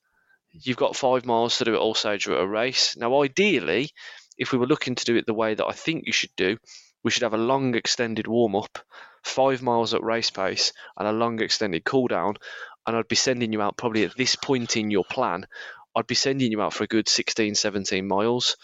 you've 0.63 0.77
got 0.77 0.97
five 0.97 1.25
miles 1.25 1.59
to 1.59 1.65
do 1.65 1.75
at 1.75 1.81
Alsager 1.81 2.29
or 2.29 2.37
at 2.37 2.43
a 2.43 2.47
race. 2.47 2.97
Now, 2.97 3.23
ideally, 3.23 3.91
if 4.37 4.53
we 4.53 4.59
were 4.59 4.67
looking 4.67 4.95
to 4.95 5.05
do 5.05 5.17
it 5.17 5.27
the 5.27 5.35
way 5.35 5.55
that 5.55 5.67
I 5.67 5.73
think 5.73 6.07
you 6.07 6.13
should 6.13 6.35
do, 6.37 6.59
we 7.03 7.11
should 7.11 7.23
have 7.23 7.35
a 7.35 7.39
long 7.39 7.75
extended 7.75 8.27
warm 8.27 8.57
up, 8.57 8.79
five 9.23 9.63
miles 9.63 9.95
at 9.95 10.03
race 10.03 10.31
pace, 10.31 10.73
and 10.97 11.09
a 11.09 11.13
long 11.13 11.41
extended 11.41 11.85
cool 11.85 12.09
down. 12.09 12.35
And 12.87 12.97
I'd 12.97 13.09
be 13.09 13.17
sending 13.17 13.53
you 13.53 13.61
out 13.61 13.77
probably 13.77 14.05
at 14.05 14.17
this 14.17 14.37
point 14.37 14.77
in 14.77 14.91
your 14.91 15.05
plan, 15.05 15.47
I'd 15.95 16.07
be 16.07 16.15
sending 16.15 16.53
you 16.53 16.63
out 16.63 16.73
for 16.73 16.85
a 16.85 16.89
good 16.89 17.09
16, 17.09 17.55
17 17.55 18.07
miles. 18.07 18.57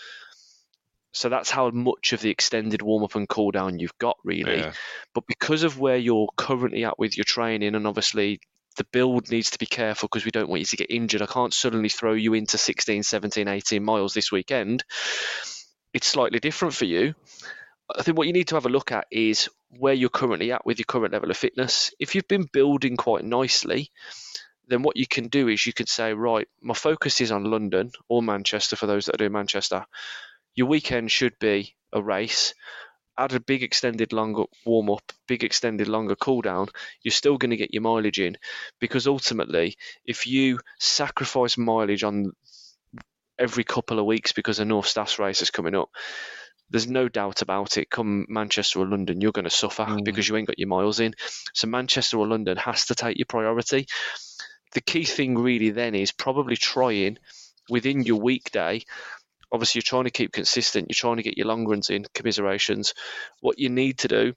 So 1.12 1.28
that's 1.28 1.50
how 1.50 1.70
much 1.70 2.12
of 2.12 2.20
the 2.20 2.30
extended 2.30 2.82
warm 2.82 3.04
up 3.04 3.14
and 3.14 3.28
cool 3.28 3.50
down 3.50 3.78
you've 3.78 3.98
got, 3.98 4.16
really. 4.24 4.58
Yeah. 4.58 4.72
But 5.14 5.24
because 5.26 5.62
of 5.62 5.78
where 5.78 5.96
you're 5.96 6.28
currently 6.36 6.84
at 6.84 6.98
with 6.98 7.16
your 7.16 7.24
training, 7.24 7.74
and 7.74 7.86
obviously 7.86 8.40
the 8.76 8.84
build 8.84 9.30
needs 9.30 9.50
to 9.50 9.58
be 9.58 9.66
careful 9.66 10.08
because 10.08 10.24
we 10.24 10.30
don't 10.30 10.48
want 10.48 10.60
you 10.60 10.66
to 10.66 10.76
get 10.76 10.90
injured. 10.90 11.22
I 11.22 11.26
can't 11.26 11.54
suddenly 11.54 11.88
throw 11.88 12.14
you 12.14 12.34
into 12.34 12.58
16, 12.58 13.02
17, 13.02 13.48
18 13.48 13.84
miles 13.84 14.14
this 14.14 14.32
weekend. 14.32 14.84
It's 15.92 16.06
slightly 16.06 16.40
different 16.40 16.74
for 16.74 16.84
you. 16.84 17.14
I 17.94 18.02
think 18.02 18.16
what 18.16 18.26
you 18.26 18.32
need 18.32 18.48
to 18.48 18.56
have 18.56 18.66
a 18.66 18.70
look 18.70 18.92
at 18.92 19.06
is 19.10 19.48
where 19.70 19.94
you're 19.94 20.08
currently 20.08 20.52
at 20.52 20.64
with 20.64 20.78
your 20.78 20.86
current 20.86 21.12
level 21.12 21.30
of 21.30 21.36
fitness. 21.36 21.92
If 21.98 22.14
you've 22.14 22.28
been 22.28 22.48
building 22.52 22.96
quite 22.96 23.24
nicely, 23.24 23.90
then 24.68 24.82
what 24.82 24.96
you 24.96 25.06
can 25.06 25.28
do 25.28 25.48
is 25.48 25.66
you 25.66 25.72
could 25.72 25.88
say, 25.88 26.14
right, 26.14 26.48
my 26.62 26.74
focus 26.74 27.20
is 27.20 27.30
on 27.30 27.44
London 27.44 27.92
or 28.08 28.22
Manchester 28.22 28.76
for 28.76 28.86
those 28.86 29.06
that 29.06 29.16
are 29.16 29.18
doing 29.18 29.32
Manchester. 29.32 29.84
Your 30.54 30.68
weekend 30.68 31.10
should 31.10 31.38
be 31.38 31.74
a 31.92 32.02
race. 32.02 32.54
Add 33.16 33.32
a 33.32 33.40
big 33.40 33.62
extended 33.62 34.12
longer 34.12 34.44
warm 34.66 34.90
up, 34.90 35.12
big 35.28 35.44
extended 35.44 35.88
longer 35.88 36.16
cool 36.16 36.42
down. 36.42 36.68
You're 37.02 37.12
still 37.12 37.38
going 37.38 37.50
to 37.50 37.56
get 37.56 37.72
your 37.72 37.82
mileage 37.82 38.18
in 38.20 38.36
because 38.80 39.06
ultimately, 39.06 39.76
if 40.04 40.26
you 40.26 40.58
sacrifice 40.80 41.56
mileage 41.56 42.02
on 42.04 42.32
every 43.38 43.64
couple 43.64 43.98
of 43.98 44.06
weeks 44.06 44.32
because 44.32 44.58
a 44.58 44.64
North 44.64 44.86
Staffs 44.86 45.18
race 45.18 45.42
is 45.42 45.50
coming 45.50 45.74
up, 45.74 45.90
there's 46.70 46.88
no 46.88 47.08
doubt 47.08 47.42
about 47.42 47.76
it. 47.76 47.90
Come 47.90 48.26
Manchester 48.28 48.80
or 48.80 48.86
London, 48.86 49.20
you're 49.20 49.32
going 49.32 49.44
to 49.44 49.50
suffer 49.50 49.84
Mm. 49.84 50.04
because 50.04 50.28
you 50.28 50.36
ain't 50.36 50.48
got 50.48 50.58
your 50.58 50.68
miles 50.68 50.98
in. 50.98 51.14
So 51.52 51.66
Manchester 51.68 52.18
or 52.18 52.26
London 52.26 52.56
has 52.56 52.86
to 52.86 52.94
take 52.94 53.18
your 53.18 53.26
priority. 53.26 53.86
The 54.72 54.80
key 54.80 55.04
thing 55.04 55.38
really 55.38 55.70
then 55.70 55.94
is 55.94 56.10
probably 56.10 56.56
trying 56.56 57.18
within 57.68 58.02
your 58.02 58.20
weekday. 58.20 58.82
Obviously, 59.54 59.78
you're 59.78 59.84
trying 59.84 60.04
to 60.04 60.10
keep 60.10 60.32
consistent. 60.32 60.88
You're 60.90 60.94
trying 60.96 61.16
to 61.18 61.22
get 61.22 61.38
your 61.38 61.46
long 61.46 61.64
runs 61.66 61.88
in. 61.88 62.04
Commiserations. 62.12 62.92
What 63.40 63.58
you 63.58 63.68
need 63.70 63.98
to 63.98 64.08
do 64.08 64.34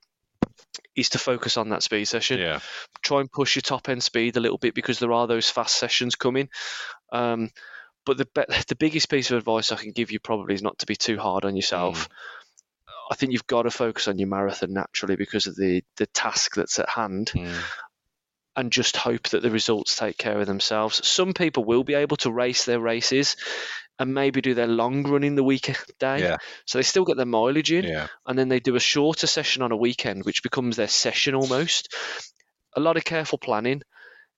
is 0.95 1.09
to 1.09 1.17
focus 1.19 1.57
on 1.57 1.69
that 1.69 1.81
speed 1.83 2.05
session 2.05 2.39
Yeah. 2.39 2.59
try 3.03 3.19
and 3.21 3.31
push 3.31 3.55
your 3.55 3.61
top 3.63 3.89
end 3.89 4.03
speed 4.03 4.37
a 4.37 4.39
little 4.39 4.57
bit 4.59 4.73
because 4.75 4.99
there 4.99 5.11
are 5.13 5.25
those 5.27 5.49
fast 5.49 5.75
sessions 5.75 6.15
coming. 6.15 6.49
Um, 7.11 7.49
but 8.05 8.17
the 8.17 8.27
the 8.67 8.75
biggest 8.75 9.09
piece 9.09 9.31
of 9.31 9.37
advice 9.37 9.71
I 9.71 9.75
can 9.77 9.91
give 9.91 10.11
you 10.11 10.19
probably 10.19 10.53
is 10.53 10.61
not 10.61 10.77
to 10.79 10.85
be 10.85 10.95
too 10.95 11.17
hard 11.17 11.45
on 11.45 11.55
yourself. 11.55 12.07
I 13.09 13.15
think 13.15 13.31
you've 13.31 13.47
got 13.47 13.63
to 13.63 13.71
focus 13.71 14.07
on 14.07 14.19
your 14.19 14.27
marathon 14.27 14.73
naturally 14.73 15.15
because 15.15 15.47
of 15.47 15.55
the 15.55 15.83
the 15.97 16.05
task 16.07 16.55
that's 16.55 16.77
at 16.79 16.89
hand, 16.89 17.31
Mm. 17.33 17.63
and 18.55 18.71
just 18.71 18.97
hope 18.97 19.29
that 19.29 19.41
the 19.41 19.51
results 19.51 19.95
take 19.95 20.17
care 20.17 20.39
of 20.39 20.47
themselves. 20.47 21.05
Some 21.07 21.33
people 21.33 21.63
will 21.63 21.83
be 21.83 21.93
able 21.95 22.17
to 22.17 22.31
race 22.31 22.65
their 22.65 22.79
races 22.79 23.35
and 23.99 24.13
maybe 24.13 24.41
do 24.41 24.53
their 24.53 24.67
long 24.67 25.03
run 25.03 25.23
in 25.23 25.35
the 25.35 25.43
weekday, 25.43 26.21
Yeah. 26.21 26.37
so 26.65 26.77
they 26.77 26.83
still 26.83 27.05
get 27.05 27.17
their 27.17 27.25
mileage 27.25 27.71
in 27.71 27.85
Yeah. 27.85 28.07
and 28.25 28.37
then 28.37 28.49
they 28.49 28.59
do 28.59 28.75
a 28.75 28.79
shorter 28.79 29.27
session 29.27 29.61
on 29.63 29.71
a 29.71 29.77
weekend, 29.77 30.23
which 30.25 30.43
becomes 30.43 30.75
their 30.75 30.87
session 30.87 31.35
almost. 31.35 31.93
A 32.75 32.79
lot 32.79 32.97
of 32.97 33.03
careful 33.05 33.37
planning 33.39 33.81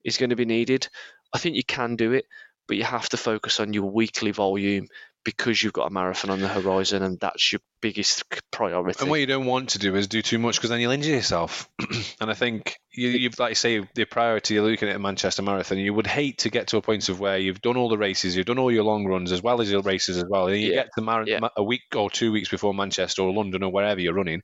is 0.03 0.17
going 0.17 0.29
to 0.29 0.35
be 0.35 0.45
needed. 0.45 0.87
I 1.33 1.39
think 1.39 1.55
you 1.55 1.63
can 1.63 1.95
do 1.95 2.13
it, 2.13 2.25
but 2.67 2.77
you 2.77 2.83
have 2.83 3.09
to 3.09 3.17
focus 3.17 3.59
on 3.59 3.73
your 3.73 3.91
weekly 3.91 4.31
volume 4.31 4.87
because 5.23 5.61
you've 5.61 5.73
got 5.73 5.87
a 5.87 5.93
marathon 5.93 6.31
on 6.31 6.39
the 6.39 6.47
horizon, 6.47 7.03
and 7.03 7.19
that's 7.19 7.51
your 7.51 7.59
biggest 7.81 8.23
priority. 8.51 8.99
And 9.01 9.09
what 9.09 9.19
you 9.19 9.25
don't 9.25 9.45
want 9.45 9.69
to 9.69 9.79
do 9.79 9.95
is 9.95 10.07
do 10.07 10.21
too 10.21 10.39
much 10.39 10.55
because 10.55 10.69
then 10.69 10.79
you'll 10.79 10.91
injure 10.91 11.11
yourself. 11.11 11.69
and 12.21 12.29
I 12.29 12.33
think 12.33 12.77
you, 12.91 13.09
you've, 13.09 13.37
like 13.39 13.51
you 13.51 13.55
say, 13.55 13.87
the 13.95 14.05
priority 14.05 14.53
you're 14.55 14.63
looking 14.69 14.89
at 14.89 14.95
a 14.95 14.99
Manchester 14.99 15.41
Marathon. 15.41 15.77
You 15.77 15.93
would 15.93 16.07
hate 16.07 16.39
to 16.39 16.49
get 16.49 16.67
to 16.67 16.77
a 16.77 16.81
point 16.81 17.09
of 17.09 17.19
where 17.19 17.37
you've 17.37 17.61
done 17.61 17.77
all 17.77 17.89
the 17.89 17.97
races, 17.97 18.35
you've 18.35 18.45
done 18.45 18.59
all 18.59 18.71
your 18.71 18.83
long 18.83 19.05
runs 19.05 19.31
as 19.31 19.41
well 19.41 19.61
as 19.61 19.69
your 19.69 19.81
races 19.81 20.17
as 20.17 20.25
well, 20.27 20.47
and 20.47 20.59
you 20.59 20.69
Yeah, 20.69 20.75
get 20.83 20.89
to 20.95 21.01
mar- 21.01 21.25
yeah. 21.27 21.39
a 21.55 21.63
week 21.63 21.81
or 21.95 22.09
two 22.09 22.31
weeks 22.31 22.49
before 22.49 22.73
Manchester 22.73 23.21
or 23.21 23.33
London 23.33 23.63
or 23.63 23.71
wherever 23.71 23.99
you're 23.99 24.13
running, 24.13 24.41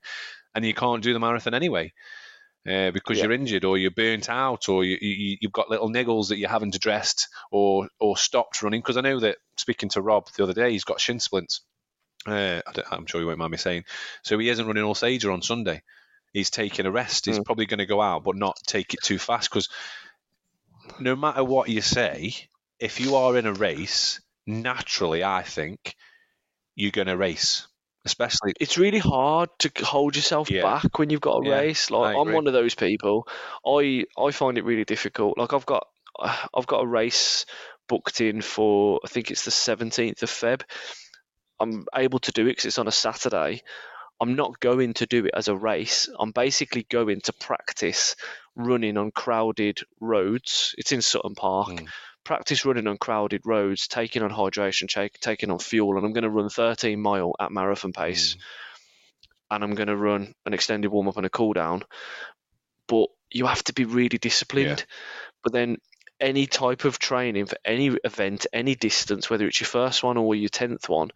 and 0.54 0.64
you 0.64 0.74
can't 0.74 1.02
do 1.02 1.12
the 1.12 1.20
marathon 1.20 1.54
anyway. 1.54 1.92
Uh, 2.68 2.90
because 2.90 3.18
Yeah. 3.18 3.24
you're 3.24 3.32
injured 3.32 3.64
or 3.64 3.78
you're 3.78 3.90
burnt 3.92 4.28
out 4.28 4.68
or 4.68 4.82
you, 4.82 4.98
you, 5.00 5.36
you've 5.40 5.52
got 5.52 5.70
little 5.70 5.88
niggles 5.88 6.28
that 6.28 6.38
you 6.38 6.48
haven't 6.48 6.74
addressed 6.74 7.28
or 7.52 7.88
or 8.00 8.16
stopped 8.16 8.62
running. 8.62 8.80
Because 8.80 8.96
I 8.96 9.02
know 9.02 9.20
that 9.20 9.38
speaking 9.56 9.88
to 9.90 10.02
Rob 10.02 10.28
the 10.36 10.42
other 10.42 10.52
day, 10.54 10.72
he's 10.72 10.84
got 10.84 11.00
shin 11.00 11.20
splints. 11.20 11.60
Uh, 12.26 12.60
I 12.66 12.72
don't- 12.72 12.86
I'm 12.92 13.06
sure 13.06 13.20
you 13.20 13.26
won't 13.28 13.38
mind 13.38 13.52
me 13.52 13.56
saying. 13.58 13.84
So 14.22 14.36
he 14.38 14.48
isn't 14.48 14.66
running 14.66 14.82
Alsager 14.82 15.32
on 15.32 15.42
Sunday. 15.42 15.82
He's 16.32 16.50
taking 16.50 16.86
a 16.86 16.90
rest. 16.90 17.26
He's 17.26 17.38
Mm. 17.38 17.44
probably 17.44 17.66
going 17.66 17.78
to 17.78 17.86
go 17.86 18.00
out, 18.02 18.24
but 18.24 18.34
not 18.36 18.58
take 18.66 18.94
it 18.94 19.00
too 19.02 19.18
fast. 19.18 19.48
Because 19.48 19.68
no 20.98 21.14
matter 21.14 21.44
what 21.44 21.68
you 21.68 21.80
say, 21.80 22.34
if 22.80 23.00
you 23.00 23.14
are 23.16 23.36
in 23.36 23.46
a 23.46 23.52
race, 23.54 24.20
naturally, 24.46 25.22
I 25.24 25.42
think 25.44 25.94
you're 26.74 26.90
going 26.90 27.06
to 27.06 27.16
race, 27.16 27.66
especially. 28.06 28.52
it's 28.58 28.78
really 28.78 28.98
hard 28.98 29.50
to 29.58 29.70
hold 29.84 30.16
yourself 30.16 30.48
Yeah. 30.50 30.62
back 30.62 30.98
when 30.98 31.10
you've 31.10 31.20
got 31.20 31.38
a 31.42 31.44
Yeah, 31.44 31.58
race. 31.60 31.90
Like 31.90 32.16
I'm 32.16 32.32
one 32.32 32.46
of 32.46 32.52
those 32.54 32.74
people. 32.74 33.28
I 33.66 34.04
I 34.18 34.30
find 34.30 34.56
it 34.58 34.64
really 34.64 34.84
difficult. 34.84 35.36
Like 35.36 35.52
I've 35.52 35.66
got 35.66 35.86
I've 36.54 36.66
got 36.66 36.82
a 36.82 36.86
race 36.86 37.44
booked 37.88 38.20
in 38.20 38.40
for 38.40 39.00
I 39.04 39.08
think 39.08 39.30
it's 39.30 39.44
the 39.44 39.50
17th 39.50 40.22
of 40.22 40.30
Feb. 40.30 40.62
I'm 41.60 41.86
able 41.94 42.18
to 42.20 42.32
do 42.32 42.42
it 42.42 42.50
because 42.50 42.64
it's 42.66 42.78
on 42.78 42.88
a 42.88 42.92
Saturday. 42.92 43.62
I'm 44.20 44.34
not 44.34 44.60
going 44.60 44.94
to 44.94 45.06
do 45.06 45.26
it 45.26 45.32
as 45.34 45.48
a 45.48 45.56
race. 45.56 46.08
I'm 46.18 46.30
basically 46.32 46.86
going 46.88 47.20
to 47.24 47.32
practice 47.34 48.16
running 48.54 48.96
on 48.96 49.10
crowded 49.10 49.80
roads. 50.00 50.74
It's 50.78 50.92
in 50.92 51.02
Sutton 51.02 51.34
Park. 51.34 51.68
Mm. 51.68 51.88
Practice 52.26 52.64
running 52.64 52.88
on 52.88 52.98
crowded 52.98 53.42
roads, 53.44 53.86
taking 53.86 54.22
on 54.22 54.30
hydration, 54.30 54.88
take, 54.88 55.18
taking 55.20 55.50
on 55.50 55.60
fuel, 55.60 55.96
and 55.96 56.04
I'm 56.04 56.12
going 56.12 56.24
to 56.24 56.30
run 56.30 56.48
13 56.48 57.00
mile 57.00 57.32
at 57.38 57.52
marathon 57.52 57.92
pace, 57.92 58.34
Mm. 58.34 58.40
and 59.52 59.64
I'm 59.64 59.74
going 59.76 59.86
to 59.86 59.96
run 59.96 60.34
an 60.44 60.52
extended 60.52 60.90
warm 60.90 61.06
up 61.06 61.16
and 61.16 61.24
a 61.26 61.30
cool 61.30 61.52
down. 61.52 61.84
But 62.88 63.10
you 63.30 63.46
have 63.46 63.62
to 63.64 63.72
be 63.72 63.84
really 63.84 64.18
disciplined. 64.18 64.84
But 65.44 65.52
then 65.52 65.76
any 66.18 66.46
type 66.48 66.84
of 66.84 66.98
training 66.98 67.46
for 67.46 67.58
any 67.64 67.96
event, 68.02 68.46
any 68.52 68.74
distance, 68.74 69.30
whether 69.30 69.46
it's 69.46 69.60
your 69.60 69.68
first 69.68 70.02
one 70.02 70.16
or 70.16 70.34
your 70.34 70.48
tenth 70.48 70.88
one, 70.88 71.10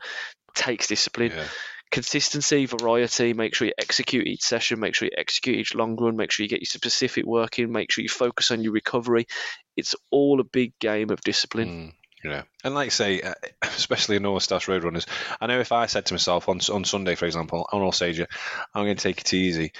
takes 0.55 0.87
discipline 0.87 1.33
Yeah. 1.35 1.47
Consistency, 1.91 2.67
variety. 2.67 3.33
Make 3.33 3.55
sure 3.55 3.67
you 3.67 3.75
execute 3.79 4.27
each 4.27 4.43
session. 4.43 4.79
Make 4.79 4.95
sure 4.95 5.07
you 5.07 5.19
execute 5.19 5.57
each 5.57 5.75
long 5.75 5.97
run. 5.97 6.17
Make 6.17 6.31
sure 6.31 6.45
you 6.45 6.49
get 6.51 6.61
your 6.61 6.67
specific 6.67 7.25
work 7.25 7.59
in. 7.59 7.73
Make 7.73 7.91
sure 7.91 8.03
you 8.03 8.09
focus 8.09 8.51
on 8.51 8.63
your 8.63 8.73
recovery. 8.73 9.27
It's 9.77 9.95
all 10.11 10.41
a 10.41 10.45
big 10.45 10.79
game 10.79 11.11
of 11.11 11.21
discipline. 11.23 11.69
Mm, 11.69 11.93
yeah, 12.31 12.43
and 12.63 12.75
like 12.75 12.87
I 12.87 12.91
say, 12.91 13.21
uh, 13.23 13.35
especially 13.63 14.17
in 14.17 14.23
North 14.23 14.43
Staffs 14.45 14.69
road 14.69 14.85
runners, 14.85 15.07
I 15.41 15.47
know 15.49 15.59
if 15.59 15.73
I 15.73 15.87
said 15.87 16.07
to 16.07 16.15
myself 16.15 16.49
on 16.49 16.61
on 16.73 16.85
Sunday, 16.85 17.17
for 17.17 17.27
example, 17.27 17.69
on 17.73 17.81
Alsager, 17.81 18.27
I'm 18.75 18.85
going 18.85 18.97
to 18.97 19.03
take 19.03 19.21
it 19.21 19.35
easy. 19.35 19.73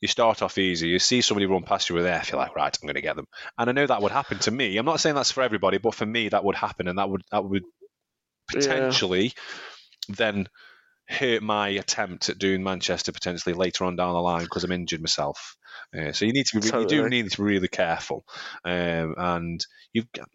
You 0.00 0.08
start 0.08 0.42
off 0.42 0.56
easy. 0.58 0.88
You 0.88 0.98
see 0.98 1.20
somebody 1.20 1.46
run 1.46 1.64
past 1.64 1.90
you 1.90 1.96
with 1.96 2.04
there, 2.04 2.22
feel 2.22 2.38
like 2.38 2.56
right, 2.56 2.76
I'm 2.80 2.86
going 2.86 2.94
to 2.94 3.02
get 3.02 3.16
them. 3.16 3.26
And 3.58 3.68
I 3.68 3.72
know 3.72 3.86
that 3.86 4.00
would 4.00 4.12
happen 4.12 4.38
to 4.40 4.50
me. 4.50 4.76
I'm 4.78 4.86
not 4.86 5.00
saying 5.00 5.16
that's 5.16 5.32
for 5.32 5.42
everybody, 5.42 5.78
but 5.78 5.94
for 5.94 6.06
me, 6.06 6.28
that 6.28 6.44
would 6.44 6.56
happen, 6.56 6.88
and 6.88 6.98
that 6.98 7.10
would 7.10 7.24
that 7.30 7.44
would 7.44 7.64
Yeah. 8.54 8.60
potentially 8.60 9.34
then 10.08 10.48
hurt 11.08 11.42
my 11.42 11.68
attempt 11.68 12.28
at 12.28 12.38
doing 12.38 12.62
Manchester 12.62 13.12
potentially 13.12 13.54
later 13.54 13.84
on 13.84 13.96
down 13.96 14.12
the 14.12 14.20
line 14.20 14.44
because 14.44 14.64
I'm 14.64 14.72
injured 14.72 15.00
myself. 15.00 15.56
Uh, 15.96 16.12
so 16.12 16.26
you 16.26 16.32
need 16.32 16.46
to 16.46 16.60
be, 16.60 16.66
you 16.66 16.86
do 16.86 17.08
need 17.08 17.30
to 17.30 17.36
be 17.38 17.42
really 17.42 17.68
careful, 17.68 18.24
um, 18.64 19.14
and 19.16 19.66
you've 19.92 20.10
got, 20.12 20.28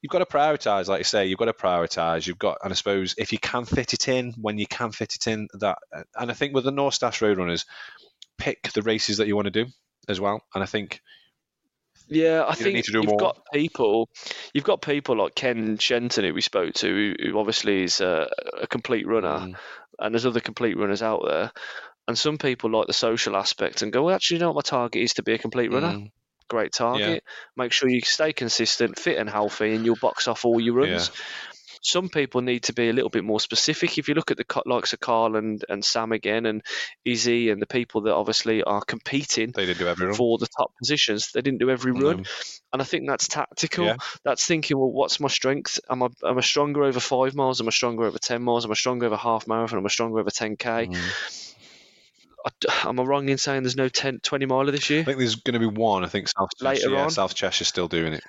you've 0.00 0.10
got 0.10 0.18
to 0.18 0.26
prioritize. 0.26 0.88
Like 0.88 1.00
I 1.00 1.02
say, 1.02 1.26
you've 1.26 1.38
got 1.38 1.46
to 1.46 1.52
prioritize. 1.52 2.26
You've 2.26 2.38
got, 2.38 2.58
and 2.62 2.72
I 2.72 2.76
suppose 2.76 3.14
if 3.18 3.32
you 3.32 3.38
can 3.38 3.64
fit 3.64 3.92
it 3.92 4.08
in 4.08 4.34
when 4.40 4.58
you 4.58 4.66
can 4.66 4.92
fit 4.92 5.14
it 5.14 5.26
in, 5.26 5.48
that. 5.60 5.78
And 6.16 6.30
I 6.30 6.34
think 6.34 6.54
with 6.54 6.64
the 6.64 6.70
North 6.70 6.94
Staffs 6.94 7.20
Roadrunners, 7.20 7.64
pick 8.38 8.72
the 8.72 8.82
races 8.82 9.16
that 9.16 9.26
you 9.26 9.34
want 9.36 9.46
to 9.46 9.64
do 9.64 9.70
as 10.08 10.20
well. 10.20 10.42
And 10.54 10.62
I 10.62 10.66
think 10.66 11.00
Yeah, 12.08 12.42
I 12.42 12.54
don't 12.54 12.56
think 12.56 12.76
need 12.76 12.84
to 12.84 12.92
do 12.92 13.00
you've 13.02 13.10
more. 13.10 13.18
got 13.18 13.38
people. 13.52 14.08
You've 14.52 14.64
got 14.64 14.82
people 14.82 15.16
like 15.16 15.34
Ken 15.34 15.78
Shenton, 15.78 16.24
who 16.24 16.34
we 16.34 16.40
spoke 16.40 16.74
to, 16.74 16.88
who, 16.88 17.14
who 17.30 17.38
obviously 17.38 17.84
is 17.84 18.00
a, 18.00 18.28
a 18.60 18.66
complete 18.66 19.06
runner, 19.06 19.38
mm, 19.40 19.56
and 19.98 20.14
there's 20.14 20.26
other 20.26 20.40
complete 20.40 20.76
runners 20.76 21.02
out 21.02 21.22
there. 21.26 21.52
And 22.08 22.18
some 22.18 22.36
people 22.36 22.70
like 22.70 22.88
the 22.88 22.92
social 22.92 23.36
aspect 23.36 23.82
and 23.82 23.92
go, 23.92 24.04
well, 24.04 24.14
actually, 24.14 24.36
you 24.36 24.40
know 24.40 24.48
what 24.48 24.56
my 24.66 24.68
target 24.68 25.02
is 25.02 25.14
to 25.14 25.22
be 25.22 25.34
a 25.34 25.38
complete 25.38 25.72
runner. 25.72 25.92
mm, 25.92 26.10
Great 26.48 26.72
target. 26.72 27.22
Make 27.56 27.72
sure 27.72 27.88
you 27.88 28.00
stay 28.02 28.32
consistent, 28.32 28.98
fit 28.98 29.18
and 29.18 29.30
healthy, 29.30 29.74
and 29.74 29.86
you'll 29.86 29.96
box 29.96 30.28
off 30.28 30.44
all 30.44 30.60
your 30.60 30.74
runs. 30.74 31.10
Some 31.82 32.08
people 32.08 32.40
need 32.42 32.62
to 32.64 32.72
be 32.72 32.88
a 32.88 32.92
little 32.92 33.10
bit 33.10 33.24
more 33.24 33.40
specific. 33.40 33.98
If 33.98 34.08
you 34.08 34.14
look 34.14 34.30
at 34.30 34.36
the 34.36 34.62
likes 34.66 34.92
of 34.92 35.00
Carl 35.00 35.36
and, 35.36 35.64
and 35.68 35.84
Sam 35.84 36.12
again, 36.12 36.46
and 36.46 36.62
Izzy, 37.04 37.50
and 37.50 37.60
the 37.60 37.66
people 37.66 38.02
that 38.02 38.14
obviously 38.14 38.62
are 38.62 38.82
competing 38.82 39.50
they 39.50 39.66
didn't 39.66 39.80
do 39.80 39.88
every 39.88 40.06
run. 40.06 40.14
for 40.14 40.38
the 40.38 40.46
top 40.46 40.72
positions, 40.78 41.32
they 41.32 41.42
didn't 41.42 41.58
do 41.58 41.70
every 41.70 41.92
run. 41.92 42.20
Um, 42.20 42.24
And 42.72 42.80
I 42.80 42.84
think 42.84 43.06
that's 43.06 43.28
tactical. 43.28 43.84
Yeah. 43.84 43.96
That's 44.24 44.46
thinking, 44.46 44.78
well, 44.78 44.90
what's 44.90 45.20
my 45.20 45.28
strength? 45.28 45.78
Am 45.90 46.02
I 46.02 46.08
am 46.24 46.38
I 46.38 46.40
stronger 46.40 46.84
over 46.84 47.00
five 47.00 47.34
miles? 47.34 47.60
Am 47.60 47.66
I 47.68 47.70
stronger 47.70 48.04
over 48.04 48.18
ten 48.18 48.42
miles? 48.42 48.64
Am 48.64 48.70
I 48.70 48.74
stronger 48.74 49.06
over 49.06 49.16
half 49.16 49.46
marathon? 49.46 49.78
Am 49.78 49.84
I 49.84 49.88
stronger 49.88 50.20
over 50.20 50.30
ten 50.30 50.56
k? 50.56 50.86
mm. 50.86 51.54
Am 52.84 52.98
I 52.98 53.02
wrong 53.02 53.28
in 53.28 53.38
saying 53.38 53.62
there's 53.62 53.76
no 53.76 53.88
10, 53.88 54.18
20 54.20 54.46
miler 54.46 54.72
this 54.72 54.90
year? 54.90 55.02
I 55.02 55.04
think 55.04 55.18
there's 55.18 55.36
going 55.36 55.54
to 55.54 55.60
be 55.60 55.66
one. 55.66 56.04
I 56.04 56.08
think 56.08 56.28
South 56.28 56.50
Later 56.60 56.80
Cheshire, 56.80 56.94
yeah, 56.94 57.04
on. 57.04 57.10
South 57.10 57.34
Cheshire's 57.34 57.68
still 57.68 57.86
doing 57.88 58.14
it. 58.14 58.24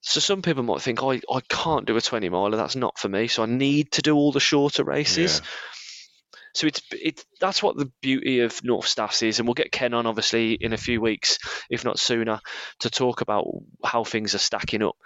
So 0.00 0.20
some 0.20 0.42
people 0.42 0.62
might 0.62 0.80
think, 0.80 1.02
I, 1.02 1.20
I 1.32 1.40
can't 1.48 1.86
do 1.86 1.96
a 1.96 2.00
20 2.00 2.28
miler, 2.28 2.56
that's 2.56 2.76
not 2.76 2.98
for 2.98 3.08
me, 3.08 3.26
so 3.28 3.42
I 3.42 3.46
need 3.46 3.92
to 3.92 4.02
do 4.02 4.14
all 4.14 4.32
the 4.32 4.40
shorter 4.40 4.84
races. 4.84 5.40
So 6.54 6.66
it's 6.66 6.82
it 6.92 7.24
that's 7.40 7.62
what 7.62 7.76
the 7.76 7.90
beauty 8.00 8.40
of 8.40 8.62
North 8.64 8.86
Staffs 8.86 9.22
is, 9.22 9.38
and 9.38 9.46
we'll 9.46 9.54
get 9.54 9.72
Ken 9.72 9.94
on 9.94 10.06
obviously 10.06 10.52
in 10.54 10.72
a 10.72 10.76
few 10.78 11.00
weeks, 11.00 11.38
if 11.70 11.84
not 11.84 11.98
sooner, 11.98 12.40
to 12.80 12.90
talk 12.90 13.20
about 13.20 13.46
how 13.84 14.04
things 14.04 14.34
are 14.34 14.38
stacking 14.38 14.82
up. 14.82 14.96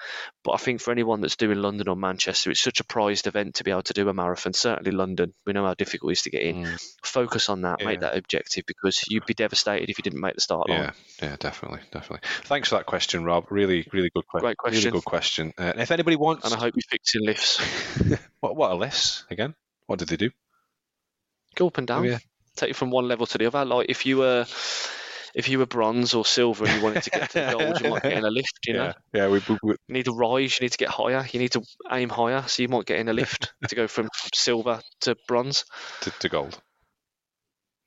But 0.44 0.52
I 0.52 0.56
think 0.56 0.80
for 0.80 0.90
anyone 0.90 1.20
that's 1.20 1.36
doing 1.36 1.58
London 1.58 1.88
or 1.88 1.96
Manchester, 1.96 2.50
it's 2.50 2.60
such 2.60 2.80
a 2.80 2.84
prized 2.84 3.26
event 3.26 3.56
to 3.56 3.64
be 3.64 3.70
able 3.70 3.82
to 3.82 3.92
do 3.92 4.08
a 4.08 4.14
marathon. 4.14 4.52
Certainly 4.52 4.92
London, 4.92 5.34
we 5.46 5.52
know 5.52 5.64
how 5.64 5.74
difficult 5.74 6.10
it 6.10 6.12
is 6.12 6.22
to 6.22 6.30
get 6.30 6.42
in. 6.42 6.64
Mm. 6.64 6.92
Focus 7.04 7.48
on 7.48 7.62
that, 7.62 7.84
make 7.84 8.00
that 8.00 8.16
objective, 8.16 8.64
because 8.66 9.02
you'd 9.08 9.26
be 9.26 9.34
devastated 9.34 9.90
if 9.90 9.98
you 9.98 10.02
didn't 10.02 10.20
make 10.20 10.34
the 10.34 10.40
start 10.40 10.68
line. 10.68 10.78
Yeah, 10.78 10.92
yeah, 11.22 11.36
definitely, 11.38 11.80
definitely. 11.90 12.28
Thanks 12.44 12.68
for 12.68 12.76
that 12.76 12.86
question, 12.86 13.24
Rob. 13.24 13.46
Really, 13.50 13.86
really 13.92 14.10
good 14.14 14.26
question. 14.26 14.46
Great 14.46 14.56
question. 14.56 14.84
Really 14.84 14.98
good 14.98 15.04
question. 15.04 15.52
Uh, 15.58 15.62
and 15.62 15.80
if 15.80 15.90
anybody 15.90 16.16
wants, 16.16 16.44
And 16.44 16.54
I 16.54 16.58
hope 16.58 16.74
you're 16.74 16.82
fixing 16.88 17.24
lifts. 17.24 17.60
what 18.40 18.56
what 18.56 18.70
are 18.70 18.76
lifts 18.76 19.24
again? 19.30 19.54
What 19.86 19.98
did 19.98 20.08
they 20.08 20.16
do? 20.16 20.30
Go 21.54 21.68
up 21.68 21.78
and 21.78 21.90
oh, 21.90 21.94
down. 21.94 22.06
Oh, 22.06 22.10
yeah. 22.10 22.18
Take 22.56 22.68
you 22.68 22.74
from 22.74 22.90
one 22.90 23.08
level 23.08 23.26
to 23.26 23.38
the 23.38 23.46
other. 23.46 23.64
Like 23.64 23.86
if 23.88 24.04
you 24.04 24.18
were 24.18 24.46
if 25.34 25.48
you 25.48 25.58
were 25.58 25.66
bronze 25.66 26.14
or 26.14 26.24
silver 26.24 26.64
and 26.64 26.76
you 26.76 26.82
wanted 26.82 27.02
to 27.04 27.10
get 27.10 27.30
to 27.30 27.56
gold, 27.58 27.80
you 27.80 27.90
might 27.90 28.02
get 28.02 28.12
in 28.12 28.24
a 28.24 28.30
lift, 28.30 28.58
you 28.66 28.74
know. 28.74 28.84
yeah, 28.84 28.92
yeah. 29.14 29.28
We, 29.28 29.40
we, 29.48 29.58
we 29.62 29.70
You 29.88 29.94
need 29.94 30.04
to 30.04 30.12
rise, 30.12 30.58
you 30.60 30.64
need 30.64 30.72
to 30.72 30.78
get 30.78 30.90
higher, 30.90 31.26
you 31.30 31.40
need 31.40 31.52
to 31.52 31.62
aim 31.90 32.10
higher, 32.10 32.44
so 32.46 32.62
you 32.62 32.68
might 32.68 32.86
get 32.86 32.98
in 32.98 33.08
a 33.08 33.12
lift 33.12 33.52
to 33.68 33.74
go 33.74 33.86
from 33.86 34.08
silver 34.34 34.80
to 35.00 35.16
bronze 35.26 35.64
to, 36.02 36.10
to 36.10 36.28
gold. 36.28 36.60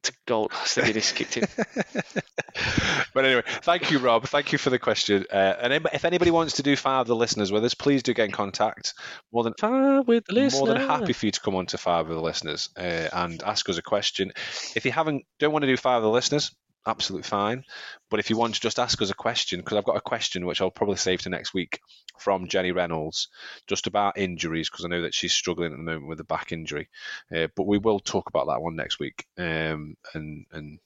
To 0.05 0.13
gold. 0.27 0.51
So 0.65 0.81
the 0.81 0.87
Guinness 0.87 1.11
kicked 1.11 1.37
in. 1.37 1.47
but 3.13 3.25
anyway, 3.25 3.43
thank 3.61 3.91
you, 3.91 3.99
Rob. 3.99 4.25
Thank 4.27 4.51
you 4.51 4.57
for 4.57 4.69
the 4.69 4.79
question. 4.79 5.25
Uh, 5.31 5.35
and 5.61 5.73
if- 5.73 5.85
if 5.93 6.05
anybody 6.05 6.31
wants 6.31 6.53
to 6.55 6.63
do 6.63 6.75
Five 6.75 7.01
of 7.01 7.07
the 7.07 7.15
Listeners 7.15 7.51
with 7.51 7.63
us, 7.65 7.73
please 7.73 8.03
do 8.03 8.13
get 8.13 8.25
in 8.25 8.31
contact. 8.31 8.93
More 9.33 9.43
than 9.43 9.53
Fire 9.59 10.01
with 10.01 10.25
the 10.25 10.33
more 10.33 10.67
than 10.67 10.77
happy 10.87 11.13
for 11.13 11.25
you 11.25 11.31
to 11.31 11.39
come 11.41 11.55
on 11.55 11.65
to 11.67 11.77
Five 11.77 12.09
of 12.09 12.15
the 12.15 12.21
Listeners 12.21 12.69
uh, 12.77 13.09
and 13.13 13.41
ask 13.43 13.67
us 13.69 13.77
a 13.77 13.81
question. 13.81 14.31
If 14.75 14.85
you 14.85 14.91
haven't, 14.91 15.23
don't 15.39 15.51
want 15.51 15.63
to 15.63 15.67
do 15.67 15.77
Five 15.77 15.97
of 15.97 16.03
the 16.03 16.09
Listeners, 16.09 16.55
absolutely 16.85 17.27
fine. 17.27 17.63
But 18.09 18.19
if 18.19 18.29
you 18.29 18.37
want 18.37 18.55
to 18.55 18.61
just 18.61 18.79
ask 18.79 19.01
us 19.01 19.09
a 19.09 19.15
question, 19.15 19.59
because 19.59 19.77
I've 19.77 19.85
got 19.85 19.97
a 19.97 20.01
question 20.01 20.45
which 20.45 20.61
I'll 20.61 20.71
probably 20.71 20.97
save 20.97 21.21
to 21.21 21.29
next 21.29 21.53
week 21.53 21.79
from 22.19 22.47
Jenny 22.47 22.71
Reynolds, 22.71 23.29
just 23.67 23.87
about 23.87 24.17
injuries, 24.17 24.69
because 24.69 24.85
I 24.85 24.89
know 24.89 25.01
that 25.01 25.13
she's 25.13 25.33
struggling 25.33 25.71
at 25.71 25.77
the 25.77 25.83
moment 25.83 26.07
with 26.07 26.19
a 26.19 26.25
back 26.25 26.51
injury. 26.51 26.89
Uh, 27.35 27.47
but 27.55 27.67
we 27.67 27.77
will 27.77 27.99
talk 27.99 28.29
about 28.29 28.47
that 28.47 28.61
one 28.61 28.75
next 28.75 28.99
week. 28.99 29.25
Um, 29.37 29.95
and 30.13 30.45
and 30.51 30.79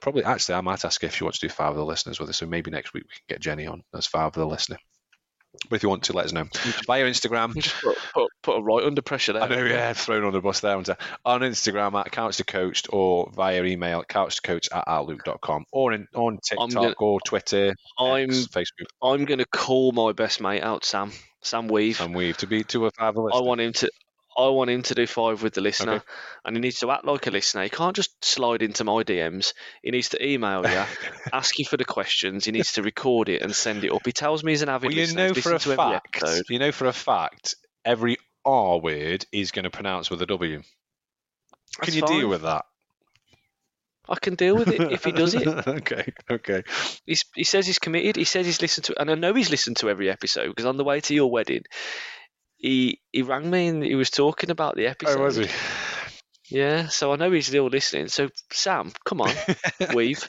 probably 0.00 0.24
actually, 0.24 0.56
I 0.56 0.60
might 0.60 0.84
ask 0.84 1.00
her 1.00 1.06
if 1.06 1.16
she 1.16 1.24
wants 1.24 1.38
to 1.38 1.48
do 1.48 1.52
five 1.52 1.70
of 1.70 1.76
the 1.76 1.84
Listeners 1.84 2.20
with 2.20 2.28
us. 2.28 2.36
So 2.36 2.46
maybe 2.46 2.70
next 2.70 2.92
week 2.94 3.04
we 3.04 3.14
can 3.14 3.24
get 3.28 3.40
Jenny 3.40 3.66
on 3.66 3.82
as 3.94 4.06
five 4.06 4.28
of 4.28 4.34
the 4.34 4.46
Listener. 4.46 4.78
But 5.68 5.76
if 5.76 5.82
you 5.82 5.88
want 5.88 6.04
to, 6.04 6.12
let 6.12 6.26
us 6.26 6.32
know 6.32 6.46
via 6.86 7.04
Instagram. 7.04 7.54
Put, 7.82 7.96
put, 8.12 8.30
put 8.44 8.56
a 8.58 8.62
right 8.62 8.84
under 8.84 9.02
pressure 9.02 9.32
there. 9.32 9.42
I 9.42 9.48
know, 9.48 9.64
yeah, 9.64 9.92
thrown 9.94 10.24
on 10.24 10.32
the 10.32 10.40
bus 10.40 10.60
there. 10.60 10.76
On 10.76 11.40
Instagram 11.40 11.94
at 11.98 12.12
couch 12.12 12.36
to 12.36 12.44
coached 12.44 12.88
or 12.92 13.30
via 13.34 13.64
email 13.64 14.00
at 14.00 14.08
couch 14.08 14.36
to 14.36 14.42
coach 14.42 14.68
at 14.72 14.84
outlook.com 14.86 15.64
or 15.72 15.92
in, 15.92 16.06
on 16.14 16.38
TikTok 16.46 16.70
gonna- 16.70 16.94
or 16.98 17.20
Twitter, 17.20 17.74
I'm 17.98 18.30
X, 18.30 18.46
Facebook, 18.48 18.86
I'm 19.02 19.24
gonna 19.24 19.44
call 19.46 19.92
my 19.92 20.12
best 20.12 20.40
mate 20.40 20.62
out, 20.62 20.84
Sam. 20.84 21.10
Sam 21.42 21.68
Weave. 21.68 22.00
and 22.00 22.14
Weave 22.14 22.36
to 22.38 22.46
be 22.46 22.64
to 22.64 22.86
a 22.86 22.90
five 22.92 23.14
I 23.16 23.40
want 23.40 23.60
him 23.60 23.72
to 23.74 23.90
I 24.36 24.48
want 24.48 24.68
him 24.68 24.82
to 24.82 24.94
do 24.96 25.06
five 25.06 25.44
with 25.44 25.54
the 25.54 25.60
listener, 25.60 25.92
Okay. 25.92 26.04
and 26.44 26.56
he 26.56 26.60
needs 26.60 26.80
to 26.80 26.90
act 26.90 27.04
like 27.04 27.28
a 27.28 27.30
listener. 27.30 27.62
He 27.62 27.68
can't 27.68 27.94
just 27.94 28.24
slide 28.24 28.62
into 28.62 28.82
my 28.82 29.04
DMs. 29.04 29.52
He 29.80 29.92
needs 29.92 30.08
to 30.08 30.26
email 30.26 30.68
you, 30.68 30.82
ask 31.32 31.56
you 31.60 31.64
for 31.64 31.76
the 31.76 31.84
questions. 31.84 32.44
He 32.44 32.50
needs 32.50 32.72
to 32.72 32.82
record 32.82 33.28
it 33.28 33.42
and 33.42 33.54
send 33.54 33.84
it 33.84 33.92
up. 33.92 34.04
He 34.04 34.10
tells 34.10 34.42
me 34.42 34.50
he's 34.50 34.62
an 34.62 34.68
avid 34.70 34.88
Well, 34.88 34.94
you 34.96 35.02
listener. 35.02 35.28
know 35.28 35.34
for 35.34 35.54
a 35.54 35.58
to 35.60 35.76
fact, 35.76 36.24
you 36.50 36.58
know 36.58 36.72
for 36.72 36.86
a 36.86 36.92
fact, 36.92 37.54
every 37.84 38.16
R 38.44 38.78
word 38.78 39.26
is 39.32 39.52
going 39.52 39.64
to 39.64 39.70
pronounce 39.70 40.10
with 40.10 40.22
a 40.22 40.26
W. 40.26 40.62
Can 41.80 41.94
you 41.94 42.00
fine. 42.00 42.20
deal 42.20 42.28
with 42.28 42.42
that? 42.42 42.64
I 44.08 44.16
can 44.16 44.34
deal 44.34 44.56
with 44.56 44.68
it 44.68 44.92
if 44.92 45.04
he 45.04 45.12
does 45.12 45.34
it. 45.34 45.46
okay, 45.66 46.12
okay. 46.30 46.62
He's, 47.06 47.24
he 47.34 47.44
says 47.44 47.66
he's 47.66 47.78
committed. 47.78 48.16
He 48.16 48.24
says 48.24 48.44
he's 48.44 48.60
listened 48.60 48.84
to, 48.86 49.00
and 49.00 49.10
I 49.10 49.14
know 49.14 49.32
he's 49.32 49.50
listened 49.50 49.78
to 49.78 49.88
every 49.88 50.10
episode 50.10 50.48
because 50.48 50.66
on 50.66 50.76
the 50.76 50.84
way 50.84 51.00
to 51.00 51.14
your 51.14 51.30
wedding, 51.30 51.62
he 52.56 53.00
he 53.12 53.22
rang 53.22 53.50
me 53.50 53.68
and 53.68 53.82
he 53.82 53.94
was 53.94 54.10
talking 54.10 54.50
about 54.50 54.76
the 54.76 54.86
episode. 54.86 55.20
Oh, 55.20 55.24
was 55.24 55.36
he? 55.36 55.48
Yeah, 56.50 56.88
so 56.88 57.12
I 57.12 57.16
know 57.16 57.30
he's 57.30 57.46
still 57.46 57.66
listening. 57.66 58.08
So 58.08 58.28
Sam, 58.52 58.92
come 59.06 59.22
on, 59.22 59.34
weave, 59.94 60.28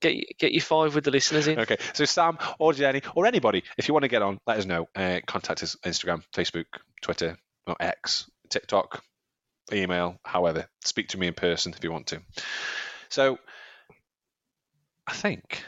get 0.00 0.38
get 0.38 0.52
your 0.52 0.62
five 0.62 0.94
with 0.94 1.04
the 1.04 1.10
listeners 1.10 1.46
in. 1.46 1.58
Okay, 1.60 1.76
so 1.92 2.04
Sam 2.04 2.38
or 2.58 2.72
Jenny 2.72 3.02
or 3.14 3.26
anybody, 3.26 3.64
if 3.76 3.88
you 3.88 3.94
want 3.94 4.04
to 4.04 4.08
get 4.08 4.22
on, 4.22 4.38
let 4.46 4.58
us 4.58 4.66
know. 4.66 4.88
Uh, 4.94 5.20
contact 5.26 5.62
us 5.62 5.76
Instagram, 5.84 6.22
Facebook, 6.34 6.66
Twitter, 7.02 7.38
or 7.66 7.76
X, 7.80 8.30
TikTok, 8.48 9.02
email, 9.72 10.18
however. 10.24 10.66
Speak 10.84 11.08
to 11.08 11.18
me 11.18 11.26
in 11.26 11.34
person 11.34 11.72
if 11.76 11.84
you 11.84 11.92
want 11.92 12.08
to. 12.08 12.20
So, 13.08 13.38
I 15.06 15.12
think 15.12 15.64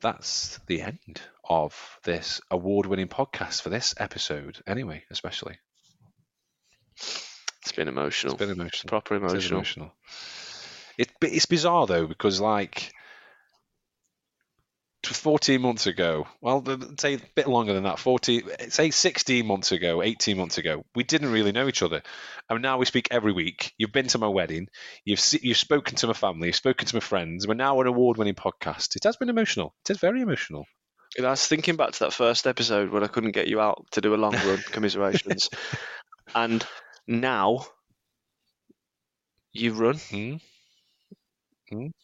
that's 0.00 0.58
the 0.66 0.82
end 0.82 1.20
of 1.48 1.98
this 2.04 2.40
award-winning 2.50 3.08
podcast 3.08 3.62
for 3.62 3.70
this 3.70 3.94
episode. 3.98 4.58
Anyway, 4.66 5.04
especially. 5.10 5.58
It's 6.96 7.72
been 7.74 7.88
emotional. 7.88 8.34
It's 8.34 8.38
been 8.38 8.50
emotional. 8.50 8.88
Proper 8.88 9.16
emotional. 9.16 9.58
emotional. 9.58 9.92
It, 10.96 11.10
it's 11.22 11.46
bizarre 11.46 11.86
though 11.86 12.06
because 12.06 12.40
like. 12.40 12.92
T- 15.02 15.14
14 15.14 15.60
months 15.60 15.86
ago, 15.86 16.26
well, 16.40 16.64
say 16.98 17.14
a 17.14 17.20
bit 17.34 17.48
longer 17.48 17.72
than 17.72 17.84
that, 17.84 17.98
40, 17.98 18.42
say 18.68 18.90
16 18.90 19.46
months 19.46 19.72
ago, 19.72 20.02
18 20.02 20.36
months 20.36 20.58
ago, 20.58 20.84
we 20.94 21.04
didn't 21.04 21.32
really 21.32 21.52
know 21.52 21.68
each 21.68 21.82
other. 21.82 22.02
And 22.48 22.62
now 22.62 22.78
we 22.78 22.86
speak 22.86 23.08
every 23.10 23.32
week. 23.32 23.72
You've 23.78 23.92
been 23.92 24.08
to 24.08 24.18
my 24.18 24.28
wedding, 24.28 24.68
you've 25.04 25.20
you've 25.42 25.56
spoken 25.56 25.96
to 25.96 26.06
my 26.06 26.12
family, 26.12 26.48
you've 26.48 26.56
spoken 26.56 26.86
to 26.86 26.96
my 26.96 27.00
friends. 27.00 27.46
We're 27.46 27.54
now 27.54 27.80
an 27.80 27.86
award 27.86 28.16
winning 28.16 28.34
podcast. 28.34 28.96
It 28.96 29.04
has 29.04 29.16
been 29.16 29.28
emotional. 29.28 29.74
It 29.84 29.90
is 29.92 29.98
very 29.98 30.22
emotional. 30.22 30.66
And 31.16 31.26
I 31.26 31.30
was 31.30 31.46
thinking 31.46 31.76
back 31.76 31.92
to 31.92 31.98
that 32.00 32.12
first 32.12 32.46
episode 32.46 32.90
when 32.90 33.02
I 33.02 33.08
couldn't 33.08 33.32
get 33.32 33.48
you 33.48 33.60
out 33.60 33.86
to 33.92 34.00
do 34.00 34.14
a 34.14 34.16
long 34.16 34.34
run, 34.34 34.58
commiserations. 34.72 35.48
and 36.34 36.64
now 37.06 37.66
you 39.52 39.72
run. 39.72 39.96
Hmm? 40.10 40.36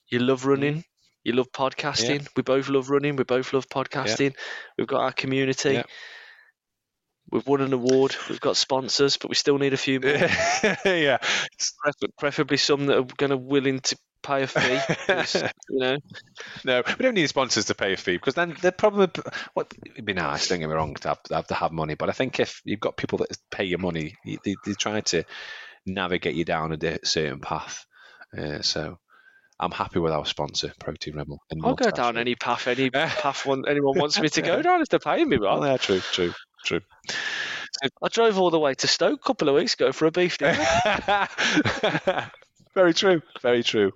You 0.09 0.19
love 0.21 0.47
running. 0.47 0.85
You 1.25 1.33
love 1.33 1.51
podcasting. 1.53 2.29
We 2.37 2.43
both 2.43 2.69
love 2.69 2.91
running. 2.91 3.17
We 3.17 3.25
both 3.25 3.53
love 3.53 3.69
podcasting. 3.69 4.35
We've 4.77 4.87
got 4.87 5.01
our 5.01 5.13
community. 5.13 5.75
Yeah. 5.75 5.83
We've 7.31 7.47
won 7.47 7.63
an 7.63 7.73
award. 7.73 8.15
We've 8.29 8.41
got 8.41 8.57
sponsors, 8.57 9.17
but 9.17 9.29
we 9.31 9.35
still 9.35 9.59
need 9.59 9.73
a 9.73 9.79
few 9.79 9.99
more. 10.01 10.13
yeah. 10.85 11.17
Prefer- 11.83 12.13
preferably 12.19 12.59
some 12.59 12.87
that 12.87 12.99
are 12.99 13.07
going 13.17 13.31
to 13.31 13.39
willing 13.39 13.81
to 13.81 13.97
pay 14.23 14.43
a 14.43 14.47
fee. 14.47 14.81
you 15.71 15.79
know, 15.79 15.97
No, 16.65 16.83
we 16.87 17.03
don't 17.03 17.15
need 17.15 17.29
sponsors 17.29 17.67
to 17.67 17.75
pay 17.75 17.95
a 17.95 17.97
fee 17.97 18.17
because 18.17 18.35
then 18.35 18.55
they're 18.61 18.73
probably 18.73 19.09
what 19.55 19.73
it'd 19.87 20.05
be 20.05 20.13
nice. 20.13 20.49
Don't 20.49 20.61
get 20.61 20.69
me 20.69 20.75
wrong 20.75 20.95
to 20.95 21.09
have, 21.09 21.21
have 21.31 21.47
to 21.49 21.55
have 21.55 21.73
money, 21.73 21.95
but 21.95 22.11
I 22.11 22.13
think 22.13 22.39
if 22.41 22.61
you've 22.65 22.81
got 22.81 22.97
people 22.97 23.19
that 23.19 23.37
pay 23.51 23.65
your 23.65 23.79
money, 23.79 24.17
they, 24.25 24.57
they 24.65 24.73
try 24.75 25.01
to 25.01 25.25
navigate 25.87 26.35
you 26.35 26.45
down 26.45 26.73
a 26.73 26.99
certain 27.05 27.41
path. 27.41 27.87
Uh, 28.37 28.63
so 28.63 28.99
I'm 29.61 29.71
happy 29.71 30.01
with 30.01 30.13
our 30.13 30.27
sponsor, 30.27 30.73
Protein 30.81 31.17
Rebel. 31.17 31.41
I'll 31.63 31.75
go 31.75 31.91
down 31.91 32.19
any 32.19 32.35
path, 32.35 32.67
any 32.67 32.91
path 32.91 33.47
one, 33.47 33.65
anyone 33.69 33.99
wants 33.99 34.21
me 34.21 34.29
to 34.29 34.43
go 34.43 34.61
down 34.63 34.81
if 34.81 34.89
they're 34.89 34.99
paying 34.99 35.29
me, 35.29 35.37
right? 35.37 35.63
yeah, 35.63 35.77
true, 35.77 36.01
true, 36.01 36.33
true. 36.65 36.81
I 38.03 38.09
drove 38.09 38.39
all 38.39 38.51
the 38.51 38.59
way 38.59 38.75
to 38.75 38.87
Stoke 38.87 39.21
a 39.21 39.27
couple 39.27 39.49
of 39.49 39.55
weeks 39.55 39.75
ago 39.75 39.93
for 39.93 40.07
a 40.07 40.11
beef 40.11 40.39
dinner. 40.39 40.55
very 42.75 42.95
true, 42.95 43.23
very 43.43 43.63
true. 43.63 43.93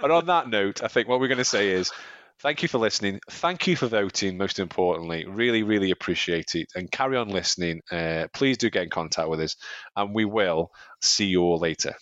And 0.00 0.12
on 0.12 0.26
that 0.26 0.48
note, 0.48 0.82
I 0.82 0.88
think 0.88 1.08
what 1.08 1.20
we're 1.20 1.28
going 1.28 1.38
to 1.38 1.44
say 1.44 1.70
is 1.70 1.92
thank 2.40 2.62
you 2.62 2.68
for 2.68 2.78
listening. 2.78 3.20
Thank 3.30 3.66
you 3.66 3.76
for 3.76 3.86
voting, 3.86 4.36
most 4.36 4.58
importantly. 4.58 5.26
Really, 5.26 5.62
really 5.62 5.90
appreciate 5.90 6.54
it. 6.54 6.68
And 6.74 6.90
carry 6.90 7.16
on 7.16 7.28
listening. 7.28 7.82
Uh, 7.90 8.26
please 8.34 8.58
do 8.58 8.70
get 8.70 8.84
in 8.84 8.90
contact 8.90 9.28
with 9.28 9.40
us, 9.40 9.56
and 9.96 10.14
we 10.14 10.24
will 10.24 10.70
see 11.00 11.26
you 11.26 11.42
all 11.42 11.58
later. 11.58 11.94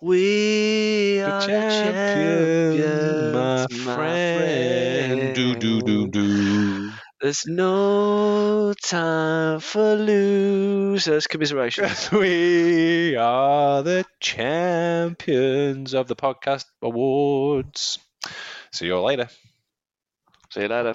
We 0.00 1.18
The 1.18 1.30
are 1.30 1.40
champion, 1.40 3.32
my 3.32 3.66
champions, 3.66 3.86
my 3.86 4.14
friend. 4.34 5.34
Do, 5.34 5.54
do, 5.56 5.80
do, 5.82 6.08
do. 6.08 6.90
There's 7.20 7.44
no 7.46 8.72
time 8.82 9.60
for 9.60 9.94
losers. 9.94 11.26
Commiserations. 11.26 12.10
we 12.12 13.14
are 13.16 13.82
the 13.82 14.06
champions 14.20 15.92
of 15.92 16.08
the 16.08 16.16
podcast 16.16 16.64
awards. 16.80 17.98
See 18.72 18.86
you 18.86 18.96
all 18.96 19.04
later. 19.04 19.28
See 20.50 20.62
you 20.62 20.68
later. 20.68 20.94